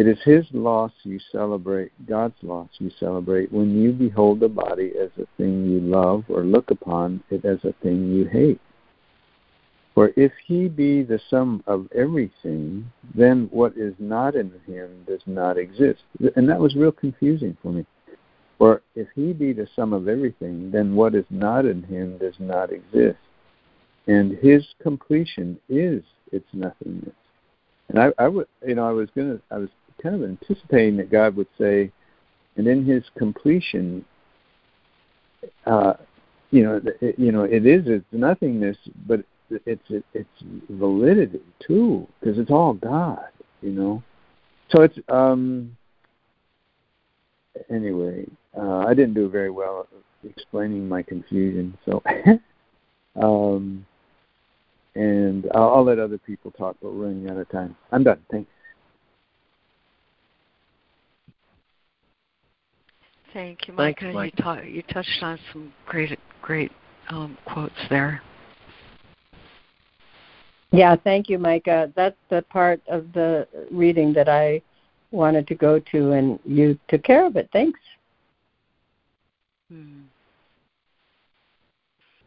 It 0.00 0.06
is 0.08 0.18
His 0.24 0.46
loss 0.54 0.92
you 1.02 1.20
celebrate, 1.30 1.92
God's 2.08 2.42
loss 2.42 2.70
you 2.78 2.90
celebrate, 2.98 3.52
when 3.52 3.78
you 3.78 3.92
behold 3.92 4.40
the 4.40 4.48
body 4.48 4.92
as 4.98 5.10
a 5.18 5.26
thing 5.36 5.66
you 5.66 5.78
love 5.78 6.24
or 6.30 6.42
look 6.42 6.70
upon 6.70 7.22
it 7.28 7.44
as 7.44 7.58
a 7.64 7.74
thing 7.82 8.10
you 8.10 8.24
hate. 8.24 8.58
For 9.94 10.10
if 10.16 10.32
He 10.46 10.68
be 10.68 11.02
the 11.02 11.20
sum 11.28 11.62
of 11.66 11.86
everything, 11.94 12.90
then 13.14 13.50
what 13.52 13.76
is 13.76 13.92
not 13.98 14.36
in 14.36 14.50
Him 14.66 15.04
does 15.06 15.20
not 15.26 15.58
exist. 15.58 16.00
And 16.34 16.48
that 16.48 16.60
was 16.60 16.76
real 16.76 16.92
confusing 16.92 17.54
for 17.62 17.70
me. 17.70 17.84
For 18.56 18.80
if 18.94 19.08
He 19.14 19.34
be 19.34 19.52
the 19.52 19.68
sum 19.76 19.92
of 19.92 20.08
everything, 20.08 20.70
then 20.70 20.94
what 20.94 21.14
is 21.14 21.26
not 21.28 21.66
in 21.66 21.82
Him 21.82 22.16
does 22.16 22.36
not 22.38 22.72
exist. 22.72 23.18
And 24.06 24.38
His 24.38 24.66
completion 24.82 25.60
is 25.68 26.02
its 26.32 26.46
nothingness. 26.54 27.12
And 27.90 27.98
I, 27.98 28.12
I 28.18 28.28
would, 28.28 28.46
you 28.64 28.76
know, 28.76 28.88
I 28.88 28.92
was 28.92 29.08
gonna, 29.16 29.40
I 29.50 29.58
was 29.58 29.68
kind 30.02 30.14
of 30.14 30.22
anticipating 30.22 30.96
that 30.98 31.10
God 31.10 31.36
would 31.36 31.48
say, 31.58 31.90
and 32.56 32.66
in 32.66 32.84
His 32.84 33.04
completion, 33.16 34.04
uh, 35.66 35.94
you 36.50 36.62
know, 36.62 36.80
it, 37.00 37.18
you 37.18 37.32
know, 37.32 37.44
it 37.44 37.66
is 37.66 37.86
its 37.86 38.04
nothingness, 38.12 38.76
but 39.06 39.24
it's 39.50 39.82
it, 39.88 40.04
it's 40.14 40.28
validity 40.70 41.40
too, 41.66 42.06
because 42.20 42.38
it's 42.38 42.50
all 42.50 42.74
God, 42.74 43.28
you 43.62 43.70
know. 43.70 44.02
So 44.70 44.82
it's 44.82 44.98
um. 45.08 45.76
Anyway, 47.68 48.26
uh, 48.56 48.78
I 48.86 48.94
didn't 48.94 49.14
do 49.14 49.28
very 49.28 49.50
well 49.50 49.86
explaining 50.24 50.88
my 50.88 51.02
confusion, 51.02 51.76
so. 51.84 52.02
um 53.20 53.84
and 54.94 55.48
I'll, 55.54 55.74
I'll, 55.74 55.84
let 55.84 55.98
other 55.98 56.18
people 56.18 56.50
talk, 56.50 56.76
but 56.82 56.92
we're 56.92 57.06
running 57.06 57.30
out 57.30 57.36
of 57.36 57.48
time. 57.48 57.76
I'm 57.92 58.02
done. 58.02 58.20
Thanks. 58.30 58.50
Thank 63.32 63.68
you, 63.68 63.74
Micah. 63.74 64.00
Thanks, 64.00 64.14
Mike. 64.14 64.34
you, 64.36 64.44
ta- 64.44 64.60
you 64.60 64.82
touched 64.82 65.22
on 65.22 65.38
some 65.52 65.72
great, 65.86 66.18
great 66.42 66.72
um, 67.10 67.36
quotes 67.44 67.74
there. 67.88 68.20
Yeah, 70.72 70.96
thank 70.96 71.28
you, 71.28 71.38
Micah. 71.38 71.92
That's 71.96 72.16
the 72.28 72.42
part 72.42 72.80
of 72.88 73.12
the 73.12 73.46
reading 73.70 74.12
that 74.14 74.28
I 74.28 74.62
wanted 75.10 75.46
to 75.48 75.54
go 75.54 75.80
to, 75.92 76.12
and 76.12 76.38
you 76.44 76.78
took 76.88 77.02
care 77.02 77.26
of 77.26 77.36
it. 77.36 77.48
Thanks. 77.52 77.80
Hmm. 79.70 80.02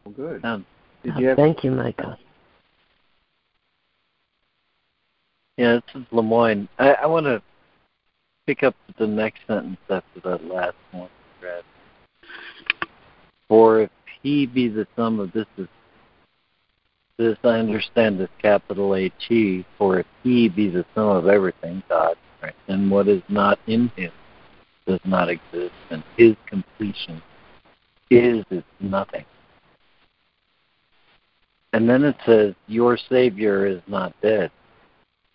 Well, 0.04 0.14
good. 0.14 0.44
Um, 0.44 0.66
you 1.02 1.28
have- 1.28 1.36
thank 1.36 1.64
you, 1.64 1.70
Micah. 1.70 2.18
Yeah, 5.56 5.74
this 5.74 6.02
is 6.02 6.08
LeMoyne. 6.12 6.68
I, 6.78 6.94
I 6.94 7.06
want 7.06 7.26
to 7.26 7.40
pick 8.46 8.62
up 8.62 8.74
the 8.98 9.06
next 9.06 9.40
sentence 9.46 9.78
after 9.88 10.20
that 10.24 10.44
last 10.44 10.76
one 10.92 11.08
read. 11.42 11.62
For 13.48 13.82
if 13.82 13.90
he 14.22 14.46
be 14.46 14.68
the 14.68 14.86
sum 14.96 15.20
of 15.20 15.32
this 15.32 15.46
is 15.56 15.68
this 17.16 17.38
I 17.44 17.58
understand 17.60 18.20
as 18.20 18.28
capital 18.42 18.96
H 18.96 19.30
E, 19.30 19.64
for 19.78 20.00
if 20.00 20.06
he 20.24 20.48
be 20.48 20.68
the 20.68 20.84
sum 20.94 21.08
of 21.08 21.28
everything, 21.28 21.82
God, 21.88 22.16
right, 22.42 22.54
and 22.66 22.90
what 22.90 23.06
is 23.06 23.22
not 23.28 23.60
in 23.68 23.88
him 23.96 24.10
does 24.84 25.00
not 25.04 25.28
exist, 25.28 25.74
and 25.90 26.02
his 26.16 26.34
completion 26.46 27.22
is 28.10 28.44
its 28.50 28.66
nothing. 28.80 29.24
And 31.72 31.88
then 31.88 32.02
it 32.02 32.16
says, 32.26 32.54
Your 32.66 32.96
Savior 32.96 33.64
is 33.64 33.80
not 33.86 34.12
dead, 34.20 34.50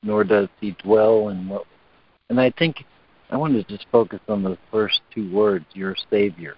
nor 0.04 0.26
does 0.26 0.50
he 0.60 0.72
dwell 0.72 1.30
in 1.30 1.48
what 1.48 1.66
and 2.30 2.40
I 2.40 2.52
think 2.52 2.86
I 3.30 3.38
want 3.38 3.54
to 3.54 3.64
just 3.64 3.86
focus 3.92 4.20
on 4.28 4.44
the 4.44 4.58
first 4.72 5.02
two 5.14 5.32
words, 5.32 5.66
your 5.74 5.96
Savior, 6.10 6.56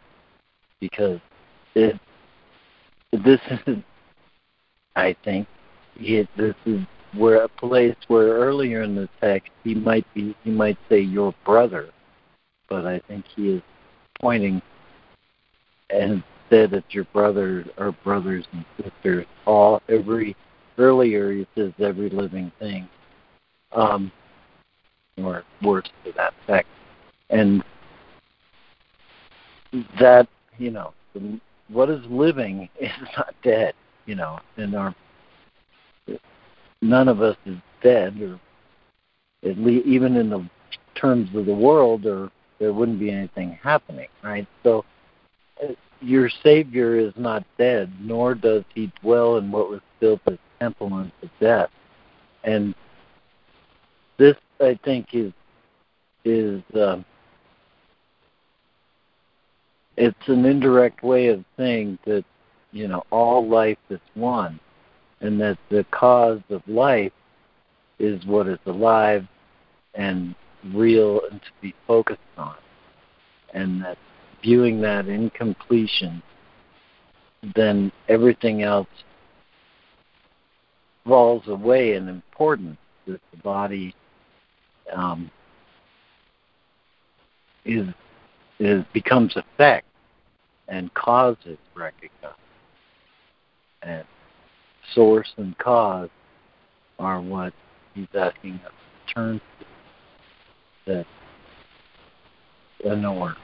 because 0.79 1.19
it, 1.75 1.99
this 3.11 3.39
is, 3.67 3.77
I 4.95 5.15
think, 5.23 5.47
it, 5.97 6.29
this 6.37 6.55
is 6.65 6.81
where 7.13 7.43
a 7.43 7.49
place 7.49 7.95
where 8.07 8.29
earlier 8.29 8.83
in 8.83 8.95
the 8.95 9.09
text 9.19 9.51
he 9.63 9.75
might 9.75 10.05
be, 10.13 10.35
he 10.43 10.49
might 10.49 10.77
say 10.87 11.01
your 11.01 11.33
brother, 11.45 11.89
but 12.69 12.85
I 12.85 12.99
think 13.07 13.25
he 13.35 13.49
is 13.49 13.61
pointing 14.21 14.61
and 15.89 16.23
said 16.49 16.71
that 16.71 16.85
your 16.93 17.03
brother 17.05 17.65
or 17.77 17.91
brothers 18.03 18.45
and 18.53 18.65
sisters, 18.81 19.25
all 19.45 19.81
every 19.89 20.37
earlier 20.77 21.33
he 21.33 21.45
says 21.55 21.73
every 21.79 22.09
living 22.09 22.49
thing, 22.59 22.87
um, 23.73 24.09
or 25.25 25.43
words 25.61 25.89
to 26.03 26.11
that 26.13 26.33
effect 26.43 26.67
and 27.29 27.63
that 29.99 30.27
you 30.57 30.71
know 30.71 30.93
what 31.69 31.89
is 31.89 32.05
living 32.09 32.69
is 32.79 32.91
not 33.17 33.33
dead 33.43 33.73
you 34.05 34.15
know 34.15 34.39
and 34.57 34.75
our 34.75 34.95
none 36.81 37.07
of 37.07 37.21
us 37.21 37.37
is 37.45 37.57
dead 37.81 38.19
or 38.21 38.39
at 39.49 39.57
least 39.57 39.85
even 39.85 40.15
in 40.15 40.29
the 40.29 40.47
terms 40.95 41.33
of 41.35 41.45
the 41.45 41.53
world 41.53 42.05
or 42.05 42.31
there 42.59 42.73
wouldn't 42.73 42.99
be 42.99 43.11
anything 43.11 43.57
happening 43.63 44.07
right? 44.23 44.47
So 44.63 44.85
uh, 45.63 45.73
your 46.01 46.29
savior 46.43 46.97
is 46.97 47.13
not 47.15 47.43
dead 47.57 47.91
nor 47.99 48.35
does 48.35 48.63
he 48.73 48.91
dwell 49.01 49.37
in 49.37 49.51
what 49.51 49.69
was 49.69 49.81
built 49.99 50.21
as 50.27 50.37
temple 50.59 50.93
unto 50.93 51.29
death. 51.39 51.69
And 52.43 52.75
this 54.17 54.35
i 54.61 54.79
think 54.83 55.07
is 55.13 55.31
is 56.23 56.61
um, 56.75 57.03
it's 59.97 60.27
an 60.27 60.45
indirect 60.45 61.03
way 61.03 61.27
of 61.27 61.43
saying 61.57 61.97
that 62.05 62.23
you 62.71 62.87
know 62.87 63.03
all 63.11 63.47
life 63.47 63.77
is 63.89 63.99
one 64.13 64.59
and 65.21 65.39
that 65.39 65.57
the 65.69 65.85
cause 65.91 66.41
of 66.49 66.61
life 66.67 67.11
is 67.99 68.25
what 68.25 68.47
is 68.47 68.59
alive 68.65 69.27
and 69.93 70.35
real 70.73 71.21
and 71.29 71.41
to 71.41 71.49
be 71.61 71.73
focused 71.87 72.19
on. 72.37 72.55
And 73.53 73.83
that 73.83 73.97
viewing 74.41 74.81
that 74.81 75.07
in 75.07 75.29
completion 75.31 76.21
then 77.55 77.91
everything 78.07 78.61
else 78.61 78.87
falls 81.05 81.47
away 81.47 81.95
in 81.95 82.07
importance 82.07 82.77
that 83.07 83.19
the 83.31 83.37
body 83.37 83.95
um, 84.93 85.29
is 87.65 87.87
is 88.59 88.83
becomes 88.93 89.35
effect 89.35 89.87
and 90.67 90.93
causes 90.93 91.57
recognized. 91.75 92.37
And 93.83 94.05
source 94.93 95.31
and 95.37 95.57
cause 95.57 96.09
are 96.99 97.19
what 97.19 97.53
he's 97.93 98.07
asking 98.13 98.59
us 98.65 98.71
to 99.07 99.13
turn 99.13 99.41
to. 99.59 99.65
That 100.85 101.05
I 102.89 102.95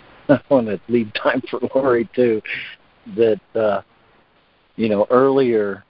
I 0.29 0.41
want 0.49 0.67
to 0.67 0.79
leave 0.87 1.11
time 1.13 1.41
for 1.49 1.59
Lori 1.73 2.09
too. 2.15 2.41
That 3.15 3.41
uh, 3.55 3.81
you 4.75 4.89
know 4.89 5.07
earlier, 5.09 5.83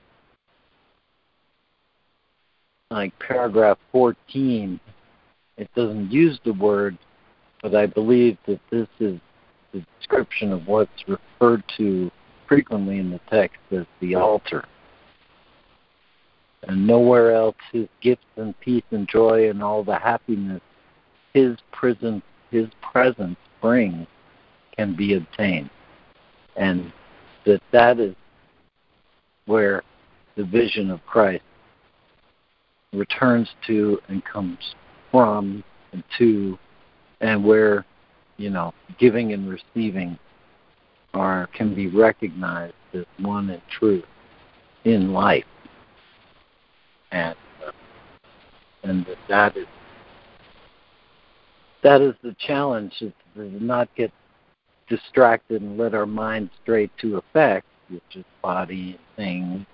like 2.91 3.17
paragraph 3.19 3.77
fourteen, 3.91 4.79
it 5.57 5.69
doesn't 5.75 6.11
use 6.11 6.39
the 6.45 6.53
word, 6.53 6.97
but 7.61 7.75
I 7.75 7.87
believe 7.87 8.37
that 8.47 8.59
this 8.69 8.87
is 8.99 9.19
the 9.73 9.83
description 9.99 10.51
of 10.51 10.67
what's 10.67 11.07
referred 11.07 11.63
to 11.77 12.11
frequently 12.47 12.99
in 12.99 13.09
the 13.09 13.19
text 13.29 13.57
as 13.71 13.85
the 13.99 14.15
altar. 14.15 14.63
And 16.63 16.85
nowhere 16.87 17.33
else 17.33 17.55
his 17.71 17.87
gifts 18.01 18.25
and 18.35 18.57
peace 18.59 18.83
and 18.91 19.07
joy 19.07 19.49
and 19.49 19.61
all 19.63 19.83
the 19.83 19.97
happiness 19.97 20.61
his 21.33 21.57
presence 21.71 22.23
his 22.49 22.67
presence 22.91 23.37
brings 23.61 24.07
can 24.75 24.95
be 24.95 25.15
obtained. 25.15 25.69
And 26.55 26.91
that 27.45 27.61
that 27.71 27.99
is 27.99 28.15
where 29.45 29.83
the 30.35 30.43
vision 30.43 30.89
of 30.89 31.05
Christ 31.05 31.43
returns 32.93 33.49
to 33.67 33.99
and 34.07 34.23
comes 34.25 34.57
from 35.17 35.63
and 35.93 36.03
to 36.19 36.59
and 37.21 37.43
where 37.43 37.83
you 38.37 38.51
know, 38.51 38.71
giving 38.99 39.33
and 39.33 39.49
receiving 39.49 40.17
are 41.15 41.47
can 41.55 41.73
be 41.73 41.87
recognized 41.87 42.75
as 42.93 43.03
one 43.19 43.49
and 43.49 43.61
true 43.79 44.03
in 44.85 45.11
life, 45.11 45.43
and 47.11 47.35
uh, 47.65 47.71
and 48.83 49.05
that, 49.07 49.17
that 49.27 49.57
is 49.57 49.65
that 51.81 52.01
is 52.01 52.13
the 52.21 52.35
challenge 52.39 52.93
is 53.01 53.13
to 53.35 53.63
not 53.63 53.89
get 53.95 54.11
distracted 54.87 55.63
and 55.63 55.79
let 55.79 55.95
our 55.95 56.05
mind 56.05 56.51
stray 56.61 56.91
to 57.01 57.17
effect, 57.17 57.65
which 57.89 58.03
is 58.15 58.25
body 58.43 58.99
and 58.99 59.15
things 59.15 59.65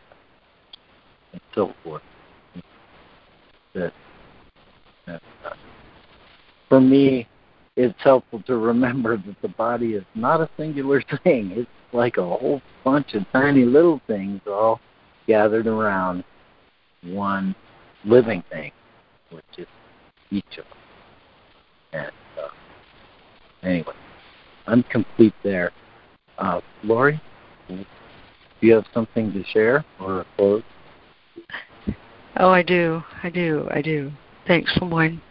and 1.33 1.41
so 1.53 1.73
forth. 1.83 2.01
That, 3.73 3.91
for 6.69 6.81
me, 6.81 7.27
it's 7.75 7.93
helpful 7.99 8.41
to 8.43 8.57
remember 8.57 9.17
that 9.17 9.35
the 9.41 9.47
body 9.47 9.93
is 9.93 10.03
not 10.15 10.41
a 10.41 10.49
singular 10.57 11.03
thing. 11.23 11.51
It's 11.55 11.69
like 11.91 12.17
a 12.17 12.23
whole 12.23 12.61
bunch 12.83 13.13
of 13.13 13.23
tiny 13.31 13.63
little 13.63 14.01
things 14.07 14.41
all 14.47 14.79
gathered 15.27 15.67
around 15.67 16.23
one 17.03 17.55
living 18.05 18.43
thing, 18.51 18.71
which 19.31 19.43
is 19.57 19.67
each 20.31 20.57
of 20.57 20.65
them. 20.65 20.77
And 21.93 22.11
uh, 22.43 23.67
anyway, 23.67 23.93
I'm 24.67 24.83
complete 24.83 25.33
there. 25.43 25.71
Uh, 26.37 26.61
Lori, 26.83 27.21
do 27.67 27.85
you 28.61 28.73
have 28.73 28.85
something 28.93 29.31
to 29.33 29.43
share 29.45 29.85
or 29.99 30.21
a 30.21 30.25
close? 30.37 30.63
Oh, 32.37 32.49
I 32.49 32.63
do. 32.63 33.03
I 33.21 33.29
do. 33.29 33.67
I 33.69 33.81
do. 33.81 34.11
Thanks, 34.45 34.77
LeMoyne. 34.79 35.21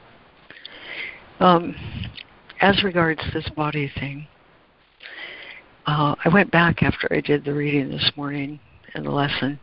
Um, 1.39 1.75
as 2.61 2.83
regards 2.83 3.21
this 3.35 3.49
body 3.51 3.93
thing, 3.99 4.27
uh, 5.87 6.15
I 6.25 6.29
went 6.31 6.51
back 6.51 6.83
after 6.83 7.09
I 7.11 7.21
did 7.21 7.45
the 7.45 7.53
reading 7.53 7.91
this 7.91 8.13
morning 8.17 8.59
and 8.95 9.05
the 9.05 9.11
lesson 9.11 9.59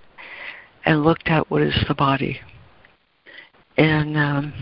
and 0.86 1.04
looked 1.04 1.30
at 1.30 1.50
what 1.50 1.64
is 1.64 1.74
the 1.88 1.96
body. 1.96 2.40
And 3.78 4.18
um, 4.18 4.54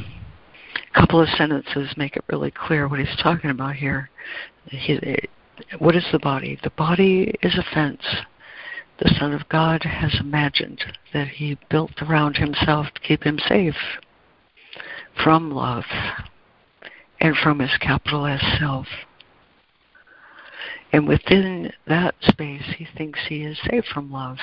a 0.96 1.00
couple 1.00 1.22
of 1.22 1.28
sentences 1.30 1.94
make 1.98 2.16
it 2.16 2.24
really 2.30 2.52
clear 2.52 2.88
what 2.88 3.00
he's 3.00 3.22
talking 3.22 3.50
about 3.50 3.76
here. 3.76 4.10
He, 4.68 5.00
what 5.80 5.96
is 5.96 6.06
the 6.12 6.20
body? 6.20 6.60
The 6.64 6.70
body 6.72 7.34
is 7.42 7.58
a 7.58 7.74
fence. 7.74 8.06
The 9.00 9.14
Son 9.20 9.34
of 9.34 9.50
God 9.50 9.84
has 9.84 10.16
imagined 10.20 10.82
that 11.14 11.28
he 11.28 11.58
built 11.70 12.02
around 12.02 12.38
himself 12.38 12.88
to 12.94 13.02
keep 13.02 13.24
him 13.24 13.38
safe 13.48 13.76
from 15.24 15.52
love 15.52 15.86
and 17.20 17.36
from 17.38 17.60
his 17.60 17.76
capital 17.80 18.26
S 18.26 18.44
self. 18.60 18.88
And 20.94 21.08
within 21.08 21.72
that 21.88 22.16
space, 22.22 22.64
he 22.78 22.88
thinks 22.98 23.20
he 23.28 23.44
is 23.44 23.58
safe 23.70 23.84
from 23.94 24.12
love. 24.12 24.38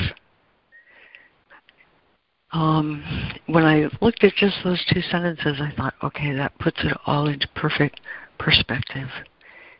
Um, 2.52 3.02
when 3.46 3.64
I 3.64 3.88
looked 4.00 4.22
at 4.22 4.34
just 4.36 4.56
those 4.62 4.84
two 4.92 5.00
sentences, 5.00 5.60
I 5.60 5.72
thought, 5.76 5.94
okay, 6.04 6.32
that 6.34 6.56
puts 6.58 6.78
it 6.84 6.96
all 7.06 7.26
into 7.26 7.48
perfect 7.56 8.00
perspective 8.38 9.08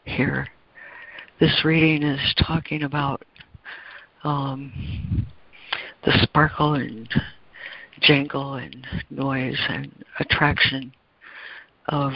here. 0.05 0.49
This 1.39 1.65
reading 1.65 2.03
is 2.03 2.35
talking 2.47 2.83
about 2.83 3.23
um, 4.25 5.27
the 6.05 6.19
sparkle 6.23 6.75
and 6.75 7.09
jangle 8.01 8.55
and 8.55 8.87
noise 9.11 9.59
and 9.69 10.05
attraction 10.19 10.93
of 11.89 12.13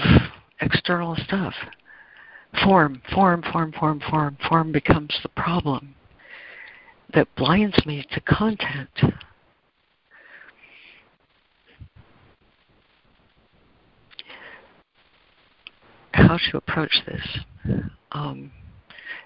external 0.60 1.16
stuff. 1.16 1.54
Form, 2.64 3.02
form, 3.14 3.42
form, 3.52 3.72
form, 3.72 4.00
form, 4.10 4.36
form 4.48 4.72
becomes 4.72 5.18
the 5.22 5.28
problem 5.28 5.94
that 7.14 7.28
blinds 7.36 7.84
me 7.86 8.04
to 8.12 8.20
content. 8.20 8.88
How 16.12 16.38
to 16.50 16.56
approach 16.56 17.02
this? 17.06 17.38
Um, 18.12 18.50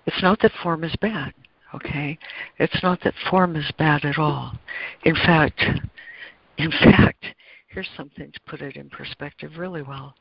it's 0.06 0.22
not 0.22 0.40
that 0.40 0.52
form 0.62 0.84
is 0.84 0.94
bad, 1.00 1.32
okay? 1.74 2.18
It's 2.58 2.82
not 2.82 3.00
that 3.02 3.14
form 3.30 3.56
is 3.56 3.70
bad 3.78 4.04
at 4.04 4.18
all. 4.18 4.52
In 5.04 5.14
fact, 5.14 5.64
in 6.62 6.70
fact, 6.70 7.24
here's 7.68 7.88
something 7.96 8.30
to 8.30 8.40
put 8.46 8.60
it 8.60 8.76
in 8.76 8.88
perspective 8.90 9.58
really 9.58 9.82
well 9.82 10.14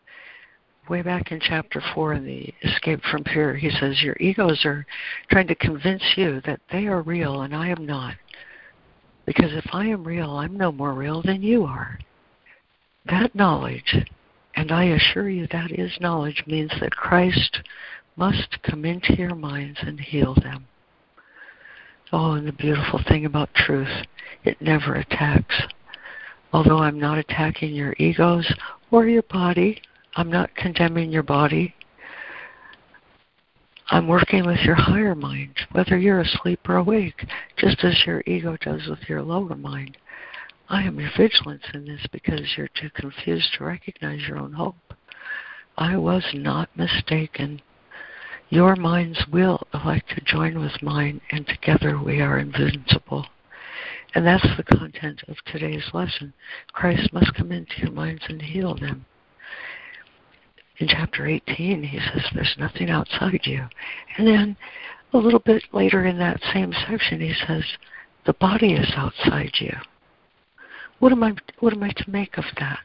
way 0.89 1.01
back 1.01 1.31
in 1.31 1.39
chapter 1.39 1.81
4 1.93 2.15
in 2.15 2.25
the 2.25 2.53
Escape 2.63 3.01
from 3.09 3.23
Fear, 3.23 3.55
he 3.55 3.69
says, 3.69 4.01
Your 4.01 4.17
egos 4.19 4.65
are 4.65 4.85
trying 5.29 5.47
to 5.47 5.55
convince 5.55 6.03
you 6.15 6.41
that 6.45 6.59
they 6.71 6.87
are 6.87 7.01
real 7.01 7.41
and 7.41 7.55
I 7.55 7.69
am 7.69 7.85
not. 7.85 8.15
Because 9.25 9.53
if 9.53 9.65
I 9.71 9.85
am 9.85 10.03
real, 10.03 10.31
I'm 10.31 10.57
no 10.57 10.71
more 10.71 10.93
real 10.93 11.21
than 11.21 11.43
you 11.43 11.63
are. 11.63 11.99
That 13.05 13.35
knowledge, 13.35 13.95
and 14.55 14.71
I 14.71 14.85
assure 14.85 15.29
you 15.29 15.47
that 15.51 15.71
is 15.71 15.91
knowledge, 16.01 16.43
means 16.47 16.71
that 16.81 16.91
Christ 16.91 17.59
must 18.15 18.61
come 18.63 18.83
into 18.83 19.13
your 19.13 19.35
minds 19.35 19.79
and 19.81 19.99
heal 19.99 20.35
them. 20.35 20.67
Oh, 22.11 22.33
and 22.33 22.47
the 22.47 22.51
beautiful 22.51 22.99
thing 23.07 23.25
about 23.25 23.53
truth, 23.53 24.05
it 24.43 24.61
never 24.61 24.95
attacks. 24.95 25.55
Although 26.53 26.79
I'm 26.79 26.99
not 26.99 27.17
attacking 27.17 27.73
your 27.73 27.95
egos 27.97 28.51
or 28.91 29.07
your 29.07 29.23
body, 29.23 29.81
I'm 30.15 30.29
not 30.29 30.55
condemning 30.55 31.11
your 31.11 31.23
body. 31.23 31.73
I'm 33.89 34.07
working 34.07 34.45
with 34.45 34.59
your 34.59 34.75
higher 34.75 35.15
mind, 35.15 35.55
whether 35.71 35.97
you're 35.97 36.21
asleep 36.21 36.59
or 36.67 36.77
awake, 36.77 37.25
just 37.57 37.83
as 37.83 38.05
your 38.05 38.23
ego 38.25 38.57
does 38.61 38.87
with 38.87 39.07
your 39.07 39.21
lower 39.21 39.55
mind. 39.55 39.97
I 40.69 40.83
am 40.83 40.99
your 40.99 41.11
vigilance 41.17 41.63
in 41.73 41.85
this 41.85 42.05
because 42.11 42.55
you're 42.55 42.69
too 42.69 42.89
confused 42.93 43.49
to 43.57 43.65
recognize 43.65 44.21
your 44.27 44.37
own 44.37 44.53
hope. 44.53 44.93
I 45.77 45.97
was 45.97 46.23
not 46.33 46.69
mistaken. 46.77 47.61
Your 48.49 48.75
mind's 48.75 49.25
will 49.31 49.67
elect 49.73 50.09
to 50.09 50.21
join 50.21 50.59
with 50.59 50.81
mine, 50.81 51.21
and 51.31 51.47
together 51.47 51.97
we 52.01 52.21
are 52.21 52.39
invincible. 52.39 53.25
And 54.13 54.25
that's 54.25 54.47
the 54.57 54.63
content 54.63 55.21
of 55.27 55.37
today's 55.45 55.89
lesson. 55.93 56.33
Christ 56.73 57.13
must 57.13 57.33
come 57.35 57.51
into 57.51 57.73
your 57.77 57.91
minds 57.91 58.23
and 58.27 58.41
heal 58.41 58.75
them 58.75 59.05
in 60.81 60.87
chapter 60.87 61.27
18, 61.27 61.83
he 61.83 61.99
says, 61.99 62.25
There's 62.33 62.55
nothing 62.57 62.89
outside 62.89 63.41
you. 63.43 63.63
And 64.17 64.27
then 64.27 64.57
a 65.13 65.17
little 65.17 65.39
bit 65.39 65.63
later 65.71 66.05
in 66.05 66.17
that 66.17 66.41
same 66.53 66.73
section, 66.89 67.21
he 67.21 67.33
says, 67.47 67.63
The 68.25 68.33
body 68.33 68.73
is 68.73 68.91
outside 68.97 69.51
you. 69.59 69.73
What 70.99 71.11
am 71.11 71.23
I, 71.23 71.35
what 71.59 71.73
am 71.73 71.83
I 71.83 71.91
to 71.91 72.09
make 72.09 72.37
of 72.37 72.45
that? 72.59 72.79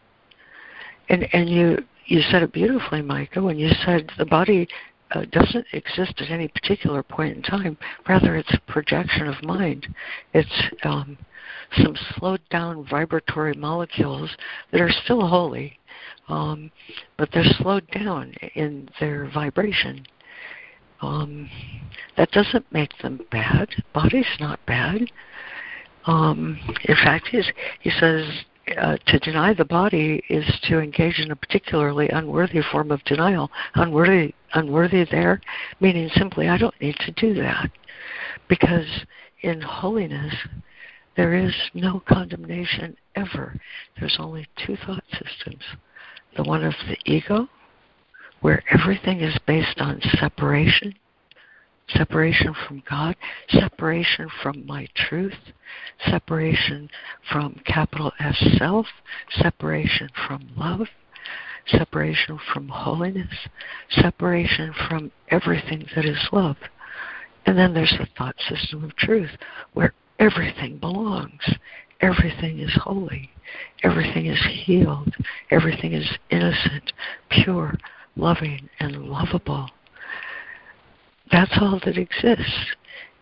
And, 1.09 1.27
and 1.33 1.49
you, 1.49 1.79
you 2.07 2.21
said 2.21 2.43
it 2.43 2.53
beautifully, 2.53 3.03
Micah, 3.03 3.43
when 3.43 3.59
you 3.59 3.71
said 3.85 4.11
the 4.19 4.27
body 4.27 4.69
uh, 5.13 5.25
doesn't 5.31 5.67
exist 5.73 6.15
at 6.21 6.31
any 6.31 6.49
particular 6.49 7.03
point 7.03 7.37
in 7.37 7.43
time. 7.43 7.77
Rather, 8.09 8.37
it's 8.37 8.53
a 8.55 8.73
projection 8.73 9.27
of 9.29 9.43
mind. 9.43 9.87
It's 10.35 10.63
um, 10.85 11.17
some 11.77 11.97
slowed 12.15 12.41
down 12.51 12.87
vibratory 12.89 13.55
molecules 13.55 14.31
that 14.73 14.81
are 14.81 14.91
still 15.05 15.27
holy, 15.27 15.79
um, 16.29 16.71
but 17.17 17.29
they're 17.33 17.45
slowed 17.45 17.89
down 17.91 18.33
in 18.55 18.89
their 19.01 19.31
vibration. 19.33 20.07
Um, 21.03 21.49
that 22.17 22.31
doesn't 22.31 22.71
make 22.73 22.97
them 23.03 23.21
bad. 23.31 23.69
Body's 23.93 24.25
not 24.41 24.65
bad. 24.67 25.03
Um, 26.07 26.59
in 26.85 26.95
fact, 26.95 27.29
he's, 27.29 27.51
he 27.81 27.91
says 27.91 28.25
uh, 28.79 28.97
to 29.07 29.19
deny 29.21 29.55
the 29.55 29.65
body 29.65 30.23
is 30.29 30.45
to 30.65 30.81
engage 30.81 31.19
in 31.19 31.31
a 31.31 31.37
particularly 31.37 32.09
unworthy 32.09 32.61
form 32.73 32.91
of 32.91 33.03
denial. 33.05 33.51
Unworthy, 33.75 34.35
unworthy 34.55 35.05
there, 35.11 35.41
meaning 35.81 36.11
simply, 36.15 36.49
I 36.49 36.59
don't 36.59 36.81
need 36.81 36.97
to 37.01 37.13
do 37.13 37.35
that, 37.35 37.71
because 38.49 39.05
in 39.43 39.61
holiness 39.61 40.35
there 41.17 41.35
is 41.35 41.55
no 41.75 42.03
condemnation 42.09 42.97
ever. 43.15 43.59
There's 43.99 44.17
only 44.19 44.47
two 44.67 44.77
thought 44.85 45.05
systems: 45.13 45.63
the 46.37 46.43
one 46.43 46.65
of 46.65 46.75
the 46.89 46.99
ego, 47.05 47.49
where 48.41 48.63
everything 48.71 49.21
is 49.21 49.39
based 49.47 49.81
on 49.81 50.01
separation, 50.19 50.95
separation 51.89 52.55
from 52.67 52.83
God, 52.89 53.17
separation 53.49 54.29
from 54.43 54.67
my 54.67 54.89
truth, 54.95 55.35
separation 56.11 56.91
from 57.31 57.61
capital 57.65 58.13
S 58.19 58.37
self, 58.59 58.87
separation 59.31 60.09
from 60.27 60.49
love, 60.57 60.89
separation 61.67 62.39
from 62.53 62.69
holiness, 62.69 63.49
separation 63.91 64.75
from 64.89 65.11
everything 65.29 65.87
that 65.95 66.05
is 66.05 66.29
love. 66.33 66.57
And 67.47 67.57
then 67.57 67.75
there's 67.75 67.95
the 67.99 68.09
thought 68.19 68.37
system 68.49 68.85
of 68.85 68.97
truth, 68.97 69.31
where 69.75 69.95
everything 70.19 70.79
belongs. 70.79 71.43
Everything 72.01 72.59
is 72.59 72.77
holy. 72.83 73.31
Everything 73.83 74.27
is 74.27 74.45
healed. 74.65 75.15
Everything 75.51 75.93
is 75.93 76.11
innocent, 76.31 76.93
pure, 77.31 77.75
loving, 78.17 78.69
and 78.81 79.05
lovable. 79.07 79.71
That's 81.31 81.53
all 81.61 81.81
that 81.85 81.99
exists. 81.99 82.75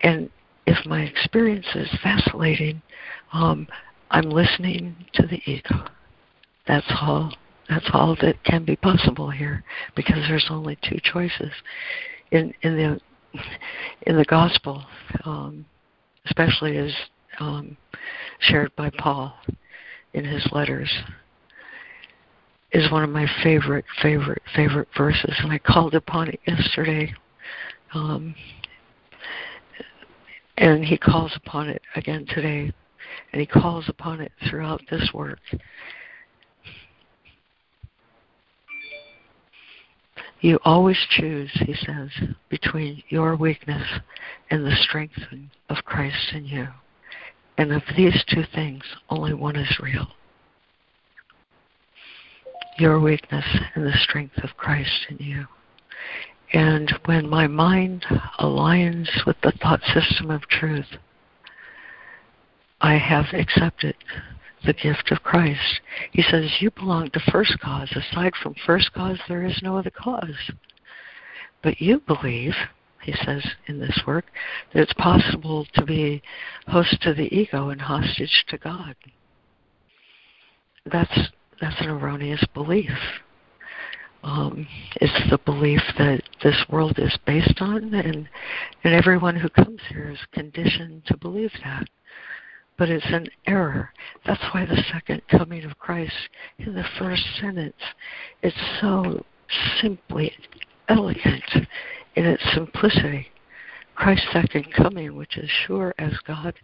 And 0.03 0.31
if 0.67 0.85
my 0.87 1.03
experience 1.03 1.67
is 1.75 1.89
vacillating, 2.03 2.83
um, 3.33 3.67
I'm 4.11 4.31
listening 4.31 4.95
to 5.15 5.27
the 5.27 5.41
ego. 5.47 5.87
That's 6.67 6.87
all. 7.01 7.35
That's 7.69 7.89
all 7.95 8.15
that 8.21 8.43
can 8.45 8.65
be 8.65 8.77
possible 8.77 9.31
here, 9.31 9.65
because 9.97 10.19
there's 10.29 10.47
only 10.51 10.79
two 10.83 10.99
choices. 11.03 11.51
In 12.31 12.53
in 12.63 12.77
the 12.77 13.01
in 14.07 14.17
the 14.17 14.25
gospel, 14.27 14.85
um, 15.25 15.65
especially 16.27 16.77
as 16.77 16.95
um, 17.41 17.77
shared 18.41 18.75
by 18.77 18.91
Paul 18.99 19.35
in 20.13 20.25
his 20.25 20.47
letters, 20.53 20.91
is 22.73 22.91
one 22.93 23.03
of 23.03 23.11
my 23.11 23.27
favorite, 23.43 23.85
favorite, 24.03 24.43
favorite 24.55 24.89
verses, 24.97 25.35
and 25.39 25.51
I 25.51 25.59
called 25.59 25.95
upon 25.95 26.29
it 26.29 26.41
yesterday. 26.47 27.15
Um, 27.95 28.35
and 30.59 30.85
he 30.85 30.97
calls 30.97 31.33
upon 31.37 31.69
it 31.69 31.83
again 31.97 32.27
today, 32.29 32.73
and 33.33 33.41
he 33.41 33.47
calls 33.47 33.89
upon 33.89 34.21
it 34.21 34.33
throughout 34.49 34.83
this 34.91 35.11
work. 35.15 35.39
You 40.41 40.59
always 40.65 40.99
choose, 41.11 41.51
he 41.55 41.75
says, 41.75 42.11
between 42.51 43.03
your 43.09 43.37
weakness 43.37 43.87
and 44.51 44.65
the 44.65 44.77
strength 44.83 45.19
of 45.71 45.77
Christ 45.85 46.35
in 46.35 46.45
you. 46.45 46.69
And 47.57 47.73
of 47.73 47.83
these 47.97 48.23
two 48.29 48.45
things, 48.55 48.83
only 49.09 49.33
one 49.33 49.57
is 49.57 49.79
real 49.81 50.09
your 52.79 52.99
weakness 53.01 53.45
and 53.75 53.87
the 53.87 53.97
strength 54.03 54.37
of 54.43 54.57
Christ 54.57 55.07
in 55.11 55.19
you. 55.19 55.47
And 56.53 56.91
when 57.07 57.29
my 57.29 57.47
mind 57.47 58.05
aligns 58.39 59.09
with 59.27 59.37
the 59.43 59.53
thought 59.53 59.83
system 59.83 60.31
of 60.31 60.47
truth, 60.49 60.87
I 62.81 62.95
have 62.95 63.27
accepted 63.33 63.97
the 64.65 64.73
gift 64.73 65.11
of 65.11 65.23
Christ. 65.23 65.81
He 66.13 66.23
says, 66.23 66.61
You 66.61 66.71
belong 66.71 67.11
to 67.11 67.21
first 67.31 67.59
cause. 67.61 67.91
Aside 67.93 68.35
from 68.43 68.55
first 68.67 68.93
cause, 68.93 69.19
there 69.29 69.45
is 69.45 69.61
no 69.63 69.77
other 69.77 69.91
cause. 69.91 70.51
But 71.63 71.81
you 71.81 72.01
believe, 72.01 72.55
he 73.03 73.13
says 73.25 73.45
in 73.67 73.81
this 73.81 74.03
work, 74.07 74.27
that 74.73 74.83
it's 74.83 74.93
possible 74.95 75.67
to 75.75 75.85
be 75.85 76.23
host 76.67 77.01
to 77.03 77.15
the 77.15 77.35
ego 77.35 77.71
and 77.71 77.81
hostage 77.81 78.45
to 78.49 78.59
God. 78.59 78.95
That's 80.87 81.31
that's 81.61 81.81
an 81.81 81.89
erroneous 81.89 82.45
belief. 82.53 82.91
Um, 84.25 84.67
it's 85.03 85.31
the 85.31 85.37
belief 85.45 85.83
that 85.99 86.23
this 86.43 86.57
world 86.71 86.99
is 86.99 87.15
based 87.27 87.61
on, 87.61 87.93
and 87.93 88.27
and 88.83 88.95
everyone 88.95 89.37
who 89.37 89.51
comes 89.51 89.81
here 89.91 90.11
is 90.11 90.19
conditioned 90.33 91.05
to 91.07 91.17
believe 91.19 91.53
that. 91.63 91.87
But 92.79 92.89
it's 92.89 93.05
an 93.11 93.29
error. 93.47 93.91
That's 94.25 94.43
why 94.53 94.65
the 94.65 94.83
second 94.91 95.21
coming 95.29 95.65
of 95.65 95.79
Christ 95.79 96.15
in 96.59 96.75
the 96.75 96.87
first 96.99 97.23
sentence, 97.39 97.77
it's 98.43 98.57
so 98.81 99.25
simply 99.83 100.33
elegant 100.89 101.45
in 102.17 102.25
its 102.25 102.43
simplicity. 102.55 103.29
Christ's 103.95 104.33
second 104.33 104.73
coming, 104.73 105.15
which 105.15 105.37
is 105.37 105.51
sure 105.67 105.95
as 105.99 106.15
God 106.27 106.55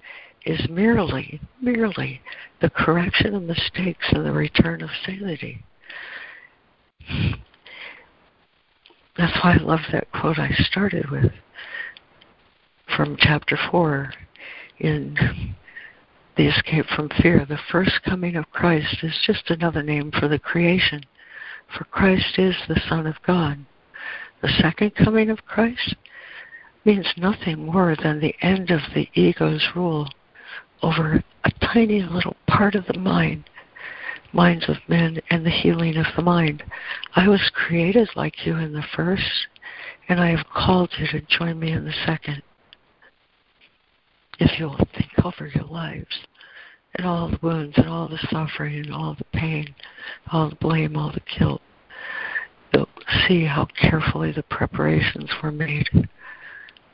is 0.47 0.67
merely, 0.71 1.39
merely 1.61 2.23
the 2.63 2.71
correction 2.71 3.35
of 3.35 3.43
mistakes 3.43 4.07
and 4.13 4.25
the 4.25 4.33
return 4.33 4.83
of 4.83 4.91
sanity. 5.05 5.63
That's 9.17 9.37
why 9.43 9.55
I 9.55 9.57
love 9.57 9.81
that 9.93 10.11
quote 10.13 10.39
I 10.39 10.51
started 10.51 11.11
with 11.11 11.33
from 12.97 13.17
chapter 13.19 13.59
4 13.71 14.13
in 14.79 15.17
The 16.37 16.47
Escape 16.49 16.87
from 16.95 17.09
Fear. 17.21 17.47
The 17.49 17.59
first 17.71 18.03
coming 18.05 18.37
of 18.37 18.51
Christ 18.51 18.99
is 19.03 19.19
just 19.25 19.51
another 19.51 19.83
name 19.83 20.11
for 20.13 20.29
the 20.29 20.39
creation, 20.39 21.03
for 21.77 21.85
Christ 21.85 22.39
is 22.39 22.57
the 22.69 22.81
Son 22.89 23.07
of 23.07 23.17
God. 23.27 23.65
The 24.43 24.49
second 24.61 24.95
coming 24.95 25.29
of 25.31 25.45
Christ 25.45 25.97
means 26.85 27.07
nothing 27.17 27.67
more 27.67 27.95
than 28.01 28.21
the 28.21 28.35
end 28.41 28.71
of 28.71 28.81
the 28.95 29.09
ego's 29.15 29.67
rule 29.75 30.09
over 30.83 31.23
a 31.45 31.51
tiny 31.61 32.03
little 32.03 32.37
part 32.47 32.75
of 32.75 32.87
the 32.87 32.99
mind, 32.99 33.45
minds 34.33 34.69
of 34.69 34.77
men, 34.89 35.21
and 35.31 35.45
the 35.45 35.51
healing 35.51 35.97
of 35.97 36.07
the 36.17 36.23
mind. 36.23 36.63
I 37.17 37.29
was 37.29 37.51
created 37.55 38.09
like 38.17 38.47
you 38.47 38.57
in 38.57 38.73
the 38.73 38.85
first, 38.95 39.47
and 40.09 40.21
I 40.21 40.31
have 40.31 40.47
called 40.55 40.91
you 40.99 41.07
to 41.09 41.27
join 41.27 41.59
me 41.59 41.73
in 41.73 41.85
the 41.85 41.95
second. 42.07 42.43
If 44.39 44.59
you'll 44.59 44.77
think 44.77 45.25
over 45.25 45.47
your 45.47 45.65
lives 45.65 46.27
and 46.95 47.07
all 47.07 47.29
the 47.29 47.39
wounds 47.43 47.77
and 47.77 47.89
all 47.89 48.09
the 48.09 48.27
suffering 48.31 48.77
and 48.77 48.95
all 48.95 49.15
the 49.15 49.39
pain, 49.39 49.75
all 50.33 50.49
the 50.49 50.57
blame, 50.57 50.97
all 50.97 51.13
the 51.13 51.39
guilt, 51.39 51.61
you'll 52.73 52.89
see 53.29 53.45
how 53.45 53.67
carefully 53.79 54.33
the 54.33 54.43
preparations 54.45 55.31
were 55.43 55.53
made 55.53 55.89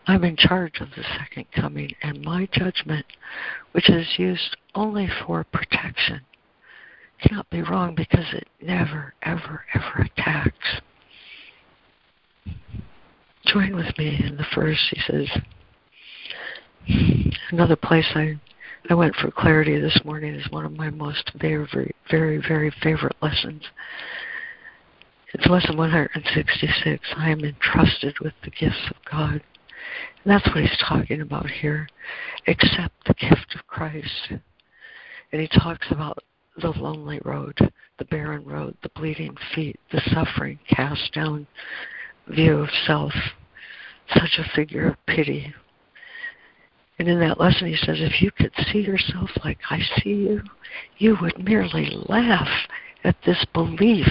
I'm 0.09 0.23
in 0.23 0.37
charge 0.37 0.81
of 0.81 0.91
the 0.91 1.03
second 1.19 1.47
coming, 1.51 1.91
and 2.03 2.23
my 2.23 2.49
judgment, 2.53 3.07
which 3.73 3.91
is 3.91 4.07
used 4.19 4.57
only 4.75 5.09
for 5.09 5.43
protection, 5.43 6.21
cannot 7.21 7.49
be 7.51 7.63
wrong 7.63 7.95
because 7.95 8.27
it 8.33 8.49
never, 8.61 9.15
ever, 9.23 9.65
ever 9.75 10.09
attacks. 10.17 10.81
Join 13.47 13.77
with 13.77 13.97
me 13.99 14.21
in 14.25 14.37
the 14.37 14.47
first, 14.55 14.81
he 14.91 15.01
says. 15.07 15.29
Another 17.51 17.77
place 17.77 18.07
I 18.15 18.39
I 18.89 18.95
went 18.95 19.17
for 19.17 19.33
clarity 19.33 19.81
this 19.81 20.01
morning 20.05 20.35
is 20.35 20.51
one 20.51 20.65
of 20.65 20.73
my 20.73 20.91
most 20.91 21.33
very, 21.41 21.67
very, 22.09 22.39
very, 22.39 22.73
favorite 22.83 23.17
lessons. 23.21 23.63
It's 25.35 25.47
lesson 25.47 25.77
166. 25.77 27.05
I 27.17 27.31
am 27.31 27.41
entrusted 27.41 28.21
with 28.21 28.35
the 28.45 28.51
gifts 28.51 28.89
of 28.89 28.97
God. 29.11 29.33
And 29.33 29.43
that's 30.25 30.47
what 30.47 30.63
he's 30.63 30.79
talking 30.89 31.21
about 31.21 31.51
here. 31.51 31.89
Accept 32.47 32.95
the 33.07 33.15
gift 33.15 33.57
of 33.57 33.67
Christ. 33.67 34.31
And 35.33 35.41
he 35.41 35.49
talks 35.49 35.89
about 35.91 36.19
the 36.61 36.71
lonely 36.71 37.21
road, 37.25 37.57
the 37.99 38.05
barren 38.07 38.45
road, 38.45 38.77
the 38.83 38.89
bleeding 38.91 39.37
feet, 39.55 39.79
the 39.93 40.01
suffering, 40.13 40.59
cast 40.69 41.13
down 41.13 41.47
view 42.29 42.59
of 42.59 42.71
self, 42.87 43.13
such 44.15 44.39
a 44.39 44.51
figure 44.55 44.89
of 44.89 45.07
pity. 45.07 45.53
And 46.99 47.09
in 47.09 47.21
that 47.21 47.39
lesson, 47.39 47.69
he 47.69 47.77
says, 47.77 47.99
if 48.01 48.23
you 48.23 48.31
could 48.31 48.53
see 48.73 48.81
yourself 48.81 49.31
like 49.45 49.59
I 49.71 49.81
see 49.99 50.11
you, 50.11 50.43
you 50.99 51.17
would 51.21 51.39
merely 51.45 51.91
laugh 52.09 52.49
at 53.05 53.17
this 53.25 53.45
belief 53.53 54.07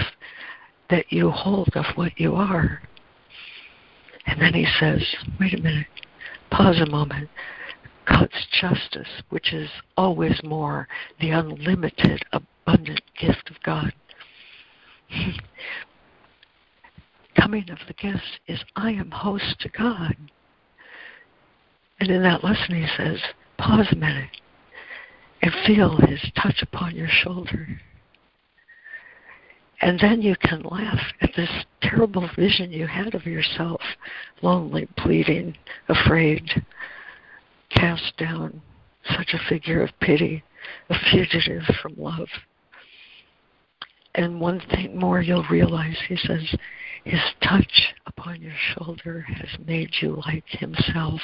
that 0.88 1.10
you 1.10 1.30
hold 1.30 1.70
of 1.74 1.84
what 1.96 2.18
you 2.18 2.36
are. 2.36 2.80
And 4.26 4.40
then 4.40 4.54
he 4.54 4.66
says, 4.78 5.02
wait 5.40 5.54
a 5.54 5.60
minute, 5.60 5.86
Pause 6.50 6.82
a 6.86 6.90
moment. 6.90 7.28
God's 8.06 8.46
justice, 8.52 9.22
which 9.30 9.52
is 9.52 9.68
always 9.96 10.40
more, 10.44 10.88
the 11.20 11.30
unlimited, 11.30 12.24
abundant 12.32 13.02
gift 13.18 13.50
of 13.50 13.62
God. 13.62 13.92
Coming 17.40 17.70
of 17.70 17.78
the 17.86 17.94
gift 17.94 18.40
is 18.46 18.64
I 18.74 18.92
am 18.92 19.10
host 19.10 19.60
to 19.60 19.68
God. 19.68 20.16
And 22.00 22.10
in 22.10 22.22
that 22.22 22.44
lesson, 22.44 22.74
he 22.74 22.86
says, 22.96 23.20
pause 23.58 23.88
a 23.92 23.96
minute 23.96 24.30
and 25.42 25.52
feel 25.66 25.96
his 25.96 26.20
touch 26.34 26.62
upon 26.62 26.96
your 26.96 27.08
shoulder. 27.08 27.68
And 29.80 30.00
then 30.00 30.22
you 30.22 30.34
can 30.40 30.62
laugh 30.62 31.00
at 31.20 31.30
this 31.36 31.50
terrible 31.82 32.28
vision 32.34 32.72
you 32.72 32.86
had 32.86 33.14
of 33.14 33.26
yourself, 33.26 33.80
lonely, 34.42 34.88
pleading, 34.96 35.56
afraid, 35.88 36.64
cast 37.76 38.16
down, 38.16 38.60
such 39.16 39.34
a 39.34 39.48
figure 39.48 39.82
of 39.82 39.90
pity, 40.00 40.42
a 40.90 40.94
fugitive 41.10 41.62
from 41.80 41.94
love. 41.96 42.28
And 44.14 44.40
one 44.40 44.60
thing 44.70 44.98
more 44.98 45.20
you'll 45.20 45.46
realize, 45.50 45.96
he 46.08 46.16
says, 46.16 46.54
his 47.04 47.20
touch 47.42 47.94
upon 48.06 48.40
your 48.42 48.54
shoulder 48.74 49.24
has 49.28 49.66
made 49.66 49.90
you 50.00 50.20
like 50.26 50.48
himself. 50.48 51.20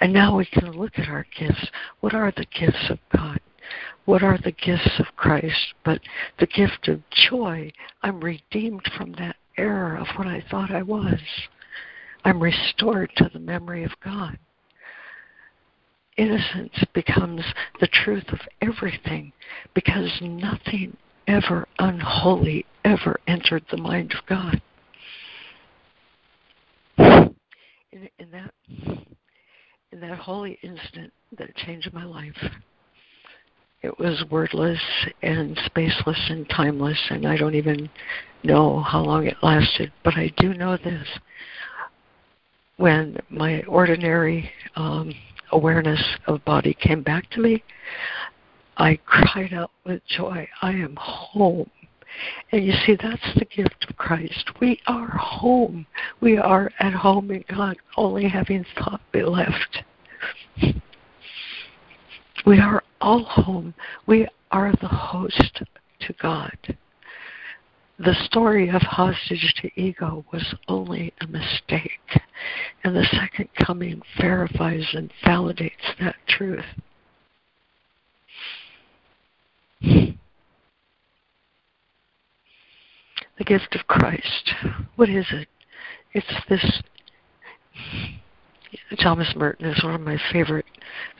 And 0.00 0.12
now 0.12 0.36
we 0.36 0.46
can 0.46 0.72
look 0.72 0.98
at 0.98 1.08
our 1.08 1.26
gifts. 1.38 1.68
What 2.00 2.14
are 2.14 2.32
the 2.36 2.46
gifts 2.58 2.90
of 2.90 2.98
God? 3.16 3.38
What 4.06 4.22
are 4.22 4.38
the 4.38 4.52
gifts 4.52 4.98
of 4.98 5.14
Christ 5.16 5.74
but 5.84 6.00
the 6.40 6.46
gift 6.46 6.88
of 6.88 7.02
joy? 7.10 7.70
I'm 8.02 8.20
redeemed 8.20 8.90
from 8.96 9.12
that 9.12 9.36
error 9.56 9.96
of 9.96 10.08
what 10.16 10.26
I 10.26 10.42
thought 10.50 10.72
I 10.72 10.82
was. 10.82 11.20
I'm 12.24 12.42
restored 12.42 13.12
to 13.16 13.30
the 13.32 13.38
memory 13.38 13.84
of 13.84 13.92
God. 14.02 14.38
Innocence 16.22 16.84
becomes 16.94 17.42
the 17.80 17.88
truth 17.88 18.26
of 18.28 18.38
everything 18.60 19.32
because 19.74 20.08
nothing 20.20 20.96
ever 21.26 21.66
unholy 21.80 22.64
ever 22.84 23.18
entered 23.26 23.64
the 23.72 23.76
mind 23.76 24.14
of 24.14 24.24
God. 24.26 24.62
In, 26.96 28.08
in 28.20 28.30
that 28.30 28.54
in 29.90 30.00
that 30.00 30.16
holy 30.16 30.60
instant 30.62 31.12
that 31.38 31.56
changed 31.56 31.92
my 31.92 32.04
life, 32.04 32.38
it 33.82 33.98
was 33.98 34.24
wordless 34.30 34.78
and 35.22 35.56
spaceless 35.56 36.30
and 36.30 36.48
timeless, 36.48 37.00
and 37.10 37.26
I 37.26 37.36
don't 37.36 37.56
even 37.56 37.90
know 38.44 38.78
how 38.78 39.00
long 39.00 39.26
it 39.26 39.38
lasted, 39.42 39.90
but 40.04 40.14
I 40.14 40.32
do 40.36 40.54
know 40.54 40.76
this. 40.76 41.08
When 42.76 43.18
my 43.28 43.62
ordinary 43.64 44.52
um, 44.76 45.12
awareness 45.52 46.02
of 46.26 46.44
body 46.44 46.74
came 46.74 47.02
back 47.02 47.30
to 47.30 47.40
me, 47.40 47.62
I 48.76 48.98
cried 49.06 49.52
out 49.52 49.70
with 49.84 50.02
joy, 50.06 50.48
I 50.60 50.70
am 50.70 50.96
home. 50.96 51.70
And 52.50 52.64
you 52.64 52.72
see, 52.84 52.96
that's 53.00 53.34
the 53.38 53.44
gift 53.44 53.86
of 53.88 53.96
Christ. 53.96 54.50
We 54.60 54.80
are 54.86 55.08
home. 55.08 55.86
We 56.20 56.36
are 56.36 56.70
at 56.78 56.92
home 56.92 57.30
in 57.30 57.44
God, 57.48 57.76
only 57.96 58.28
having 58.28 58.66
thought 58.78 59.00
be 59.12 59.22
left. 59.22 59.82
We 62.44 62.58
are 62.58 62.82
all 63.00 63.24
home. 63.24 63.72
We 64.06 64.26
are 64.50 64.72
the 64.80 64.88
host 64.88 65.62
to 66.00 66.12
God. 66.20 66.76
The 68.04 68.14
story 68.24 68.68
of 68.68 68.82
hostage 68.82 69.54
to 69.62 69.70
ego 69.80 70.24
was 70.32 70.56
only 70.66 71.12
a 71.20 71.26
mistake, 71.28 72.00
and 72.82 72.96
the 72.96 73.04
second 73.04 73.48
coming 73.54 74.02
verifies 74.20 74.88
and 74.92 75.12
validates 75.24 75.96
that 76.00 76.16
truth. 76.26 76.64
The 79.80 80.16
gift 83.44 83.76
of 83.76 83.86
Christ. 83.86 84.52
What 84.96 85.08
is 85.08 85.26
it? 85.30 85.46
It's 86.12 86.26
this. 86.48 86.82
Thomas 89.00 89.32
Merton 89.36 89.66
is 89.66 89.84
one 89.84 89.94
of 89.94 90.00
my 90.00 90.18
favorite 90.32 90.66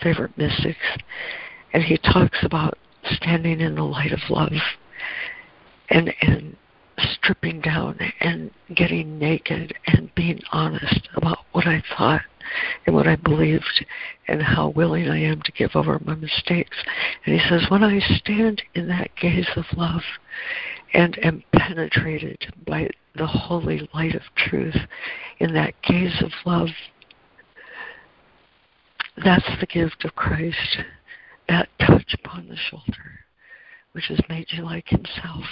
favorite 0.02 0.36
mystics, 0.36 0.78
and 1.72 1.84
he 1.84 1.96
talks 1.98 2.38
about 2.42 2.76
standing 3.04 3.60
in 3.60 3.76
the 3.76 3.84
light 3.84 4.12
of 4.12 4.20
love 4.28 4.52
and 5.88 6.12
and 6.22 6.56
stripping 6.98 7.60
down 7.60 7.98
and 8.20 8.50
getting 8.74 9.18
naked 9.18 9.74
and 9.86 10.14
being 10.14 10.40
honest 10.52 11.08
about 11.14 11.38
what 11.52 11.66
I 11.66 11.82
thought 11.96 12.22
and 12.86 12.94
what 12.94 13.06
I 13.06 13.16
believed 13.16 13.84
and 14.28 14.42
how 14.42 14.68
willing 14.70 15.08
I 15.08 15.18
am 15.18 15.42
to 15.42 15.52
give 15.52 15.70
over 15.74 16.00
my 16.04 16.14
mistakes. 16.14 16.76
And 17.24 17.38
he 17.38 17.48
says, 17.48 17.70
when 17.70 17.82
I 17.82 17.98
stand 18.16 18.62
in 18.74 18.88
that 18.88 19.10
gaze 19.20 19.48
of 19.56 19.64
love 19.76 20.02
and 20.94 21.18
am 21.24 21.42
penetrated 21.54 22.52
by 22.66 22.90
the 23.16 23.26
holy 23.26 23.88
light 23.94 24.14
of 24.14 24.22
truth, 24.36 24.76
in 25.38 25.54
that 25.54 25.74
gaze 25.82 26.22
of 26.22 26.32
love, 26.44 26.68
that's 29.22 29.48
the 29.60 29.66
gift 29.66 30.04
of 30.04 30.14
Christ, 30.14 30.78
that 31.48 31.68
touch 31.78 32.14
upon 32.14 32.48
the 32.48 32.56
shoulder, 32.56 33.20
which 33.92 34.06
has 34.06 34.20
made 34.28 34.46
you 34.50 34.64
like 34.64 34.88
Himself. 34.88 35.44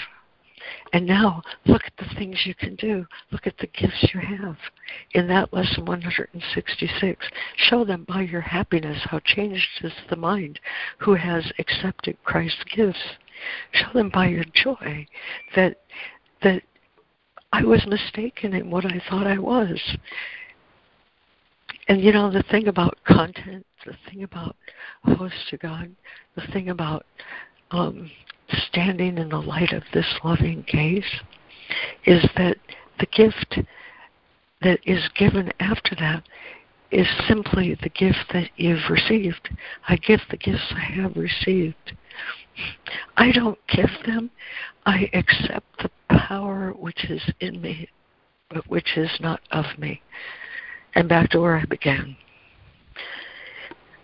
And 0.93 1.07
now, 1.07 1.43
look 1.67 1.83
at 1.85 1.97
the 1.97 2.15
things 2.15 2.45
you 2.45 2.55
can 2.55 2.75
do. 2.77 3.07
Look 3.31 3.47
at 3.47 3.57
the 3.59 3.67
gifts 3.69 4.11
you 4.13 4.21
have. 4.21 4.57
In 5.13 5.29
that 5.29 5.53
lesson 5.53 5.85
166, 5.85 7.27
show 7.57 7.85
them 7.85 8.05
by 8.09 8.23
your 8.23 8.41
happiness 8.41 8.99
how 9.05 9.21
changed 9.25 9.67
is 9.83 9.93
the 10.09 10.17
mind 10.17 10.61
who 10.99 11.15
has 11.15 11.51
accepted 11.59 12.17
Christ's 12.25 12.65
gifts. 12.75 12.99
Show 13.73 13.93
them 13.95 14.11
by 14.11 14.29
your 14.29 14.45
joy 14.53 15.07
that 15.57 15.79
that 16.43 16.63
I 17.53 17.65
was 17.65 17.87
mistaken 17.87 18.55
in 18.55 18.71
what 18.71 18.85
I 18.85 19.03
thought 19.09 19.27
I 19.27 19.39
was. 19.39 19.81
And 21.89 22.01
you 22.01 22.13
know, 22.13 22.31
the 22.31 22.45
thing 22.45 22.69
about 22.69 22.97
content, 23.05 23.67
the 23.85 23.97
thing 24.09 24.23
about 24.23 24.57
host 25.03 25.35
to 25.51 25.57
God, 25.57 25.91
the 26.37 26.47
thing 26.53 26.69
about 26.69 27.05
um, 27.71 28.11
standing 28.69 29.19
in 29.19 29.29
the 29.29 29.41
light 29.41 29.73
of 29.73 29.83
this 29.93 30.07
loving 30.25 30.65
gaze 30.67 31.21
is 32.05 32.25
that 32.37 32.57
the 32.99 33.07
gift 33.07 33.59
that 34.63 34.81
is 34.85 35.09
given 35.17 35.53
after 35.61 35.95
that 35.97 36.25
is 36.91 37.07
simply 37.29 37.77
the 37.83 37.89
gift 37.89 38.19
that 38.33 38.51
you've 38.57 38.91
received. 38.91 39.49
I 39.89 39.97
give 39.97 40.21
the 40.31 40.37
gifts 40.37 40.73
I 40.73 41.01
have 41.01 41.17
received. 41.17 41.97
I 43.17 43.33
don't 43.33 43.59
give 43.69 43.91
them, 44.07 44.31
I 44.85 45.09
accept 45.15 45.83
the 45.83 45.91
power 46.11 46.73
which 46.73 47.05
is 47.05 47.23
in 47.41 47.61
me, 47.61 47.89
but 48.51 48.69
which 48.69 48.97
is 48.97 49.11
not 49.21 49.41
of 49.53 49.67
me 49.79 50.03
and 50.95 51.09
back 51.09 51.31
to 51.31 51.41
where 51.41 51.57
I 51.57 51.65
began. 51.65 52.17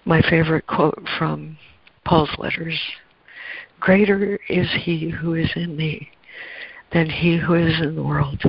My 0.05 0.23
favorite 0.23 0.66
quote 0.66 1.06
from 1.18 1.59
Paul's 2.05 2.31
letters 2.39 2.78
Greater 3.80 4.38
is 4.48 4.68
he 4.82 5.10
who 5.10 5.34
is 5.34 5.50
in 5.54 5.76
me 5.76 6.10
than 6.92 7.08
he 7.10 7.36
who 7.36 7.54
is 7.54 7.80
in 7.80 7.94
the 7.94 8.02
world. 8.02 8.42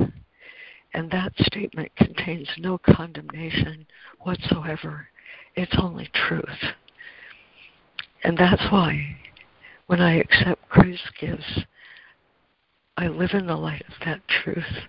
And 0.94 1.10
that 1.10 1.32
statement 1.40 1.94
contains 1.96 2.48
no 2.58 2.78
condemnation 2.78 3.86
whatsoever. 4.20 5.08
It's 5.54 5.76
only 5.78 6.08
truth. 6.14 6.72
And 8.24 8.36
that's 8.36 8.62
why 8.70 9.16
when 9.86 10.00
I 10.00 10.16
accept 10.16 10.68
Christ's 10.68 11.10
gifts, 11.20 11.60
I 12.96 13.08
live 13.08 13.30
in 13.32 13.46
the 13.46 13.56
light 13.56 13.84
of 13.86 13.94
that 14.04 14.20
truth 14.28 14.86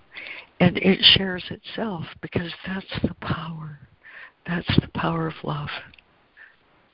and 0.60 0.78
it 0.78 1.00
shares 1.02 1.44
itself 1.50 2.06
because 2.22 2.52
that's 2.66 3.00
the 3.04 3.14
power. 3.22 3.80
That's 4.48 4.80
the 4.80 4.90
power 4.94 5.28
of 5.28 5.36
love. 5.44 5.70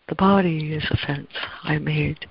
The 0.08 0.16
body 0.16 0.74
is 0.74 0.86
a 0.92 0.98
fence 1.08 1.32
I 1.64 1.80
made. 1.80 2.28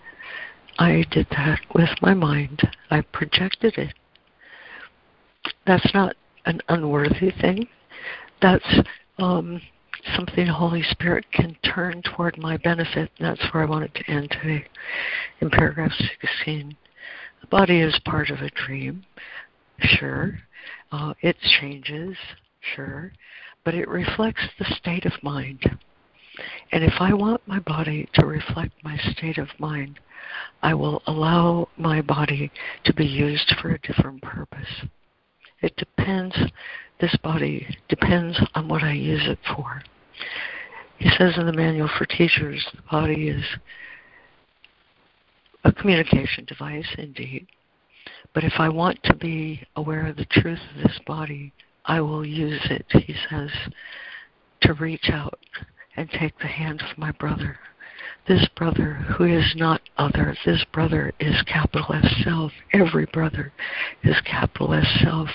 I 0.79 1.05
did 1.11 1.27
that 1.31 1.61
with 1.75 1.91
my 2.03 2.15
mind. 2.15 2.61
I 2.91 3.01
projected 3.01 3.79
it. 3.79 3.95
That's 5.67 5.95
not 5.95 6.17
an 6.47 6.61
unworthy 6.69 7.31
thing. 7.41 7.69
That's 8.43 8.81
um, 9.19 9.61
something 10.17 10.47
the 10.47 10.53
Holy 10.53 10.83
Spirit 10.83 11.25
can 11.33 11.57
turn 11.65 12.03
toward 12.03 12.39
my 12.39 12.57
benefit. 12.59 13.11
And 13.19 13.29
that's 13.29 13.53
where 13.53 13.63
I 13.63 13.67
wanted 13.67 13.95
to 13.95 14.11
end 14.11 14.31
today 14.31 14.65
in 15.41 15.51
paragraph 15.51 15.93
16. 16.21 16.77
The 17.41 17.47
body 17.47 17.81
is 17.81 17.99
part 18.05 18.31
of 18.31 18.41
a 18.41 18.51
dream, 18.51 19.05
sure. 19.79 20.39
Uh, 20.91 21.15
it 21.21 21.37
changes, 21.61 22.17
sure, 22.75 23.13
but 23.65 23.75
it 23.75 23.89
reflects 23.89 24.43
the 24.59 24.65
state 24.77 25.05
of 25.05 25.13
mind. 25.23 25.63
And 26.73 26.83
if 26.83 26.95
I 27.01 27.13
want 27.13 27.47
my 27.47 27.61
body 27.61 28.09
to 28.15 28.27
reflect 28.27 28.73
my 28.83 28.97
state 29.13 29.39
of 29.39 29.49
mind, 29.59 30.01
I 30.63 30.75
will 30.75 31.03
allow 31.07 31.69
my 31.77 32.01
body 32.01 32.51
to 32.85 32.95
be 32.95 33.05
used 33.05 33.55
for 33.61 33.71
a 33.71 33.81
different 33.81 34.23
purpose. 34.23 34.83
It 35.61 35.77
depends, 35.77 36.37
this 37.01 37.17
body 37.23 37.67
depends 37.89 38.39
on 38.55 38.69
what 38.69 38.83
I 38.83 38.93
use 38.93 39.27
it 39.27 39.39
for. 39.55 39.83
He 40.99 41.11
says 41.11 41.37
in 41.37 41.47
the 41.47 41.53
Manual 41.53 41.91
for 41.99 42.07
Teachers, 42.07 42.65
the 42.75 42.83
body 42.91 43.29
is 43.29 43.45
a 45.65 45.73
communication 45.73 46.45
device, 46.45 46.89
indeed, 46.99 47.47
but 48.33 48.45
if 48.45 48.55
I 48.59 48.69
want 48.69 49.03
to 49.05 49.15
be 49.15 49.67
aware 49.77 50.07
of 50.07 50.17
the 50.17 50.27
truth 50.27 50.61
of 50.77 50.83
this 50.83 51.01
body, 51.07 51.53
I 51.87 52.01
will 52.01 52.27
use 52.27 52.61
it, 52.71 52.87
he 52.91 53.15
says, 53.31 53.51
to 54.63 54.75
reach 54.75 55.11
out 55.11 55.39
and 55.97 56.11
take 56.11 56.39
the 56.39 56.47
hand 56.47 56.83
of 56.83 56.99
my 56.99 57.13
brother. 57.13 57.59
This 58.27 58.49
brother 58.57 58.95
who 58.95 59.25
is 59.25 59.55
not 59.55 59.83
other, 59.99 60.35
this 60.47 60.65
brother 60.73 61.13
is 61.21 61.43
capital 61.43 61.93
S 61.93 62.23
self. 62.25 62.53
Every 62.73 63.05
brother 63.07 63.53
is 64.03 64.19
capital 64.23 64.73
S 64.73 64.87
self. 65.03 65.29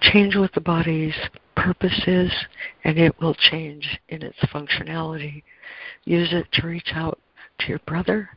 Change 0.00 0.36
what 0.36 0.52
the 0.52 0.60
body's 0.60 1.16
purpose 1.56 2.02
is, 2.06 2.32
and 2.84 2.96
it 2.96 3.20
will 3.20 3.34
change 3.34 4.00
in 4.08 4.22
its 4.22 4.38
functionality. 4.52 5.42
Use 6.04 6.32
it 6.32 6.46
to 6.52 6.66
reach 6.66 6.90
out 6.94 7.18
to 7.58 7.68
your 7.68 7.80
brother, 7.80 8.30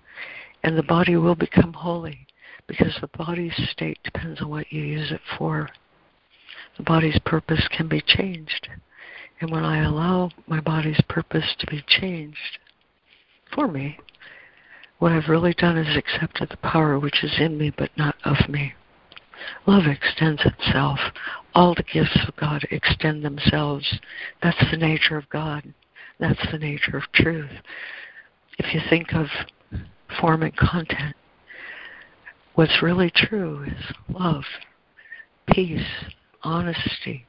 and 0.64 0.76
the 0.76 0.84
body 0.84 1.16
will 1.18 1.36
become 1.36 1.74
holy 1.74 2.26
because 2.66 2.98
the 3.02 3.10
body's 3.18 3.56
state 3.72 4.00
depends 4.04 4.42
on 4.42 4.50
what 4.50 4.72
you 4.72 4.82
use 4.82 5.12
it 5.12 5.22
for. 5.38 5.70
The 6.78 6.84
body's 6.84 7.20
purpose 7.20 7.68
can 7.76 7.88
be 7.88 8.02
changed. 8.02 8.68
And 9.42 9.52
when 9.52 9.64
I 9.66 9.84
allow 9.84 10.32
my 10.48 10.60
body's 10.60 11.02
purpose 11.10 11.56
to 11.60 11.68
be 11.68 11.84
changed 11.88 12.60
for 13.54 13.68
me, 13.68 14.00
what 15.00 15.12
I've 15.12 15.30
really 15.30 15.54
done 15.54 15.78
is 15.78 15.98
accepted 15.98 16.50
the 16.50 16.58
power 16.58 16.98
which 16.98 17.24
is 17.24 17.36
in 17.40 17.58
me 17.58 17.74
but 17.76 17.90
not 17.98 18.16
of 18.24 18.50
me. 18.50 18.74
Love 19.68 19.84
extends 19.86 20.42
itself. 20.46 21.00
All 21.54 21.76
the 21.76 21.84
gifts 21.84 22.18
of 22.28 22.36
God 22.38 22.66
extend 22.72 23.24
themselves. 23.24 24.00
That's 24.42 24.72
the 24.72 24.78
nature 24.78 25.18
of 25.18 25.30
God. 25.30 25.74
That's 26.20 26.52
the 26.52 26.58
nature 26.58 26.98
of 26.98 27.12
truth. 27.14 27.52
If 28.58 28.74
you 28.74 28.80
think 28.90 29.14
of 29.14 29.28
form 30.20 30.44
and 30.44 30.56
content, 30.56 31.16
What's 32.56 32.82
really 32.82 33.12
true 33.14 33.66
is 33.68 33.96
love, 34.08 34.46
peace, 35.52 35.86
honesty, 36.42 37.26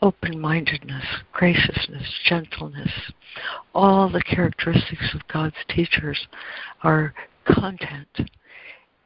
open 0.00 0.38
mindedness, 0.40 1.04
graciousness, 1.32 2.08
gentleness. 2.24 2.90
All 3.74 4.08
the 4.08 4.22
characteristics 4.22 5.14
of 5.14 5.26
God's 5.28 5.56
teachers 5.68 6.26
are 6.82 7.14
content. 7.46 8.30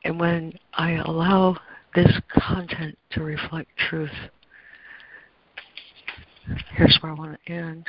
And 0.05 0.19
when 0.19 0.55
I 0.75 0.93
allow 0.93 1.57
this 1.95 2.13
content 2.31 2.99
to 3.13 3.23
reflect 3.23 3.71
truth, 3.77 4.11
here's 6.75 6.99
where 7.01 7.13
I 7.13 7.15
want 7.15 7.39
to 7.47 7.53
end. 7.53 7.87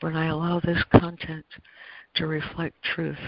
When 0.00 0.16
I 0.16 0.26
allow 0.26 0.60
this 0.60 0.82
content 0.92 1.44
to 2.16 2.26
reflect 2.26 2.74
truth, 2.82 3.18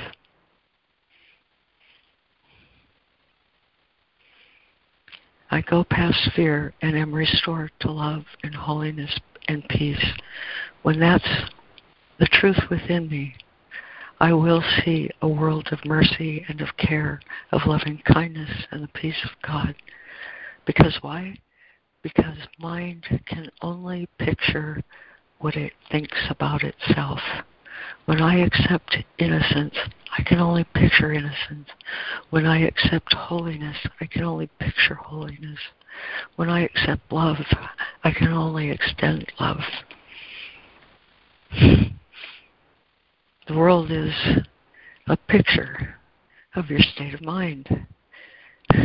I 5.53 5.61
go 5.61 5.85
past 5.85 6.31
fear 6.35 6.73
and 6.81 6.97
am 6.97 7.13
restored 7.15 7.73
to 7.81 7.91
love 7.91 8.25
and 8.43 8.55
holiness 8.55 9.15
and 9.49 9.63
peace. 9.69 10.03
When 10.81 10.99
that's 10.99 11.29
the 12.19 12.27
truth 12.27 12.57
within 12.71 13.07
me, 13.11 13.35
I 14.19 14.33
will 14.33 14.65
see 14.83 15.11
a 15.21 15.29
world 15.29 15.69
of 15.71 15.85
mercy 15.85 16.43
and 16.49 16.63
of 16.63 16.75
care, 16.79 17.21
of 17.53 17.67
loving 17.67 18.01
kindness 18.11 18.49
and 18.71 18.83
the 18.83 18.89
peace 18.89 19.23
of 19.25 19.31
God. 19.47 19.75
Because 20.65 20.97
why? 21.03 21.37
Because 22.03 22.39
mind 22.59 23.05
can 23.27 23.51
only 23.61 24.09
picture 24.19 24.81
what 25.41 25.55
it 25.57 25.75
thinks 25.91 26.17
about 26.31 26.63
itself. 26.63 27.21
When 28.07 28.21
I 28.21 28.41
accept 28.41 28.97
innocence, 29.19 29.75
I 30.17 30.23
can 30.23 30.39
only 30.39 30.65
picture 30.75 31.13
innocence. 31.13 31.69
When 32.31 32.47
I 32.47 32.67
accept 32.67 33.15
holiness, 33.15 33.77
I 34.01 34.07
can 34.07 34.25
only 34.25 34.49
picture 34.59 34.95
holiness. 34.95 35.59
When 36.37 36.51
I 36.51 36.65
accept 36.65 37.13
love, 37.13 37.37
I 38.03 38.11
can 38.11 38.29
only 38.29 38.71
extend 38.71 39.31
love. 39.39 39.61
The 43.49 43.59
world 43.59 43.91
is 43.91 44.15
a 45.09 45.17
picture 45.17 45.97
of 46.55 46.71
your 46.71 46.79
state 46.79 47.15
of 47.15 47.23
mind. 47.23 47.69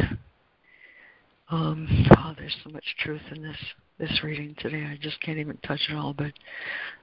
Um, 1.50 1.88
oh, 2.18 2.34
there's 2.38 2.58
so 2.62 2.70
much 2.70 2.84
truth 3.00 3.22
in 3.34 3.42
this 3.42 3.56
this 4.00 4.22
reading 4.24 4.56
today. 4.60 4.86
I 4.86 4.98
just 5.02 5.20
can't 5.22 5.40
even 5.40 5.58
touch 5.66 5.80
it 5.90 5.96
all, 5.96 6.14
but 6.14 6.32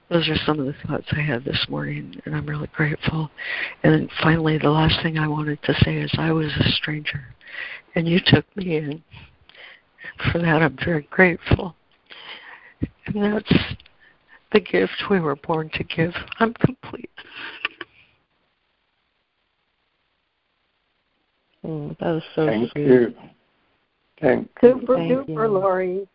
those 0.09 0.29
are 0.29 0.37
some 0.45 0.59
of 0.59 0.65
the 0.65 0.75
thoughts 0.87 1.07
I 1.11 1.21
had 1.21 1.43
this 1.43 1.65
morning, 1.69 2.21
and 2.25 2.35
I'm 2.35 2.45
really 2.45 2.69
grateful. 2.75 3.29
And 3.83 3.93
then 3.93 4.09
finally, 4.21 4.57
the 4.57 4.69
last 4.69 5.01
thing 5.03 5.17
I 5.17 5.27
wanted 5.27 5.61
to 5.63 5.73
say 5.83 5.97
is 5.97 6.11
I 6.17 6.31
was 6.31 6.51
a 6.59 6.71
stranger, 6.71 7.23
and 7.95 8.07
you 8.07 8.19
took 8.25 8.45
me 8.55 8.77
in. 8.77 9.03
For 10.31 10.39
that, 10.39 10.61
I'm 10.61 10.77
very 10.85 11.07
grateful. 11.09 11.75
And 13.07 13.23
that's 13.23 13.53
the 14.53 14.59
gift 14.59 14.93
we 15.09 15.19
were 15.19 15.35
born 15.35 15.69
to 15.73 15.83
give. 15.83 16.13
I'm 16.39 16.53
complete. 16.53 17.09
Mm, 21.65 21.97
that 21.97 22.05
was 22.05 22.23
so 22.35 22.45
Thank 22.45 22.71
sweet. 22.71 22.85
you. 22.85 23.15
Thank 24.21 24.49
Super 24.61 24.95
Thank 24.95 25.27
duper, 25.27 25.27
you. 25.27 25.47
Lori. 25.47 26.07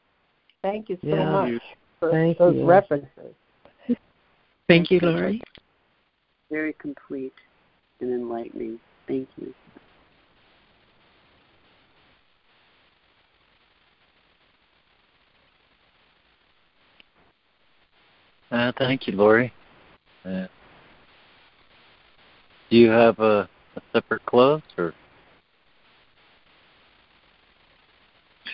Thank 0.62 0.88
you 0.88 0.98
so 1.02 1.08
Yeah. 1.08 1.30
much 1.30 1.62
for 1.98 2.10
Thank 2.10 2.38
those 2.38 2.56
you. 2.56 2.64
references. 2.64 3.34
Thank 4.68 4.90
you, 4.90 5.00
Lori. 5.00 5.42
Very 6.50 6.74
complete 6.74 7.34
and 8.00 8.12
enlightening. 8.12 8.78
Thank 9.06 9.28
you. 9.36 9.54
Uh, 18.50 18.72
thank 18.78 19.06
you, 19.06 19.14
Lori. 19.14 19.52
Uh, 20.24 20.46
do 22.68 22.76
you 22.76 22.90
have 22.90 23.18
a, 23.18 23.48
a 23.76 23.80
separate 23.92 24.24
close, 24.26 24.62
or 24.76 24.92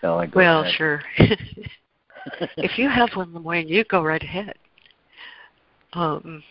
shall 0.00 0.18
I 0.18 0.26
go 0.26 0.38
Well, 0.38 0.60
ahead? 0.60 0.74
sure. 0.74 1.02
if 2.56 2.78
you 2.78 2.88
have 2.88 3.10
one, 3.14 3.32
LeMoyne, 3.32 3.68
you 3.68 3.84
go 3.84 4.02
right 4.02 4.22
ahead. 4.22 4.54
Um, 5.92 6.42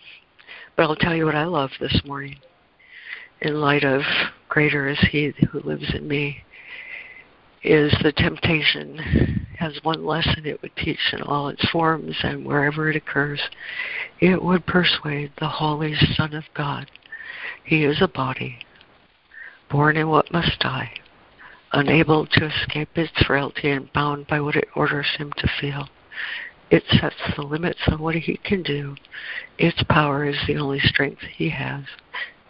but 0.75 0.83
I'll 0.83 0.95
tell 0.95 1.15
you 1.15 1.25
what 1.25 1.35
I 1.35 1.45
love 1.45 1.71
this 1.79 2.01
morning. 2.05 2.37
In 3.41 3.61
light 3.61 3.83
of 3.83 4.01
greater 4.49 4.87
is 4.87 4.99
He 5.11 5.33
who 5.51 5.59
lives 5.61 5.93
in 5.93 6.07
me, 6.07 6.43
is 7.65 7.91
the 8.03 8.11
temptation 8.11 9.47
has 9.57 9.79
one 9.83 10.05
lesson 10.05 10.45
it 10.45 10.61
would 10.61 10.75
teach 10.75 10.99
in 11.13 11.21
all 11.23 11.47
its 11.47 11.67
forms 11.69 12.15
and 12.21 12.45
wherever 12.45 12.89
it 12.89 12.95
occurs. 12.95 13.41
It 14.19 14.41
would 14.41 14.65
persuade 14.67 15.31
the 15.39 15.47
Holy 15.47 15.95
Son 16.15 16.33
of 16.35 16.43
God. 16.53 16.89
He 17.63 17.83
is 17.83 18.01
a 18.01 18.07
body, 18.07 18.59
born 19.71 19.97
in 19.97 20.09
what 20.09 20.31
must 20.31 20.59
die, 20.59 20.91
unable 21.75 22.25
to 22.25 22.45
escape 22.45 22.89
its 22.95 23.11
frailty 23.25 23.69
and 23.69 23.91
bound 23.93 24.25
by 24.27 24.39
what 24.39 24.55
it 24.55 24.67
orders 24.75 25.07
him 25.17 25.31
to 25.37 25.47
feel. 25.59 25.89
It 26.71 26.83
sets 26.87 27.15
the 27.35 27.43
limits 27.43 27.81
on 27.87 27.99
what 27.99 28.15
he 28.15 28.37
can 28.37 28.63
do. 28.63 28.95
Its 29.57 29.83
power 29.89 30.25
is 30.25 30.37
the 30.47 30.57
only 30.57 30.79
strength 30.79 31.21
he 31.21 31.49
has. 31.49 31.83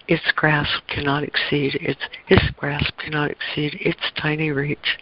Its 0.07 0.31
grasp 0.35 0.85
cannot 0.87 1.23
exceed 1.23 1.75
its 1.75 2.01
his 2.27 2.39
grasp 2.55 2.95
cannot 2.97 3.31
exceed 3.31 3.77
its 3.81 4.11
tiny 4.15 4.51
reach. 4.51 4.99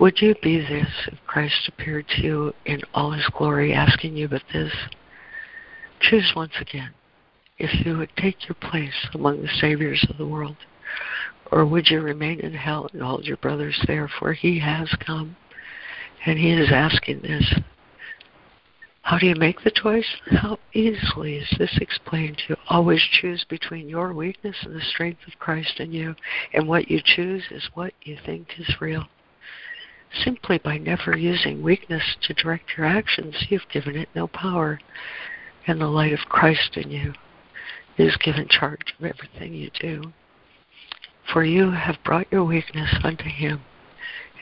Would 0.00 0.20
you 0.20 0.34
be 0.42 0.58
this 0.58 0.90
if 1.06 1.18
Christ 1.26 1.68
appeared 1.68 2.08
to 2.08 2.22
you 2.22 2.54
in 2.66 2.80
all 2.92 3.12
his 3.12 3.26
glory, 3.28 3.72
asking 3.72 4.16
you 4.16 4.28
but 4.28 4.42
this? 4.52 4.72
Choose 6.00 6.32
once 6.34 6.54
again 6.60 6.90
if 7.58 7.86
you 7.86 7.96
would 7.96 8.10
take 8.16 8.48
your 8.48 8.56
place 8.56 9.06
among 9.14 9.40
the 9.40 9.48
saviors 9.60 10.04
of 10.10 10.18
the 10.18 10.26
world, 10.26 10.56
or 11.50 11.66
would 11.66 11.88
you 11.88 12.00
remain 12.00 12.40
in 12.40 12.54
hell 12.54 12.88
and 12.92 13.02
hold 13.02 13.24
your 13.24 13.36
brothers 13.36 13.78
there? 13.86 14.08
For 14.18 14.32
he 14.32 14.58
has 14.60 14.88
come, 15.04 15.36
and 16.24 16.38
he 16.38 16.50
is 16.50 16.70
asking 16.72 17.20
this. 17.20 17.54
How 19.02 19.18
do 19.18 19.26
you 19.26 19.34
make 19.34 19.62
the 19.62 19.70
choice? 19.70 20.06
How 20.30 20.58
easily 20.72 21.36
is 21.36 21.50
this 21.58 21.76
explained 21.80 22.38
to 22.38 22.44
you? 22.50 22.56
Always 22.68 23.02
choose 23.02 23.44
between 23.48 23.88
your 23.88 24.12
weakness 24.12 24.56
and 24.62 24.74
the 24.74 24.80
strength 24.80 25.26
of 25.26 25.38
Christ 25.38 25.80
in 25.80 25.92
you, 25.92 26.14
and 26.54 26.68
what 26.68 26.90
you 26.90 27.00
choose 27.04 27.42
is 27.50 27.68
what 27.74 27.92
you 28.04 28.16
think 28.24 28.46
is 28.58 28.80
real. 28.80 29.08
Simply 30.24 30.58
by 30.58 30.78
never 30.78 31.16
using 31.16 31.62
weakness 31.62 32.16
to 32.22 32.34
direct 32.34 32.76
your 32.76 32.86
actions, 32.86 33.34
you've 33.48 33.68
given 33.72 33.96
it 33.96 34.08
no 34.14 34.28
power, 34.28 34.78
and 35.66 35.80
the 35.80 35.86
light 35.86 36.12
of 36.12 36.28
Christ 36.28 36.76
in 36.76 36.90
you 36.90 37.12
is 37.98 38.16
given 38.18 38.46
charge 38.48 38.94
of 38.98 39.04
everything 39.04 39.52
you 39.52 39.70
do. 39.80 40.12
For 41.30 41.44
you 41.44 41.70
have 41.70 41.96
brought 42.04 42.30
your 42.30 42.44
weakness 42.44 42.94
unto 43.04 43.24
him, 43.24 43.60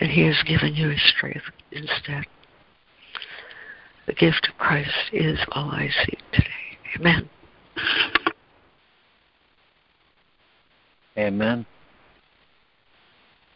and 0.01 0.11
he 0.11 0.23
has 0.23 0.43
given 0.45 0.75
you 0.75 0.91
his 0.91 1.03
strength 1.17 1.45
instead. 1.73 2.25
The 4.07 4.15
gift 4.15 4.49
of 4.49 4.59
Christ 4.59 4.91
is 5.13 5.39
all 5.53 5.71
I 5.71 5.89
seek 6.05 6.19
today. 6.33 6.49
Amen. 6.97 7.31
Amen. 11.17 11.67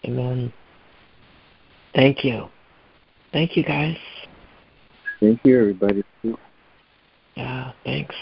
Amen. 0.05 0.53
Thank 1.95 2.25
you. 2.25 2.49
Thank 3.33 3.57
you, 3.57 3.65
guys. 3.65 3.97
Thank 5.21 5.41
you, 5.45 5.59
everybody. 5.59 6.05
Yeah, 7.35 7.73
thanks. 7.85 8.15